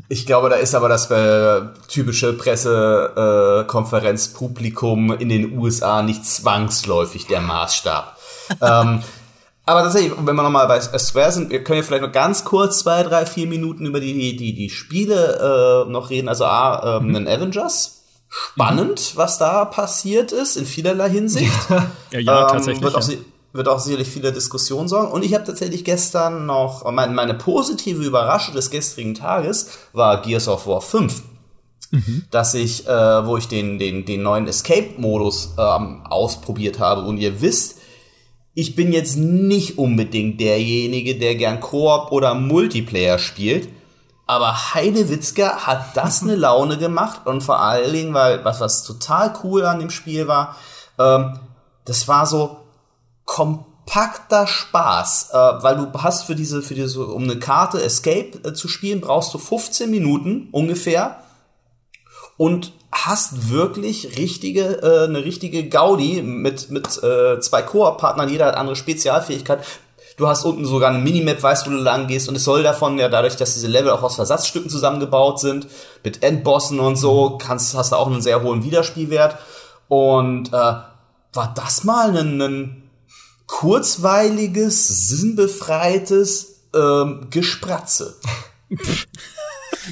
Ich 0.10 0.26
glaube, 0.26 0.50
da 0.50 0.56
ist 0.56 0.76
aber 0.76 0.90
das 0.90 1.10
äh, 1.12 1.62
typische 1.88 2.34
Pressekonferenzpublikum 2.34 5.13
in 5.20 5.30
den 5.30 5.58
USA 5.58 6.02
nicht 6.02 6.26
zwangsläufig 6.26 7.28
der 7.28 7.42
Maßstab. 7.42 8.18
ähm, 8.62 9.04
aber 9.66 9.84
tatsächlich, 9.84 10.14
wenn 10.18 10.36
wir 10.36 10.44
nochmal 10.44 10.68
bei 10.68 10.82
Square 10.82 11.32
sind, 11.32 11.50
wir 11.50 11.64
können 11.64 11.80
ja 11.80 11.84
vielleicht 11.84 12.04
noch 12.04 12.12
ganz 12.12 12.44
kurz 12.44 12.80
zwei, 12.80 13.04
drei, 13.04 13.26
vier 13.26 13.48
Minuten 13.48 13.86
über 13.86 14.02
die, 14.02 14.36
die, 14.36 14.54
die 14.54 14.70
Spiele 14.70 15.86
äh, 15.88 15.90
noch 15.90 16.10
reden. 16.10 16.28
Also 16.28 16.46
A, 16.46 16.98
ähm, 16.98 17.08
mhm. 17.08 17.16
einen 17.16 17.28
Avengers. 17.28 18.02
Spannend, 18.30 19.14
mhm. 19.14 19.18
was 19.18 19.38
da 19.38 19.64
passiert 19.64 20.32
ist, 20.32 20.58
in 20.58 20.66
vielerlei 20.66 21.10
Hinsicht. 21.10 21.54
ja, 22.12 22.20
ja 22.20 22.42
ähm, 22.42 22.48
tatsächlich. 22.50 22.84
Wird 22.84 22.96
auch, 22.96 23.08
ja. 23.08 23.18
wird 23.54 23.68
auch 23.70 23.80
sicherlich 23.80 24.10
viele 24.10 24.34
Diskussionen 24.34 24.90
sorgen. 24.90 25.12
Und 25.12 25.24
ich 25.24 25.34
habe 25.34 25.46
tatsächlich 25.46 25.86
gestern 25.86 26.46
noch, 26.46 26.90
meine, 26.92 27.14
meine 27.14 27.36
positive 27.36 28.04
Überraschung 28.04 28.56
des 28.56 28.70
gestrigen 28.70 29.14
Tages 29.14 29.70
war 29.94 30.22
Gears 30.22 30.50
of 30.50 30.68
War 30.68 30.82
5 30.82 31.22
mhm. 31.94 32.26
dass 32.32 32.56
ich, 32.56 32.88
äh, 32.88 33.26
wo 33.26 33.38
ich 33.38 33.48
den, 33.48 33.78
den, 33.78 34.06
den 34.06 34.24
neuen 34.24 34.48
Escape-Modus 34.48 35.54
ähm, 35.58 36.02
ausprobiert 36.06 36.80
habe. 36.80 37.04
Und 37.04 37.20
ihr 37.20 37.42
wisst, 37.42 37.80
ich 38.56 38.76
bin 38.76 38.92
jetzt 38.92 39.16
nicht 39.16 39.78
unbedingt 39.78 40.42
derjenige, 40.42 41.16
der 41.18 41.36
gern 41.36 41.60
Koop 41.60 42.12
oder 42.12 42.34
Multiplayer 42.34 43.20
spielt. 43.20 43.70
Aber 44.26 44.74
Heidewitzka 44.74 45.68
hat 45.68 45.96
das 45.96 46.22
eine 46.24 46.36
Laune 46.36 46.78
gemacht 46.78 47.22
und 47.26 47.42
vor 47.42 47.60
allen 47.60 47.94
Dingen, 47.94 48.14
weil 48.14 48.44
was, 48.44 48.60
was 48.60 48.84
total 48.84 49.34
cool 49.44 49.66
an 49.66 49.80
dem 49.80 49.92
Spiel 49.92 50.28
war, 50.28 50.56
ähm, 50.98 51.38
das 51.86 52.08
war 52.08 52.26
so 52.26 52.58
kompakter 53.26 54.48
Spaß, 54.48 55.30
äh, 55.32 55.38
weil 55.64 55.76
du 55.76 55.94
hast 55.94 56.24
für 56.24 56.36
diese, 56.36 56.64
für 56.64 56.74
diese, 56.74 57.06
um 57.06 57.24
eine 57.24 57.38
Karte 57.38 57.84
Escape 57.84 58.40
äh, 58.44 58.54
zu 58.54 58.68
spielen, 58.68 59.02
brauchst 59.02 59.34
du 59.34 59.38
15 59.38 59.92
Minuten 59.92 60.48
ungefähr 60.52 61.24
und 62.38 62.74
hast 62.92 63.50
wirklich 63.50 64.18
richtige, 64.18 64.82
äh, 64.82 65.06
eine 65.06 65.26
richtige 65.26 65.68
Gaudi 65.68 66.22
mit, 66.22 66.70
mit 66.70 67.02
äh, 67.04 67.40
zwei 67.40 67.62
Koop-Partnern, 67.62 68.30
jeder 68.30 68.48
hat 68.48 68.56
andere 68.56 68.76
Spezialfähigkeit. 68.76 69.64
Du 70.18 70.28
hast 70.28 70.46
unten 70.46 70.66
sogar 70.66 70.92
eine 70.92 71.00
Minimap, 71.00 71.42
weißt, 71.42 71.66
wo 71.66 71.72
du 71.72 71.78
lang 71.78 72.08
gehst 72.08 72.30
und 72.30 72.36
es 72.36 72.44
soll 72.44 72.62
davon 72.62 73.00
ja 73.00 73.10
dadurch, 73.10 73.36
dass 73.36 73.56
diese 73.56 73.68
Level 73.68 73.92
auch 73.92 74.04
aus 74.04 74.16
Versatzstücken 74.16 74.70
zusammengebaut 74.70 75.40
sind, 75.40 75.68
mit 76.04 76.22
Endbossen 76.22 76.80
und 76.80 76.98
so, 76.98 77.40
kannst, 77.40 77.76
hast 77.76 77.92
du 77.92 77.96
auch 77.96 78.08
einen 78.08 78.22
sehr 78.22 78.44
hohen 78.44 78.64
Wiederspielwert. 78.64 79.38
Und 79.88 80.50
äh, 80.50 80.52
war 80.52 81.54
das 81.56 81.84
mal 81.84 82.16
ein, 82.16 82.42
ein 82.42 82.90
kurzweiliges, 83.48 84.88
sinnbefreites 84.88 86.62
ähm, 86.76 87.28
Gespratze? 87.32 88.16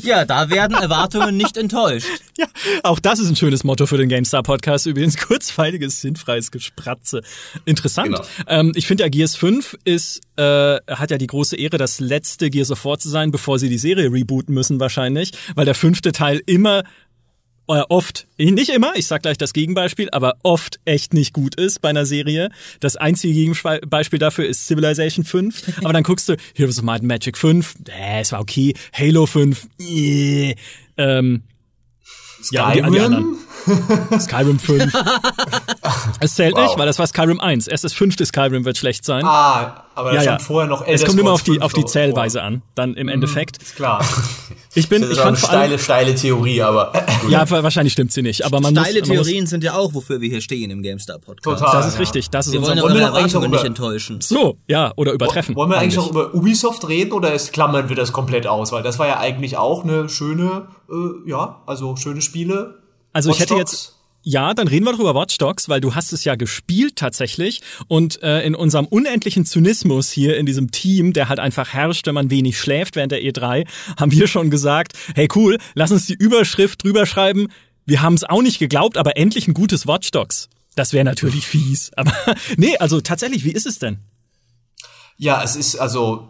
Ja, 0.01 0.25
da 0.25 0.49
werden 0.49 0.75
Erwartungen 0.77 1.37
nicht 1.37 1.57
enttäuscht. 1.57 2.07
Ja, 2.37 2.47
auch 2.81 2.99
das 2.99 3.19
ist 3.19 3.29
ein 3.29 3.35
schönes 3.35 3.63
Motto 3.63 3.85
für 3.85 3.97
den 3.97 4.09
GameStar 4.09 4.41
Podcast. 4.41 4.87
Übrigens 4.87 5.17
kurzweiliges, 5.17 6.01
sinnfreies 6.01 6.49
Gespratze. 6.49 7.21
Interessant. 7.65 8.07
Genau. 8.07 8.23
Ähm, 8.47 8.71
ich 8.73 8.87
finde 8.87 9.03
ja 9.03 9.09
Gears 9.09 9.35
5 9.35 9.77
ist, 9.83 10.21
äh, 10.37 10.77
hat 10.87 11.11
ja 11.11 11.19
die 11.19 11.27
große 11.27 11.55
Ehre, 11.55 11.77
das 11.77 11.99
letzte 11.99 12.49
Gears 12.49 12.71
of 12.71 12.83
War 12.83 12.97
zu 12.97 13.09
sein, 13.09 13.29
bevor 13.29 13.59
sie 13.59 13.69
die 13.69 13.77
Serie 13.77 14.11
rebooten 14.11 14.55
müssen 14.55 14.79
wahrscheinlich, 14.79 15.33
weil 15.53 15.65
der 15.65 15.75
fünfte 15.75 16.13
Teil 16.13 16.41
immer 16.47 16.83
oft, 17.67 18.27
nicht 18.37 18.69
immer, 18.69 18.93
ich 18.95 19.07
sag 19.07 19.21
gleich 19.21 19.37
das 19.37 19.53
Gegenbeispiel, 19.53 20.09
aber 20.11 20.35
oft 20.43 20.79
echt 20.85 21.13
nicht 21.13 21.33
gut 21.33 21.55
ist 21.55 21.81
bei 21.81 21.89
einer 21.89 22.05
Serie. 22.05 22.49
Das 22.79 22.97
einzige 22.97 23.33
Gegenbeispiel 23.33 24.19
dafür 24.19 24.45
ist 24.45 24.67
Civilization 24.67 25.23
5. 25.23 25.77
Aber 25.83 25.93
dann 25.93 26.03
guckst 26.03 26.27
du 26.29 26.35
Heroes 26.55 26.79
of 26.79 26.83
Might 26.83 27.01
and 27.01 27.07
Magic 27.07 27.37
5, 27.37 27.75
äh, 27.89 28.21
es 28.21 28.31
war 28.31 28.41
okay. 28.41 28.73
Halo 28.93 29.25
5, 29.25 29.67
äh, 29.79 30.55
ähm, 30.97 31.43
Skyrim? 32.43 32.93
Ja, 32.93 34.19
Skyrim 34.19 34.59
5. 34.59 34.93
es 36.19 36.35
zählt 36.35 36.55
wow. 36.55 36.63
nicht, 36.63 36.77
weil 36.77 36.87
das 36.87 36.99
war 36.99 37.07
Skyrim 37.07 37.39
1. 37.39 37.67
Erst 37.67 37.83
das 37.83 37.93
fünfte 37.93 38.25
Skyrim 38.25 38.65
wird 38.65 38.77
schlecht 38.77 39.05
sein. 39.05 39.23
Ah, 39.25 39.85
aber 39.95 40.13
ja, 40.13 40.23
ja. 40.23 40.39
vorher 40.39 40.69
noch 40.69 40.81
Elder 40.81 40.93
Es 40.93 41.05
kommt 41.05 41.19
immer 41.19 41.31
auf 41.31 41.43
die, 41.43 41.61
auf 41.61 41.73
die 41.73 41.85
Zählweise 41.85 42.39
vor. 42.39 42.47
an, 42.47 42.61
dann 42.75 42.95
im 42.95 43.07
mhm, 43.07 43.13
Endeffekt. 43.13 43.61
Ist 43.61 43.75
klar. 43.75 44.03
Ich 44.73 44.87
bin, 44.87 45.01
das 45.01 45.11
ich 45.11 45.17
fand 45.17 45.35
eine 45.35 45.37
steile, 45.37 45.79
steile 45.79 46.15
Theorie, 46.15 46.61
aber. 46.61 46.93
ja, 47.29 47.49
wahrscheinlich 47.49 47.91
stimmt 47.91 48.13
sie 48.13 48.21
nicht, 48.21 48.45
aber 48.45 48.61
man 48.61 48.73
Steile 48.73 49.01
muss, 49.01 49.09
man 49.09 49.17
Theorien 49.17 49.43
muss, 49.43 49.49
sind 49.49 49.65
ja 49.65 49.73
auch, 49.73 49.93
wofür 49.93 50.21
wir 50.21 50.29
hier 50.29 50.39
stehen 50.39 50.71
im 50.71 50.81
GameStar 50.81 51.19
Podcast. 51.19 51.59
Total. 51.59 51.75
Das 51.75 51.87
ist 51.87 51.95
ja. 51.95 51.99
richtig, 51.99 52.29
das 52.29 52.47
ist 52.47 52.53
wir 52.53 52.61
wollen 52.61 52.77
ja 52.77 52.83
eure 52.85 53.01
Erwartungen 53.01 53.51
nicht 53.51 53.65
enttäuschen. 53.65 54.21
So, 54.21 54.59
ja, 54.67 54.93
oder 54.95 55.11
übertreffen. 55.11 55.55
Wollen 55.55 55.71
wir 55.71 55.77
eigentlich 55.77 55.97
noch 55.97 56.09
über 56.09 56.33
Ubisoft 56.33 56.87
reden 56.87 57.11
oder 57.11 57.33
ist, 57.33 57.51
klammern 57.51 57.89
wir 57.89 57.97
das 57.97 58.13
komplett 58.13 58.47
aus? 58.47 58.71
Weil 58.71 58.81
das 58.81 58.97
war 58.97 59.07
ja 59.07 59.19
eigentlich 59.19 59.57
auch 59.57 59.83
eine 59.83 60.07
schöne, 60.07 60.69
äh, 60.89 61.29
ja, 61.29 61.61
also 61.65 61.97
schöne 61.97 62.21
Spiele. 62.21 62.75
Also 63.11 63.29
Watch 63.29 63.35
ich 63.35 63.41
hätte 63.41 63.55
Dogs. 63.55 63.71
jetzt 63.71 64.00
ja, 64.23 64.53
dann 64.53 64.67
reden 64.67 64.85
wir 64.85 64.93
drüber 64.93 65.15
Watch 65.15 65.37
Dogs, 65.37 65.67
weil 65.67 65.81
du 65.81 65.95
hast 65.95 66.13
es 66.13 66.23
ja 66.23 66.35
gespielt 66.35 66.95
tatsächlich 66.95 67.61
und 67.87 68.21
äh, 68.21 68.41
in 68.41 68.55
unserem 68.55 68.85
unendlichen 68.85 69.45
Zynismus 69.45 70.11
hier 70.11 70.37
in 70.37 70.45
diesem 70.45 70.71
Team, 70.71 71.13
der 71.13 71.29
halt 71.29 71.39
einfach 71.39 71.69
herrscht, 71.73 72.05
wenn 72.07 72.15
man 72.15 72.29
wenig 72.29 72.59
schläft 72.59 72.95
während 72.95 73.11
der 73.11 73.21
E3, 73.21 73.67
haben 73.99 74.11
wir 74.11 74.27
schon 74.27 74.49
gesagt, 74.49 74.93
hey 75.15 75.27
cool, 75.35 75.57
lass 75.73 75.91
uns 75.91 76.05
die 76.05 76.13
Überschrift 76.13 76.83
drüber 76.83 77.05
schreiben. 77.05 77.47
Wir 77.85 78.01
haben 78.01 78.13
es 78.13 78.23
auch 78.23 78.41
nicht 78.41 78.59
geglaubt, 78.59 78.97
aber 78.97 79.17
endlich 79.17 79.47
ein 79.47 79.53
gutes 79.53 79.87
Watch 79.87 80.11
Dogs. 80.11 80.49
Das 80.75 80.93
wäre 80.93 81.03
natürlich 81.03 81.47
fies, 81.47 81.91
aber 81.97 82.13
nee, 82.57 82.77
also 82.77 83.01
tatsächlich, 83.01 83.43
wie 83.43 83.51
ist 83.51 83.65
es 83.65 83.79
denn? 83.79 83.99
Ja, 85.17 85.43
es 85.43 85.55
ist 85.55 85.77
also 85.77 86.29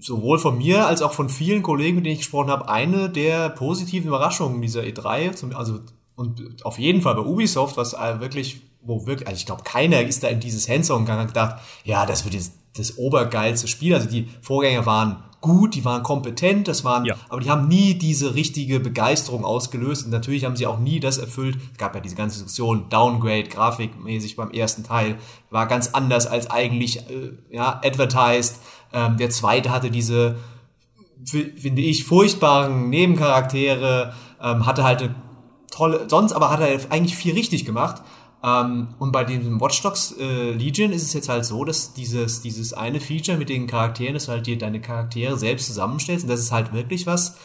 sowohl 0.00 0.38
von 0.38 0.58
mir 0.58 0.86
als 0.86 1.02
auch 1.02 1.12
von 1.12 1.28
vielen 1.28 1.62
Kollegen, 1.62 1.96
mit 1.96 2.04
denen 2.04 2.14
ich 2.14 2.20
gesprochen 2.20 2.50
habe, 2.50 2.68
eine 2.68 3.08
der 3.08 3.48
positiven 3.48 4.08
Überraschungen 4.08 4.60
dieser 4.60 4.82
E3, 4.82 5.54
also 5.54 5.80
und 6.16 6.64
auf 6.64 6.78
jeden 6.78 7.02
Fall 7.02 7.14
bei 7.14 7.22
Ubisoft, 7.22 7.76
was 7.76 7.92
wirklich, 7.92 8.62
wo 8.82 9.06
wirklich, 9.06 9.28
also 9.28 9.38
ich 9.38 9.46
glaube, 9.46 9.62
keiner 9.64 10.00
ist 10.02 10.22
da 10.22 10.28
in 10.28 10.40
dieses 10.40 10.68
Hands-on 10.68 11.00
gegangen 11.00 11.22
und 11.22 11.28
gedacht, 11.28 11.56
ja, 11.84 12.06
das 12.06 12.24
wird 12.24 12.34
jetzt 12.34 12.52
das 12.76 12.98
obergeilste 12.98 13.68
Spiel. 13.68 13.94
Also 13.94 14.08
die 14.08 14.28
Vorgänger 14.40 14.86
waren 14.86 15.22
gut, 15.44 15.74
die 15.74 15.84
waren 15.84 16.02
kompetent, 16.02 16.68
das 16.68 16.84
waren, 16.84 17.04
ja. 17.04 17.16
aber 17.28 17.42
die 17.42 17.50
haben 17.50 17.68
nie 17.68 17.94
diese 17.94 18.34
richtige 18.34 18.80
Begeisterung 18.80 19.44
ausgelöst 19.44 20.06
und 20.06 20.10
natürlich 20.10 20.46
haben 20.46 20.56
sie 20.56 20.66
auch 20.66 20.78
nie 20.78 21.00
das 21.00 21.18
erfüllt. 21.18 21.58
Es 21.72 21.76
gab 21.76 21.94
ja 21.94 22.00
diese 22.00 22.14
ganze 22.14 22.38
Diskussion, 22.38 22.88
Downgrade, 22.88 23.44
grafikmäßig 23.44 24.36
beim 24.36 24.50
ersten 24.52 24.84
Teil, 24.84 25.18
war 25.50 25.66
ganz 25.66 25.88
anders 25.88 26.26
als 26.26 26.50
eigentlich, 26.50 27.10
äh, 27.10 27.32
ja, 27.50 27.78
advertised. 27.84 28.58
Ähm, 28.94 29.18
der 29.18 29.28
zweite 29.28 29.70
hatte 29.70 29.90
diese, 29.90 30.36
finde 31.26 31.82
ich, 31.82 32.04
furchtbaren 32.04 32.88
Nebencharaktere, 32.88 34.14
ähm, 34.40 34.64
hatte 34.64 34.82
halt 34.82 35.02
eine 35.02 35.14
tolle, 35.74 36.06
sonst 36.08 36.32
aber 36.32 36.50
hat 36.50 36.60
er 36.60 36.90
eigentlich 36.90 37.16
viel 37.16 37.34
richtig 37.34 37.64
gemacht. 37.64 38.02
Ähm, 38.42 38.88
und 38.98 39.12
bei 39.12 39.24
dem 39.24 39.60
Watch 39.60 39.80
Dogs 39.82 40.14
äh, 40.18 40.52
Legion 40.52 40.92
ist 40.92 41.02
es 41.02 41.14
jetzt 41.14 41.28
halt 41.28 41.44
so, 41.44 41.64
dass 41.64 41.94
dieses, 41.94 42.42
dieses 42.42 42.74
eine 42.74 43.00
Feature 43.00 43.38
mit 43.38 43.48
den 43.48 43.66
Charakteren, 43.66 44.14
dass 44.14 44.26
du 44.26 44.32
halt 44.32 44.46
dir 44.46 44.58
deine 44.58 44.80
Charaktere 44.80 45.38
selbst 45.38 45.66
zusammenstellst 45.66 46.24
und 46.24 46.30
das 46.30 46.40
ist 46.40 46.52
halt 46.52 46.72
wirklich 46.72 47.06
was, 47.06 47.36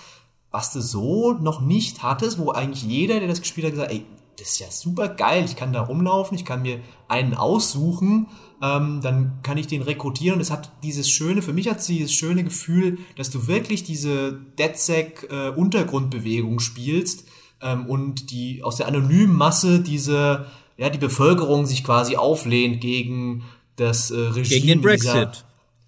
was 0.52 0.74
du 0.74 0.82
so 0.82 1.34
noch 1.34 1.62
nicht 1.62 2.04
hattest, 2.04 2.38
wo 2.38 2.52
eigentlich 2.52 2.84
jeder, 2.84 3.20
der 3.20 3.30
das 3.30 3.42
gespielt 3.42 3.68
hat, 3.68 3.74
gesagt, 3.74 3.92
ey, 3.92 4.06
das 4.38 4.50
ist 4.50 4.60
ja 4.60 4.72
super 4.72 5.08
geil, 5.10 5.46
ich 5.46 5.56
kann 5.56 5.74
da 5.74 5.82
rumlaufen, 5.82 6.38
ich 6.38 6.46
kann 6.46 6.62
mir 6.62 6.80
einen 7.08 7.34
aussuchen, 7.34 8.28
ähm, 8.62 9.00
dann 9.02 9.40
kann 9.44 9.58
ich 9.58 9.68
den 9.68 9.82
rekrutieren 9.82 10.36
und 10.36 10.42
es 10.42 10.52
hat 10.52 10.72
dieses 10.84 11.10
schöne, 11.10 11.42
für 11.42 11.54
mich 11.54 11.70
hat 11.70 11.80
es 11.80 11.88
dieses 11.88 12.14
schöne 12.14 12.44
Gefühl, 12.44 12.98
dass 13.16 13.30
du 13.30 13.48
wirklich 13.48 13.84
diese 13.84 14.34
DedSec 14.58 15.28
äh, 15.30 15.50
Untergrundbewegung 15.50 16.60
spielst, 16.60 17.26
ähm, 17.62 17.86
und 17.86 18.32
die 18.32 18.64
aus 18.64 18.78
der 18.78 18.88
anonymen 18.88 19.36
Masse 19.36 19.80
diese, 19.80 20.46
ja, 20.78 20.90
die 20.90 20.98
Bevölkerung 20.98 21.66
sich 21.66 21.84
quasi 21.84 22.16
auflehnt 22.16 22.82
gegen 22.82 23.44
das 23.76 24.12
äh, 24.12 24.20
Regime 24.20 24.62
Gegen 24.62 24.68
den 24.68 24.82
Brexit. 24.82 25.14
Dieser, 25.14 25.32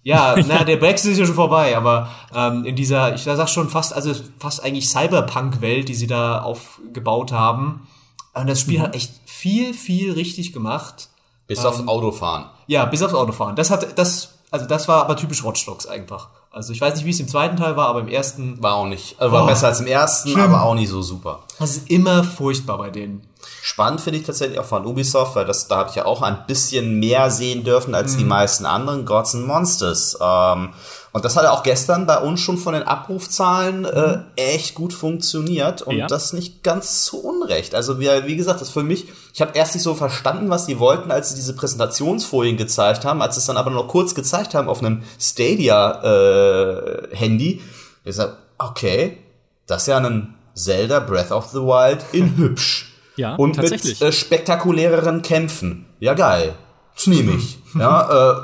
ja, 0.02 0.34
na, 0.46 0.64
der 0.64 0.76
Brexit 0.76 1.12
ist 1.12 1.18
ja 1.18 1.26
schon 1.26 1.34
vorbei, 1.34 1.76
aber 1.76 2.10
ähm, 2.34 2.64
in 2.64 2.76
dieser, 2.76 3.14
ich 3.14 3.22
sag 3.22 3.48
schon 3.48 3.68
fast, 3.68 3.92
also 3.92 4.12
fast 4.38 4.62
eigentlich 4.62 4.88
Cyberpunk-Welt, 4.88 5.88
die 5.88 5.94
sie 5.94 6.06
da 6.06 6.42
aufgebaut 6.42 7.32
haben. 7.32 7.86
Und 8.34 8.48
das 8.48 8.60
Spiel 8.60 8.80
hat 8.80 8.94
echt 8.94 9.12
viel, 9.26 9.74
viel 9.74 10.12
richtig 10.12 10.52
gemacht. 10.52 11.10
Bis 11.46 11.60
ähm, 11.60 11.66
aufs 11.66 11.86
Autofahren. 11.86 12.46
Ja, 12.66 12.84
bis 12.86 13.02
aufs 13.02 13.14
Autofahren. 13.14 13.56
Das 13.56 13.70
hat, 13.70 13.98
das, 13.98 14.38
also 14.50 14.66
das 14.66 14.88
war 14.88 15.04
aber 15.04 15.16
typisch 15.16 15.44
Watch 15.44 15.64
Dogs 15.66 15.86
einfach. 15.86 16.30
Also 16.52 16.74
ich 16.74 16.80
weiß 16.82 16.96
nicht, 16.96 17.06
wie 17.06 17.10
es 17.10 17.18
im 17.18 17.28
zweiten 17.28 17.56
Teil 17.56 17.76
war, 17.76 17.88
aber 17.88 18.00
im 18.00 18.08
ersten 18.08 18.62
war 18.62 18.74
auch 18.74 18.86
nicht. 18.86 19.18
Also 19.18 19.32
war 19.32 19.44
oh, 19.44 19.46
besser 19.46 19.68
als 19.68 19.80
im 19.80 19.86
ersten, 19.86 20.30
schlimm. 20.30 20.52
aber 20.52 20.62
auch 20.62 20.74
nicht 20.74 20.90
so 20.90 21.00
super. 21.00 21.40
Das 21.58 21.76
ist 21.76 21.90
immer 21.90 22.22
furchtbar 22.22 22.76
bei 22.76 22.90
denen. 22.90 23.26
Spannend 23.62 24.02
finde 24.02 24.18
ich 24.18 24.26
tatsächlich 24.26 24.58
auch 24.58 24.66
von 24.66 24.84
Ubisoft, 24.84 25.34
weil 25.34 25.46
das, 25.46 25.66
da 25.66 25.78
habe 25.78 25.90
ich 25.90 25.96
ja 25.96 26.04
auch 26.04 26.20
ein 26.20 26.46
bisschen 26.46 26.98
mehr 27.00 27.30
sehen 27.30 27.64
dürfen 27.64 27.94
als 27.94 28.14
mhm. 28.14 28.18
die 28.18 28.24
meisten 28.24 28.66
anderen 28.66 29.06
Gods 29.06 29.34
and 29.34 29.46
Monsters. 29.46 30.18
Ähm, 30.20 30.74
und 31.12 31.24
das 31.26 31.36
hat 31.36 31.44
auch 31.46 31.62
gestern 31.62 32.06
bei 32.06 32.18
uns 32.18 32.40
schon 32.40 32.56
von 32.56 32.72
den 32.72 32.84
Abrufzahlen 32.84 33.84
äh, 33.84 34.20
echt 34.36 34.74
gut 34.74 34.94
funktioniert 34.94 35.82
und 35.82 35.96
ja. 35.96 36.06
das 36.06 36.32
nicht 36.32 36.62
ganz 36.62 37.04
zu 37.04 37.22
Unrecht. 37.22 37.74
Also 37.74 38.00
wie, 38.00 38.08
wie 38.24 38.36
gesagt, 38.36 38.62
das 38.62 38.70
für 38.70 38.82
mich, 38.82 39.08
ich 39.34 39.42
habe 39.42 39.52
erst 39.54 39.74
nicht 39.74 39.82
so 39.82 39.92
verstanden, 39.94 40.48
was 40.48 40.64
die 40.64 40.78
wollten, 40.78 41.10
als 41.10 41.28
sie 41.28 41.34
diese 41.34 41.54
Präsentationsfolien 41.54 42.56
gezeigt 42.56 43.04
haben, 43.04 43.20
als 43.20 43.34
sie 43.34 43.40
es 43.40 43.46
dann 43.46 43.58
aber 43.58 43.70
nur 43.70 43.88
kurz 43.88 44.14
gezeigt 44.14 44.54
haben 44.54 44.70
auf 44.70 44.78
einem 44.78 45.02
Stadia-Handy. 45.20 47.52
Äh, 47.52 47.60
ich 48.08 48.16
sag, 48.16 48.38
okay, 48.56 49.18
das 49.66 49.82
ist 49.82 49.88
ja 49.88 49.98
ein 49.98 50.34
Zelda 50.54 51.00
Breath 51.00 51.30
of 51.30 51.48
the 51.48 51.58
Wild 51.58 52.02
in 52.12 52.36
hübsch. 52.38 52.88
Ja, 53.16 53.34
und 53.34 53.58
mit 53.58 54.00
äh, 54.00 54.10
spektakuläreren 54.10 55.20
Kämpfen. 55.20 55.84
Ja, 56.00 56.14
geil. 56.14 56.54
Das 56.94 57.06
nehme 57.06 57.32
ich. 57.32 57.58
ja, 57.78 58.30
äh, 58.30 58.34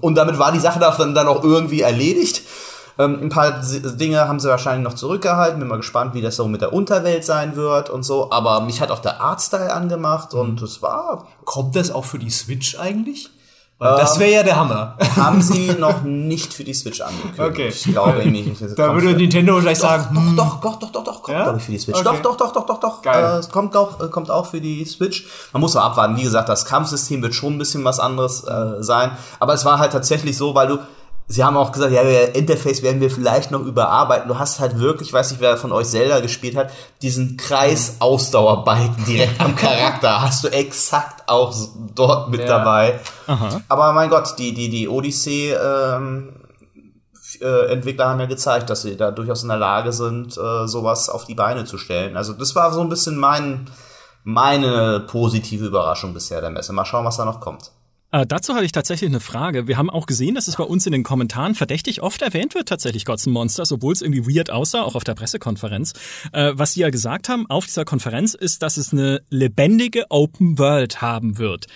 und 0.00 0.14
damit 0.14 0.38
war 0.38 0.52
die 0.52 0.60
Sache 0.60 0.80
dann, 0.80 1.14
dann 1.14 1.26
auch 1.28 1.42
irgendwie 1.42 1.82
erledigt. 1.82 2.42
Ähm, 2.98 3.20
ein 3.22 3.28
paar 3.28 3.62
Dinge 3.62 4.26
haben 4.28 4.40
sie 4.40 4.48
wahrscheinlich 4.48 4.84
noch 4.84 4.94
zurückgehalten. 4.94 5.60
Bin 5.60 5.68
mal 5.68 5.76
gespannt, 5.76 6.14
wie 6.14 6.20
das 6.20 6.36
so 6.36 6.48
mit 6.48 6.60
der 6.60 6.72
Unterwelt 6.72 7.24
sein 7.24 7.54
wird 7.56 7.90
und 7.90 8.02
so. 8.02 8.30
Aber 8.32 8.60
mich 8.60 8.80
hat 8.80 8.90
auch 8.90 8.98
der 8.98 9.20
Artstyle 9.20 9.72
angemacht 9.72 10.34
und 10.34 10.60
es 10.62 10.82
war. 10.82 11.28
Kommt 11.44 11.76
das 11.76 11.90
auch 11.90 12.04
für 12.04 12.18
die 12.18 12.30
Switch 12.30 12.78
eigentlich? 12.78 13.30
Das 13.78 14.18
wäre 14.18 14.32
ja 14.32 14.42
der 14.42 14.56
Hammer. 14.56 14.96
Haben 15.16 15.40
sie 15.40 15.70
noch 15.78 16.02
nicht 16.02 16.52
für 16.52 16.64
die 16.64 16.74
Switch 16.74 17.00
angekündigt. 17.00 17.40
Okay. 17.40 17.68
Ich 17.68 17.84
glaube 17.84 18.26
nicht. 18.28 18.60
Da 18.76 18.92
würde 18.92 19.14
Nintendo 19.14 19.60
vielleicht 19.60 19.80
sagen, 19.80 20.34
doch, 20.36 20.60
doch, 20.60 20.76
doch, 20.80 20.90
doch, 20.90 21.04
doch, 21.04 21.22
kommt 21.22 21.36
ja? 21.36 21.44
glaube 21.44 21.58
ich 21.58 21.64
für 21.64 21.72
die 21.72 21.78
Switch. 21.78 22.02
Doch, 22.02 22.20
doch, 22.20 22.36
doch, 22.36 22.52
doch, 22.52 22.66
doch, 22.66 22.80
doch. 22.80 23.02
Geil. 23.02 23.36
Äh, 23.36 23.38
es 23.38 23.50
kommt 23.50 23.76
auch, 23.76 24.00
äh, 24.00 24.08
kommt 24.08 24.30
auch 24.30 24.46
für 24.46 24.60
die 24.60 24.84
Switch. 24.84 25.26
Man 25.52 25.60
muss 25.60 25.74
mal 25.74 25.82
abwarten. 25.82 26.16
Wie 26.16 26.24
gesagt, 26.24 26.48
das 26.48 26.64
Kampfsystem 26.64 27.22
wird 27.22 27.34
schon 27.34 27.54
ein 27.54 27.58
bisschen 27.58 27.84
was 27.84 28.00
anderes 28.00 28.42
äh, 28.44 28.82
sein. 28.82 29.12
Aber 29.38 29.54
es 29.54 29.64
war 29.64 29.78
halt 29.78 29.92
tatsächlich 29.92 30.36
so, 30.36 30.56
weil 30.56 30.66
du 30.66 30.78
Sie 31.30 31.44
haben 31.44 31.58
auch 31.58 31.72
gesagt, 31.72 31.92
ja, 31.92 32.00
Interface 32.00 32.82
werden 32.82 33.02
wir 33.02 33.10
vielleicht 33.10 33.50
noch 33.50 33.60
überarbeiten. 33.60 34.28
Du 34.28 34.38
hast 34.38 34.60
halt 34.60 34.78
wirklich, 34.78 35.12
weiß 35.12 35.30
nicht, 35.30 35.42
wer 35.42 35.58
von 35.58 35.72
euch 35.72 35.86
Zelda 35.86 36.20
gespielt 36.20 36.56
hat, 36.56 36.70
diesen 37.02 37.36
Kreis-Ausdauerbalken 37.36 39.04
direkt 39.04 39.38
am 39.38 39.54
Charakter. 39.56 40.22
Hast 40.22 40.44
du 40.44 40.48
exakt 40.48 41.28
auch 41.28 41.54
dort 41.94 42.30
mit 42.30 42.40
ja. 42.40 42.46
dabei. 42.46 42.98
Aha. 43.26 43.60
Aber 43.68 43.92
mein 43.92 44.08
Gott, 44.08 44.38
die, 44.38 44.54
die, 44.54 44.70
die 44.70 44.88
Odyssey, 44.88 45.52
ähm, 45.52 46.32
äh, 47.40 47.72
Entwickler 47.72 48.08
haben 48.08 48.20
ja 48.20 48.26
gezeigt, 48.26 48.70
dass 48.70 48.82
sie 48.82 48.96
da 48.96 49.10
durchaus 49.10 49.42
in 49.42 49.48
der 49.48 49.58
Lage 49.58 49.92
sind, 49.92 50.36
äh, 50.38 50.66
sowas 50.66 51.08
auf 51.10 51.24
die 51.26 51.34
Beine 51.34 51.64
zu 51.64 51.78
stellen. 51.78 52.16
Also 52.16 52.32
das 52.32 52.54
war 52.54 52.72
so 52.72 52.80
ein 52.80 52.88
bisschen 52.88 53.16
mein, 53.18 53.70
meine 54.24 55.00
positive 55.00 55.66
Überraschung 55.66 56.14
bisher 56.14 56.40
der 56.40 56.50
Messe. 56.50 56.72
Mal 56.72 56.84
schauen, 56.84 57.04
was 57.04 57.16
da 57.16 57.24
noch 57.24 57.40
kommt. 57.40 57.70
Äh, 58.10 58.26
dazu 58.26 58.54
hatte 58.54 58.64
ich 58.64 58.72
tatsächlich 58.72 59.10
eine 59.10 59.20
Frage. 59.20 59.66
Wir 59.66 59.76
haben 59.76 59.90
auch 59.90 60.06
gesehen, 60.06 60.34
dass 60.34 60.48
es 60.48 60.56
bei 60.56 60.64
uns 60.64 60.86
in 60.86 60.92
den 60.92 61.02
Kommentaren 61.02 61.54
verdächtig 61.54 62.02
oft 62.02 62.22
erwähnt 62.22 62.54
wird, 62.54 62.68
tatsächlich 62.68 63.04
Gods 63.04 63.26
Monsters, 63.26 63.70
obwohl 63.70 63.92
es 63.92 64.00
irgendwie 64.00 64.34
weird 64.34 64.50
aussah, 64.50 64.82
auch 64.82 64.94
auf 64.94 65.04
der 65.04 65.14
Pressekonferenz. 65.14 65.92
Äh, 66.32 66.52
was 66.54 66.72
sie 66.72 66.80
ja 66.80 66.90
gesagt 66.90 67.28
haben 67.28 67.48
auf 67.50 67.66
dieser 67.66 67.84
Konferenz 67.84 68.34
ist, 68.34 68.62
dass 68.62 68.78
es 68.78 68.92
eine 68.92 69.20
lebendige 69.28 70.06
Open 70.10 70.58
World 70.58 71.02
haben 71.02 71.38
wird. 71.38 71.66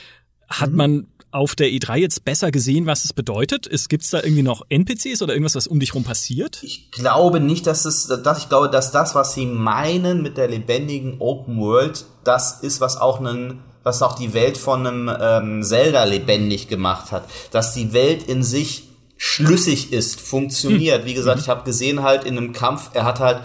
Hat 0.48 0.70
mhm. 0.70 0.76
man 0.76 1.06
auf 1.32 1.54
der 1.54 1.68
E3 1.68 1.96
jetzt 1.96 2.24
besser 2.24 2.50
gesehen, 2.50 2.86
was 2.86 3.04
es 3.04 3.12
bedeutet? 3.12 3.68
Gibt 3.88 4.04
es 4.04 4.10
da 4.10 4.22
irgendwie 4.22 4.42
noch 4.42 4.62
NPCs 4.68 5.22
oder 5.22 5.32
irgendwas, 5.32 5.54
was 5.54 5.66
um 5.66 5.80
dich 5.80 5.94
rum 5.94 6.04
passiert? 6.04 6.62
Ich 6.62 6.90
glaube 6.90 7.40
nicht, 7.40 7.66
dass 7.66 7.86
es, 7.86 8.06
dass 8.06 8.38
ich 8.38 8.48
glaube, 8.48 8.68
dass 8.68 8.92
das, 8.92 9.14
was 9.14 9.34
sie 9.34 9.46
meinen 9.46 10.22
mit 10.22 10.36
der 10.36 10.48
lebendigen 10.48 11.20
Open 11.20 11.58
World, 11.58 12.04
das 12.24 12.60
ist, 12.62 12.80
was 12.80 12.98
auch 12.98 13.18
einen 13.18 13.60
was 13.82 14.02
auch 14.02 14.14
die 14.14 14.34
Welt 14.34 14.58
von 14.58 14.86
einem 14.86 15.10
ähm, 15.20 15.62
Zelda 15.62 16.04
lebendig 16.04 16.68
gemacht 16.68 17.12
hat. 17.12 17.24
Dass 17.50 17.74
die 17.74 17.92
Welt 17.92 18.24
in 18.24 18.42
sich 18.42 18.84
schlüssig 19.16 19.92
ist, 19.92 20.20
funktioniert. 20.20 21.00
Hm. 21.02 21.06
Wie 21.06 21.14
gesagt, 21.14 21.40
ich 21.40 21.48
habe 21.48 21.64
gesehen 21.64 22.02
halt 22.02 22.24
in 22.24 22.36
einem 22.36 22.52
Kampf, 22.52 22.90
er 22.92 23.04
hat 23.04 23.20
halt 23.20 23.40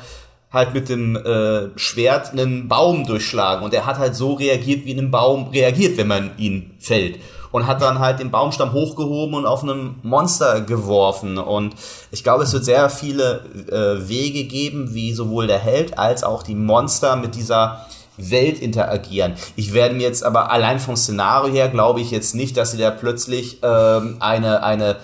halt 0.51 0.73
mit 0.73 0.87
dem 0.87 1.17
äh, 1.17 1.77
Schwert 1.77 2.31
einen 2.31 2.69
Baum 2.69 3.05
durchschlagen 3.05 3.65
und 3.65 3.73
er 3.73 3.85
hat 3.85 3.99
halt 3.99 4.15
so 4.15 4.33
reagiert, 4.33 4.85
wie 4.85 4.97
ein 4.97 5.11
Baum 5.11 5.49
reagiert, 5.49 5.97
wenn 5.97 6.07
man 6.07 6.31
ihn 6.37 6.73
fällt 6.79 7.19
und 7.51 7.67
hat 7.67 7.81
dann 7.81 7.99
halt 7.99 8.19
den 8.19 8.31
Baumstamm 8.31 8.73
hochgehoben 8.73 9.35
und 9.35 9.45
auf 9.45 9.63
einem 9.63 9.95
Monster 10.03 10.61
geworfen. 10.61 11.37
Und 11.37 11.75
ich 12.11 12.23
glaube, 12.23 12.43
es 12.43 12.53
wird 12.53 12.65
sehr 12.65 12.89
viele 12.89 13.41
äh, 13.71 14.07
Wege 14.07 14.43
geben, 14.45 14.93
wie 14.93 15.13
sowohl 15.13 15.47
der 15.47 15.59
Held 15.59 15.97
als 15.97 16.23
auch 16.23 16.43
die 16.43 16.55
Monster 16.55 17.15
mit 17.15 17.35
dieser 17.35 17.85
Welt 18.17 18.59
interagieren. 18.59 19.33
Ich 19.55 19.73
werde 19.73 19.95
mir 19.95 20.03
jetzt 20.03 20.23
aber 20.23 20.51
allein 20.51 20.79
vom 20.79 20.95
Szenario 20.95 21.53
her 21.53 21.69
glaube 21.69 22.01
ich 22.01 22.11
jetzt 22.11 22.35
nicht, 22.35 22.57
dass 22.57 22.71
sie 22.71 22.77
da 22.77 22.91
plötzlich 22.91 23.59
ähm, 23.63 24.17
eine 24.19 24.63
eine 24.63 24.97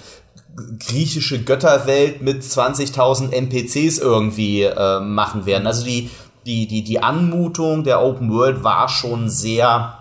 griechische 0.80 1.44
Götterwelt 1.44 2.22
mit 2.22 2.44
20.000 2.44 3.32
NPCs 3.32 3.98
irgendwie 3.98 4.64
äh, 4.64 5.00
machen 5.00 5.46
werden. 5.46 5.68
Also 5.68 5.86
die 5.86 6.10
die 6.46 6.68
die 6.68 6.84
die 6.84 7.02
Anmutung 7.02 7.84
der 7.84 8.02
Open 8.02 8.32
World 8.32 8.64
war 8.64 8.90
schon 8.90 9.30
sehr 9.30 9.98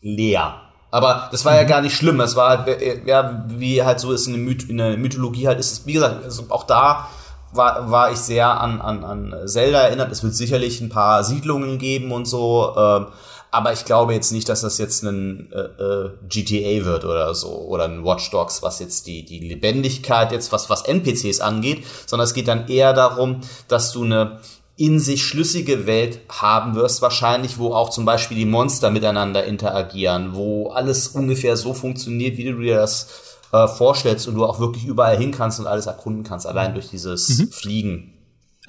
leer. 0.00 0.60
Aber 0.90 1.28
das 1.30 1.44
war 1.44 1.54
ja 1.54 1.62
mhm. 1.62 1.68
gar 1.68 1.82
nicht 1.82 1.96
schlimm. 1.96 2.20
Es 2.20 2.36
war 2.36 2.48
halt, 2.64 2.68
äh, 2.68 3.02
ja, 3.06 3.44
wie 3.48 3.82
halt 3.82 4.00
so 4.00 4.12
ist 4.12 4.26
in 4.26 4.32
der, 4.32 4.42
Myth 4.42 4.68
in 4.68 4.78
der 4.78 4.96
Mythologie 4.96 5.46
halt 5.46 5.60
ist 5.60 5.72
es, 5.72 5.86
wie 5.86 5.92
gesagt, 5.92 6.24
also 6.24 6.44
auch 6.48 6.64
da 6.64 7.08
war, 7.52 7.90
war 7.90 8.12
ich 8.12 8.18
sehr 8.18 8.60
an, 8.60 8.80
an, 8.80 9.04
an 9.04 9.34
Zelda 9.46 9.80
erinnert. 9.80 10.12
Es 10.12 10.22
wird 10.22 10.34
sicherlich 10.34 10.80
ein 10.80 10.88
paar 10.88 11.24
Siedlungen 11.24 11.78
geben 11.78 12.12
und 12.12 12.26
so. 12.26 12.74
Ähm, 12.76 13.06
aber 13.50 13.72
ich 13.72 13.84
glaube 13.84 14.14
jetzt 14.14 14.30
nicht, 14.32 14.48
dass 14.48 14.60
das 14.60 14.78
jetzt 14.78 15.02
ein 15.02 15.50
äh, 15.52 15.82
äh, 15.82 16.10
GTA 16.28 16.84
wird 16.84 17.04
oder 17.04 17.34
so 17.34 17.48
oder 17.48 17.84
ein 17.84 18.04
Watch 18.04 18.30
Dogs, 18.30 18.62
was 18.62 18.78
jetzt 18.78 19.06
die 19.06 19.24
die 19.24 19.40
Lebendigkeit 19.40 20.30
jetzt 20.30 20.52
was 20.52 20.70
was 20.70 20.82
NPCs 20.82 21.40
angeht, 21.40 21.84
sondern 22.06 22.24
es 22.24 22.34
geht 22.34 22.46
dann 22.46 22.68
eher 22.68 22.92
darum, 22.92 23.40
dass 23.66 23.92
du 23.92 24.04
eine 24.04 24.38
in 24.76 24.98
sich 24.98 25.26
schlüssige 25.26 25.86
Welt 25.86 26.20
haben 26.30 26.74
wirst, 26.74 27.02
wahrscheinlich, 27.02 27.58
wo 27.58 27.74
auch 27.74 27.90
zum 27.90 28.06
Beispiel 28.06 28.38
die 28.38 28.46
Monster 28.46 28.90
miteinander 28.90 29.44
interagieren, 29.44 30.30
wo 30.32 30.70
alles 30.70 31.08
ungefähr 31.08 31.58
so 31.58 31.74
funktioniert, 31.74 32.38
wie 32.38 32.44
du 32.44 32.58
dir 32.58 32.76
das 32.76 33.29
äh, 33.52 33.68
vorstellst 33.68 34.28
und 34.28 34.34
du 34.34 34.44
auch 34.44 34.60
wirklich 34.60 34.86
überall 34.86 35.16
hin 35.16 35.32
kannst 35.32 35.60
und 35.60 35.66
alles 35.66 35.86
erkunden 35.86 36.22
kannst, 36.22 36.46
allein 36.46 36.74
durch 36.74 36.88
dieses 36.88 37.28
mhm. 37.28 37.48
Fliegen. 37.50 38.19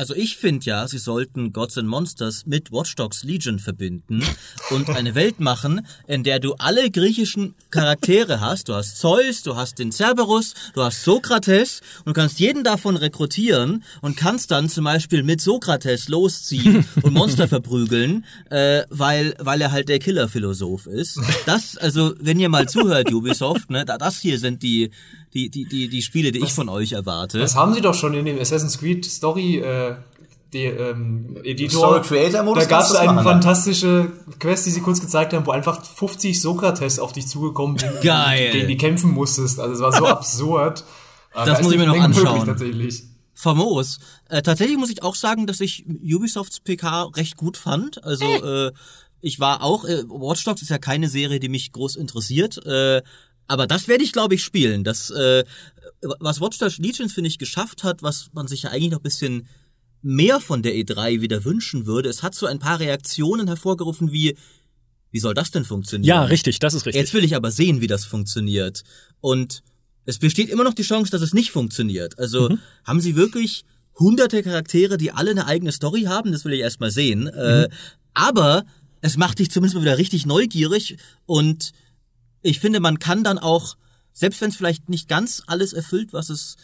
Also 0.01 0.15
ich 0.15 0.35
finde 0.35 0.65
ja, 0.65 0.87
sie 0.87 0.97
sollten 0.97 1.53
Gods 1.53 1.77
and 1.77 1.87
Monsters 1.87 2.47
mit 2.47 2.71
Watch 2.71 2.95
Dogs 2.95 3.21
Legion 3.23 3.59
verbinden 3.59 4.23
und 4.71 4.89
eine 4.89 5.13
Welt 5.13 5.39
machen, 5.39 5.85
in 6.07 6.23
der 6.23 6.39
du 6.39 6.55
alle 6.55 6.89
griechischen 6.89 7.53
Charaktere 7.69 8.41
hast. 8.41 8.67
Du 8.67 8.73
hast 8.73 8.97
Zeus, 8.97 9.43
du 9.43 9.55
hast 9.55 9.77
den 9.77 9.91
Cerberus, 9.91 10.55
du 10.73 10.81
hast 10.81 11.03
Sokrates 11.03 11.81
und 11.99 12.07
du 12.07 12.13
kannst 12.19 12.39
jeden 12.39 12.63
davon 12.63 12.97
rekrutieren 12.97 13.83
und 14.01 14.17
kannst 14.17 14.49
dann 14.49 14.69
zum 14.69 14.85
Beispiel 14.85 15.21
mit 15.21 15.39
Sokrates 15.39 16.07
losziehen 16.07 16.83
und 17.03 17.13
Monster 17.13 17.47
verprügeln, 17.47 18.25
äh, 18.49 18.81
weil, 18.89 19.35
weil 19.37 19.61
er 19.61 19.71
halt 19.71 19.87
der 19.87 19.99
Killerphilosoph 19.99 20.87
ist. 20.87 21.19
Das, 21.45 21.77
also 21.77 22.15
wenn 22.19 22.39
ihr 22.39 22.49
mal 22.49 22.67
zuhört, 22.67 23.13
Ubisoft, 23.13 23.69
ne, 23.69 23.85
das 23.85 24.17
hier 24.17 24.39
sind 24.39 24.63
die 24.63 24.89
die, 25.33 25.49
die, 25.49 25.65
die, 25.65 25.87
die 25.87 26.01
Spiele, 26.01 26.31
die 26.31 26.41
was, 26.41 26.49
ich 26.49 26.55
von 26.55 26.69
euch 26.69 26.91
erwarte. 26.91 27.39
Das 27.39 27.55
haben 27.55 27.73
sie 27.73 27.81
doch 27.81 27.93
schon 27.93 28.13
in 28.13 28.25
dem 28.25 28.39
Assassin's 28.39 28.77
Creed 28.77 29.05
Story 29.05 29.59
äh, 29.59 29.90
die, 30.53 30.65
ähm, 30.65 31.37
Editor. 31.43 31.79
Story 31.79 32.01
Creator 32.01 32.43
Modus. 32.43 32.63
Da 32.63 32.69
gab 32.69 32.83
es 32.83 32.95
eine 32.95 33.23
fantastische 33.23 34.11
Quest, 34.39 34.65
die 34.65 34.71
sie 34.71 34.81
kurz 34.81 34.99
gezeigt 34.99 35.33
haben, 35.33 35.45
wo 35.45 35.51
einfach 35.51 35.85
50 35.85 36.41
Sokrates 36.41 36.99
auf 36.99 37.13
dich 37.13 37.27
zugekommen 37.27 37.77
sind, 37.79 38.01
Geil. 38.01 38.51
gegen 38.51 38.67
die 38.67 38.77
kämpfen 38.77 39.11
musstest. 39.11 39.59
Also 39.59 39.73
es 39.73 39.79
war 39.79 39.93
so 39.93 40.07
absurd. 40.07 40.83
Das 41.33 41.45
da 41.45 41.61
muss 41.61 41.71
ich 41.71 41.77
mir 41.77 41.85
noch 41.85 41.99
anschauen. 41.99 42.45
tatsächlich. 42.45 43.03
Famos. 43.33 43.99
Äh, 44.29 44.41
tatsächlich 44.41 44.77
muss 44.77 44.89
ich 44.89 45.03
auch 45.03 45.15
sagen, 45.15 45.47
dass 45.47 45.61
ich 45.61 45.85
Ubisofts 45.87 46.59
PK 46.59 47.11
recht 47.15 47.37
gut 47.37 47.57
fand. 47.57 48.03
Also 48.03 48.25
äh. 48.25 48.67
äh, 48.67 48.71
ich 49.21 49.39
war 49.39 49.63
auch, 49.63 49.85
äh, 49.85 50.03
Watch 50.07 50.43
Dogs 50.43 50.61
ist 50.61 50.69
ja 50.69 50.77
keine 50.77 51.07
Serie, 51.07 51.39
die 51.39 51.49
mich 51.49 51.71
groß 51.71 51.95
interessiert. 51.95 52.63
Äh, 52.65 53.01
aber 53.47 53.67
das 53.67 53.87
werde 53.87 54.03
ich, 54.03 54.11
glaube 54.11 54.35
ich, 54.35 54.43
spielen. 54.43 54.83
Das, 54.83 55.09
äh, 55.09 55.43
was 56.19 56.41
Watch 56.41 56.57
Dogs 56.57 56.77
Legion, 56.77 57.09
finde 57.09 57.29
ich, 57.29 57.37
geschafft 57.37 57.83
hat, 57.83 58.03
was 58.03 58.29
man 58.33 58.47
sich 58.47 58.63
ja 58.63 58.71
eigentlich 58.71 58.91
noch 58.91 58.99
ein 58.99 59.03
bisschen 59.03 59.47
mehr 60.01 60.39
von 60.39 60.61
der 60.63 60.73
E3 60.75 61.21
wieder 61.21 61.45
wünschen 61.45 61.85
würde. 61.85 62.09
Es 62.09 62.23
hat 62.23 62.33
so 62.35 62.45
ein 62.47 62.59
paar 62.59 62.79
Reaktionen 62.79 63.47
hervorgerufen 63.47 64.11
wie, 64.11 64.35
Wie 65.13 65.19
soll 65.19 65.33
das 65.33 65.51
denn 65.51 65.65
funktionieren? 65.65 66.07
Ja, 66.07 66.23
richtig, 66.23 66.59
das 66.59 66.73
ist 66.73 66.85
richtig. 66.85 67.01
Jetzt 67.01 67.13
will 67.13 67.25
ich 67.25 67.35
aber 67.35 67.51
sehen, 67.51 67.81
wie 67.81 67.87
das 67.87 68.05
funktioniert. 68.05 68.83
Und 69.19 69.61
es 70.05 70.19
besteht 70.19 70.47
immer 70.49 70.63
noch 70.63 70.73
die 70.73 70.83
Chance, 70.83 71.11
dass 71.11 71.21
es 71.21 71.33
nicht 71.33 71.51
funktioniert. 71.51 72.17
Also 72.17 72.47
Mhm. 72.49 72.59
haben 72.85 73.01
sie 73.01 73.15
wirklich 73.17 73.65
hunderte 73.99 74.41
Charaktere, 74.41 74.97
die 74.97 75.11
alle 75.11 75.31
eine 75.31 75.47
eigene 75.47 75.73
Story 75.73 76.03
haben? 76.03 76.31
Das 76.31 76.45
will 76.45 76.53
ich 76.53 76.61
erstmal 76.61 76.91
sehen. 76.91 77.27
Äh, 77.27 77.67
Mhm. 77.67 77.73
aber 78.13 78.63
es 79.01 79.17
macht 79.17 79.39
dich 79.39 79.51
zumindest 79.51 79.75
mal 79.75 79.81
wieder 79.81 79.97
richtig 79.97 80.25
neugierig 80.25 80.95
und 81.25 81.71
ich 82.41 82.59
finde, 82.61 82.79
man 82.79 82.97
kann 82.97 83.23
dann 83.25 83.37
auch, 83.37 83.75
selbst 84.13 84.39
wenn 84.41 84.49
es 84.51 84.55
vielleicht 84.55 84.87
nicht 84.89 85.09
ganz 85.09 85.43
alles 85.45 85.73
erfüllt, 85.73 86.13
was 86.13 86.29
es 86.29 86.55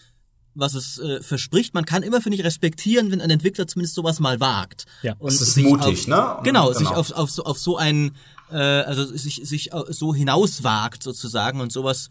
was 0.57 0.73
es 0.73 0.97
äh, 0.99 1.21
verspricht, 1.21 1.73
man 1.73 1.85
kann 1.85 2.03
immer, 2.03 2.21
finde 2.21 2.37
ich, 2.37 2.43
respektieren, 2.43 3.11
wenn 3.11 3.21
ein 3.21 3.29
Entwickler 3.29 3.67
zumindest 3.67 3.95
sowas 3.95 4.19
mal 4.19 4.39
wagt. 4.39 4.85
Ja. 5.03 5.13
und 5.19 5.31
Das 5.31 5.41
ist 5.41 5.53
sich 5.53 5.63
mutig, 5.63 6.01
auf, 6.01 6.07
ne? 6.07 6.37
Genau, 6.43 6.67
Genau. 6.67 6.73
sich 6.73 6.87
auf, 6.87 7.11
auf, 7.11 7.31
so, 7.31 7.43
auf 7.43 7.57
so 7.57 7.77
ein, 7.77 8.11
äh, 8.51 8.55
also 8.55 9.05
sich, 9.05 9.41
sich 9.43 9.69
so 9.89 10.13
hinauswagt 10.13 11.03
sozusagen 11.03 11.61
und 11.61 11.71
sowas 11.71 12.09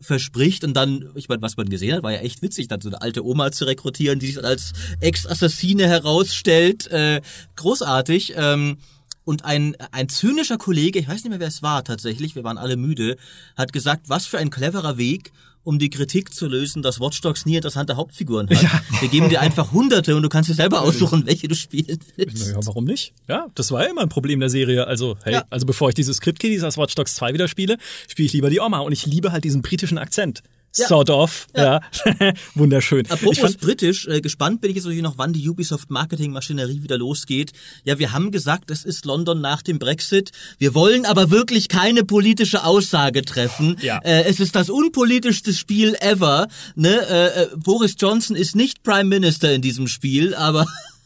verspricht 0.00 0.62
und 0.64 0.74
dann, 0.74 1.10
ich 1.16 1.28
meine, 1.28 1.42
was 1.42 1.56
man 1.56 1.68
gesehen 1.68 1.96
hat, 1.96 2.02
war 2.04 2.12
ja 2.12 2.20
echt 2.20 2.40
witzig, 2.40 2.68
dann 2.68 2.80
so 2.80 2.88
eine 2.88 3.02
alte 3.02 3.24
Oma 3.24 3.50
zu 3.50 3.64
rekrutieren, 3.64 4.20
die 4.20 4.26
sich 4.26 4.36
dann 4.36 4.44
als 4.44 4.72
Ex-Assassine 5.00 5.88
herausstellt. 5.88 6.86
Äh, 6.88 7.20
großartig. 7.56 8.34
Ähm, 8.36 8.78
und 9.24 9.44
ein, 9.44 9.76
ein 9.92 10.08
zynischer 10.08 10.56
Kollege, 10.56 10.98
ich 11.00 11.08
weiß 11.08 11.16
nicht 11.24 11.28
mehr, 11.28 11.40
wer 11.40 11.48
es 11.48 11.62
war 11.62 11.84
tatsächlich, 11.84 12.34
wir 12.34 12.44
waren 12.44 12.56
alle 12.56 12.76
müde, 12.76 13.16
hat 13.56 13.72
gesagt, 13.74 14.08
was 14.08 14.24
für 14.26 14.38
ein 14.38 14.48
cleverer 14.50 14.96
Weg, 14.96 15.32
um 15.64 15.78
die 15.78 15.90
Kritik 15.90 16.32
zu 16.32 16.46
lösen, 16.46 16.82
dass 16.82 16.98
Watch 17.00 17.20
Dogs 17.20 17.44
nie 17.46 17.56
interessante 17.56 17.96
Hauptfiguren 17.96 18.48
hat. 18.48 18.62
Wir 19.00 19.08
geben 19.08 19.28
dir 19.28 19.40
einfach 19.40 19.72
Hunderte 19.72 20.16
und 20.16 20.22
du 20.22 20.28
kannst 20.28 20.48
dir 20.48 20.54
selber 20.54 20.80
aussuchen, 20.82 21.26
welche 21.26 21.48
du 21.48 21.54
spielen 21.54 21.98
willst. 22.16 22.46
Naja, 22.48 22.60
warum 22.64 22.84
nicht? 22.84 23.12
Ja, 23.28 23.48
das 23.54 23.70
war 23.70 23.84
ja 23.84 23.90
immer 23.90 24.02
ein 24.02 24.08
Problem 24.08 24.40
der 24.40 24.48
Serie. 24.50 24.86
Also, 24.86 25.16
hey, 25.24 25.34
Ja. 25.34 25.44
also 25.50 25.66
bevor 25.66 25.88
ich 25.90 25.94
diese 25.94 26.14
Script-Kiddies 26.14 26.62
aus 26.64 26.78
Watch 26.78 26.94
Dogs 26.94 27.14
2 27.16 27.34
wieder 27.34 27.48
spiele, 27.48 27.76
spiele 28.08 28.26
ich 28.26 28.32
lieber 28.32 28.50
die 28.50 28.60
Oma. 28.60 28.78
Und 28.80 28.92
ich 28.92 29.04
liebe 29.06 29.32
halt 29.32 29.44
diesen 29.44 29.62
britischen 29.62 29.98
Akzent. 29.98 30.42
Ja. 30.76 30.86
Sort 30.86 31.10
of, 31.10 31.46
ja. 31.56 31.80
Wunderschön. 32.54 33.04
ich 33.04 33.10
Apropos 33.10 33.56
britisch, 33.56 34.06
äh, 34.06 34.20
gespannt 34.20 34.60
bin 34.60 34.70
ich 34.70 34.76
jetzt 34.76 34.84
natürlich 34.84 35.02
noch, 35.02 35.18
wann 35.18 35.32
die 35.32 35.48
Ubisoft 35.48 35.90
Marketing-Maschinerie 35.90 36.82
wieder 36.82 36.98
losgeht. 36.98 37.52
Ja, 37.84 37.98
wir 37.98 38.12
haben 38.12 38.30
gesagt, 38.30 38.70
es 38.70 38.84
ist 38.84 39.04
London 39.04 39.40
nach 39.40 39.62
dem 39.62 39.78
Brexit. 39.78 40.30
Wir 40.58 40.74
wollen 40.74 41.06
aber 41.06 41.30
wirklich 41.30 41.68
keine 41.68 42.04
politische 42.04 42.64
Aussage 42.64 43.22
treffen. 43.22 43.76
Ja. 43.80 43.98
Äh, 43.98 44.24
es 44.24 44.40
ist 44.40 44.54
das 44.54 44.70
unpolitischste 44.70 45.52
Spiel 45.52 45.96
ever. 46.00 46.48
Ne? 46.76 47.00
Äh, 47.08 47.42
äh, 47.42 47.48
Boris 47.56 47.94
Johnson 47.98 48.36
ist 48.36 48.54
nicht 48.54 48.82
Prime 48.82 49.04
Minister 49.04 49.52
in 49.52 49.62
diesem 49.62 49.88
Spiel, 49.88 50.34
aber 50.34 50.66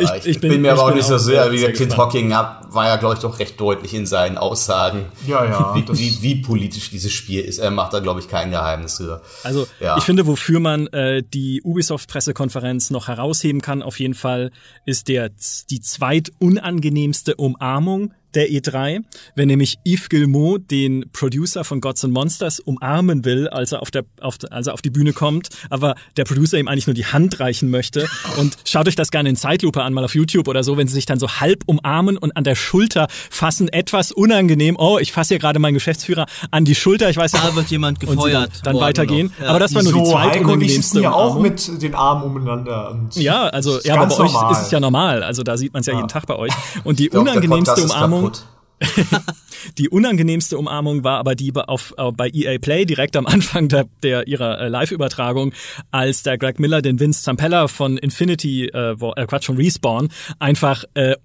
Ja, 0.00 0.14
ich, 0.16 0.26
ich 0.26 0.40
bin- 0.40 0.50
bin, 0.52 0.62
mir 0.62 0.68
ich 0.74 0.78
aber 0.80 0.90
auch 0.90 0.94
nicht 0.94 1.04
so 1.06 1.18
sehr, 1.18 1.50
wie 1.52 1.56
Clint 1.58 1.76
gespannt. 1.76 1.98
Hocking 1.98 2.32
ab, 2.32 2.66
war 2.70 2.86
ja, 2.86 2.96
glaube 2.96 3.14
ich, 3.14 3.20
doch 3.20 3.38
recht 3.38 3.60
deutlich 3.60 3.92
in 3.92 4.06
seinen 4.06 4.38
Aussagen. 4.38 5.06
Ja, 5.26 5.44
ja, 5.44 5.74
Wie, 5.74 5.84
wie, 5.98 6.22
wie 6.22 6.34
politisch 6.42 6.90
dieses 6.90 7.12
Spiel 7.12 7.40
ist. 7.44 7.58
Er 7.58 7.70
macht 7.70 7.92
da, 7.92 7.98
glaube 8.00 8.20
ich, 8.20 8.28
kein 8.28 8.50
Geheimnis 8.50 8.96
drüber. 8.96 9.20
Also 9.42 9.66
Ja. 9.80 9.96
ich 9.98 10.04
finde, 10.04 10.26
wofür 10.26 10.60
man 10.60 10.86
äh, 10.88 11.22
die 11.22 11.60
Ubisoft-Pressekonferenz 11.62 12.90
noch 12.90 13.08
herausheben 13.08 13.60
kann, 13.60 13.82
auf 13.82 13.98
jeden 13.98 14.14
Fall, 14.14 14.52
ist 14.86 15.08
der 15.08 15.30
die 15.70 15.80
zweitunangenehmste 15.80 17.34
Umarmung 17.36 18.12
der 18.34 18.50
E3, 18.50 19.02
wenn 19.34 19.48
nämlich 19.48 19.78
Yves 19.86 20.08
Guillemot 20.08 20.70
den 20.70 21.06
Producer 21.12 21.64
von 21.64 21.80
Gods 21.80 22.04
and 22.04 22.12
Monsters 22.12 22.60
umarmen 22.60 23.24
will, 23.24 23.48
als 23.48 23.72
er 23.72 23.82
auf 23.82 23.90
der 23.90 24.04
auf, 24.20 24.36
als 24.50 24.66
er 24.66 24.74
auf 24.74 24.82
die 24.82 24.90
Bühne 24.90 25.12
kommt, 25.12 25.48
aber 25.70 25.94
der 26.16 26.24
Producer 26.24 26.58
ihm 26.58 26.68
eigentlich 26.68 26.86
nur 26.86 26.94
die 26.94 27.06
Hand 27.06 27.40
reichen 27.40 27.70
möchte 27.70 28.08
und 28.38 28.56
schaut 28.64 28.88
euch 28.88 28.96
das 28.96 29.10
gerne 29.10 29.28
in 29.28 29.36
Zeitlupe 29.36 29.82
an, 29.82 29.92
mal 29.92 30.04
auf 30.04 30.14
YouTube 30.14 30.48
oder 30.48 30.62
so, 30.62 30.76
wenn 30.76 30.88
sie 30.88 30.94
sich 30.94 31.06
dann 31.06 31.18
so 31.18 31.28
halb 31.28 31.64
umarmen 31.66 32.16
und 32.16 32.36
an 32.36 32.44
der 32.44 32.54
Schulter 32.54 33.06
fassen, 33.30 33.68
etwas 33.68 34.12
unangenehm. 34.12 34.76
Oh, 34.78 34.98
ich 34.98 35.12
fasse 35.12 35.34
hier 35.34 35.38
gerade 35.38 35.58
meinen 35.58 35.74
Geschäftsführer 35.74 36.26
an 36.50 36.64
die 36.64 36.74
Schulter, 36.74 37.10
ich 37.10 37.16
weiß 37.16 37.32
nicht. 37.32 37.44
da 37.44 37.54
wird 37.54 37.68
jemand 37.68 38.02
und 38.02 38.10
sie 38.10 38.16
gefeuert. 38.16 38.50
dann, 38.62 38.74
dann 38.74 38.82
weitergehen. 38.82 39.32
Ja. 39.40 39.48
Aber 39.48 39.58
das 39.58 39.74
war 39.74 39.82
nur 39.82 39.92
die 39.92 39.98
so, 39.98 40.04
ich 40.04 40.10
zweitunangenehmste 40.10 40.94
sitzen 40.94 41.02
ja 41.02 41.12
auch 41.12 41.38
mit 41.38 41.82
den 41.82 41.94
Armen 41.94 42.24
umeinander. 42.24 42.90
Und 42.90 43.16
Ja, 43.16 43.44
also 43.44 43.70
das 43.70 43.78
ist 43.80 43.86
ja, 43.86 43.96
aber 43.96 44.06
bei 44.06 44.24
euch 44.24 44.32
normal. 44.32 44.52
ist 44.52 44.62
es 44.62 44.70
ja 44.70 44.80
normal. 44.80 45.22
Also 45.22 45.42
da 45.42 45.56
sieht 45.56 45.72
man 45.72 45.80
es 45.80 45.86
ja, 45.86 45.94
jeden 45.94 46.08
Tag 46.08 46.26
bei 46.26 46.36
euch. 46.36 46.52
Und 46.84 46.98
die 46.98 47.08
glaub, 47.08 47.22
unangenehmste 47.22 47.82
Umarmung, 47.82 48.23
kaputt. 48.24 48.46
die 49.78 49.88
unangenehmste 49.88 50.58
Umarmung 50.58 51.04
war 51.04 51.18
aber 51.18 51.34
die 51.34 51.52
bei- 51.52 51.64
auf, 51.64 51.94
äh, 51.96 52.10
bei 52.12 52.28
EA 52.28 52.58
Play 52.58 52.84
direkt 52.84 53.16
am 53.16 53.26
Anfang 53.26 53.68
der, 53.68 53.86
der 54.02 54.26
ihrer 54.26 54.60
äh, 54.60 54.68
Live-Übertragung, 54.68 55.52
als 55.90 56.22
der 56.22 56.36
Greg 56.38 56.58
Miller 56.58 56.82
den 56.82 57.00
Vince 57.00 57.22
Zampella 57.22 57.68
von 57.68 57.96
Infinity, 57.96 58.66
äh, 58.66 58.90
äh, 58.92 59.26
Quatsch 59.26 59.46
von 59.46 59.56
Respawn 59.56 60.10
einfach 60.38 60.84
äh, 60.94 61.16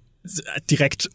direkt 0.70 1.10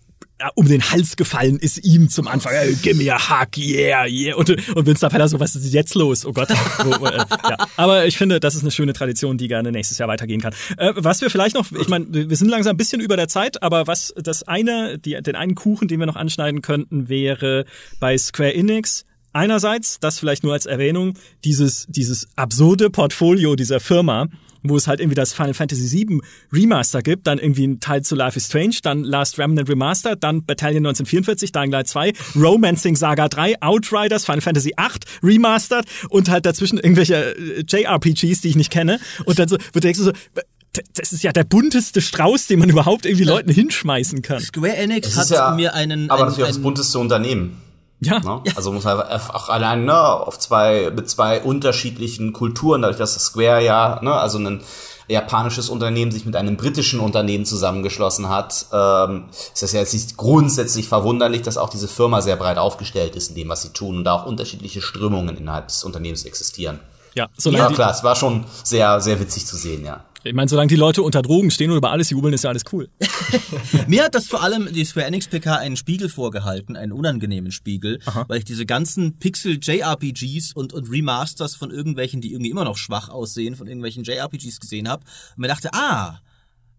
um 0.55 0.67
den 0.67 0.81
Hals 0.91 1.15
gefallen 1.15 1.57
ist 1.57 1.83
ihm 1.86 2.09
zum 2.09 2.27
Anfang. 2.27 2.53
Hey, 2.53 2.75
give 2.75 2.95
me 2.95 3.13
a 3.13 3.17
hug, 3.17 3.57
yeah, 3.57 4.05
yeah. 4.05 4.36
Und, 4.36 4.49
und 4.49 4.86
Vince 4.86 4.99
Zampella 4.99 5.27
so, 5.27 5.39
was 5.39 5.55
ist 5.55 5.73
jetzt 5.73 5.95
los? 5.95 6.25
Oh 6.25 6.33
Gott. 6.33 6.49
Äh, 6.86 7.17
ja. 7.17 7.57
Aber 7.77 8.05
ich 8.05 8.17
finde, 8.17 8.39
das 8.39 8.55
ist 8.55 8.61
eine 8.61 8.71
schöne 8.71 8.93
Tradition, 8.93 9.38
die 9.38 9.47
gerne 9.47 9.71
nächstes 9.71 9.97
Jahr 9.97 10.07
weitergehen 10.07 10.41
kann. 10.41 10.53
Äh, 10.77 10.93
was 10.95 11.21
wir 11.21 11.29
vielleicht 11.29 11.55
noch, 11.55 11.71
ich 11.71 11.88
meine, 11.88 12.05
wir 12.09 12.36
sind 12.36 12.49
langsam 12.49 12.73
ein 12.73 12.77
bisschen 12.77 13.01
über 13.01 13.15
der 13.15 13.27
Zeit, 13.27 13.61
aber 13.61 13.88
was 13.88 14.13
das 14.17 14.43
eine, 14.43 14.97
die, 14.97 15.21
den 15.21 15.36
einen 15.36 15.55
Kuchen, 15.55 15.88
den 15.88 15.99
wir 15.99 16.05
noch 16.05 16.15
anschneiden 16.15 16.61
könnten, 16.61 17.09
wäre 17.09 17.65
bei 17.99 18.17
Square 18.17 18.53
Enix 18.53 19.05
einerseits, 19.33 19.99
das 19.99 20.17
vielleicht 20.19 20.43
nur 20.43 20.53
als 20.53 20.65
Erwähnung, 20.65 21.15
dieses, 21.43 21.86
dieses 21.89 22.27
absurde 22.36 22.89
Portfolio 22.89 23.55
dieser 23.55 23.79
Firma, 23.79 24.27
wo 24.70 24.78
es 24.78 24.88
halt 24.88 24.99
irgendwie 24.99 25.16
das 25.16 25.34
Final 25.34 25.53
Fantasy 25.53 26.07
VII 26.07 26.22
Remaster 26.51 27.01
gibt, 27.01 27.28
dann 27.28 27.39
irgendwie 27.39 27.68
ein 27.68 27.80
Teil 27.80 28.01
zu 28.01 28.16
Life 28.16 28.38
is 28.38 28.47
Strange, 28.47 28.76
dann 28.84 29.03
Last 29.03 29.38
Remnant 29.38 29.70
Remaster, 29.70 30.16
dann 30.16 30.45
Battalion 30.45 30.86
1944, 30.86 31.51
Dying 31.51 31.72
Light 31.72 31.88
2, 31.88 32.13
Romancing 32.36 32.95
Saga 32.95 33.28
3, 33.28 33.61
Outriders, 33.61 34.26
Final 34.26 34.41
Fantasy 34.41 34.74
8 34.76 35.05
Remastered 35.24 35.86
und 36.09 36.30
halt 36.30 36.45
dazwischen 36.45 36.78
irgendwelche 36.78 37.36
äh, 37.36 37.63
JRPGs, 37.68 38.41
die 38.41 38.49
ich 38.49 38.55
nicht 38.55 38.72
kenne. 38.72 38.99
Und 39.26 39.39
dann 39.39 39.47
so, 39.47 39.57
wo 39.57 39.74
du 39.74 39.82
denkst 39.82 39.99
du 39.99 40.05
so, 40.05 40.11
das 40.93 41.13
ist 41.13 41.24
ja 41.24 41.32
der 41.32 41.43
bunteste 41.43 42.01
Strauß, 42.01 42.47
den 42.47 42.59
man 42.59 42.70
überhaupt 42.70 43.05
irgendwie 43.05 43.24
Leuten 43.24 43.49
hinschmeißen 43.49 44.22
kann. 44.22 44.39
Square 44.41 44.76
Enix 44.76 45.16
hat 45.16 45.30
ja, 45.30 45.51
mir 45.51 45.74
einen, 45.74 46.09
aber 46.09 46.22
einen, 46.22 46.30
natürlich 46.30 46.43
auch 46.43 46.53
das 46.53 46.61
bunteste 46.61 46.99
Unternehmen. 46.99 47.61
Ja. 48.00 48.20
Ne? 48.20 48.41
Also 48.56 48.72
muss 48.72 48.84
man 48.84 49.02
einfach 49.02 49.50
allein 49.50 49.86
ne, 49.86 49.98
auf 49.98 50.38
zwei 50.38 50.91
mit 50.91 51.10
zwei 51.10 51.41
unterschiedlichen 51.41 52.34
Kulturen, 52.34 52.82
dadurch, 52.82 52.98
dass 52.98 53.14
das 53.14 53.26
Square 53.26 53.64
ja, 53.64 54.00
ne, 54.02 54.14
also 54.14 54.38
ein 54.38 54.62
japanisches 55.08 55.70
Unternehmen 55.70 56.12
sich 56.12 56.26
mit 56.26 56.36
einem 56.36 56.58
britischen 56.58 57.00
Unternehmen 57.00 57.46
zusammengeschlossen 57.46 58.30
hat, 58.30 58.66
ähm, 58.74 59.26
ist 59.32 59.62
das 59.62 59.72
ja 59.72 59.80
jetzt 59.80 59.93
nicht 59.93 60.18
grundsätzlich 60.18 60.88
verwunderlich, 60.88 61.43
dass 61.43 61.58
auch 61.58 61.70
diese 61.70 61.88
Firma 61.88 62.22
sehr 62.22 62.36
breit 62.36 62.58
aufgestellt 62.58 63.16
ist 63.16 63.30
in 63.30 63.36
dem, 63.36 63.50
was 63.50 63.62
sie 63.62 63.70
tun 63.70 63.98
und 63.98 64.04
da 64.04 64.14
auch 64.14 64.26
unterschiedliche 64.26 64.82
Strömungen 64.82 65.38
innerhalb 65.38 65.68
des 65.68 65.84
Unternehmens 65.84 66.26
existieren. 66.26 66.80
Ja, 67.16 67.30
solange 67.38 67.70
Ja, 67.70 67.72
klar, 67.72 67.91
es 67.91 68.03
war 68.03 68.16
schon 68.16 68.45
sehr, 68.63 68.99
sehr 68.99 69.20
witzig 69.20 69.45
zu 69.45 69.55
sehen, 69.55 69.86
ja. 69.86 70.03
ich 70.24 70.34
meine, 70.34 70.49
solange 70.49 70.68
die 70.68 70.76
Leute 70.76 71.01
unter 71.01 71.22
Drogen 71.22 71.49
stehen 71.49 71.72
und 71.72 71.78
über 71.78 71.91
alles 71.91 72.09
jubeln, 72.09 72.34
ist 72.34 72.43
ja 72.43 72.49
alles 72.49 72.63
cool. 72.74 72.89
Mir 73.88 74.03
hat 74.03 74.16
das 74.16 74.28
vor 74.28 74.43
allem 74.43 74.72
die 74.74 74.84
Square 74.84 75.07
Enix 75.07 75.28
PK 75.28 75.55
einen 75.55 75.78
Spiegel 75.78 76.09
vorgehalten, 76.09 76.76
einen 76.76 76.91
unangenehmen 76.91 77.51
Spiegel, 77.51 77.99
weil 78.28 78.39
ich 78.39 78.45
diese 78.45 78.66
ganzen 78.66 79.18
Pixel 79.18 79.59
JRPGs 79.61 80.53
und, 80.53 80.74
und 80.74 80.89
Remasters 80.89 81.55
von 81.55 81.72
irgendwelchen, 81.72 82.20
die 82.20 82.34
irgendwie 82.34 82.51
immer 82.51 82.66
noch 82.66 82.78
schwach 82.78 83.07
aussehen, 83.07 83.55
von 83.55 83.68
irgendwelchen 83.68 84.03
JRPGs 84.03 84.59
gesehen 84.59 84.89
habe 84.89 85.03
und 85.38 85.41
mir 85.41 85.47
dachte, 85.47 85.70
ah, 85.74 86.20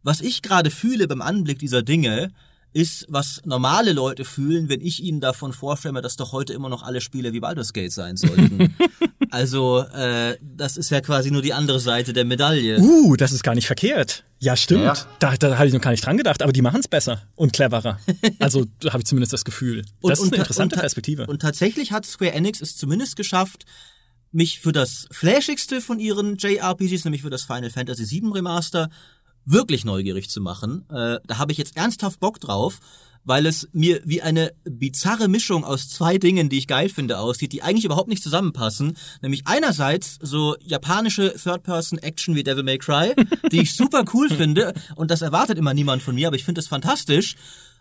was 0.03 0.21
ich 0.21 0.43
gerade 0.43 0.71
fühle 0.71 1.09
beim 1.09 1.23
Anblick 1.23 1.59
dieser 1.59 1.83
Dinge, 1.83 2.31
ist, 2.73 3.07
was 3.09 3.41
normale 3.45 3.93
Leute 3.93 4.25
fühlen, 4.25 4.69
wenn 4.69 4.81
ich 4.81 5.03
ihnen 5.03 5.21
davon 5.21 5.53
vorstelle, 5.53 6.03
dass 6.03 6.17
doch 6.17 6.33
heute 6.33 6.53
immer 6.53 6.69
noch 6.69 6.83
alle 6.83 7.01
Spiele 7.01 7.33
wie 7.33 7.41
Baldur's 7.41 7.73
Gate 7.73 7.93
sein 7.93 8.17
sollten. 8.17 8.75
also, 9.31 9.81
äh, 9.81 10.37
das 10.43 10.77
ist 10.77 10.91
ja 10.91 11.01
quasi 11.01 11.31
nur 11.31 11.41
die 11.43 11.55
andere 11.55 11.81
Seite 11.81 12.13
der 12.13 12.25
Medaille. 12.25 12.79
Uh, 12.79 13.17
das 13.17 13.33
ist 13.33 13.43
gar 13.43 13.55
nicht 13.55 13.67
verkehrt. 13.67 14.25
Ja, 14.39 14.57
stimmt. 14.57 14.85
Ja. 14.85 14.95
Da, 15.19 15.37
da 15.37 15.57
hatte 15.57 15.69
ich 15.69 15.75
noch 15.75 15.81
gar 15.81 15.91
nicht 15.93 16.05
dran 16.05 16.19
gedacht, 16.19 16.43
aber 16.43 16.53
die 16.53 16.61
machen 16.61 16.81
es 16.81 16.89
besser 16.89 17.23
und 17.35 17.53
cleverer. 17.53 17.99
Also 18.39 18.67
da 18.81 18.93
habe 18.93 19.01
ich 19.01 19.07
zumindest 19.07 19.33
das 19.33 19.45
Gefühl. 19.45 19.85
Das 20.03 20.21
ist 20.21 20.27
eine 20.33 20.37
interessante 20.37 20.75
ta- 20.75 20.83
Perspektive. 20.83 21.27
Und 21.27 21.41
tatsächlich 21.41 21.93
hat 21.93 22.05
Square 22.05 22.33
Enix 22.33 22.61
es 22.61 22.77
zumindest 22.77 23.17
geschafft, 23.17 23.65
mich 24.33 24.61
für 24.61 24.73
das 24.73 25.07
flashigste 25.11 25.81
von 25.81 25.99
ihren 25.99 26.37
JRPGs, 26.37 27.05
nämlich 27.05 27.23
für 27.23 27.31
das 27.31 27.45
Final 27.45 27.71
Fantasy 27.71 28.11
VII 28.11 28.33
Remaster, 28.35 28.91
wirklich 29.47 29.85
neugierig 29.85 30.29
zu 30.29 30.41
machen. 30.41 30.85
Äh, 30.91 31.19
da 31.27 31.39
habe 31.39 31.53
ich 31.53 31.59
jetzt 31.59 31.77
ernsthaft 31.77 32.21
Bock 32.21 32.41
drauf, 32.41 32.81
weil 33.25 33.47
es 33.47 33.69
mir 33.73 34.01
wie 34.05 34.23
eine 34.23 34.53
bizarre 34.65 35.29
Mischung 35.29 35.65
aus 35.65 35.89
zwei 35.89 36.19
Dingen, 36.19 36.49
die 36.49 36.59
ich 36.59 36.69
geil 36.69 36.89
finde, 36.89 37.19
aussieht, 37.19 37.53
die 37.53 37.63
eigentlich 37.63 37.85
überhaupt 37.85 38.09
nicht 38.09 38.23
zusammenpassen. 38.23 38.97
Nämlich 39.23 39.43
einerseits 39.47 40.19
so 40.21 40.57
japanische 40.61 41.35
Third-Person-Action 41.35 42.35
wie 42.35 42.45
Devil 42.45 42.63
May 42.63 42.79
Cry, 42.79 43.15
die 43.53 43.63
ich 43.63 43.75
super 43.75 44.05
cool 44.15 44.29
finde 44.29 44.75
und 44.95 45.11
das 45.11 45.23
erwartet 45.23 45.59
immer 45.59 45.75
niemand 45.75 46.03
von 46.03 46.15
mir, 46.15 46.29
aber 46.29 46.37
ich 46.37 46.45
finde 46.45 46.61
es 46.61 46.69
fantastisch. 46.69 47.37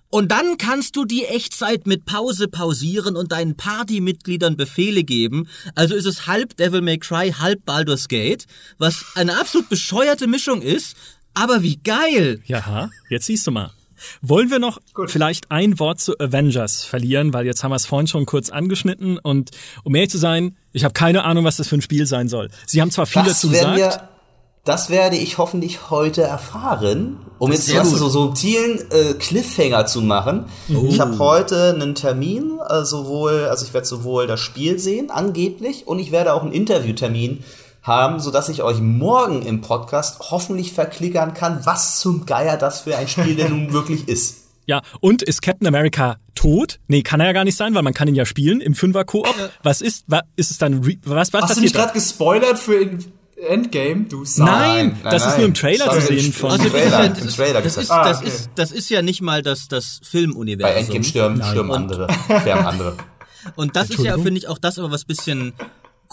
Und 0.09 0.31
dann 0.31 0.57
kannst 0.57 0.95
du 0.95 1.03
die 1.03 1.25
Echtzeit 1.25 1.87
mit 1.87 2.05
Pause 2.05 2.47
pausieren 2.47 3.17
und 3.17 3.31
deinen 3.31 3.57
Partymitgliedern 3.57 4.55
Befehle 4.55 5.03
geben. 5.03 5.49
Also 5.73 5.95
ist 5.95 6.05
es 6.05 6.27
halb 6.27 6.55
Devil 6.57 6.81
May 6.81 6.99
Cry, 6.99 7.33
halb 7.37 7.65
Baldur's 7.65 8.07
Gate, 8.07 8.45
was 8.77 9.03
eine 9.15 9.37
absolut 9.39 9.67
bescheuerte 9.67 10.27
Mischung 10.27 10.61
ist. 10.61 10.95
Aber 11.35 11.61
wie 11.61 11.77
geil! 11.77 12.41
Ja, 12.45 12.89
jetzt 13.09 13.25
siehst 13.25 13.45
du 13.45 13.51
mal. 13.51 13.71
Wollen 14.21 14.49
wir 14.49 14.59
noch 14.59 14.79
Gut. 14.93 15.11
vielleicht 15.11 15.51
ein 15.51 15.79
Wort 15.79 15.99
zu 15.99 16.17
Avengers 16.19 16.83
verlieren, 16.83 17.33
weil 17.33 17.45
jetzt 17.45 17.63
haben 17.63 17.71
wir 17.71 17.75
es 17.75 17.85
vorhin 17.85 18.07
schon 18.07 18.25
kurz 18.25 18.49
angeschnitten 18.49 19.17
und 19.17 19.51
um 19.83 19.95
ehrlich 19.95 20.09
zu 20.09 20.17
sein, 20.17 20.57
ich 20.73 20.83
habe 20.83 20.93
keine 20.93 21.23
Ahnung, 21.23 21.45
was 21.45 21.57
das 21.57 21.67
für 21.67 21.75
ein 21.75 21.81
Spiel 21.81 22.05
sein 22.05 22.27
soll. 22.27 22.49
Sie 22.65 22.81
haben 22.81 22.91
zwar 22.91 23.05
viel 23.05 23.23
das 23.23 23.41
dazu 23.41 23.49
gesagt. 23.49 23.77
Wir, 23.77 24.09
das 24.65 24.89
werde 24.89 25.15
ich 25.15 25.37
hoffentlich 25.37 25.91
heute 25.91 26.23
erfahren, 26.23 27.17
um 27.37 27.51
jetzt 27.51 27.73
was 27.75 27.91
so 27.91 28.09
subtilen 28.09 28.79
äh, 28.89 29.13
Cliffhanger 29.13 29.85
zu 29.85 30.01
machen. 30.01 30.45
Oh. 30.69 30.87
Ich 30.89 30.99
habe 30.99 31.19
heute 31.19 31.73
einen 31.73 31.95
Termin, 31.95 32.59
äh, 32.67 32.83
sowohl, 32.83 33.45
also 33.45 33.65
ich 33.65 33.73
werde 33.73 33.85
sowohl 33.85 34.25
das 34.25 34.39
Spiel 34.39 34.79
sehen, 34.79 35.11
angeblich, 35.11 35.87
und 35.87 35.99
ich 35.99 36.11
werde 36.11 36.33
auch 36.33 36.41
einen 36.41 36.51
Interviewtermin 36.51 37.43
haben, 37.85 38.19
so 38.19 38.31
dass 38.31 38.49
ich 38.49 38.63
euch 38.63 38.79
morgen 38.79 39.43
im 39.43 39.61
Podcast 39.61 40.31
hoffentlich 40.31 40.73
verklickern 40.73 41.33
kann, 41.33 41.65
was 41.65 41.99
zum 41.99 42.25
Geier 42.25 42.57
das 42.57 42.81
für 42.81 42.97
ein 42.97 43.07
Spiel 43.07 43.35
denn 43.35 43.51
nun 43.51 43.73
wirklich 43.73 44.07
ist. 44.07 44.41
Ja, 44.65 44.81
und 44.99 45.21
ist 45.21 45.43
Captain 45.43 45.67
America 45.67 46.17
tot? 46.33 46.79
Nee, 46.87 47.03
kann 47.03 47.19
er 47.19 47.27
ja 47.27 47.33
gar 47.33 47.43
nicht 47.43 47.55
sein, 47.55 47.75
weil 47.75 47.83
man 47.83 47.93
kann 47.93 48.07
ihn 48.07 48.15
ja 48.15 48.25
spielen 48.25 48.61
im 48.61 48.73
Fünfer 48.73 49.05
Koop. 49.05 49.27
Was 49.61 49.81
ist 49.81 50.05
was 50.07 50.23
ist 50.35 50.49
es 50.49 50.57
dann 50.57 50.83
was 51.05 51.33
was 51.33 51.43
Hast 51.43 51.57
du 51.57 51.61
nicht 51.61 51.75
gerade 51.75 51.93
gespoilert 51.93 52.57
für 52.57 52.97
Endgame, 53.37 54.05
du 54.05 54.25
Sau. 54.25 54.45
Nein, 54.45 54.97
nein, 55.03 55.11
das 55.11 55.21
nein, 55.21 55.31
ist 55.31 55.37
nur 55.37 55.45
im 55.47 55.53
Trailer 55.53 55.91
zu 55.91 56.01
sehen 56.01 56.33
von 56.33 56.51
also, 56.51 56.69
Trailer, 56.69 57.09
das, 57.09 57.25
ist, 57.25 57.35
Trailer 57.35 57.61
das, 57.61 57.77
ist, 57.77 57.91
ah, 57.91 58.11
okay. 58.11 58.27
ist, 58.27 58.49
das 58.55 58.71
ist 58.71 58.89
ja 58.89 59.01
nicht 59.01 59.21
mal 59.21 59.41
das, 59.41 59.67
das 59.67 59.99
Filmuniversum. 60.03 60.73
Bei 60.73 60.79
Endgame 60.79 61.03
stürmen, 61.03 61.43
stürmen 61.43 61.71
andere, 61.71 62.07
sterben 62.23 62.65
andere. 62.65 62.97
Und 63.55 63.75
das 63.75 63.89
ist 63.89 64.01
ja, 64.01 64.15
finde 64.15 64.37
ich, 64.37 64.47
auch 64.47 64.57
das, 64.57 64.79
aber 64.79 64.89
was 64.89 65.05
bisschen 65.05 65.53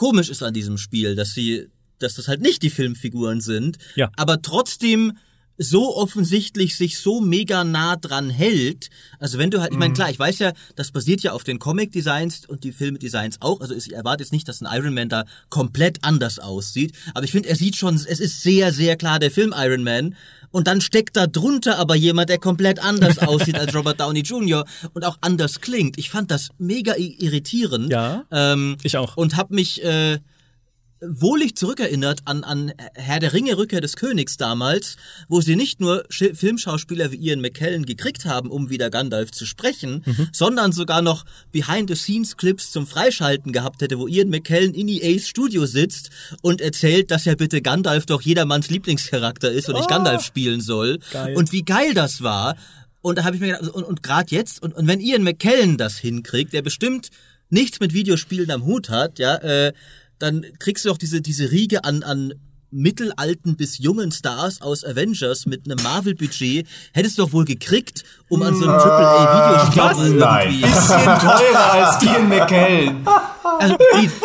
komisch 0.03 0.31
ist 0.31 0.43
an 0.43 0.53
diesem 0.53 0.79
Spiel, 0.79 1.15
dass 1.15 1.33
sie 1.33 1.69
dass 2.01 2.15
das 2.15 2.27
halt 2.27 2.41
nicht 2.41 2.65
die 2.65 2.71
Filmfiguren 2.71 3.41
sind, 3.41 3.79
ja. 3.95 4.11
aber 4.17 4.43
trotzdem 4.43 5.13
so 5.59 5.95
offensichtlich 5.97 6.77
sich 6.77 6.99
so 6.99 7.21
mega 7.21 7.63
nah 7.63 7.95
dran 7.95 8.29
hält. 8.29 8.91
Also 9.21 9.39
wenn 9.39 9.53
du 9.53 9.61
halt, 9.61 9.71
ich 9.71 9.79
meine, 9.79 9.91
mhm. 9.91 9.95
klar, 9.95 10.11
ich 10.11 10.19
weiß 10.19 10.41
ja, 10.41 10.55
das 10.75 10.91
basiert 10.91 11.21
ja 11.21 11.31
auf 11.31 11.45
den 11.45 11.61
Comic-Designs 11.61 12.47
und 12.49 12.65
die 12.65 12.73
Filmdesigns 12.73 13.41
auch. 13.41 13.61
Also 13.61 13.77
ich 13.77 13.93
erwarte 13.93 14.25
jetzt 14.25 14.33
nicht, 14.33 14.49
dass 14.49 14.61
ein 14.61 14.77
Iron 14.77 14.93
Man 14.93 15.09
da 15.09 15.25
komplett 15.51 15.99
anders 16.03 16.41
aussieht. 16.41 16.97
Aber 17.15 17.25
ich 17.25 17.31
finde, 17.31 17.51
er 17.51 17.55
sieht 17.55 17.77
schon, 17.77 17.95
es 17.95 18.07
ist 18.07 18.43
sehr, 18.43 18.73
sehr 18.73 18.97
klar 18.97 19.21
der 19.21 19.31
Film 19.31 19.55
Iron 19.57 19.85
Man. 19.85 20.17
Und 20.53 20.69
dann 20.69 20.81
steckt 20.81 21.17
da 21.17 21.27
drunter 21.27 21.79
aber 21.79 21.97
jemand, 21.97 22.29
der 22.29 22.39
komplett 22.39 22.79
anders 22.79 23.19
aussieht 23.27 23.59
als 23.59 23.75
Robert 23.75 23.99
Downey 24.01 24.21
Jr. 24.21 24.65
und 24.93 25.05
auch 25.05 25.19
anders 25.21 25.61
klingt. 25.61 25.99
Ich 25.99 26.11
fand 26.11 26.31
das 26.31 26.51
mega 26.59 26.95
irritierend. 26.97 27.91
Ja. 27.91 28.25
Ähm, 28.31 28.77
ich 28.83 28.97
auch. 28.97 29.17
Und 29.17 29.37
hab 29.37 29.51
mich 29.51 29.83
äh, 29.83 30.19
wohlig 31.05 31.57
zurückerinnert 31.57 32.21
an, 32.25 32.45
an 32.45 32.73
Herr 32.95 33.19
der 33.19 33.33
Ringe 33.33 33.57
Rückkehr 33.57 33.81
des 33.81 33.97
Königs 33.97 34.37
damals, 34.37 34.97
wo 35.29 35.41
sie 35.41 35.57
nicht 35.57 35.81
nur 35.81 36.05
Sch 36.09 36.31
Filmschauspieler 36.35 37.11
wie 37.11 37.17
Ian 37.17 37.41
McKellen 37.41 37.85
gekriegt 37.85 38.25
haben, 38.25 38.51
um 38.51 38.71
wieder 38.71 38.91
Gandalf 38.91 39.33
zu 39.33 39.45
sprechen, 39.45 40.03
mhm. 40.05 40.29
sondern 40.33 40.73
sogar 40.73 41.03
noch 41.03 41.25
Behind-the-Scenes-Clips 41.51 42.71
zum 42.71 42.87
Freischalten 42.87 43.53
gehabt 43.53 43.83
hätte, 43.83 43.99
wo 43.99 44.07
Ian 44.07 44.29
McKellen 44.29 44.75
in 44.75 44.89
EAs 44.89 45.29
Studio 45.29 45.67
sitzt 45.67 46.11
und 46.41 46.61
erzählt, 46.61 47.11
dass 47.11 47.25
ja 47.25 47.35
bitte 47.35 47.63
Gandalf 47.63 48.07
doch 48.07 48.23
jedermanns 48.23 48.71
Lieblingscharakter 48.71 49.51
ist 49.51 49.69
und 49.69 49.75
oh. 49.75 49.81
ich 49.81 49.89
Gandalf 49.89 50.23
spielen 50.23 50.61
soll. 50.61 50.99
Geil. 51.13 51.37
Und 51.37 51.53
wie 51.53 51.63
geil 51.63 51.95
das 51.95 52.23
war. 52.23 52.57
Und 53.01 53.19
da 53.19 53.25
habe 53.25 53.35
ich 53.35 53.43
mir 53.43 53.57
gedacht, 53.59 53.75
und, 53.75 53.83
und 53.83 54.03
gerade 54.03 54.35
jetzt, 54.35 54.63
und, 54.63 54.75
und 54.75 54.87
wenn 54.87 55.01
Ian 55.01 55.25
McKellen 55.25 55.77
das 55.77 55.99
hinkriegt, 55.99 56.53
der 56.53 56.63
bestimmt 56.63 57.11
nichts 57.51 57.81
mit 57.81 57.93
Videospielen 57.93 58.51
am 58.51 58.65
Hut 58.65 58.89
hat, 58.89 59.19
ja, 59.19 59.37
äh, 59.37 59.73
dann 60.23 60.47
kriegst 60.61 60.85
du 60.85 60.91
auch 60.91 60.99
diese, 60.99 61.21
diese 61.21 61.51
Riege 61.51 61.85
an, 61.85 62.05
an 62.05 62.33
mittelalten 62.71 63.57
bis 63.57 63.79
jungen 63.79 64.13
Stars 64.13 64.63
aus 64.63 64.85
Avengers 64.85 65.47
mit 65.47 65.67
einem 65.67 65.83
Marvel-Budget. 65.83 66.67
Hättest 66.95 67.19
du 67.19 67.23
doch 67.23 67.33
wohl 67.33 67.45
gekriegt, 67.45 68.05
um 68.29 68.43
an 68.43 68.55
so 68.55 68.65
einem 68.65 68.75
AAA-Videospiel 68.75 70.07
irgendwie... 70.07 70.63
Bisschen 70.63 71.19
teurer 71.19 71.73
als 71.73 72.03
Ian 72.03 72.29
McKellen. 72.29 73.07
Also, 73.59 73.77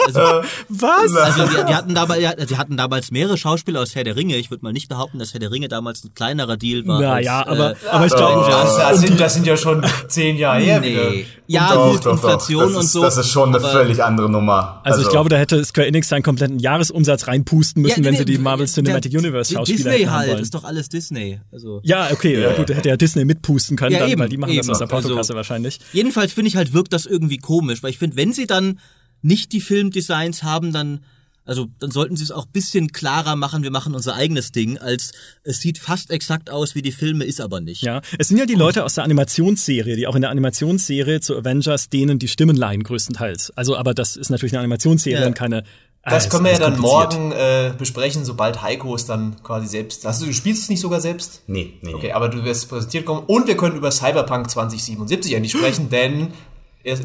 also, 0.06 0.20
Was? 0.70 1.16
Also 1.16 1.48
die, 1.48 1.66
die, 1.68 1.76
hatten 1.76 1.96
damals, 1.96 2.46
die 2.48 2.58
hatten 2.58 2.78
damals 2.78 3.12
mehrere 3.12 3.38
Schauspieler 3.38 3.82
aus 3.82 3.96
Herr 3.96 4.04
der 4.04 4.16
Ringe. 4.16 4.36
Ich 4.36 4.52
würde 4.52 4.64
mal 4.64 4.74
nicht 4.74 4.90
behaupten, 4.90 5.20
dass 5.20 5.34
Herr 5.34 5.40
der 5.40 5.52
Ringe 5.52 5.68
damals 5.68 6.04
ein 6.04 6.14
kleinerer 6.14 6.58
Deal 6.58 6.86
war. 6.88 7.02
Naja, 7.02 7.42
als, 7.42 7.48
aber, 7.50 7.72
äh, 7.72 7.76
aber 7.90 8.06
ich 8.06 8.16
glaube, 8.16 8.44
oh, 8.46 8.50
das, 8.50 8.78
das, 8.78 9.00
sind, 9.02 9.20
das 9.20 9.34
sind 9.34 9.48
ja 9.48 9.58
schon 9.58 9.86
zehn 10.08 10.38
Jahre 10.38 10.62
her. 10.62 10.80
Nee. 10.80 11.26
Ja, 11.48 11.74
doch, 11.74 11.94
gut, 11.94 12.06
doch, 12.06 12.12
Inflation 12.12 12.74
doch. 12.74 12.80
und 12.80 12.88
so. 12.88 13.02
Das 13.02 13.18
ist 13.18 13.30
schon 13.30 13.56
eine 13.56 13.66
völlig 13.66 14.04
andere 14.04 14.30
Nummer. 14.30 14.82
Also, 14.84 14.98
also, 14.98 15.02
ich 15.04 15.10
glaube, 15.10 15.30
da 15.30 15.38
hätte 15.38 15.64
Square 15.64 15.88
Enix 15.88 16.10
seinen 16.10 16.24
kompletten 16.24 16.60
Jahresumsatz 16.60 17.28
reinpusten 17.28 17.82
müssen, 17.82 18.04
ja, 18.04 18.10
wenn 18.10 18.18
sie 18.18 18.26
die 18.26 18.38
Marvel 18.38 18.68
Cinematic 18.68 19.14
Universe 19.14 19.54
Schauspieler 19.54 19.92
Disney 19.92 20.06
halt, 20.06 20.30
wollen. 20.30 20.42
ist 20.42 20.54
doch 20.54 20.64
alles 20.64 20.90
Disney. 20.90 21.40
Also. 21.52 21.80
Ja, 21.84 22.10
okay, 22.12 22.42
ja, 22.42 22.54
gut, 22.54 22.70
hätte 22.70 22.90
ja 22.90 22.98
Disney 22.98 23.26
mitpusten 23.26 23.78
können, 23.78 23.94
ja, 23.94 24.00
dann, 24.00 24.10
eben, 24.10 24.22
weil 24.22 24.30
die 24.30 24.38
machen 24.38 24.52
eben. 24.52 24.60
das 24.60 24.70
aus 24.70 24.80
der 24.80 24.88
Portokasse 24.88 25.18
also, 25.18 25.36
wahrscheinlich. 25.36 25.80
Jedenfalls 25.94 26.34
finde 26.34 26.50
ich 26.50 26.58
halt, 26.58 26.74
wirkt 26.74 26.92
das 26.92 27.06
irgendwie 27.06 27.38
komisch, 27.38 27.82
weil 27.82 27.92
ich 27.92 27.98
finde, 27.98 28.18
wenn 28.18 28.34
sie 28.34 28.46
dann 28.46 28.80
nicht 29.22 29.52
die 29.52 29.62
Filmdesigns 29.62 30.44
haben, 30.44 30.72
dann 30.74 31.02
also 31.48 31.68
dann 31.80 31.92
sollten 31.92 32.18
sie 32.18 32.26
es 32.26 32.32
auch 32.32 32.46
bisschen 32.46 32.92
klarer 32.92 33.38
machen, 33.38 33.64
wir 33.64 33.72
machen 33.72 33.96
unser 33.96 34.16
eigenes 34.16 34.52
Ding, 34.52 34.78
als 34.78 35.14
es 35.44 35.62
sieht 35.62 35.78
fast 35.78 36.12
exakt 36.12 36.50
aus 36.50 36.76
wie 36.76 36.82
die 36.82 36.92
Filme, 36.92 37.24
ist 37.24 37.40
aber 37.40 37.62
nicht. 37.62 37.82
Ja, 37.82 38.02
es 38.20 38.28
sind 38.28 38.38
ja 38.38 38.46
die 38.46 38.56
Leute 38.56 38.84
aus 38.84 38.96
der 38.96 39.06
Animationsserie, 39.06 39.96
die 39.96 40.08
auch 40.08 40.16
in 40.16 40.22
der 40.22 40.30
Animationsserie 40.30 41.22
zu 41.22 41.38
Avengers 41.38 41.90
denen 41.90 42.20
die 42.20 42.28
Stimmen 42.28 42.58
leihen 42.58 42.84
größtenteils. 42.84 43.54
Also 43.56 43.78
aber 43.78 43.94
das 43.94 44.18
ist 44.18 44.30
natürlich 44.30 44.54
eine 44.54 44.60
Animationsserie 44.60 45.22
ja. 45.22 45.28
und 45.28 45.36
keine 45.36 45.64
das 46.10 46.30
können 46.30 46.46
wir 46.46 46.54
ja 46.54 46.60
dann 46.60 46.80
morgen 46.80 47.34
äh, 47.34 47.74
besprechen, 47.78 48.24
sobald 48.24 48.62
Heiko 48.62 48.96
es 48.96 49.06
dann 49.06 49.36
quasi 49.44 49.68
selbst. 49.68 50.06
Hast 50.06 50.22
du, 50.22 50.26
du 50.26 50.34
spielst 50.34 50.64
es 50.64 50.70
nicht 50.70 50.80
sogar 50.80 51.02
selbst? 51.02 51.44
Nee, 51.48 51.74
nee. 51.82 51.94
Okay, 51.94 52.14
aber 52.14 52.30
du 52.30 52.46
wirst 52.46 52.70
präsentiert 52.70 53.06
kommen. 53.06 53.24
Und 53.28 53.48
wir 53.48 53.58
können 53.58 53.76
über 53.76 53.92
Cyberpunk 53.92 54.50
2077 54.50 55.34
endlich 55.34 55.52
sprechen, 55.52 55.90
denn 55.90 56.30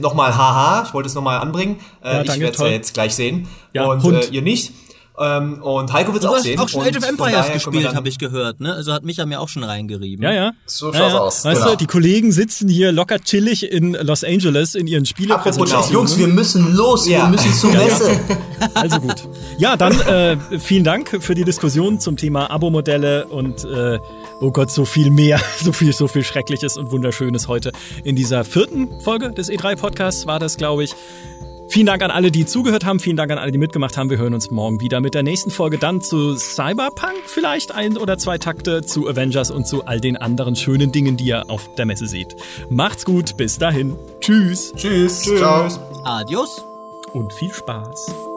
nochmal 0.01 0.37
haha, 0.37 0.85
ich 0.87 0.95
wollte 0.95 1.09
es 1.09 1.15
nochmal 1.15 1.41
anbringen. 1.41 1.81
Äh, 2.03 2.17
ja, 2.17 2.23
ich 2.23 2.41
werde 2.41 2.53
es 2.53 2.59
ja 2.59 2.67
jetzt 2.67 2.95
gleich 2.95 3.15
sehen. 3.15 3.49
Ja, 3.73 3.87
und 3.87 4.05
äh, 4.05 4.27
ihr 4.31 4.43
nicht. 4.43 4.73
Ähm, 5.19 5.63
und 5.63 5.93
Heiko 5.93 6.15
wird 6.15 6.25
es 6.25 6.29
auch 6.29 6.39
sehen. 6.39 6.57
Du 6.57 6.63
hast 6.63 6.75
auch 6.75 6.81
schon 6.81 6.89
Age 6.89 6.97
of 6.97 7.09
Empires 7.09 7.53
gespielt, 7.53 7.95
habe 7.95 8.09
ich 8.09 8.19
gehört. 8.19 8.61
Ne? 8.61 8.73
Also 8.75 8.93
hat 8.93 9.05
Micha 9.05 9.27
mir 9.27 9.41
auch 9.41 9.49
schon 9.49 9.63
reingerieben. 9.63 10.25
Ja, 10.25 10.33
ja. 10.33 10.53
So 10.65 10.93
schaut's 10.93 11.13
ja, 11.13 11.19
aus. 11.19 11.45
Weißt 11.45 11.61
genau. 11.61 11.73
du, 11.73 11.77
die 11.77 11.87
Kollegen 11.87 12.33
sitzen 12.33 12.69
hier 12.69 12.93
locker 12.93 13.19
chillig 13.19 13.71
in 13.71 13.93
Los 13.93 14.25
Angeles 14.25 14.75
in 14.75 14.87
ihren 14.87 15.05
Spielepräsentationen. 15.05 15.93
Jungs, 15.93 16.19
wir 16.19 16.29
müssen 16.29 16.75
los, 16.75 17.07
ja. 17.07 17.25
wir 17.25 17.29
müssen 17.29 17.53
zur 17.53 17.73
Messe. 17.73 18.13
Ja, 18.13 18.71
also 18.75 19.01
gut. 19.01 19.29
Ja, 19.59 19.77
dann 19.77 20.01
äh, 20.01 20.39
vielen 20.59 20.85
Dank 20.85 21.19
für 21.21 21.35
die 21.35 21.45
Diskussion 21.45 22.01
zum 22.01 22.17
Thema 22.17 22.51
Abo-Modelle 22.51 23.27
und 23.27 23.65
äh, 23.65 23.99
oh 24.43 24.51
Gott, 24.51 24.71
so 24.71 24.85
viel 24.85 25.11
mehr, 25.11 25.41
so 25.63 25.73
viel, 25.73 25.93
so 25.93 26.09
viel 26.09 26.25
Schreckliches 26.25 26.77
und 26.77 26.91
Wunderschönes 26.91 27.49
heute 27.49 27.73
in 28.05 28.17
dieser 28.17 28.45
vierten 28.45 29.01
Folge 29.01 29.31
des 29.31 29.51
E3-Podcasts 29.51 30.27
war 30.27 30.39
das, 30.39 30.57
glaube 30.57 30.85
ich. 30.85 30.95
Vielen 31.69 31.87
Dank 31.87 32.03
an 32.03 32.11
alle, 32.11 32.31
die 32.31 32.45
zugehört 32.45 32.85
haben. 32.85 33.01
Vielen 33.01 33.17
Dank 33.17 33.31
an 33.31 33.39
alle, 33.39 33.51
die 33.51 33.57
mitgemacht 33.57 33.97
haben. 33.97 34.11
Wir 34.11 34.19
hören 34.19 34.35
uns 34.35 34.51
morgen 34.51 34.81
wieder 34.81 35.01
mit 35.01 35.15
der 35.15 35.23
nächsten 35.23 35.51
Folge. 35.51 35.79
Dann 35.79 36.03
zu 36.03 36.37
Cyberpunk 36.37 37.23
vielleicht 37.25 37.73
ein 37.73 37.97
oder 37.97 38.19
zwei 38.19 38.37
Takte, 38.37 38.83
zu 38.83 39.09
Avengers 39.09 39.51
und 39.51 39.67
zu 39.67 39.87
all 39.87 39.99
den 39.99 40.19
anderen 40.19 40.55
schönen 40.55 40.93
Dingen, 40.93 41.17
die 41.17 41.25
ihr 41.25 41.49
auf 41.49 41.75
der 41.77 41.87
Messe 41.87 42.07
seht. 42.07 42.37
Macht's 42.69 43.07
gut. 43.07 43.39
Bis 43.39 43.57
dahin. 43.57 43.97
Tschüss. 44.21 44.75
Tschüss. 44.77 45.23
Tschüss. 45.23 45.39
Ciao. 45.39 45.69
Adios. 46.05 46.63
Und 47.15 47.33
viel 47.33 47.55
Spaß. 47.55 48.32